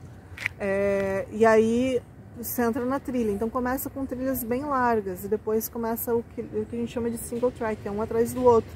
É, 0.58 1.26
e 1.30 1.44
aí 1.44 2.00
você 2.36 2.62
entra 2.62 2.84
na 2.84 3.00
trilha, 3.00 3.30
então 3.30 3.50
começa 3.50 3.90
com 3.90 4.06
trilhas 4.06 4.44
bem 4.44 4.64
largas 4.64 5.24
e 5.24 5.28
depois 5.28 5.68
começa 5.68 6.14
o 6.14 6.22
que, 6.22 6.40
o 6.40 6.64
que 6.64 6.76
a 6.76 6.78
gente 6.78 6.92
chama 6.92 7.10
de 7.10 7.18
single 7.18 7.50
track, 7.50 7.86
é 7.86 7.90
um 7.90 8.00
atrás 8.00 8.32
do 8.32 8.44
outro. 8.44 8.70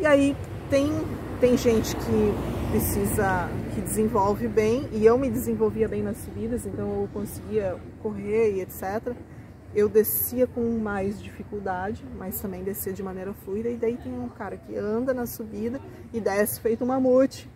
E 0.00 0.06
aí 0.06 0.36
tem, 0.70 0.90
tem 1.40 1.56
gente 1.56 1.94
que 1.94 2.34
precisa, 2.70 3.48
que 3.74 3.80
desenvolve 3.80 4.48
bem, 4.48 4.88
e 4.92 5.04
eu 5.04 5.16
me 5.18 5.30
desenvolvia 5.30 5.86
bem 5.88 6.02
nas 6.02 6.16
subidas, 6.18 6.66
então 6.66 7.02
eu 7.02 7.08
conseguia 7.12 7.76
correr 8.02 8.54
e 8.54 8.60
etc. 8.60 9.14
Eu 9.76 9.90
descia 9.90 10.46
com 10.46 10.78
mais 10.78 11.22
dificuldade, 11.22 12.02
mas 12.18 12.40
também 12.40 12.64
descia 12.64 12.94
de 12.94 13.02
maneira 13.02 13.34
fluida, 13.44 13.68
e 13.68 13.76
daí 13.76 13.98
tem 13.98 14.10
um 14.10 14.28
cara 14.30 14.56
que 14.56 14.74
anda 14.74 15.12
na 15.12 15.26
subida 15.26 15.78
e 16.14 16.18
desce 16.18 16.58
feito 16.60 16.82
um 16.82 16.86
mamute. 16.86 17.46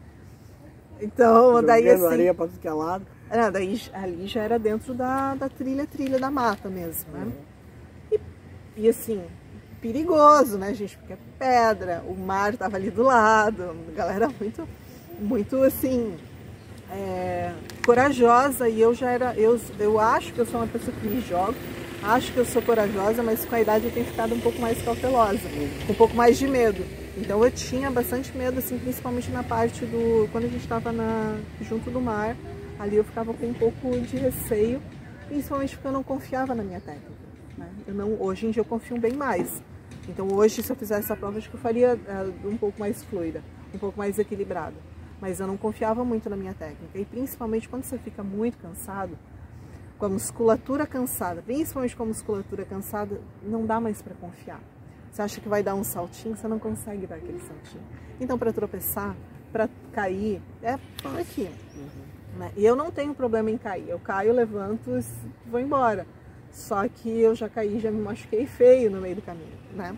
Então, 1.00 1.46
Jogando 1.46 1.66
daí 1.66 1.88
assim... 1.88 2.06
areia 2.06 2.34
pra 2.34 2.46
tudo 2.46 2.60
que 2.60 2.68
é 2.68 2.72
lado. 2.72 3.06
É, 3.30 3.50
daí 3.50 3.80
ali 3.94 4.26
já 4.26 4.42
era 4.42 4.58
dentro 4.58 4.92
da, 4.92 5.34
da 5.34 5.48
trilha, 5.48 5.86
trilha 5.86 6.18
da 6.18 6.30
mata 6.30 6.68
mesmo, 6.68 7.10
né? 7.10 7.24
Uhum. 7.24 7.32
E, 8.12 8.20
e 8.82 8.88
assim, 8.88 9.24
perigoso, 9.80 10.58
né, 10.58 10.74
gente? 10.74 10.98
Porque 10.98 11.14
é 11.14 11.18
pedra, 11.38 12.04
o 12.06 12.14
mar 12.14 12.54
tava 12.54 12.76
ali 12.76 12.90
do 12.90 13.02
lado, 13.02 13.74
a 13.88 13.92
galera 13.96 14.28
muito, 14.38 14.68
muito 15.18 15.62
assim, 15.62 16.18
é, 16.90 17.54
corajosa 17.86 18.68
e 18.68 18.78
eu 18.78 18.94
já 18.94 19.10
era, 19.10 19.34
eu, 19.36 19.58
eu 19.78 19.98
acho 19.98 20.34
que 20.34 20.38
eu 20.38 20.44
sou 20.44 20.60
uma 20.60 20.66
pessoa 20.66 20.94
que 20.94 21.06
me 21.06 21.20
joga, 21.22 21.54
acho 22.02 22.32
que 22.32 22.38
eu 22.38 22.44
sou 22.44 22.62
corajosa, 22.62 23.22
mas 23.22 23.44
com 23.44 23.54
a 23.54 23.60
idade 23.60 23.86
eu 23.86 23.90
tenho 23.90 24.06
ficado 24.06 24.34
um 24.34 24.40
pouco 24.40 24.60
mais 24.60 24.80
cautelosa, 24.82 25.40
com 25.86 25.92
um 25.92 25.96
pouco 25.96 26.14
mais 26.14 26.38
de 26.38 26.46
medo. 26.46 26.84
Então 27.16 27.44
eu 27.44 27.50
tinha 27.50 27.90
bastante 27.90 28.36
medo, 28.36 28.58
assim, 28.58 28.78
principalmente 28.78 29.30
na 29.30 29.42
parte 29.42 29.84
do, 29.84 30.28
quando 30.32 30.44
a 30.44 30.48
gente 30.48 30.62
estava 30.62 30.92
junto 31.60 31.90
do 31.90 32.00
mar, 32.00 32.36
ali 32.78 32.96
eu 32.96 33.04
ficava 33.04 33.34
com 33.34 33.46
um 33.46 33.54
pouco 33.54 33.98
de 34.00 34.16
receio, 34.16 34.80
principalmente 35.28 35.74
porque 35.74 35.88
eu 35.88 35.92
não 35.92 36.02
confiava 36.02 36.54
na 36.54 36.62
minha 36.62 36.80
técnica. 36.80 37.10
Né? 37.58 37.68
Eu 37.86 37.94
não, 37.94 38.16
hoje 38.20 38.46
em 38.46 38.50
dia 38.50 38.60
eu 38.60 38.64
confio 38.64 38.98
bem 38.98 39.12
mais. 39.12 39.62
Então 40.08 40.26
hoje, 40.32 40.62
se 40.62 40.72
eu 40.72 40.76
fizesse 40.76 41.02
essa 41.02 41.16
prova, 41.16 41.38
acho 41.38 41.48
que 41.48 41.56
eu 41.56 41.60
faria 41.60 41.94
uh, 41.94 42.48
um 42.48 42.56
pouco 42.56 42.80
mais 42.80 43.04
fluida, 43.04 43.42
um 43.74 43.78
pouco 43.78 43.98
mais 43.98 44.18
equilibrada. 44.18 44.74
Mas 45.20 45.38
eu 45.38 45.46
não 45.46 45.56
confiava 45.56 46.04
muito 46.04 46.30
na 46.30 46.36
minha 46.36 46.54
técnica. 46.54 46.98
E 46.98 47.04
principalmente 47.04 47.68
quando 47.68 47.84
você 47.84 47.98
fica 47.98 48.22
muito 48.22 48.56
cansado, 48.56 49.16
com 50.00 50.06
a 50.06 50.08
musculatura 50.08 50.86
cansada, 50.86 51.42
principalmente 51.42 51.94
com 51.94 52.04
a 52.04 52.06
musculatura 52.06 52.64
cansada, 52.64 53.20
não 53.42 53.66
dá 53.66 53.78
mais 53.78 54.00
para 54.00 54.14
confiar. 54.14 54.60
Você 55.12 55.20
acha 55.20 55.40
que 55.42 55.48
vai 55.48 55.62
dar 55.62 55.74
um 55.74 55.84
saltinho, 55.84 56.34
você 56.34 56.48
não 56.48 56.58
consegue 56.58 57.06
dar 57.06 57.16
aquele 57.16 57.38
saltinho. 57.40 57.84
Então, 58.18 58.38
para 58.38 58.50
tropeçar, 58.50 59.14
para 59.52 59.68
cair, 59.92 60.40
é 60.62 60.78
por 61.02 61.20
aqui. 61.20 61.50
Uhum. 61.76 62.38
Né? 62.38 62.50
E 62.56 62.64
eu 62.64 62.74
não 62.74 62.90
tenho 62.90 63.14
problema 63.14 63.50
em 63.50 63.58
cair. 63.58 63.90
Eu 63.90 63.98
caio, 63.98 64.32
levanto 64.32 64.90
e 64.90 65.50
vou 65.50 65.60
embora. 65.60 66.06
Só 66.50 66.88
que 66.88 67.20
eu 67.20 67.34
já 67.34 67.48
caí, 67.48 67.78
já 67.78 67.90
me 67.90 68.00
machuquei 68.00 68.46
feio 68.46 68.90
no 68.90 69.00
meio 69.00 69.16
do 69.16 69.22
caminho, 69.22 69.58
né? 69.74 69.94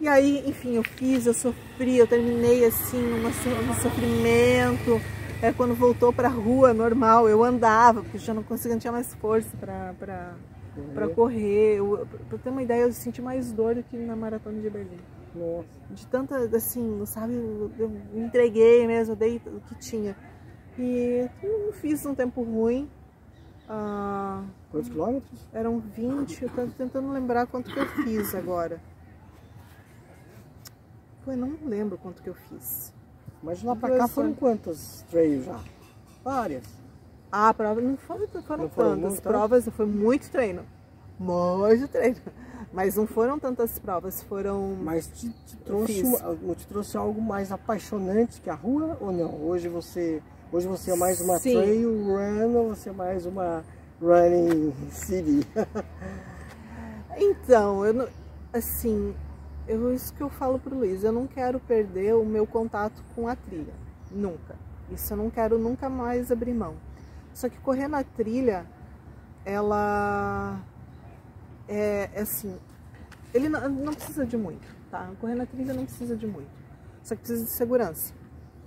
E 0.00 0.08
aí, 0.08 0.42
enfim, 0.44 0.74
eu 0.74 0.82
fiz, 0.82 1.26
eu 1.26 1.32
sofri, 1.32 1.96
eu 1.96 2.06
terminei 2.08 2.64
assim, 2.64 3.00
um 3.00 3.74
sofrimento. 3.74 5.00
É, 5.42 5.52
quando 5.52 5.74
voltou 5.74 6.12
pra 6.12 6.28
rua 6.28 6.72
normal, 6.72 7.28
eu 7.28 7.42
andava, 7.42 8.00
porque 8.00 8.16
já 8.16 8.32
não 8.32 8.44
conseguia, 8.44 8.74
não 8.74 8.80
tinha 8.80 8.92
mais 8.92 9.12
força 9.14 9.54
pra, 9.56 9.92
pra, 9.98 10.34
pra 10.94 11.08
correr. 11.08 11.80
Pra 12.28 12.38
ter 12.38 12.50
uma 12.50 12.62
ideia, 12.62 12.82
eu 12.82 12.92
senti 12.92 13.20
mais 13.20 13.50
dor 13.50 13.74
do 13.74 13.82
que 13.82 13.96
na 13.96 14.14
maratona 14.14 14.60
de 14.60 14.70
Berlim. 14.70 15.00
Nossa. 15.34 15.68
De 15.90 16.06
tanta, 16.06 16.36
assim, 16.56 17.04
sabe, 17.06 17.34
eu 17.76 17.88
me 17.88 18.20
entreguei 18.20 18.86
mesmo, 18.86 19.16
dei 19.16 19.42
o 19.44 19.60
que 19.60 19.74
tinha. 19.74 20.16
E 20.78 21.28
eu 21.42 21.72
fiz 21.72 22.06
um 22.06 22.14
tempo 22.14 22.42
ruim, 22.42 22.88
ah, 23.68 24.44
Quantos 24.70 24.88
quilômetros? 24.88 25.48
Eram 25.52 25.80
20, 25.80 26.42
eu 26.42 26.50
tô 26.50 26.66
tentando 26.68 27.10
lembrar 27.10 27.46
quanto 27.46 27.72
que 27.72 27.78
eu 27.78 27.86
fiz 28.04 28.34
agora. 28.34 28.80
Eu 31.26 31.36
não 31.36 31.58
lembro 31.64 31.98
quanto 31.98 32.22
que 32.22 32.28
eu 32.28 32.34
fiz. 32.34 32.92
Mas 33.42 33.62
lá 33.62 33.74
pra 33.74 33.96
cá 33.96 34.08
foram 34.08 34.34
quantas 34.34 35.04
trails 35.10 35.44
já? 35.44 35.58
Várias. 36.22 36.64
Ah, 37.30 37.52
prova 37.52 37.80
não 37.80 37.96
foram, 37.96 38.28
foram 38.28 38.64
não 38.64 38.70
foram 38.70 39.00
tantas 39.00 39.20
provas, 39.20 39.68
foi 39.68 39.86
muito 39.86 40.30
treino. 40.30 40.64
Muito 41.18 41.88
treino. 41.88 42.18
Mas 42.72 42.96
não 42.96 43.06
foram 43.06 43.38
tantas 43.38 43.78
provas, 43.78 44.22
foram. 44.22 44.76
Mas 44.80 45.06
te, 45.06 45.30
te 45.46 45.56
trouxe, 45.56 46.02
te 46.56 46.66
trouxe 46.66 46.96
algo 46.96 47.20
mais 47.20 47.50
apaixonante 47.50 48.40
que 48.40 48.50
a 48.50 48.54
rua 48.54 48.96
ou 49.00 49.12
não? 49.12 49.34
Hoje 49.44 49.68
você 49.68 50.22
Hoje 50.52 50.68
você 50.68 50.90
é 50.90 50.94
mais 50.94 51.18
uma 51.18 51.38
Sim. 51.38 51.52
trail 51.52 52.04
run 52.04 52.54
ou 52.54 52.68
você 52.68 52.90
é 52.90 52.92
mais 52.92 53.24
uma 53.24 53.64
running 54.02 54.70
city? 54.90 55.48
então, 57.16 57.86
eu 57.86 57.94
não, 57.94 58.08
assim, 58.52 59.14
eu, 59.72 59.94
isso 59.94 60.12
que 60.12 60.22
eu 60.22 60.28
falo 60.28 60.58
pro 60.58 60.76
Luiz, 60.76 61.02
eu 61.02 61.12
não 61.12 61.26
quero 61.26 61.58
perder 61.60 62.14
o 62.14 62.24
meu 62.24 62.46
contato 62.46 63.02
com 63.14 63.26
a 63.26 63.34
trilha, 63.34 63.72
nunca. 64.10 64.56
Isso 64.90 65.12
eu 65.12 65.16
não 65.16 65.30
quero 65.30 65.58
nunca 65.58 65.88
mais 65.88 66.30
abrir 66.30 66.52
mão. 66.52 66.74
Só 67.32 67.48
que 67.48 67.58
correr 67.58 67.88
na 67.88 68.04
trilha, 68.04 68.66
ela 69.44 70.60
é, 71.66 72.10
é 72.12 72.20
assim, 72.20 72.58
ele 73.32 73.48
não, 73.48 73.68
não 73.68 73.94
precisa 73.94 74.26
de 74.26 74.36
muito, 74.36 74.66
tá? 74.90 75.10
Correr 75.20 75.34
na 75.34 75.46
trilha 75.46 75.72
não 75.72 75.84
precisa 75.84 76.14
de 76.14 76.26
muito, 76.26 76.50
só 77.02 77.14
que 77.14 77.22
precisa 77.22 77.44
de 77.44 77.50
segurança. 77.50 78.12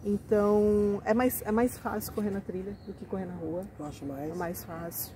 Então 0.03 1.02
é 1.03 1.14
mais, 1.14 1.41
é 1.44 1.52
mais 1.52 1.77
fácil 1.77 2.14
correr 2.14 2.30
na 2.30 2.41
trilha 2.41 2.76
do 2.86 2.94
que 2.94 3.06
correr 3.06 3.26
na 3.26 3.34
rua. 3.34 3.64
Eu 3.80 3.86
acho 3.86 4.06
mais. 4.06 4.30
É 4.30 4.36
mais 4.36 4.64
fácil. 4.64 5.15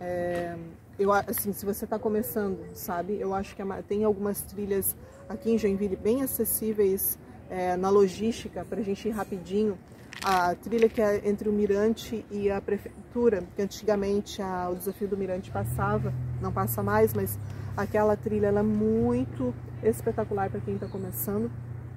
É, 0.00 0.56
eu, 0.98 1.12
assim, 1.12 1.52
se 1.52 1.64
você 1.64 1.84
está 1.84 1.98
começando, 1.98 2.58
sabe? 2.74 3.18
Eu 3.20 3.34
acho 3.34 3.54
que 3.54 3.62
é, 3.62 3.66
tem 3.86 4.04
algumas 4.04 4.42
trilhas 4.42 4.96
aqui 5.28 5.52
em 5.52 5.58
Joinville 5.58 5.96
bem 5.96 6.22
acessíveis 6.22 7.18
é, 7.48 7.76
na 7.76 7.88
logística 7.88 8.64
para 8.64 8.80
a 8.80 8.82
gente 8.82 9.08
ir 9.08 9.12
rapidinho. 9.12 9.78
A 10.24 10.54
trilha 10.56 10.88
que 10.88 11.00
é 11.00 11.28
entre 11.28 11.48
o 11.48 11.52
Mirante 11.52 12.24
e 12.30 12.50
a 12.50 12.60
Prefeitura, 12.60 13.44
que 13.54 13.62
antigamente 13.62 14.42
a, 14.42 14.68
o 14.68 14.74
desafio 14.74 15.06
do 15.06 15.16
Mirante 15.16 15.50
passava, 15.50 16.12
não 16.40 16.52
passa 16.52 16.82
mais, 16.82 17.14
mas 17.14 17.38
aquela 17.76 18.16
trilha 18.16 18.48
ela 18.48 18.60
é 18.60 18.64
muito 18.64 19.54
espetacular 19.82 20.50
para 20.50 20.60
quem 20.60 20.74
está 20.74 20.88
começando. 20.88 21.48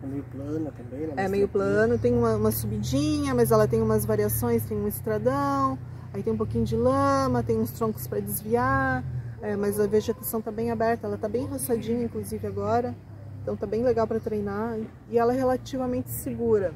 É 0.04 0.08
meio 0.08 0.24
plana 0.24 0.72
também, 0.72 1.08
né? 1.08 1.14
É 1.18 1.28
meio 1.28 1.48
plano, 1.48 1.98
tem 1.98 2.14
uma, 2.14 2.36
uma, 2.36 2.52
subidinha, 2.52 3.34
mas 3.34 3.52
ela 3.52 3.68
tem 3.68 3.82
umas 3.82 4.06
variações, 4.06 4.64
tem 4.66 4.78
um 4.78 4.88
estradão, 4.88 5.78
aí 6.14 6.24
tem 6.24 6.34
um 6.34 6.38
pouquinho 6.38 6.66
de 6.66 6.76
lama, 6.76 7.44
tem 7.44 7.58
uns 7.58 7.72
troncos 7.72 8.08
para 8.08 8.20
desviar, 8.20 9.04
é, 9.42 9.56
mas 9.56 9.80
a 9.80 9.88
vegetação 9.88 10.42
tá 10.42 10.52
bem 10.52 10.72
aberta, 10.72 11.08
ela 11.08 11.18
tá 11.18 11.28
bem 11.28 11.46
roçadinha 11.46 12.04
inclusive 12.04 12.46
agora, 12.46 12.96
então 13.42 13.56
tá 13.56 13.66
bem 13.66 13.84
legal 13.84 14.06
para 14.06 14.20
treinar 14.20 14.78
e 15.10 15.18
ela 15.18 15.34
é 15.34 15.38
relativamente 15.38 16.12
segura, 16.12 16.74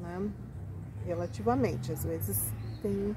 né? 0.00 0.28
Relativamente, 1.06 1.92
às 1.92 2.04
vezes 2.04 2.52
tem, 2.82 3.16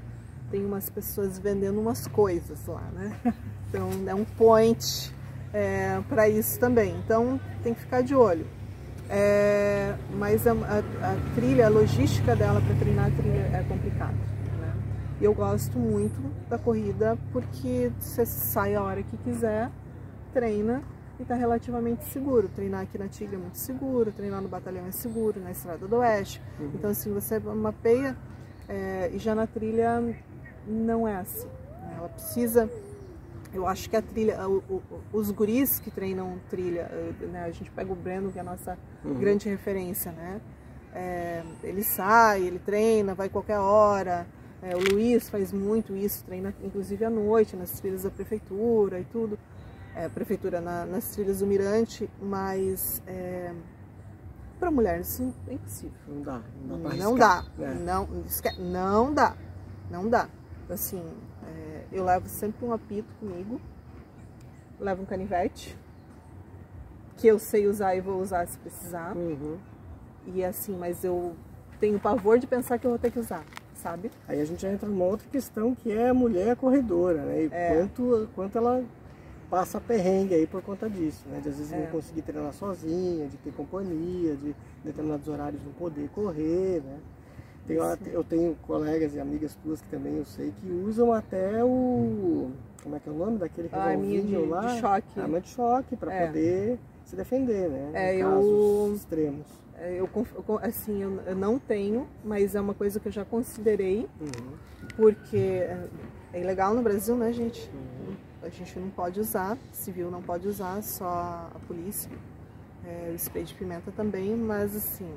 tem 0.50 0.64
umas 0.64 0.88
pessoas 0.88 1.38
vendendo 1.38 1.80
umas 1.80 2.06
coisas 2.06 2.66
lá, 2.66 2.88
né? 2.92 3.16
Então 3.68 3.90
é 4.06 4.14
um 4.14 4.24
point 4.24 5.12
é, 5.52 6.00
para 6.08 6.28
isso 6.28 6.60
também, 6.60 6.94
então 7.04 7.40
tem 7.64 7.74
que 7.74 7.80
ficar 7.80 8.02
de 8.02 8.14
olho. 8.14 8.46
É, 9.08 9.94
mas 10.16 10.46
a, 10.46 10.52
a, 10.52 10.78
a, 10.78 11.34
trilha, 11.34 11.66
a 11.66 11.68
logística 11.68 12.36
dela 12.36 12.60
para 12.60 12.74
treinar 12.76 13.06
a 13.06 13.10
trilha 13.10 13.50
é 13.52 13.64
complicada. 13.68 14.33
E 15.24 15.26
eu 15.26 15.32
gosto 15.32 15.78
muito 15.78 16.20
da 16.50 16.58
corrida 16.58 17.16
porque 17.32 17.90
você 17.98 18.26
sai 18.26 18.74
a 18.74 18.82
hora 18.82 19.02
que 19.02 19.16
quiser, 19.16 19.70
treina 20.34 20.82
e 21.18 21.22
está 21.22 21.34
relativamente 21.34 22.04
seguro. 22.04 22.46
Treinar 22.54 22.82
aqui 22.82 22.98
na 22.98 23.08
Tigre 23.08 23.36
é 23.36 23.38
muito 23.38 23.56
seguro, 23.56 24.12
treinar 24.12 24.42
no 24.42 24.50
batalhão 24.50 24.86
é 24.86 24.90
seguro, 24.90 25.40
na 25.40 25.50
Estrada 25.50 25.88
do 25.88 25.96
Oeste. 25.96 26.42
Uhum. 26.60 26.72
Então, 26.74 26.90
assim, 26.90 27.10
você 27.10 27.38
mapeia 27.38 28.14
é, 28.68 29.10
e 29.14 29.18
já 29.18 29.34
na 29.34 29.46
trilha 29.46 30.14
não 30.68 31.08
é 31.08 31.16
assim. 31.16 31.48
Né? 31.80 31.94
Ela 31.96 32.08
precisa. 32.10 32.68
Eu 33.50 33.66
acho 33.66 33.88
que 33.88 33.96
a 33.96 34.02
trilha, 34.02 34.46
o, 34.46 34.58
o, 34.68 34.82
os 35.10 35.30
guris 35.30 35.80
que 35.80 35.90
treinam 35.90 36.38
trilha, 36.50 36.90
né? 37.32 37.44
a 37.44 37.50
gente 37.50 37.70
pega 37.70 37.90
o 37.90 37.96
Breno, 37.96 38.30
que 38.30 38.36
é 38.36 38.42
a 38.42 38.44
nossa 38.44 38.76
uhum. 39.02 39.14
grande 39.14 39.48
referência, 39.48 40.12
né? 40.12 40.38
É, 40.94 41.42
ele 41.62 41.82
sai, 41.82 42.42
ele 42.42 42.58
treina, 42.58 43.14
vai 43.14 43.30
qualquer 43.30 43.58
hora. 43.58 44.26
É, 44.64 44.74
o 44.74 44.80
Luiz 44.80 45.28
faz 45.28 45.52
muito 45.52 45.94
isso, 45.94 46.24
treina 46.24 46.54
inclusive 46.62 47.04
à 47.04 47.10
noite, 47.10 47.54
nas 47.54 47.70
trilhas 47.72 48.04
da 48.04 48.10
prefeitura 48.10 48.98
e 48.98 49.04
tudo 49.04 49.38
é, 49.94 50.08
prefeitura 50.08 50.60
na, 50.60 50.84
nas 50.84 51.10
trilhas 51.10 51.40
do 51.40 51.46
Mirante, 51.46 52.10
mas 52.20 53.02
é, 53.06 53.52
para 54.58 54.70
mulher 54.70 55.00
isso 55.00 55.34
é 55.46 55.52
impossível. 55.54 55.96
Não 56.08 56.22
dá. 56.22 56.40
Não 56.66 56.82
dá. 56.82 56.94
Não 56.94 57.14
dá. 57.14 57.44
É. 57.58 57.74
Não, 57.74 58.08
não 58.58 59.14
dá. 59.14 59.36
Não 59.90 60.08
dá. 60.08 60.28
Assim, 60.68 61.02
é, 61.46 61.84
eu 61.92 62.04
levo 62.04 62.28
sempre 62.28 62.64
um 62.64 62.72
apito 62.72 63.12
comigo, 63.20 63.60
levo 64.80 65.02
um 65.02 65.06
canivete, 65.06 65.76
que 67.16 67.26
eu 67.26 67.38
sei 67.38 67.68
usar 67.68 67.94
e 67.94 68.00
vou 68.00 68.20
usar 68.20 68.46
se 68.48 68.58
precisar. 68.58 69.16
Uhum. 69.16 69.58
E 70.26 70.42
assim, 70.42 70.76
mas 70.76 71.04
eu 71.04 71.36
tenho 71.78 72.00
pavor 72.00 72.38
de 72.38 72.46
pensar 72.46 72.78
que 72.78 72.86
eu 72.86 72.90
vou 72.90 72.98
ter 72.98 73.10
que 73.10 73.18
usar. 73.18 73.44
Sabe? 73.84 74.10
Aí 74.26 74.40
a 74.40 74.44
gente 74.46 74.64
entra 74.64 74.88
numa 74.88 75.04
outra 75.04 75.28
questão 75.30 75.74
que 75.74 75.92
é 75.92 76.08
a 76.08 76.14
mulher 76.14 76.56
corredora, 76.56 77.20
né? 77.20 77.42
E 77.42 77.50
é. 77.52 77.74
quanto, 77.74 78.28
quanto 78.34 78.56
ela 78.56 78.82
passa 79.50 79.78
perrengue 79.78 80.34
aí 80.34 80.46
por 80.46 80.62
conta 80.62 80.88
disso, 80.88 81.22
né? 81.28 81.38
De 81.42 81.50
às 81.50 81.58
vezes 81.58 81.70
é. 81.70 81.80
não 81.80 81.86
conseguir 81.88 82.22
treinar 82.22 82.54
sozinha, 82.54 83.28
de 83.28 83.36
ter 83.36 83.52
companhia, 83.52 84.36
de 84.36 84.56
determinados 84.82 85.28
horários 85.28 85.62
não 85.62 85.72
poder 85.72 86.08
correr, 86.14 86.82
né? 86.82 86.98
Tem, 87.66 87.76
eu 88.10 88.24
tenho 88.24 88.56
colegas 88.62 89.14
e 89.14 89.20
amigas 89.20 89.54
tuas 89.62 89.82
que 89.82 89.88
também 89.88 90.16
eu 90.16 90.24
sei 90.24 90.50
que 90.62 90.66
usam 90.66 91.12
até 91.12 91.62
o. 91.62 92.50
Como 92.82 92.96
é 92.96 93.00
que 93.00 93.08
é 93.08 93.12
o 93.12 93.14
nome 93.14 93.36
daquele 93.36 93.68
ah, 93.70 93.88
revolvinho 93.88 94.22
de, 94.22 94.36
lá? 94.48 94.66
De 94.66 94.80
choque. 94.80 95.20
Arma 95.20 95.40
de 95.42 95.48
choque, 95.50 95.96
para 95.96 96.10
é. 96.10 96.26
poder 96.26 96.78
se 97.04 97.14
defender, 97.14 97.68
né? 97.68 97.90
É, 97.92 98.16
eu. 98.16 98.92
extremos. 98.94 99.63
É, 99.78 100.00
eu, 100.00 100.08
assim, 100.62 101.02
eu 101.02 101.34
não 101.34 101.58
tenho, 101.58 102.06
mas 102.24 102.54
é 102.54 102.60
uma 102.60 102.74
coisa 102.74 103.00
que 103.00 103.08
eu 103.08 103.12
já 103.12 103.24
considerei, 103.24 104.08
uhum. 104.20 104.52
porque 104.96 105.36
é, 105.36 105.88
é 106.32 106.40
ilegal 106.40 106.74
no 106.74 106.82
Brasil, 106.82 107.16
né, 107.16 107.32
gente? 107.32 107.68
Uhum 107.74 107.94
a 108.44 108.48
gente 108.50 108.78
não 108.78 108.90
pode 108.90 109.18
usar, 109.18 109.56
civil 109.72 110.10
não 110.10 110.22
pode 110.22 110.46
usar, 110.46 110.82
só 110.82 111.48
a 111.54 111.58
polícia. 111.66 112.10
É, 112.84 113.10
o 113.10 113.14
spray 113.14 113.44
de 113.44 113.54
pimenta 113.54 113.90
também, 113.90 114.36
mas 114.36 114.76
assim. 114.76 115.08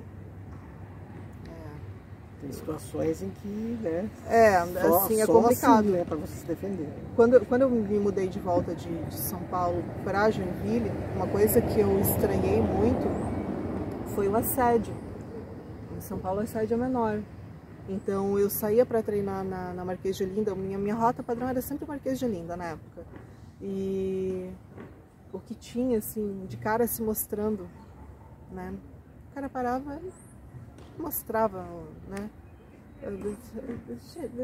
É... 1.45 2.41
Tem 2.41 2.51
situações 2.53 3.21
em 3.21 3.29
que, 3.29 3.77
né? 3.81 4.09
É, 4.29 4.65
só, 4.81 5.03
assim, 5.03 5.21
é 5.21 5.25
complicado. 5.25 5.85
Assim, 5.85 5.91
né, 5.91 6.05
para 6.05 6.15
você 6.15 6.35
se 6.37 6.45
defender. 6.45 6.87
Quando, 7.17 7.45
quando 7.45 7.63
eu 7.63 7.69
me 7.69 7.99
mudei 7.99 8.29
de 8.29 8.39
volta 8.39 8.73
de, 8.73 8.89
de 9.05 9.17
São 9.17 9.41
Paulo 9.43 9.83
para 10.05 10.31
Joinville, 10.31 10.89
uma 11.13 11.27
coisa 11.27 11.59
que 11.59 11.79
eu 11.81 11.99
estranhei 11.99 12.61
muito 12.61 13.36
foi 14.17 14.27
o 14.27 14.35
assédio. 14.35 14.95
Em 15.95 16.01
São 16.01 16.17
Paulo 16.17 16.39
o 16.39 16.43
assédio 16.43 16.73
é 16.73 16.77
menor. 16.77 17.21
Então 17.87 18.39
eu 18.39 18.49
saía 18.49 18.83
para 18.83 19.03
treinar 19.03 19.43
na, 19.43 19.71
na 19.73 19.85
Marquês 19.85 20.17
de 20.17 20.23
Olinda, 20.23 20.55
minha, 20.55 20.75
minha 20.75 20.95
rota 20.95 21.21
padrão 21.21 21.47
era 21.47 21.61
sempre 21.61 21.85
Marquês 21.85 22.17
de 22.17 22.25
Olinda 22.25 22.57
na 22.57 22.65
época. 22.65 23.05
E 23.61 24.49
o 25.31 25.39
que 25.39 25.53
tinha, 25.53 25.99
assim, 25.99 26.47
de 26.49 26.57
cara 26.57 26.87
se 26.87 26.99
mostrando, 27.03 27.69
né? 28.51 28.73
O 29.29 29.35
cara 29.35 29.49
parava 29.49 30.01
e 30.01 30.99
mostrava, 30.99 31.63
né? 32.07 32.27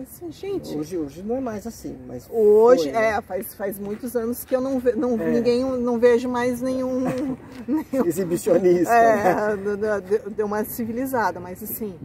Assim, 0.01 0.31
gente. 0.31 0.77
Hoje, 0.77 0.97
hoje 0.97 1.23
não 1.23 1.37
é 1.37 1.39
mais 1.39 1.65
assim, 1.65 1.97
mas. 2.07 2.27
Hoje, 2.29 2.83
foi, 2.83 2.91
né? 2.91 3.09
é, 3.09 3.21
faz, 3.21 3.53
faz 3.53 3.79
muitos 3.79 4.15
anos 4.15 4.45
que 4.45 4.55
eu 4.55 4.61
não, 4.61 4.79
ve, 4.79 4.93
não 4.93 5.19
é. 5.19 5.31
ninguém 5.31 5.63
não 5.63 5.99
vejo 5.99 6.29
mais 6.29 6.61
nenhum. 6.61 7.01
nenhum 7.67 8.05
Exibicionista. 8.05 8.93
É, 8.93 9.55
né? 9.55 10.01
deu, 10.01 10.29
deu 10.29 10.45
uma 10.45 10.63
civilizada, 10.63 11.39
mas 11.39 11.61
assim, 11.63 11.97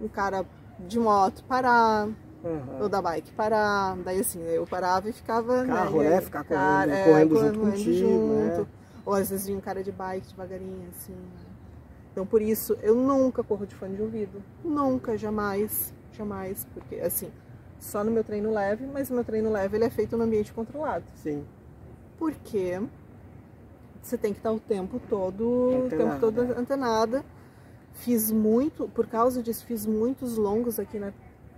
um 0.00 0.08
cara 0.08 0.46
de 0.78 0.98
moto 0.98 1.44
parar, 1.44 2.06
uhum. 2.42 2.82
ou 2.82 2.88
da 2.88 3.02
bike 3.02 3.32
parar. 3.32 3.96
Daí 4.04 4.20
assim, 4.20 4.42
eu 4.42 4.66
parava 4.66 5.08
e 5.08 5.12
ficava. 5.12 5.64
Né, 5.64 5.74
Carro, 5.74 6.02
né? 6.02 6.10
né? 6.10 6.20
Ficar 6.20 6.44
correndo, 6.44 6.60
cara, 6.60 6.92
é, 6.92 7.04
correndo, 7.04 7.34
junto 7.34 7.58
correndo 7.58 7.70
contigo. 7.72 7.98
Junto. 7.98 8.60
Né? 8.60 8.66
Ou 9.04 9.14
às 9.14 9.28
vezes 9.28 9.46
vinha 9.46 9.58
um 9.58 9.60
cara 9.60 9.82
de 9.82 9.92
bike 9.92 10.28
devagarinho, 10.28 10.88
assim. 10.96 11.14
Né. 12.14 12.22
Então 12.22 12.26
por 12.26 12.40
isso 12.40 12.78
eu 12.82 12.94
nunca 12.94 13.42
corro 13.42 13.66
de 13.66 13.74
fone 13.74 13.96
de 13.96 14.02
ouvido. 14.02 14.42
Nunca, 14.64 15.18
jamais, 15.18 15.92
jamais. 16.12 16.66
Porque 16.72 16.96
assim, 16.96 17.30
só 17.78 18.04
no 18.04 18.10
meu 18.10 18.22
treino 18.22 18.52
leve, 18.52 18.86
mas 18.86 19.10
o 19.10 19.14
meu 19.14 19.24
treino 19.24 19.50
leve 19.50 19.76
ele 19.76 19.84
é 19.84 19.90
feito 19.90 20.16
no 20.16 20.24
ambiente 20.24 20.52
controlado. 20.52 21.04
Sim. 21.16 21.44
Porque 22.18 22.80
você 24.00 24.16
tem 24.16 24.32
que 24.32 24.38
estar 24.38 24.52
o 24.52 24.60
tempo 24.60 25.00
todo, 25.08 25.84
antenada. 25.84 25.94
o 25.94 25.98
tempo 25.98 26.20
todo 26.20 26.58
antenada 26.58 27.24
Fiz 27.94 28.30
muito, 28.30 28.88
por 28.88 29.06
causa 29.06 29.42
disso, 29.42 29.64
fiz 29.64 29.86
muitos 29.86 30.36
longos 30.36 30.78
aqui 30.78 30.98
na 30.98 31.12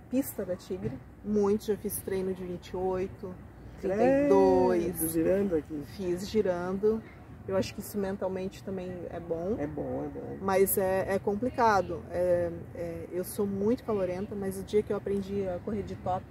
pista 0.09 0.45
da 0.45 0.55
Tigre. 0.55 0.97
Muitos, 1.25 1.65
já 1.65 1.75
fiz 1.75 1.97
treino 1.97 2.33
de 2.33 2.43
28, 2.43 3.35
32. 3.81 5.03
É, 5.03 5.07
girando 5.07 5.55
aqui. 5.55 5.83
Fiz 5.97 6.29
girando. 6.29 7.01
Eu 7.47 7.55
acho 7.55 7.73
que 7.73 7.79
isso 7.79 7.97
mentalmente 7.97 8.63
também 8.63 8.91
é 9.09 9.19
bom. 9.19 9.55
É 9.57 9.65
bom, 9.65 10.03
é 10.05 10.07
bom. 10.07 10.37
Mas 10.41 10.77
é, 10.77 11.15
é 11.15 11.19
complicado. 11.19 12.03
É, 12.11 12.51
é, 12.75 13.07
eu 13.11 13.23
sou 13.23 13.47
muito 13.47 13.83
calorenta, 13.83 14.35
mas 14.35 14.59
o 14.59 14.63
dia 14.63 14.83
que 14.83 14.91
eu 14.91 14.97
aprendi 14.97 15.47
a 15.47 15.59
correr 15.59 15.83
de 15.83 15.95
top 15.95 16.25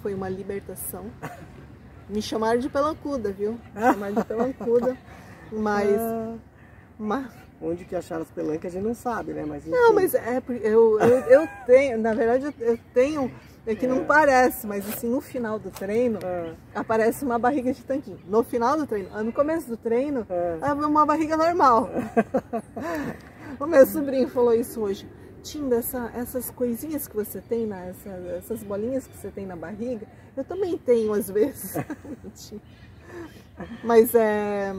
foi 0.00 0.14
uma 0.14 0.28
libertação. 0.28 1.06
Me 2.08 2.20
chamaram 2.20 2.60
de 2.60 2.68
pelancuda, 2.68 3.32
viu? 3.32 3.58
Me 3.74 3.80
chamaram 3.80 4.14
de 4.14 4.24
pelancuda. 4.24 4.96
Mas, 5.50 6.00
ah. 6.00 6.36
mas 6.98 7.44
Onde 7.60 7.84
que 7.84 7.96
acharam 7.96 8.22
as 8.22 8.30
pelancas 8.30 8.72
a 8.72 8.74
gente 8.74 8.84
não 8.84 8.94
sabe, 8.94 9.32
né? 9.32 9.44
Mas, 9.46 9.64
Não, 9.64 9.94
mas 9.94 10.14
é 10.14 10.42
eu, 10.62 11.00
eu, 11.00 11.18
eu 11.20 11.48
tenho, 11.66 11.98
na 11.98 12.12
verdade 12.12 12.54
eu 12.60 12.78
tenho, 12.92 13.32
é 13.66 13.74
que 13.74 13.86
é. 13.86 13.88
não 13.88 14.04
parece, 14.04 14.66
mas 14.66 14.86
assim, 14.88 15.08
no 15.08 15.20
final 15.20 15.58
do 15.58 15.70
treino, 15.70 16.18
é. 16.22 16.54
aparece 16.74 17.24
uma 17.24 17.38
barriga 17.38 17.72
de 17.72 17.82
tanquinho. 17.82 18.20
No 18.26 18.42
final 18.42 18.76
do 18.76 18.86
treino, 18.86 19.22
no 19.22 19.32
começo 19.32 19.68
do 19.68 19.76
treino, 19.76 20.26
é, 20.28 20.58
é 20.68 20.72
uma 20.72 21.06
barriga 21.06 21.36
normal. 21.36 21.88
o 23.58 23.66
meu 23.66 23.86
sobrinho 23.86 24.28
falou 24.28 24.52
isso 24.52 24.80
hoje. 24.80 25.08
Tinda, 25.42 25.76
essa, 25.76 26.10
essas 26.14 26.50
coisinhas 26.50 27.06
que 27.06 27.14
você 27.14 27.40
tem, 27.40 27.66
na, 27.66 27.86
essa, 27.86 28.10
essas 28.38 28.62
bolinhas 28.62 29.06
que 29.06 29.16
você 29.16 29.30
tem 29.30 29.46
na 29.46 29.56
barriga, 29.56 30.06
eu 30.36 30.44
também 30.44 30.76
tenho 30.76 31.12
às 31.12 31.30
vezes. 31.30 31.74
mas 33.84 34.14
é, 34.14 34.74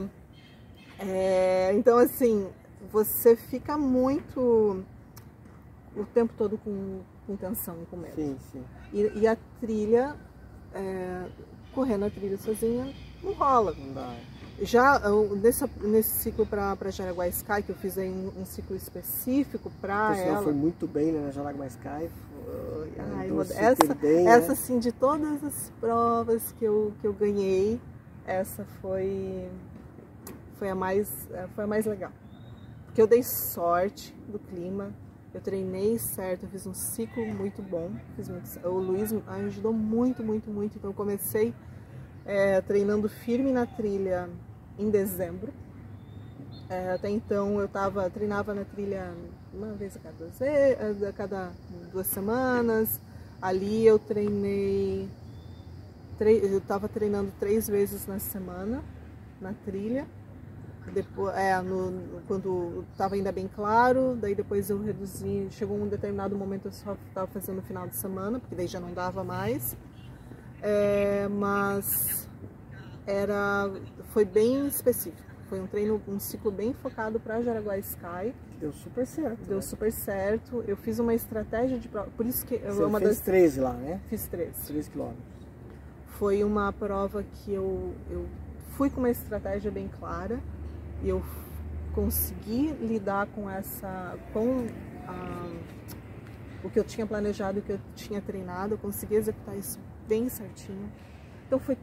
é. 0.98 1.72
Então, 1.74 1.98
assim, 1.98 2.48
você 2.90 3.36
fica 3.36 3.76
muito 3.76 4.84
o 5.96 6.04
tempo 6.04 6.34
todo 6.36 6.58
com, 6.58 7.00
e 7.28 7.86
com 7.86 7.96
medo. 7.96 8.14
Sim, 8.14 8.36
sim. 8.52 8.64
E, 8.92 9.20
e 9.20 9.26
a 9.26 9.36
trilha, 9.60 10.14
é, 10.74 11.26
correndo 11.74 12.04
a 12.04 12.10
trilha 12.10 12.36
sozinha, 12.38 12.92
não 13.22 13.32
rola. 13.32 13.74
Não 13.76 13.92
dá. 13.92 14.14
Já 14.62 15.00
nesse, 15.42 15.64
nesse 15.82 16.10
ciclo 16.10 16.46
para 16.46 16.90
Jaraguá 16.90 17.28
Sky, 17.28 17.62
que 17.62 17.70
eu 17.70 17.76
fiz 17.76 17.98
aí 17.98 18.08
um, 18.08 18.40
um 18.40 18.44
ciclo 18.46 18.74
específico 18.74 19.70
para 19.80 20.16
ela. 20.16 20.42
foi 20.42 20.54
muito 20.54 20.86
bem 20.86 21.12
né, 21.12 21.26
na 21.26 21.30
Jaraguá 21.30 21.66
Sky. 21.66 22.08
Foi, 22.44 22.92
Ai, 22.98 23.30
essa, 23.56 23.94
bem, 23.94 24.26
essa 24.26 24.46
né? 24.46 24.52
assim, 24.52 24.78
de 24.78 24.92
todas 24.92 25.44
as 25.44 25.70
provas 25.78 26.52
que 26.52 26.64
eu, 26.64 26.92
que 27.00 27.06
eu 27.06 27.12
ganhei, 27.12 27.78
essa 28.24 28.64
foi, 28.80 29.46
foi, 30.58 30.70
a 30.70 30.74
mais, 30.74 31.28
foi 31.54 31.64
a 31.64 31.66
mais 31.66 31.84
legal 31.84 32.12
que 32.96 33.02
eu 33.02 33.06
dei 33.06 33.22
sorte 33.22 34.14
do 34.26 34.38
clima, 34.38 34.90
eu 35.34 35.40
treinei 35.40 35.98
certo, 35.98 36.44
eu 36.44 36.48
fiz 36.48 36.66
um 36.66 36.74
ciclo 36.74 37.26
muito 37.26 37.62
bom, 37.62 37.90
muito, 38.16 38.30
o 38.64 38.78
Luiz 38.78 39.12
ajudou 39.26 39.72
muito, 39.72 40.22
muito, 40.22 40.50
muito, 40.50 40.78
então 40.78 40.90
eu 40.90 40.94
comecei 40.94 41.54
é, 42.24 42.60
treinando 42.60 43.08
firme 43.08 43.52
na 43.52 43.66
trilha 43.66 44.28
em 44.78 44.90
dezembro, 44.90 45.52
é, 46.68 46.92
até 46.92 47.10
então 47.10 47.60
eu 47.60 47.68
tava, 47.68 48.08
treinava 48.10 48.54
na 48.54 48.64
trilha 48.64 49.14
uma 49.52 49.72
vez 49.72 49.96
a 49.96 50.00
cada, 50.00 50.16
duas, 50.16 51.02
a 51.02 51.12
cada 51.12 51.52
duas 51.92 52.06
semanas, 52.06 53.00
ali 53.40 53.86
eu 53.86 53.98
treinei, 53.98 55.08
eu 56.18 56.58
estava 56.58 56.88
treinando 56.88 57.32
três 57.38 57.68
vezes 57.68 58.06
na 58.06 58.18
semana 58.18 58.82
na 59.40 59.52
trilha, 59.52 60.06
depois, 60.92 61.36
é, 61.36 61.60
no, 61.60 62.20
quando 62.26 62.84
estava 62.92 63.14
ainda 63.14 63.32
bem 63.32 63.48
claro, 63.48 64.16
daí 64.20 64.34
depois 64.34 64.70
eu 64.70 64.80
reduzi, 64.80 65.48
chegou 65.50 65.76
um 65.76 65.88
determinado 65.88 66.36
momento 66.36 66.66
eu 66.66 66.72
só 66.72 66.96
estava 67.08 67.26
fazendo 67.26 67.56
no 67.56 67.62
final 67.62 67.86
de 67.86 67.96
semana, 67.96 68.38
porque 68.38 68.54
daí 68.54 68.66
já 68.66 68.80
não 68.80 68.92
dava 68.92 69.24
mais. 69.24 69.76
É, 70.62 71.28
mas 71.28 72.28
era, 73.06 73.70
foi 74.12 74.24
bem 74.24 74.66
específico. 74.66 75.26
Foi 75.48 75.60
um 75.60 75.66
treino, 75.66 76.02
um 76.08 76.18
ciclo 76.18 76.50
bem 76.50 76.72
focado 76.72 77.20
para 77.20 77.40
Jaraguá 77.40 77.78
Sky. 77.78 78.34
Deu 78.58 78.72
super 78.72 79.06
certo. 79.06 79.46
Deu 79.46 79.56
né? 79.56 79.62
super 79.62 79.92
certo. 79.92 80.64
Eu 80.66 80.76
fiz 80.76 80.98
uma 80.98 81.14
estratégia 81.14 81.78
de 81.78 81.88
prova. 81.88 82.10
Por 82.16 82.26
isso 82.26 82.44
que 82.44 82.58
Você 82.58 82.82
uma 82.82 82.98
fez 82.98 83.10
das 83.10 83.20
13 83.20 83.60
lá, 83.60 83.72
né? 83.74 84.00
fiz 84.08 84.26
três. 84.26 84.56
3 84.66 84.88
quilômetros. 84.88 85.24
Foi 86.18 86.42
uma 86.42 86.72
prova 86.72 87.22
que 87.22 87.52
eu, 87.52 87.94
eu 88.10 88.26
fui 88.70 88.90
com 88.90 88.98
uma 88.98 89.10
estratégia 89.10 89.70
bem 89.70 89.88
clara 89.88 90.40
e 91.02 91.08
eu 91.08 91.22
consegui 91.94 92.72
lidar 92.72 93.26
com 93.28 93.48
essa 93.48 94.18
com 94.32 94.66
a, 95.06 95.50
o 96.64 96.70
que 96.70 96.78
eu 96.78 96.84
tinha 96.84 97.06
planejado, 97.06 97.60
o 97.60 97.62
que 97.62 97.72
eu 97.72 97.80
tinha 97.94 98.20
treinado, 98.20 98.74
eu 98.74 98.78
consegui 98.78 99.14
executar 99.14 99.56
isso 99.56 99.78
bem 100.06 100.28
certinho. 100.28 100.90
Então 101.46 101.58
foi 101.58 101.76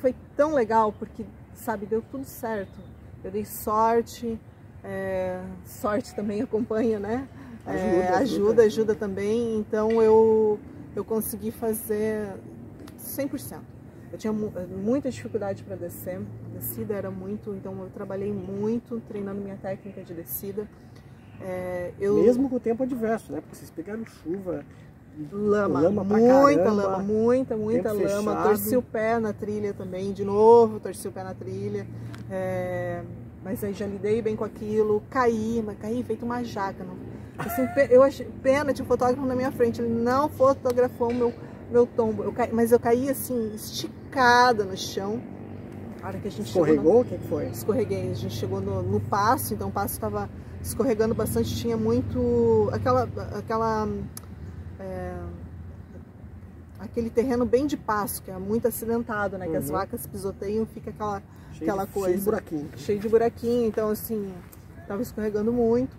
foi 0.00 0.14
tão 0.36 0.52
legal 0.52 0.92
porque 0.92 1.24
sabe 1.54 1.86
deu 1.86 2.02
tudo 2.02 2.24
certo. 2.24 2.78
Eu 3.24 3.30
dei 3.30 3.44
sorte, 3.44 4.38
é, 4.84 5.42
sorte 5.64 6.14
também 6.14 6.42
acompanha, 6.42 6.98
né? 7.00 7.28
É, 7.66 7.70
Ajuda, 7.70 7.88
ajuda, 7.88 8.18
ajuda. 8.18 8.62
ajuda 8.62 8.94
também. 8.94 9.58
Então 9.58 10.02
eu 10.02 10.60
eu 10.94 11.04
consegui 11.04 11.50
fazer 11.50 12.28
100%. 12.98 13.60
Eu 14.12 14.18
tinha 14.18 14.32
mu- 14.32 14.52
muita 14.82 15.10
dificuldade 15.10 15.62
para 15.64 15.76
descer, 15.76 16.20
descida 16.54 16.94
era 16.94 17.10
muito, 17.10 17.54
então 17.54 17.72
eu 17.82 17.90
trabalhei 17.92 18.32
muito 18.32 19.00
treinando 19.08 19.40
minha 19.40 19.56
técnica 19.56 20.02
de 20.02 20.14
descida. 20.14 20.66
É, 21.40 21.92
eu, 22.00 22.14
Mesmo 22.14 22.48
com 22.48 22.56
o 22.56 22.60
tempo 22.60 22.82
adverso, 22.82 23.32
né? 23.32 23.40
Porque 23.40 23.56
vocês 23.56 23.70
pegaram 23.70 24.04
chuva. 24.06 24.64
lama, 25.32 25.80
lama 25.80 26.04
muita 26.04 26.26
caramba, 26.28 26.72
lama, 26.72 26.98
muita, 26.98 27.56
muita 27.56 27.92
lama. 27.92 28.08
fechado. 28.08 28.48
Torci 28.48 28.76
o 28.76 28.82
pé 28.82 29.18
na 29.18 29.32
trilha 29.32 29.74
também, 29.74 30.12
de 30.12 30.24
novo, 30.24 30.78
torci 30.80 31.08
o 31.08 31.12
pé 31.12 31.22
na 31.24 31.34
trilha. 31.34 31.86
É, 32.30 33.02
mas 33.44 33.62
aí 33.62 33.72
já 33.74 33.86
lidei 33.86 34.22
bem 34.22 34.34
com 34.34 34.44
aquilo, 34.44 35.02
caí, 35.10 35.62
mas 35.64 35.76
caí 35.78 36.02
feito 36.02 36.24
uma 36.24 36.42
jaca. 36.42 36.82
Não, 36.84 36.96
assim, 37.38 37.62
eu 37.90 38.02
achei 38.02 38.26
pena, 38.42 38.72
tinha 38.72 38.84
um 38.84 38.88
fotógrafo 38.88 39.26
na 39.26 39.34
minha 39.36 39.52
frente, 39.52 39.80
ele 39.80 39.92
não 39.92 40.28
fotografou 40.28 41.10
o 41.10 41.14
meu, 41.14 41.32
meu 41.70 41.86
tombo. 41.86 42.22
Eu 42.24 42.34
mas 42.52 42.72
eu 42.72 42.78
caí 42.80 43.08
assim, 43.10 43.52
esticada 43.54 44.64
no 44.64 44.76
chão. 44.76 45.20
A 46.02 46.08
hora 46.08 46.18
que 46.18 46.28
a 46.28 46.30
gente 46.30 46.46
Escorregou? 46.46 47.00
O 47.00 47.04
que 47.04 47.18
que 47.18 47.28
foi? 47.28 47.46
escorreguei. 47.48 48.10
A 48.10 48.14
gente 48.14 48.34
chegou 48.34 48.60
no, 48.60 48.82
no 48.82 49.00
passo, 49.00 49.54
então 49.54 49.68
o 49.68 49.72
passo 49.72 49.94
estava 49.94 50.28
escorregando 50.62 51.14
bastante, 51.14 51.54
tinha 51.56 51.76
muito 51.76 52.68
aquela 52.72 53.08
aquela 53.38 53.88
é, 54.78 55.14
aquele 56.78 57.10
terreno 57.10 57.44
bem 57.44 57.66
de 57.66 57.76
passo, 57.76 58.22
que 58.22 58.30
é 58.30 58.38
muito 58.38 58.68
acidentado, 58.68 59.38
né? 59.38 59.48
Que 59.48 59.56
as 59.56 59.66
Uhum. 59.66 59.72
vacas 59.72 60.06
pisoteiam, 60.06 60.66
fica 60.66 60.90
aquela 60.90 61.22
Cheio 61.52 61.70
Aquela 61.70 61.86
de, 61.86 61.92
coisa. 61.92 62.08
Cheio 62.08 62.18
de 62.18 62.24
buraquinho. 62.24 62.68
cheio 62.76 62.98
de 63.00 63.08
buraquinho, 63.08 63.66
então 63.68 63.88
assim, 63.88 64.30
tava 64.86 65.00
escorregando 65.00 65.50
muito. 65.52 65.96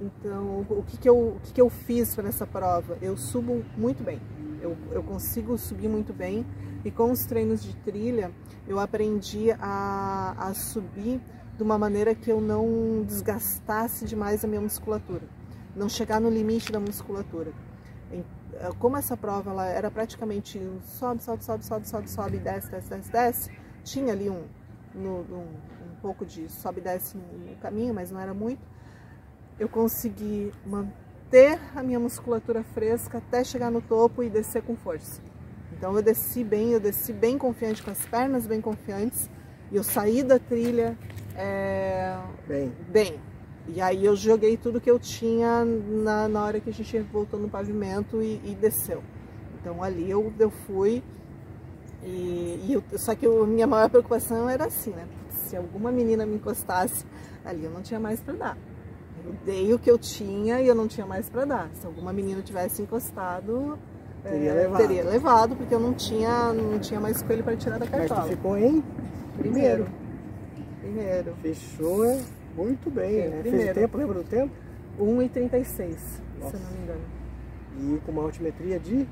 Então, 0.00 0.66
o 0.68 0.82
que 0.86 0.96
que 0.96 1.08
eu, 1.08 1.16
o 1.16 1.40
que 1.44 1.52
que 1.52 1.60
eu 1.60 1.70
fiz 1.70 2.14
para 2.16 2.28
essa 2.28 2.46
prova? 2.46 2.96
Eu 3.00 3.16
subo 3.16 3.64
muito 3.76 4.02
bem. 4.02 4.20
Eu, 4.60 4.76
eu 4.90 5.02
consigo 5.02 5.56
subir 5.56 5.88
muito 5.88 6.12
bem 6.12 6.44
e 6.84 6.90
com 6.90 7.10
os 7.10 7.24
treinos 7.24 7.62
de 7.62 7.74
trilha 7.76 8.30
eu 8.66 8.78
aprendi 8.78 9.50
a, 9.52 10.34
a 10.38 10.54
subir 10.54 11.20
de 11.56 11.62
uma 11.62 11.78
maneira 11.78 12.14
que 12.14 12.30
eu 12.30 12.40
não 12.40 13.02
desgastasse 13.04 14.04
demais 14.04 14.44
a 14.44 14.48
minha 14.48 14.60
musculatura, 14.60 15.22
não 15.74 15.88
chegar 15.88 16.20
no 16.20 16.30
limite 16.30 16.70
da 16.70 16.78
musculatura. 16.78 17.52
Eh, 18.12 18.70
Como 18.78 18.96
essa 18.96 19.16
prova 19.16 19.50
ela 19.50 19.66
era 19.66 19.90
praticamente 19.90 20.60
sobe, 20.84 21.22
sobe, 21.22 21.44
sobe, 21.44 21.64
sobe, 21.64 21.88
sobe, 21.88 22.10
sobe, 22.10 22.38
desce, 22.38 22.70
desce, 22.70 22.88
desce, 22.90 23.10
desce, 23.12 23.50
tinha 23.84 24.12
ali 24.12 24.28
um, 24.30 24.44
no, 24.94 25.20
um, 25.20 25.46
um 25.86 25.94
pouco 26.00 26.24
de 26.24 26.48
sobe 26.48 26.80
e 26.80 26.84
desce 26.84 27.16
no 27.16 27.56
caminho, 27.56 27.94
mas 27.94 28.10
não 28.10 28.20
era 28.20 28.34
muito. 28.34 28.60
Eu 29.58 29.68
consegui 29.68 30.52
manter 30.64 30.94
a 31.74 31.82
minha 31.82 31.98
musculatura 31.98 32.62
fresca 32.62 33.18
até 33.18 33.44
chegar 33.44 33.70
no 33.70 33.82
topo 33.82 34.22
e 34.22 34.30
descer 34.30 34.62
com 34.62 34.74
força. 34.74 35.20
Então 35.72 35.94
eu 35.94 36.02
desci 36.02 36.42
bem, 36.42 36.72
eu 36.72 36.80
desci 36.80 37.12
bem 37.12 37.36
confiante, 37.36 37.82
com 37.82 37.90
as 37.90 38.04
pernas 38.06 38.46
bem 38.46 38.60
confiantes, 38.60 39.28
e 39.70 39.76
eu 39.76 39.82
saí 39.82 40.22
da 40.22 40.38
trilha 40.38 40.96
é, 41.36 42.18
Bem, 42.48 42.72
bem. 42.88 43.20
E 43.68 43.80
aí 43.80 44.04
eu 44.04 44.16
joguei 44.16 44.56
tudo 44.56 44.80
que 44.80 44.90
eu 44.90 44.98
tinha 44.98 45.64
na, 45.64 46.26
na 46.26 46.44
hora 46.44 46.58
que 46.58 46.70
a 46.70 46.72
gente 46.72 46.98
voltou 47.00 47.38
no 47.38 47.48
pavimento 47.48 48.22
e, 48.22 48.40
e 48.42 48.56
desceu. 48.58 49.02
Então 49.60 49.82
ali 49.82 50.10
eu, 50.10 50.32
eu 50.38 50.50
fui. 50.50 51.02
E, 52.02 52.64
e 52.66 52.72
eu, 52.72 52.82
só 52.96 53.14
que 53.14 53.26
a 53.26 53.46
minha 53.46 53.66
maior 53.66 53.90
preocupação 53.90 54.48
era 54.48 54.64
assim, 54.64 54.90
né? 54.90 55.06
Se 55.30 55.56
alguma 55.56 55.92
menina 55.92 56.24
me 56.24 56.36
encostasse 56.36 57.04
ali, 57.44 57.64
eu 57.64 57.70
não 57.70 57.82
tinha 57.82 58.00
mais 58.00 58.20
para 58.20 58.34
dar. 58.34 58.58
Eu 59.28 59.34
dei 59.44 59.74
o 59.74 59.78
que 59.78 59.90
eu 59.90 59.98
tinha 59.98 60.60
e 60.60 60.66
eu 60.66 60.74
não 60.74 60.88
tinha 60.88 61.06
mais 61.06 61.28
para 61.28 61.44
dar. 61.44 61.70
Se 61.74 61.86
alguma 61.86 62.12
menina 62.12 62.40
tivesse 62.42 62.80
encostado, 62.82 63.78
Teria 64.22 64.50
eh, 64.50 64.54
levado. 64.54 64.80
teria 64.80 65.04
levado, 65.04 65.56
porque 65.56 65.74
eu 65.74 65.80
não 65.80 65.92
tinha, 65.94 66.52
não 66.52 66.78
tinha 66.78 66.98
mais 67.00 67.22
coelho 67.22 67.44
para 67.44 67.56
tirar 67.56 67.78
da 67.78 67.86
mas 67.86 67.90
tu 67.90 68.08
cartola. 68.08 68.28
ficou 68.28 68.56
em 68.56 68.82
Primeiro. 69.36 69.86
Primeiro. 70.80 71.34
Fechou 71.42 72.04
é, 72.04 72.20
muito 72.56 72.90
bem, 72.90 73.18
É, 73.20 73.28
né? 73.28 73.42
Fez 73.42 73.54
primeiro. 73.54 73.70
o 73.70 73.74
tempo, 73.74 73.98
lembra 73.98 74.14
do 74.14 74.24
tempo? 74.24 74.52
1,36, 74.98 75.64
se 75.96 76.20
eu 76.40 76.60
não 76.60 76.70
me 76.72 76.82
engano. 76.82 77.00
E 77.78 78.00
com 78.04 78.12
uma 78.12 78.22
altimetria 78.22 78.78
de 78.80 79.06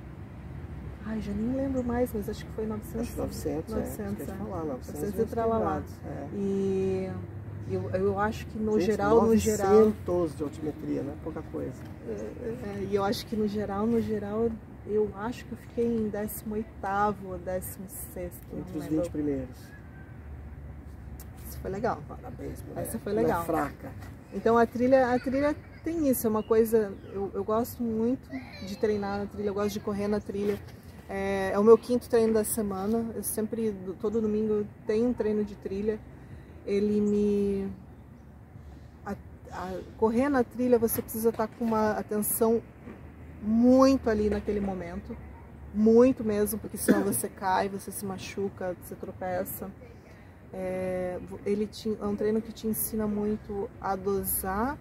Ai, 1.08 1.20
já 1.20 1.32
nem 1.32 1.54
lembro 1.54 1.84
mais, 1.84 2.10
mas 2.12 2.28
acho 2.28 2.44
que 2.44 2.50
foi 2.52 2.66
900. 2.66 3.00
acho 3.00 3.12
que 3.12 3.18
900, 3.18 3.74
900, 3.74 3.76
é. 3.76 3.84
Isso 3.86 3.96
que 4.16 4.22
eu 4.22 4.26
ia 4.26 4.34
é. 4.34 4.36
falar, 4.38 4.64
900 4.64 4.94
900 5.02 5.20
e 5.20 5.26
tralalá. 5.26 5.82
É. 6.04 6.26
E 6.36 7.10
eu, 7.74 7.90
eu 7.90 8.18
acho 8.18 8.46
que 8.46 8.58
no 8.58 8.72
Gente, 8.78 8.86
geral, 8.86 9.14
no 9.16 9.26
900 9.28 9.42
geral. 9.42 9.92
de 10.36 10.42
altimetria, 10.42 11.02
não 11.02 11.12
é 11.12 11.16
pouca 11.22 11.42
coisa. 11.50 11.82
é, 12.08 12.12
é, 12.12 12.86
e 12.90 12.94
eu 12.94 13.02
acho 13.04 13.26
que 13.26 13.34
no 13.36 13.48
geral, 13.48 13.86
no 13.86 14.00
geral, 14.00 14.48
eu 14.86 15.10
acho 15.16 15.44
que 15.44 15.52
eu 15.52 15.58
fiquei 15.58 15.84
em 15.86 16.08
18 16.08 16.66
ou 17.26 17.38
16. 17.38 18.32
não 18.52 18.60
Entre 18.60 18.78
os 18.78 18.84
lembro. 18.84 19.02
20 19.02 19.10
primeiros. 19.10 19.56
Isso 21.48 21.58
foi 21.58 21.70
legal. 21.70 22.00
Parabéns, 22.08 22.62
mulher. 22.68 22.82
Essa 22.82 22.98
foi 22.98 23.12
Não 23.12 23.20
é 23.20 23.22
legal. 23.24 23.44
fraca. 23.44 23.90
Então 24.32 24.58
a 24.58 24.66
trilha, 24.66 25.12
a 25.14 25.18
trilha 25.18 25.56
tem 25.82 26.08
isso, 26.08 26.26
é 26.26 26.30
uma 26.30 26.42
coisa. 26.42 26.92
Eu, 27.12 27.30
eu 27.34 27.44
gosto 27.44 27.82
muito 27.82 28.28
de 28.66 28.76
treinar 28.76 29.18
na 29.20 29.26
trilha, 29.26 29.48
eu 29.48 29.54
gosto 29.54 29.72
de 29.72 29.80
correr 29.80 30.08
na 30.08 30.20
trilha. 30.20 30.58
É, 31.08 31.50
é 31.52 31.58
o 31.58 31.62
meu 31.64 31.78
quinto 31.78 32.08
treino 32.08 32.34
da 32.34 32.44
semana. 32.44 33.06
Eu 33.14 33.22
sempre, 33.22 33.70
do- 33.70 33.94
todo 33.94 34.20
domingo, 34.20 34.66
tenho 34.86 35.08
um 35.08 35.12
treino 35.12 35.44
de 35.44 35.54
trilha. 35.54 35.98
Ele 36.66 37.00
me. 37.00 37.72
a- 39.04 39.16
a- 39.52 39.80
correr 39.96 40.28
na 40.28 40.42
trilha 40.44 40.78
você 40.78 41.00
precisa 41.00 41.28
estar 41.30 41.46
com 41.48 41.64
uma 41.64 41.92
atenção 41.92 42.60
muito 43.42 44.10
ali 44.10 44.28
naquele 44.28 44.60
momento. 44.60 45.16
Muito 45.74 46.24
mesmo, 46.24 46.58
porque 46.58 46.76
senão 46.76 47.02
você 47.04 47.28
cai, 47.28 47.68
você 47.68 47.90
se 47.92 48.04
machuca, 48.04 48.76
você 48.82 48.94
tropeça. 48.94 49.70
É, 50.52 51.18
ele 51.44 51.66
te- 51.66 51.96
é 52.00 52.04
um 52.06 52.16
treino 52.16 52.40
que 52.40 52.52
te 52.52 52.66
ensina 52.66 53.06
muito 53.06 53.68
a 53.80 53.94
dosar 53.96 54.78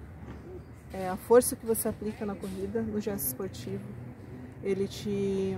é, 0.93 1.09
a 1.09 1.17
força 1.17 1.55
que 1.57 1.65
você 1.65 1.89
aplica 1.89 2.25
na 2.25 2.35
corrida, 2.35 2.81
no 2.81 3.01
gesto 3.01 3.25
esportivo. 3.27 3.83
Ele 4.63 4.87
te 4.87 5.57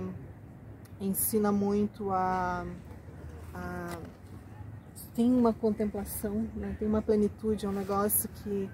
ensina 1.00 1.52
muito 1.52 2.10
a, 2.10 2.66
a 3.54 3.96
tem 5.18 5.32
uma 5.34 5.52
contemplação, 5.52 6.46
né? 6.54 6.76
tem 6.78 6.86
uma 6.86 7.02
plenitude, 7.02 7.66
é 7.66 7.68
um 7.68 7.72
negócio 7.72 8.28
que 8.36 8.70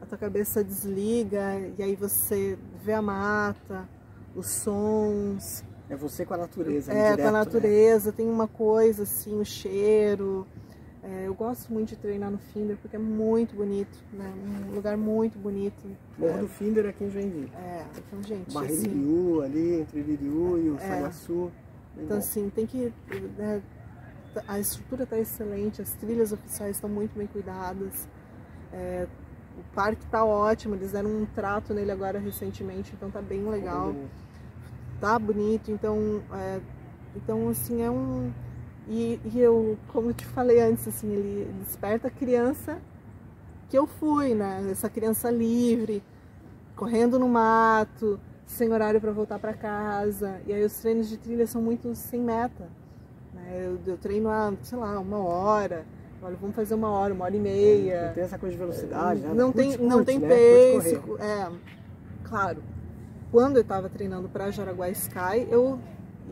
a 0.00 0.06
tua 0.06 0.16
cabeça 0.16 0.62
desliga 0.62 1.58
e 1.76 1.82
aí 1.82 1.96
você 1.96 2.56
vê 2.84 2.92
a 2.92 3.02
mata, 3.02 3.88
os 4.32 4.46
sons, 4.46 5.64
É 5.90 5.96
você 5.96 6.24
com 6.24 6.34
a 6.34 6.36
natureza. 6.36 6.92
ali 6.92 7.00
é, 7.00 7.02
direto, 7.10 7.22
com 7.22 7.28
a 7.28 7.32
né? 7.32 7.38
natureza, 7.38 8.12
tem 8.12 8.28
uma 8.30 8.46
coisa 8.46 9.02
assim, 9.02 9.40
o 9.40 9.44
cheiro. 9.44 10.46
É, 11.02 11.26
eu 11.26 11.34
gosto 11.34 11.72
muito 11.72 11.88
de 11.88 11.96
treinar 11.96 12.30
no 12.30 12.38
Finder 12.38 12.76
porque 12.76 12.94
é 12.94 12.98
muito 12.98 13.56
bonito, 13.56 13.98
né? 14.12 14.32
Um 14.70 14.76
lugar 14.76 14.96
muito 14.96 15.36
bonito. 15.36 15.84
Morro 16.16 16.38
do 16.42 16.48
Finder 16.48 16.86
aqui 16.86 17.02
em 17.04 17.10
Joinville. 17.10 17.50
É, 17.56 17.84
então, 17.96 18.22
gente, 18.22 18.54
Barra 18.54 18.66
assim, 18.66 19.42
ali, 19.42 19.80
entre 19.80 20.00
Liriu 20.02 20.58
e 20.62 20.70
o 20.70 20.76
É. 20.76 20.78
Saguaçu. 20.78 21.50
Bem 21.96 22.04
então 22.04 22.18
assim, 22.18 22.50
tem 22.50 22.66
que. 22.66 22.92
né, 23.36 23.60
a 24.46 24.58
estrutura 24.58 25.04
está 25.04 25.18
excelente, 25.18 25.82
as 25.82 25.92
trilhas 25.94 26.32
oficiais 26.32 26.76
estão 26.76 26.88
muito 26.90 27.16
bem 27.16 27.26
cuidadas. 27.26 28.08
é, 28.72 29.06
o 29.58 29.74
parque 29.74 30.04
está 30.04 30.24
ótimo, 30.24 30.76
eles 30.76 30.92
deram 30.92 31.10
um 31.10 31.26
trato 31.26 31.74
nele 31.74 31.90
agora 31.90 32.18
recentemente, 32.18 32.92
então 32.96 33.10
tá 33.10 33.20
bem 33.20 33.44
legal. 33.48 33.94
tá 35.00 35.18
bonito, 35.18 35.70
então, 35.70 36.22
é, 36.32 36.60
então 37.16 37.48
assim, 37.48 37.82
é 37.82 37.90
um... 37.90 38.32
E, 38.86 39.20
e 39.24 39.40
eu, 39.40 39.76
como 39.88 40.10
eu 40.10 40.14
te 40.14 40.24
falei 40.24 40.60
antes, 40.60 40.88
assim, 40.88 41.12
ele 41.12 41.52
desperta 41.64 42.08
a 42.08 42.10
criança 42.10 42.80
que 43.68 43.76
eu 43.76 43.86
fui, 43.86 44.34
né? 44.34 44.66
Essa 44.70 44.88
criança 44.88 45.30
livre, 45.30 46.02
correndo 46.74 47.18
no 47.18 47.28
mato, 47.28 48.18
sem 48.46 48.72
horário 48.72 49.00
para 49.00 49.12
voltar 49.12 49.38
para 49.38 49.52
casa. 49.52 50.40
E 50.46 50.52
aí 50.52 50.64
os 50.64 50.72
treinos 50.78 51.08
de 51.08 51.18
trilha 51.18 51.46
são 51.46 51.60
muito 51.60 51.94
sem 51.94 52.20
meta. 52.20 52.68
Né? 53.48 53.66
Eu, 53.66 53.78
eu 53.86 53.96
treino 53.96 54.28
há, 54.28 54.52
sei 54.62 54.78
lá, 54.78 54.98
uma 54.98 55.18
hora. 55.18 55.84
Olha, 56.20 56.36
vamos 56.36 56.54
fazer 56.54 56.74
uma 56.74 56.90
hora, 56.90 57.14
uma 57.14 57.24
hora 57.24 57.36
e 57.36 57.40
meia. 57.40 58.06
Não 58.08 58.14
tem 58.14 58.24
essa 58.24 58.38
coisa 58.38 58.52
de 58.52 58.58
velocidade, 58.58 59.20
né? 59.20 59.32
Não 59.34 59.52
Curte, 59.52 59.76
tem, 59.76 59.86
não 59.86 59.96
curte, 59.98 60.06
tem 60.06 60.18
né? 60.18 60.28
pace. 60.28 61.00
É, 61.20 61.50
claro. 62.24 62.62
Quando 63.30 63.56
eu 63.56 63.62
estava 63.62 63.88
treinando 63.88 64.28
para 64.28 64.50
Jaraguá 64.50 64.88
Sky, 64.90 65.46
eu, 65.50 65.78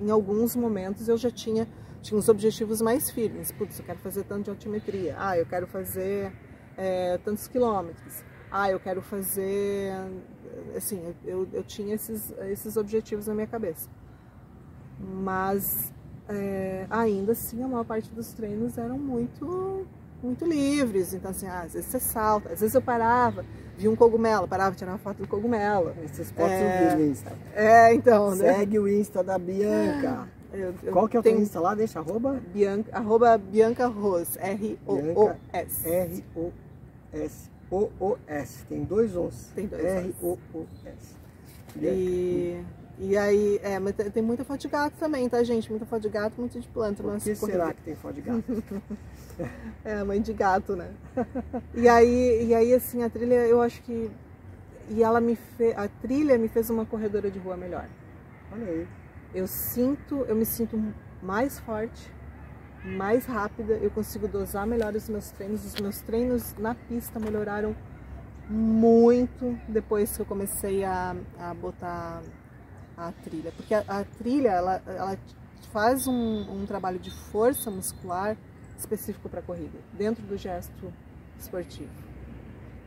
em 0.01 0.11
alguns 0.11 0.57
momentos, 0.57 1.09
eu 1.09 1.17
já 1.17 1.31
tinha, 1.31 1.69
tinha 2.03 2.19
uns 2.19 2.29
objetivos 2.29 2.81
mais 2.81 3.11
firmes. 3.11 3.53
Putz, 3.53 3.79
eu 3.79 3.85
quero 3.85 3.99
fazer 4.01 4.25
tanto 4.25 4.45
de 4.45 4.51
altimetria. 4.51 5.15
Ah, 5.19 5.39
eu 5.39 5.47
quero 5.47 5.67
fazer 5.67 6.33
é, 6.77 7.19
tantos 7.19 7.47
quilômetros. 7.47 8.25
Ah, 8.51 8.71
eu 8.71 8.81
quero 8.81 9.03
fazer. 9.03 9.93
Assim, 10.77 11.15
eu, 11.25 11.47
eu 11.53 11.63
tinha 11.63 11.95
esses, 11.95 12.33
esses 12.49 12.77
objetivos 12.77 13.27
na 13.27 13.35
minha 13.35 13.47
cabeça. 13.47 13.89
Mas 14.99 15.93
é, 16.29 16.87
ainda 16.91 17.33
assim, 17.33 17.63
a 17.63 17.69
maior 17.69 17.85
parte 17.85 18.11
dos 18.11 18.33
treinos 18.33 18.77
eram 18.79 18.99
muito 18.99 19.87
muito 20.23 20.45
livres. 20.45 21.13
Então, 21.15 21.31
assim, 21.31 21.47
ah, 21.47 21.63
às 21.63 21.75
vezes 21.75 21.89
você 21.89 22.01
salta, 22.01 22.53
às 22.53 22.61
vezes 22.61 22.75
eu 22.75 22.83
parava, 22.83 23.45
via 23.77 23.91
um 23.91 23.95
cogumelo, 23.95 24.49
parava, 24.49 24.75
tirava 24.75 24.99
foto 24.99 25.19
do 25.19 25.29
cogumelo. 25.29 25.93
Esses 26.05 26.31
posts 26.33 26.53
É. 26.61 26.85
eu 26.87 26.91
vi 26.97 27.03
no 27.05 27.11
Insta. 27.11 27.33
É, 27.55 27.95
então, 27.95 28.35
né? 28.35 28.55
Segue 28.55 28.79
o 28.79 28.89
Insta 28.89 29.23
da 29.23 29.39
Bianca. 29.39 30.27
Eu- 30.53 30.75
eu 30.83 30.93
Qual 30.93 31.07
que 31.07 31.17
é 31.17 31.21
o 31.21 31.23
teu 31.23 31.33
tenho 31.33 31.43
Insta 31.43 31.61
lá? 31.61 31.75
Deixa, 31.75 31.99
arroba 32.01 32.41
Bianca, 32.53 32.97
arroba 32.97 33.37
Bianca 33.37 33.87
Ros, 33.87 34.37
R-O-O-S. 34.39 35.87
R-O-S. 35.89 37.51
O-O-S. 37.71 38.65
Tem 38.69 38.85
dois 38.85 39.15
Os. 39.17 39.49
Tem 39.55 39.67
dois 39.67 39.83
Os. 39.85 39.91
R-O-O-S. 39.91 41.15
E, 41.79 42.63
e 42.99 43.17
aí, 43.17 43.61
é, 43.63 43.79
mas 43.79 43.95
tem 43.95 44.23
muita 44.23 44.43
foto 44.43 44.61
de 44.61 44.69
gato 44.69 44.95
também, 44.99 45.29
tá, 45.29 45.43
gente? 45.43 45.69
Muita 45.69 45.85
foto 45.85 46.03
de 46.03 46.09
gato, 46.09 46.35
muito 46.39 46.59
de 46.59 46.67
planta. 46.69 47.03
Por 47.03 47.19
que 47.19 47.35
corrida. 47.37 47.59
será 47.59 47.75
que 47.75 47.83
tem 47.83 47.95
foto 47.95 48.15
de 48.15 48.21
gato? 48.23 48.45
É, 49.85 50.03
mãe 50.03 50.19
de 50.23 50.33
gato, 50.33 50.75
né? 50.75 50.95
e 51.75 51.87
aí, 51.87 52.47
e 52.47 52.55
aí, 52.55 52.73
assim, 52.73 53.03
a 53.03 53.11
trilha, 53.11 53.35
eu 53.47 53.61
acho 53.61 53.83
que. 53.83 54.11
E 54.89 55.03
ela 55.03 55.21
me 55.21 55.37
fez. 55.37 55.77
A 55.77 55.87
trilha 55.89 56.39
me 56.39 56.49
fez 56.49 56.71
uma 56.71 56.87
corredora 56.87 57.31
de 57.31 57.39
rua 57.39 57.55
melhor. 57.55 57.87
Olha 58.51 58.67
aí. 58.67 58.89
Eu 59.35 59.47
sinto, 59.47 60.25
eu 60.27 60.35
me 60.35 60.47
sinto 60.47 60.83
mais 61.23 61.59
forte, 61.59 62.11
mais 62.83 63.27
rápida, 63.27 63.75
eu 63.75 63.91
consigo 63.91 64.27
dosar 64.27 64.67
melhor 64.67 64.95
os 64.95 65.07
meus 65.07 65.31
treinos. 65.31 65.67
Os 65.67 65.79
meus 65.79 66.01
treinos 66.01 66.55
na 66.59 66.75
pista 66.75 67.21
melhoraram 67.21 67.77
muito 68.49 69.59
depois 69.69 70.17
que 70.17 70.23
eu 70.23 70.27
comecei 70.27 70.83
a, 70.83 71.15
a 71.39 71.53
botar 71.53 72.23
a 72.97 73.13
trilha. 73.13 73.53
Porque 73.53 73.75
a, 73.75 73.85
a 73.87 74.05
trilha, 74.05 74.49
ela, 74.49 74.83
ela 74.87 75.19
faz 75.73 76.07
um, 76.07 76.63
um 76.63 76.67
trabalho 76.67 76.99
de 76.99 77.11
força 77.11 77.71
muscular 77.71 78.37
específico 78.79 79.29
para 79.29 79.43
corrida, 79.43 79.79
dentro 79.93 80.23
do 80.25 80.37
gesto 80.37 80.93
esportivo. 81.39 81.91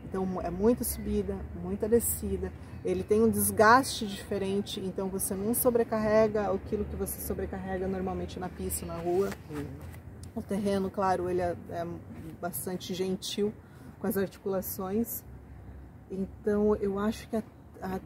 Então 0.05 0.41
é 0.41 0.49
muita 0.49 0.83
subida, 0.83 1.37
muita 1.61 1.87
descida. 1.87 2.51
Ele 2.83 3.03
tem 3.03 3.21
um 3.21 3.29
desgaste 3.29 4.07
diferente, 4.07 4.79
então 4.79 5.09
você 5.09 5.35
não 5.35 5.53
sobrecarrega 5.53 6.49
aquilo 6.51 6.85
que 6.85 6.95
você 6.95 7.19
sobrecarrega 7.19 7.87
normalmente 7.87 8.39
na 8.39 8.47
pista, 8.49 8.85
na 8.85 8.95
rua. 8.95 9.29
O 10.35 10.41
terreno, 10.41 10.89
claro, 10.89 11.29
ele 11.29 11.41
é, 11.41 11.55
é 11.69 11.85
bastante 12.39 12.93
gentil 12.93 13.53
com 13.99 14.07
as 14.07 14.15
articulações. 14.15 15.23
Então 16.09 16.75
eu 16.77 16.97
acho 16.97 17.27
que 17.29 17.35
a- 17.35 17.43
a- 17.81 17.99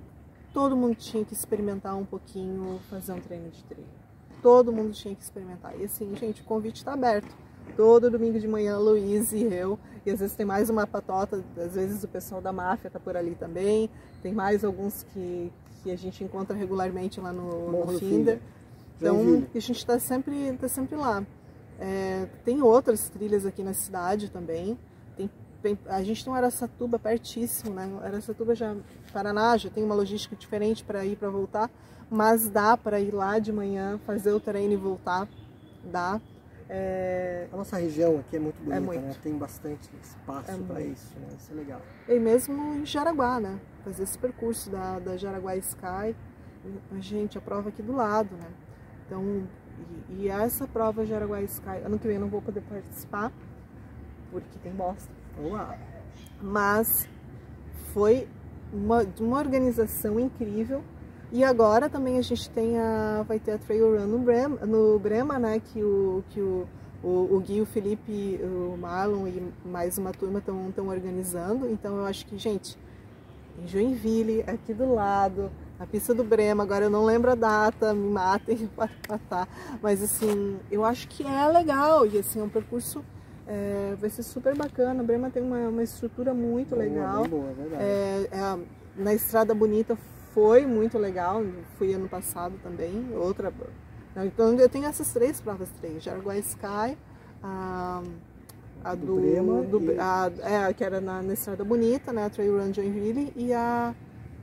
todo 0.54 0.78
mundo 0.78 0.96
tinha 0.96 1.26
que 1.26 1.34
experimentar 1.34 1.98
um 1.98 2.06
pouquinho 2.06 2.80
fazer 2.90 3.12
um 3.14 3.20
treino 3.20 3.50
de 3.50 3.64
trilha. 3.64 4.04
Todo 4.42 4.72
mundo 4.72 4.94
tinha 4.94 5.16
que 5.16 5.24
experimentar. 5.24 5.74
E 5.80 5.86
assim, 5.86 6.16
gente, 6.16 6.42
o 6.42 6.46
convite 6.46 6.78
está 6.78 6.94
aberto. 6.94 7.34
Todo 7.76 8.12
domingo 8.12 8.40
de 8.40 8.48
manhã, 8.48 8.78
Luiz 8.78 9.32
e 9.32 9.44
eu. 9.44 9.80
E 10.06 10.12
às 10.12 10.20
vezes 10.20 10.36
tem 10.36 10.46
mais 10.46 10.70
uma 10.70 10.86
patota, 10.86 11.44
às 11.58 11.76
vezes 11.76 12.04
o 12.04 12.08
pessoal 12.08 12.42
da 12.42 12.52
máfia 12.52 12.90
tá 12.90 13.00
por 13.00 13.16
ali 13.16 13.36
também. 13.36 13.90
Tem 14.22 14.34
mais 14.34 14.64
alguns 14.64 15.04
que, 15.04 15.52
que 15.82 15.92
a 15.92 15.98
gente 15.98 16.24
encontra 16.24 16.56
regularmente 16.56 17.20
lá 17.20 17.32
no, 17.32 17.72
Morro 17.72 17.94
no 17.94 18.00
Finder. 18.00 18.40
Então, 18.98 19.46
a 19.54 19.60
gente 19.60 19.78
está 19.78 19.98
sempre, 19.98 20.54
tá 20.54 20.68
sempre 20.68 20.96
lá. 20.96 21.26
É, 21.80 22.28
tem 22.46 22.62
outras 22.62 23.10
trilhas 23.10 23.46
aqui 23.46 23.64
na 23.64 23.74
cidade 23.74 24.30
também. 24.30 24.78
Tem- 25.64 25.80
a 25.88 26.04
gente 26.04 26.26
tem 26.26 26.32
um 26.34 26.36
Araçatuba 26.36 27.00
pertíssimo, 27.00 27.74
né? 27.74 27.90
Araçatuba 28.04 28.54
já, 28.54 28.76
Paraná, 29.14 29.56
já 29.56 29.70
tem 29.70 29.82
uma 29.82 29.96
logística 29.96 30.36
diferente 30.36 30.84
para 30.84 31.06
ir 31.06 31.16
para 31.16 31.30
voltar, 31.30 31.72
mas 32.10 32.50
dá 32.50 32.76
para 32.76 33.00
ir 33.00 33.14
lá 33.14 33.40
de 33.40 33.52
manhã, 33.54 33.98
fazer 34.06 34.34
o 34.34 34.42
treino 34.42 34.74
e 34.74 34.76
voltar. 34.76 35.26
Dá. 35.86 36.20
É, 36.70 37.48
A 37.52 37.56
nossa 37.58 37.78
região 37.78 38.20
aqui 38.20 38.36
é 38.36 38.40
muito 38.40 38.58
bonita, 38.62 38.82
muito. 38.82 39.02
né? 39.02 39.16
Tem 39.24 39.38
bastante 39.38 39.90
espaço 40.02 40.52
É 40.52 40.58
para 40.58 40.82
isso, 40.82 41.18
né? 41.18 41.28
Isso 41.38 41.52
é 41.52 41.56
legal. 41.56 41.82
E 42.10 42.20
mesmo 42.20 42.76
em 42.76 42.86
Jaraguá, 42.86 43.40
né? 43.40 43.58
Fazer 43.86 44.04
esse 44.04 44.18
percurso 44.18 44.70
da, 44.70 45.00
da 45.00 45.16
Jaraguá 45.16 45.56
Sky. 45.56 46.14
E, 46.66 47.02
Gente, 47.02 47.38
a 47.38 47.42
prova 47.42 47.70
aqui 47.70 47.82
do 47.82 47.94
lado, 47.94 48.36
né? 48.36 48.50
Então, 49.06 49.48
e, 50.10 50.24
e 50.24 50.30
essa 50.30 50.68
prova 50.68 51.06
Jaraguá 51.06 51.42
Sky, 51.42 51.78
ano 51.86 51.98
que 51.98 52.08
vem 52.08 52.16
eu 52.16 52.22
não 52.22 52.30
vou 52.30 52.42
poder 52.42 52.62
participar, 52.62 53.32
porque 54.32 54.60
tem 54.62 54.74
bosta. 54.74 55.12
Mas 56.42 57.08
foi 57.94 58.28
uma, 58.72 59.06
uma 59.20 59.38
organização 59.38 60.20
incrível. 60.20 60.84
E 61.32 61.44
agora 61.44 61.90
também 61.90 62.18
a 62.18 62.22
gente 62.22 62.50
tem 62.50 62.78
a, 62.78 63.24
vai 63.28 63.40
ter 63.40 63.54
a 63.54 63.58
Trail 63.58 63.98
Run 63.98 64.06
no 64.06 64.20
Brema, 64.20 64.66
no 64.66 65.00
Brema 65.00 65.40
né? 65.40 65.60
Que 65.60 65.84
o, 65.84 66.24
que 66.30 66.40
o, 66.40 66.68
o, 67.04 67.36
o 67.36 67.40
Gui, 67.40 67.62
o 67.62 67.66
Felipe, 67.66 68.40
o 68.44 68.78
Marlon 68.78 69.28
e 69.28 69.52
mais 69.66 69.98
uma 69.98 70.12
turma 70.12 70.40
estão 70.40 70.88
organizando. 70.88 71.70
Então 71.70 71.98
eu 71.98 72.06
acho 72.06 72.26
que, 72.26 72.38
gente, 72.38 72.78
em 73.62 73.68
Joinville, 73.68 74.44
aqui 74.48 74.74
do 74.74 74.94
lado, 74.94 75.52
a 75.80 75.86
pista 75.86 76.14
do 76.14 76.24
Brema, 76.24 76.64
agora 76.64 76.86
eu 76.86 76.90
não 76.90 77.04
lembro 77.04 77.32
a 77.32 77.36
data, 77.36 77.94
me 77.94 78.10
matem 78.10 78.70
para 78.76 78.90
matar. 79.10 79.48
Mas 79.82 80.02
assim, 80.02 80.60
eu 80.72 80.86
acho 80.86 81.08
que 81.08 81.26
é 81.26 81.48
legal. 81.48 82.06
E 82.06 82.20
assim, 82.20 82.40
é 82.40 82.44
um 82.44 82.50
percurso. 82.50 83.04
É, 83.48 83.96
vai 84.00 84.10
ser 84.10 84.24
super 84.24 84.56
bacana. 84.56 85.04
O 85.04 85.06
Brema 85.06 85.30
tem 85.30 85.44
uma, 85.44 85.58
uma 85.70 85.84
estrutura 85.84 86.34
muito 86.34 86.70
Boa, 86.72 86.82
legal. 86.82 87.28
Boa, 87.28 87.50
é. 87.80 88.28
É, 88.32 88.38
é, 88.38 88.60
na 88.96 89.14
Estrada 89.14 89.54
Bonita 89.54 89.98
foi 90.34 90.66
muito 90.66 90.98
legal, 90.98 91.44
fui 91.78 91.94
ano 91.94 92.08
passado 92.10 92.56
também, 92.64 93.08
outra. 93.16 93.54
não, 94.16 94.26
Então 94.26 94.54
eu 94.60 94.68
tenho 94.70 94.86
essas 94.86 95.14
três 95.14 95.40
provas 95.40 95.70
três, 95.80 96.02
Jaraguá 96.04 96.36
Sky, 96.38 96.98
a, 97.44 98.02
a 98.84 98.96
Do 98.96 99.06
do, 99.06 99.16
Brema 99.22 99.62
do- 99.64 99.92
e- 99.92 100.00
a, 100.00 100.32
é, 100.70 100.74
que 100.74 100.84
era 100.84 101.00
na, 101.00 101.22
na 101.22 101.34
Estrada 101.34 101.64
Bonita, 101.64 102.12
né, 102.12 102.26
a 102.26 102.30
Trail 102.32 102.58
Run 102.58 102.74
Joinville 102.74 103.32
e 103.36 103.54
a, 103.54 103.94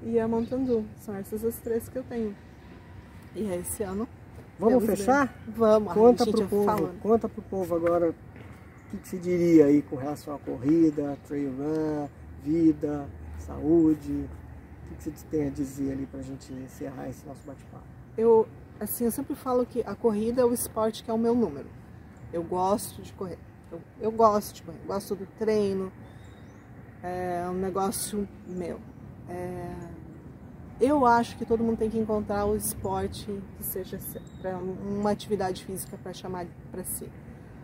e 0.05 0.18
a 0.20 0.28
Mountain 0.28 0.64
Dew. 0.64 0.85
São 1.01 1.14
essas 1.16 1.44
as 1.44 1.56
três 1.56 1.89
que 1.89 1.98
eu 1.98 2.05
tenho. 2.05 2.36
E 3.35 3.51
é 3.51 3.56
esse 3.56 3.82
ano. 3.82 4.06
Vamos 4.59 4.85
fechar? 4.85 5.35
Vamos, 5.48 5.93
Conta 5.93 6.24
pro 6.27 6.47
povo, 6.47 6.64
falando. 6.64 7.01
conta 7.01 7.28
pro 7.28 7.43
povo 7.43 7.74
agora 7.77 8.14
que, 8.91 8.97
que 8.99 9.09
se 9.09 9.19
diria 9.19 9.67
aí 9.67 9.83
com 9.83 9.97
relação 9.97 10.35
à 10.35 10.39
corrida, 10.39 11.17
trail 11.27 11.51
run, 11.51 12.09
vida, 12.43 13.09
saúde. 13.39 14.29
O 14.85 14.89
que, 14.89 15.11
que 15.11 15.19
você 15.19 15.27
tem 15.31 15.47
a 15.47 15.51
dizer 15.51 15.93
ali 15.93 16.07
pra 16.07 16.21
gente 16.21 16.53
encerrar 16.53 17.09
esse 17.09 17.25
nosso 17.27 17.47
bate-papo? 17.47 17.85
Eu, 18.17 18.49
assim, 18.79 19.05
eu 19.05 19.11
sempre 19.11 19.35
falo 19.35 19.65
que 19.65 19.83
a 19.87 19.95
corrida 19.95 20.43
é 20.43 20.45
o 20.45 20.53
esporte 20.53 21.05
que 21.05 21.11
é 21.11 21.15
o 21.15 21.19
meu 21.19 21.35
número. 21.35 21.69
Eu 22.33 22.43
gosto 22.43 23.01
de 23.03 23.12
correr. 23.12 23.39
Eu, 23.71 23.81
eu 24.01 24.11
gosto 24.11 24.55
de 24.55 24.62
correr. 24.62 24.79
Eu 24.83 24.87
gosto 24.87 25.15
do 25.15 25.27
treino. 25.39 25.93
É 27.03 27.47
um 27.49 27.55
negócio 27.55 28.29
meu. 28.47 28.81
É, 29.29 29.91
eu 30.81 31.07
acho 31.07 31.37
que 31.37 31.45
todo 31.45 31.62
mundo 31.62 31.79
tem 31.79 31.91
que 31.91 31.99
encontrar 31.99 32.47
o 32.47 32.57
esporte 32.57 33.27
que 33.57 33.65
seja 33.65 33.99
para 34.41 34.57
uma 34.59 35.11
atividade 35.11 35.65
física 35.65 35.97
para 36.03 36.12
chamar 36.12 36.47
para 36.71 36.83
si. 36.85 37.09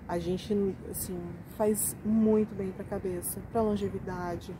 A 0.09 0.19
gente 0.19 0.55
assim 0.91 1.19
faz 1.57 1.97
muito 2.05 2.55
bem 2.55 2.71
para 2.71 2.83
a 2.83 2.89
cabeça, 2.89 3.41
para 3.53 3.61
longevidade, 3.61 4.55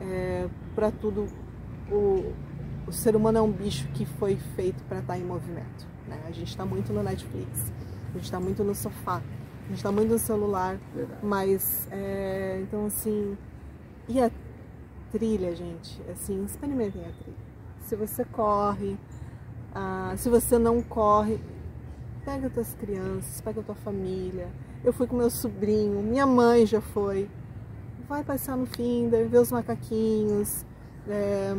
é, 0.00 0.48
para 0.74 0.90
tudo. 0.90 1.26
O, 1.90 2.32
o 2.86 2.92
ser 2.92 3.14
humano 3.14 3.38
é 3.38 3.42
um 3.42 3.50
bicho 3.50 3.88
que 3.88 4.04
foi 4.04 4.36
feito 4.56 4.82
para 4.84 4.98
estar 4.98 5.18
em 5.18 5.24
movimento. 5.24 5.86
Né? 6.08 6.20
A 6.26 6.32
gente 6.32 6.48
está 6.48 6.64
muito 6.64 6.92
no 6.92 7.02
Netflix, 7.02 7.72
a 8.10 8.12
gente 8.14 8.24
está 8.24 8.40
muito 8.40 8.64
no 8.64 8.74
sofá, 8.74 9.22
a 9.64 9.68
gente 9.68 9.76
está 9.76 9.92
muito 9.92 10.10
no 10.10 10.18
celular, 10.18 10.78
Verdade. 10.94 11.20
mas 11.22 11.88
é, 11.90 12.60
então 12.62 12.86
assim 12.86 13.36
e 14.08 14.20
a 14.20 14.30
trilha, 15.10 15.54
gente, 15.54 16.02
assim 16.10 16.44
experimentem 16.44 17.02
a 17.02 17.12
trilha. 17.12 17.54
Se 17.80 17.96
você 17.96 18.24
corre, 18.24 18.96
ah, 19.74 20.14
se 20.16 20.28
você 20.28 20.58
não 20.58 20.82
corre, 20.82 21.40
pega 22.24 22.48
tuas 22.50 22.74
crianças, 22.74 23.40
pega 23.40 23.62
tua 23.62 23.74
família. 23.74 24.48
Eu 24.82 24.92
fui 24.92 25.06
com 25.06 25.16
meu 25.16 25.30
sobrinho, 25.30 26.02
minha 26.02 26.26
mãe 26.26 26.66
já 26.66 26.80
foi. 26.80 27.28
vai 28.08 28.24
passear 28.24 28.56
no 28.56 28.66
Finder, 28.66 29.28
ver 29.28 29.38
os 29.38 29.52
macaquinhos. 29.52 30.64
É, 31.08 31.54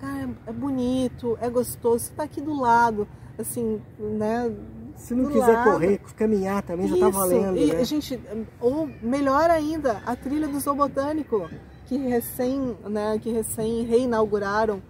cara, 0.00 0.30
é 0.46 0.52
bonito, 0.52 1.36
é 1.40 1.48
gostoso, 1.48 2.04
você 2.04 2.12
tá 2.14 2.22
aqui 2.24 2.40
do 2.40 2.58
lado, 2.58 3.06
assim, 3.38 3.80
né? 3.98 4.50
Se 4.96 5.14
não 5.14 5.30
quiser 5.30 5.52
lado. 5.52 5.72
correr, 5.72 6.00
caminhar 6.16 6.62
também 6.62 6.86
Isso. 6.86 6.96
já 6.96 7.06
tá 7.06 7.10
valendo. 7.10 7.56
E, 7.56 7.72
né? 7.72 7.84
gente, 7.84 8.20
ou 8.60 8.88
melhor 9.00 9.48
ainda, 9.48 10.02
a 10.04 10.16
trilha 10.16 10.48
do 10.48 10.58
Zoo 10.58 10.74
Botânico, 10.74 11.48
que 11.86 11.96
recém, 11.96 12.76
né, 12.84 13.18
que 13.20 13.30
recém 13.30 13.84
reinauguraram. 13.84 14.82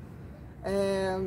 É, 0.65 1.21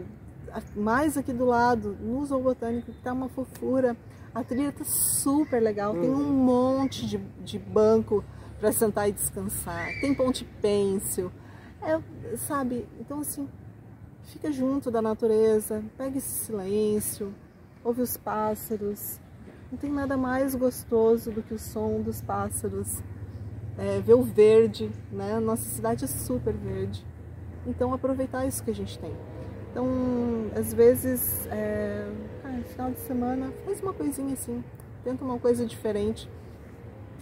mais 0.75 1.17
aqui 1.17 1.31
do 1.31 1.45
lado, 1.45 1.95
no 1.99 2.25
Zoo 2.25 2.41
Botânico, 2.41 2.91
que 2.91 3.01
tá 3.01 3.13
uma 3.13 3.29
fofura. 3.29 3.95
A 4.33 4.43
trilha 4.43 4.71
tá 4.71 4.83
super 4.85 5.61
legal, 5.61 5.93
tem 5.93 6.09
um 6.09 6.31
monte 6.31 7.05
de, 7.05 7.17
de 7.17 7.59
banco 7.59 8.23
para 8.59 8.71
sentar 8.71 9.09
e 9.09 9.11
descansar, 9.11 9.87
tem 9.99 10.13
ponte 10.13 10.45
pêncil, 10.61 11.31
é, 11.81 11.99
sabe? 12.37 12.87
Então 12.99 13.19
assim, 13.19 13.49
fica 14.23 14.51
junto 14.51 14.89
da 14.89 15.01
natureza, 15.01 15.83
pega 15.97 16.17
esse 16.17 16.45
silêncio, 16.45 17.33
ouve 17.83 18.01
os 18.01 18.15
pássaros. 18.15 19.19
Não 19.71 19.77
tem 19.77 19.91
nada 19.91 20.15
mais 20.15 20.53
gostoso 20.55 21.31
do 21.31 21.41
que 21.41 21.53
o 21.53 21.59
som 21.59 22.01
dos 22.01 22.21
pássaros. 22.21 23.01
É, 23.77 23.99
ver 23.99 24.13
o 24.13 24.21
verde, 24.21 24.91
né? 25.11 25.39
Nossa 25.39 25.63
cidade 25.63 26.03
é 26.03 26.07
super 26.07 26.53
verde. 26.53 27.05
Então 27.65 27.93
aproveitar 27.93 28.45
isso 28.45 28.63
que 28.63 28.71
a 28.71 28.75
gente 28.75 28.99
tem. 28.99 29.13
Então, 29.71 29.87
às 30.53 30.73
vezes, 30.73 31.47
é, 31.47 32.05
ah, 32.43 32.59
final 32.67 32.91
de 32.91 32.99
semana, 32.99 33.53
faz 33.65 33.81
uma 33.81 33.93
coisinha 33.93 34.33
assim, 34.33 34.61
tenta 35.01 35.23
uma 35.23 35.39
coisa 35.39 35.65
diferente 35.65 36.29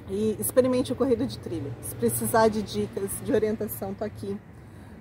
e 0.10 0.36
experimente 0.40 0.92
a 0.92 0.96
corrida 0.96 1.28
de 1.28 1.38
trilha. 1.38 1.72
Se 1.82 1.94
precisar 1.96 2.48
de 2.48 2.64
dicas, 2.64 3.12
de 3.24 3.32
orientação, 3.32 3.94
tô 3.94 4.04
aqui. 4.04 4.36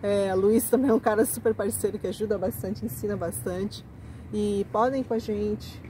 É, 0.03 0.35
Luiz 0.35 0.69
também 0.69 0.91
é 0.91 0.95
um 0.95 1.01
cara 1.01 1.25
super 1.25 1.55
parceiro 1.55 1.99
que 1.99 2.07
ajuda 2.07 2.37
bastante, 2.37 2.85
ensina 2.85 3.17
bastante. 3.17 3.83
E 4.33 4.67
podem 4.71 5.01
ir 5.01 5.05
com 5.05 5.15
a 5.15 5.19
gente. 5.19 5.81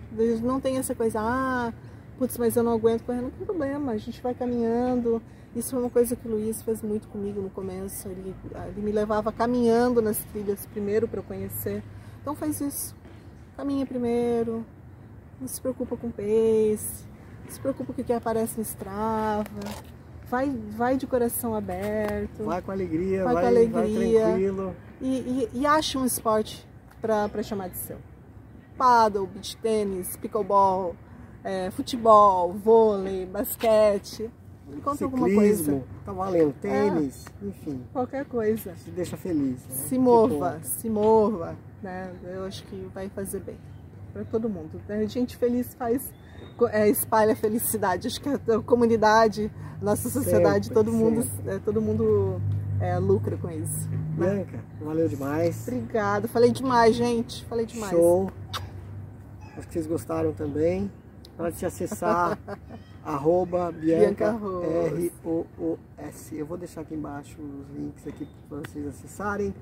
Não 0.41 0.61
tem 0.61 0.79
essa 0.79 0.95
coisa, 0.95 1.19
ah, 1.21 1.73
putz, 2.17 2.39
mas 2.39 2.57
eu 2.57 2.63
não 2.63 2.73
aguento 2.73 3.03
correr. 3.03 3.21
Não 3.21 3.31
tem 3.31 3.45
problema, 3.45 3.93
a 3.93 3.99
gente 3.99 4.23
vai 4.23 4.33
caminhando. 4.33 5.21
Isso 5.59 5.71
foi 5.71 5.81
uma 5.81 5.91
coisa 5.91 6.15
que 6.15 6.29
o 6.29 6.31
Luiz 6.31 6.63
fez 6.63 6.83
muito 6.83 7.09
comigo 7.09 7.41
no 7.41 7.51
começo. 7.51 8.09
Ele, 8.09 8.33
ele 8.69 8.81
me 8.81 8.93
levava 8.93 9.33
caminhando 9.33 10.01
nas 10.01 10.17
trilhas 10.19 10.65
primeiro 10.67 11.09
para 11.09 11.19
eu 11.19 11.25
conhecer. 11.25 11.83
Então 12.21 12.37
faz 12.37 12.61
isso. 12.61 12.95
Caminha 13.57 13.85
primeiro. 13.85 14.65
Não 15.41 15.49
se 15.49 15.61
preocupa 15.61 15.97
com 15.97 16.13
pace. 16.13 17.05
Não 17.45 17.51
se 17.51 17.59
preocupa 17.59 17.93
com 17.93 18.01
o 18.01 18.05
que 18.05 18.13
aparece 18.13 18.57
no 18.57 18.63
Strava. 18.63 19.45
Vai, 20.31 20.49
vai 20.49 20.97
de 20.97 21.09
coração 21.09 21.57
aberto. 21.57 22.45
Vai 22.45 22.63
com 22.63 22.71
alegria, 22.71 23.25
vai, 23.25 23.35
vai 23.35 23.43
com 23.43 23.49
alegria. 23.49 23.81
Vai 23.81 24.31
tranquilo. 24.31 24.77
E, 25.01 25.09
e, 25.09 25.51
e 25.55 25.67
acha 25.67 25.99
um 25.99 26.07
esporte 26.07 26.65
para 27.01 27.43
chamar 27.43 27.69
de 27.69 27.79
seu. 27.79 27.99
Paddle, 28.77 29.27
beach 29.27 29.57
tênis, 29.57 30.17
pickleball, 30.17 30.95
é, 31.43 31.69
futebol, 31.73 32.53
vôlei, 32.53 33.27
basquete 33.27 34.31
encontra 34.77 35.07
Ciclismo, 35.07 35.25
alguma 35.25 35.35
coisa. 35.35 35.83
Tá 36.05 36.13
valendo, 36.13 36.55
tênis, 36.61 37.25
é, 37.27 37.47
enfim. 37.47 37.83
Qualquer 37.93 38.25
coisa. 38.25 38.75
Se 38.77 38.91
deixa 38.91 39.17
feliz. 39.17 39.61
Né? 39.67 39.75
Se 39.75 39.99
mova, 39.99 40.59
se 40.63 40.89
mova, 40.89 41.57
né? 41.83 42.13
Eu 42.25 42.45
acho 42.45 42.65
que 42.65 42.89
vai 42.95 43.09
fazer 43.09 43.41
bem 43.41 43.57
para 44.13 44.25
todo 44.25 44.49
mundo. 44.49 44.81
Né? 44.89 45.07
Gente 45.07 45.37
feliz 45.37 45.75
faz 45.75 46.11
é, 46.71 46.89
espalha 46.89 47.37
felicidade. 47.37 48.09
Acho 48.09 48.21
que 48.21 48.29
a, 48.29 48.63
comunidade, 48.65 49.51
nossa 49.81 50.09
sociedade, 50.09 50.67
sempre, 50.67 50.83
todo 50.83 50.93
mundo, 50.93 51.27
é, 51.47 51.59
todo 51.59 51.81
mundo 51.81 52.41
é, 52.81 52.99
lucra 52.99 53.37
com 53.37 53.51
isso. 53.51 53.89
Né? 54.17 54.45
Bianca, 54.45 54.65
valeu 54.81 55.09
demais. 55.09 55.67
Obrigada. 55.69 56.29
Falei 56.29 56.51
demais, 56.51 56.97
gente. 56.97 57.45
Falei 57.45 57.67
demais. 57.67 57.93
Show. 57.93 58.31
Acho 59.57 59.67
que 59.67 59.73
vocês 59.73 59.87
gostaram 59.87 60.33
também. 60.33 60.91
Para 61.37 61.53
te 61.53 61.65
acessar 61.65 62.37
arroba 63.09 63.73
Bianca, 63.73 64.39
R-O-O-S. 64.93 66.37
Eu 66.37 66.47
vou 66.47 66.59
deixar 66.59 66.83
aqui 66.83 66.95
embaixo 66.95 67.39
os 67.41 67.77
links 67.77 68.07
aqui 68.07 68.29
para 68.49 68.59
vocês 68.59 68.87
acessarem. 68.87 69.55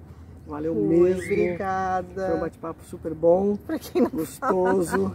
Valeu 0.47 0.77
Oi, 0.77 0.86
mesmo. 0.86 1.23
Obrigada. 1.23 2.27
Foi 2.27 2.36
um 2.36 2.40
bate-papo 2.40 2.85
super 2.85 3.12
bom. 3.12 3.56
Pra 3.56 3.81
quem 3.81 4.02
não 4.02 4.10
Gostoso. 4.10 5.12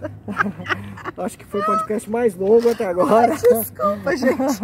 Acho 1.18 1.38
que 1.38 1.46
foi 1.46 1.62
o 1.62 1.66
podcast 1.66 2.10
mais 2.10 2.36
longo 2.36 2.70
até 2.70 2.86
agora. 2.86 3.34
Desculpa, 3.40 4.16
gente. 4.18 4.60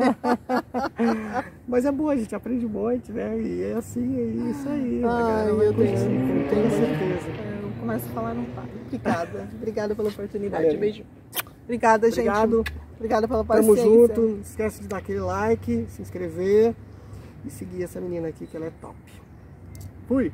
Mas 1.65 1.85
é 1.85 1.91
bom, 1.91 2.09
a 2.09 2.17
gente 2.17 2.35
aprende 2.35 2.65
um 2.65 2.69
monte, 2.69 3.13
né? 3.13 3.39
E 3.39 3.63
é 3.63 3.73
assim, 3.75 4.17
é 4.19 4.49
isso 4.51 4.67
aí. 4.67 5.01
Ai, 5.05 5.49
eu 5.49 5.73
tenho, 5.73 6.49
tenho 6.49 6.69
certeza. 6.69 7.29
É, 7.29 7.59
eu 7.63 7.71
começo 7.79 8.05
a 8.05 8.09
falar, 8.09 8.33
não 8.33 8.43
para. 8.45 8.67
Obrigada. 8.87 9.47
Obrigada 9.55 9.95
pela 9.95 10.09
oportunidade. 10.09 10.65
Valeu. 10.65 10.79
Beijo. 10.79 11.05
Obrigada, 11.63 12.07
Obrigado. 12.07 12.63
gente. 12.65 12.86
Obrigada 12.97 13.27
pela 13.27 13.43
paciência. 13.43 13.83
Tamo 13.83 13.97
junto. 13.97 14.21
Não 14.21 14.41
esquece 14.41 14.81
de 14.81 14.87
dar 14.87 14.97
aquele 14.97 15.19
like, 15.19 15.85
se 15.89 16.01
inscrever 16.01 16.75
e 17.45 17.49
seguir 17.49 17.83
essa 17.83 18.01
menina 18.01 18.27
aqui 18.27 18.45
que 18.45 18.57
ela 18.57 18.65
é 18.65 18.71
top. 18.81 18.97
Fui! 20.07 20.31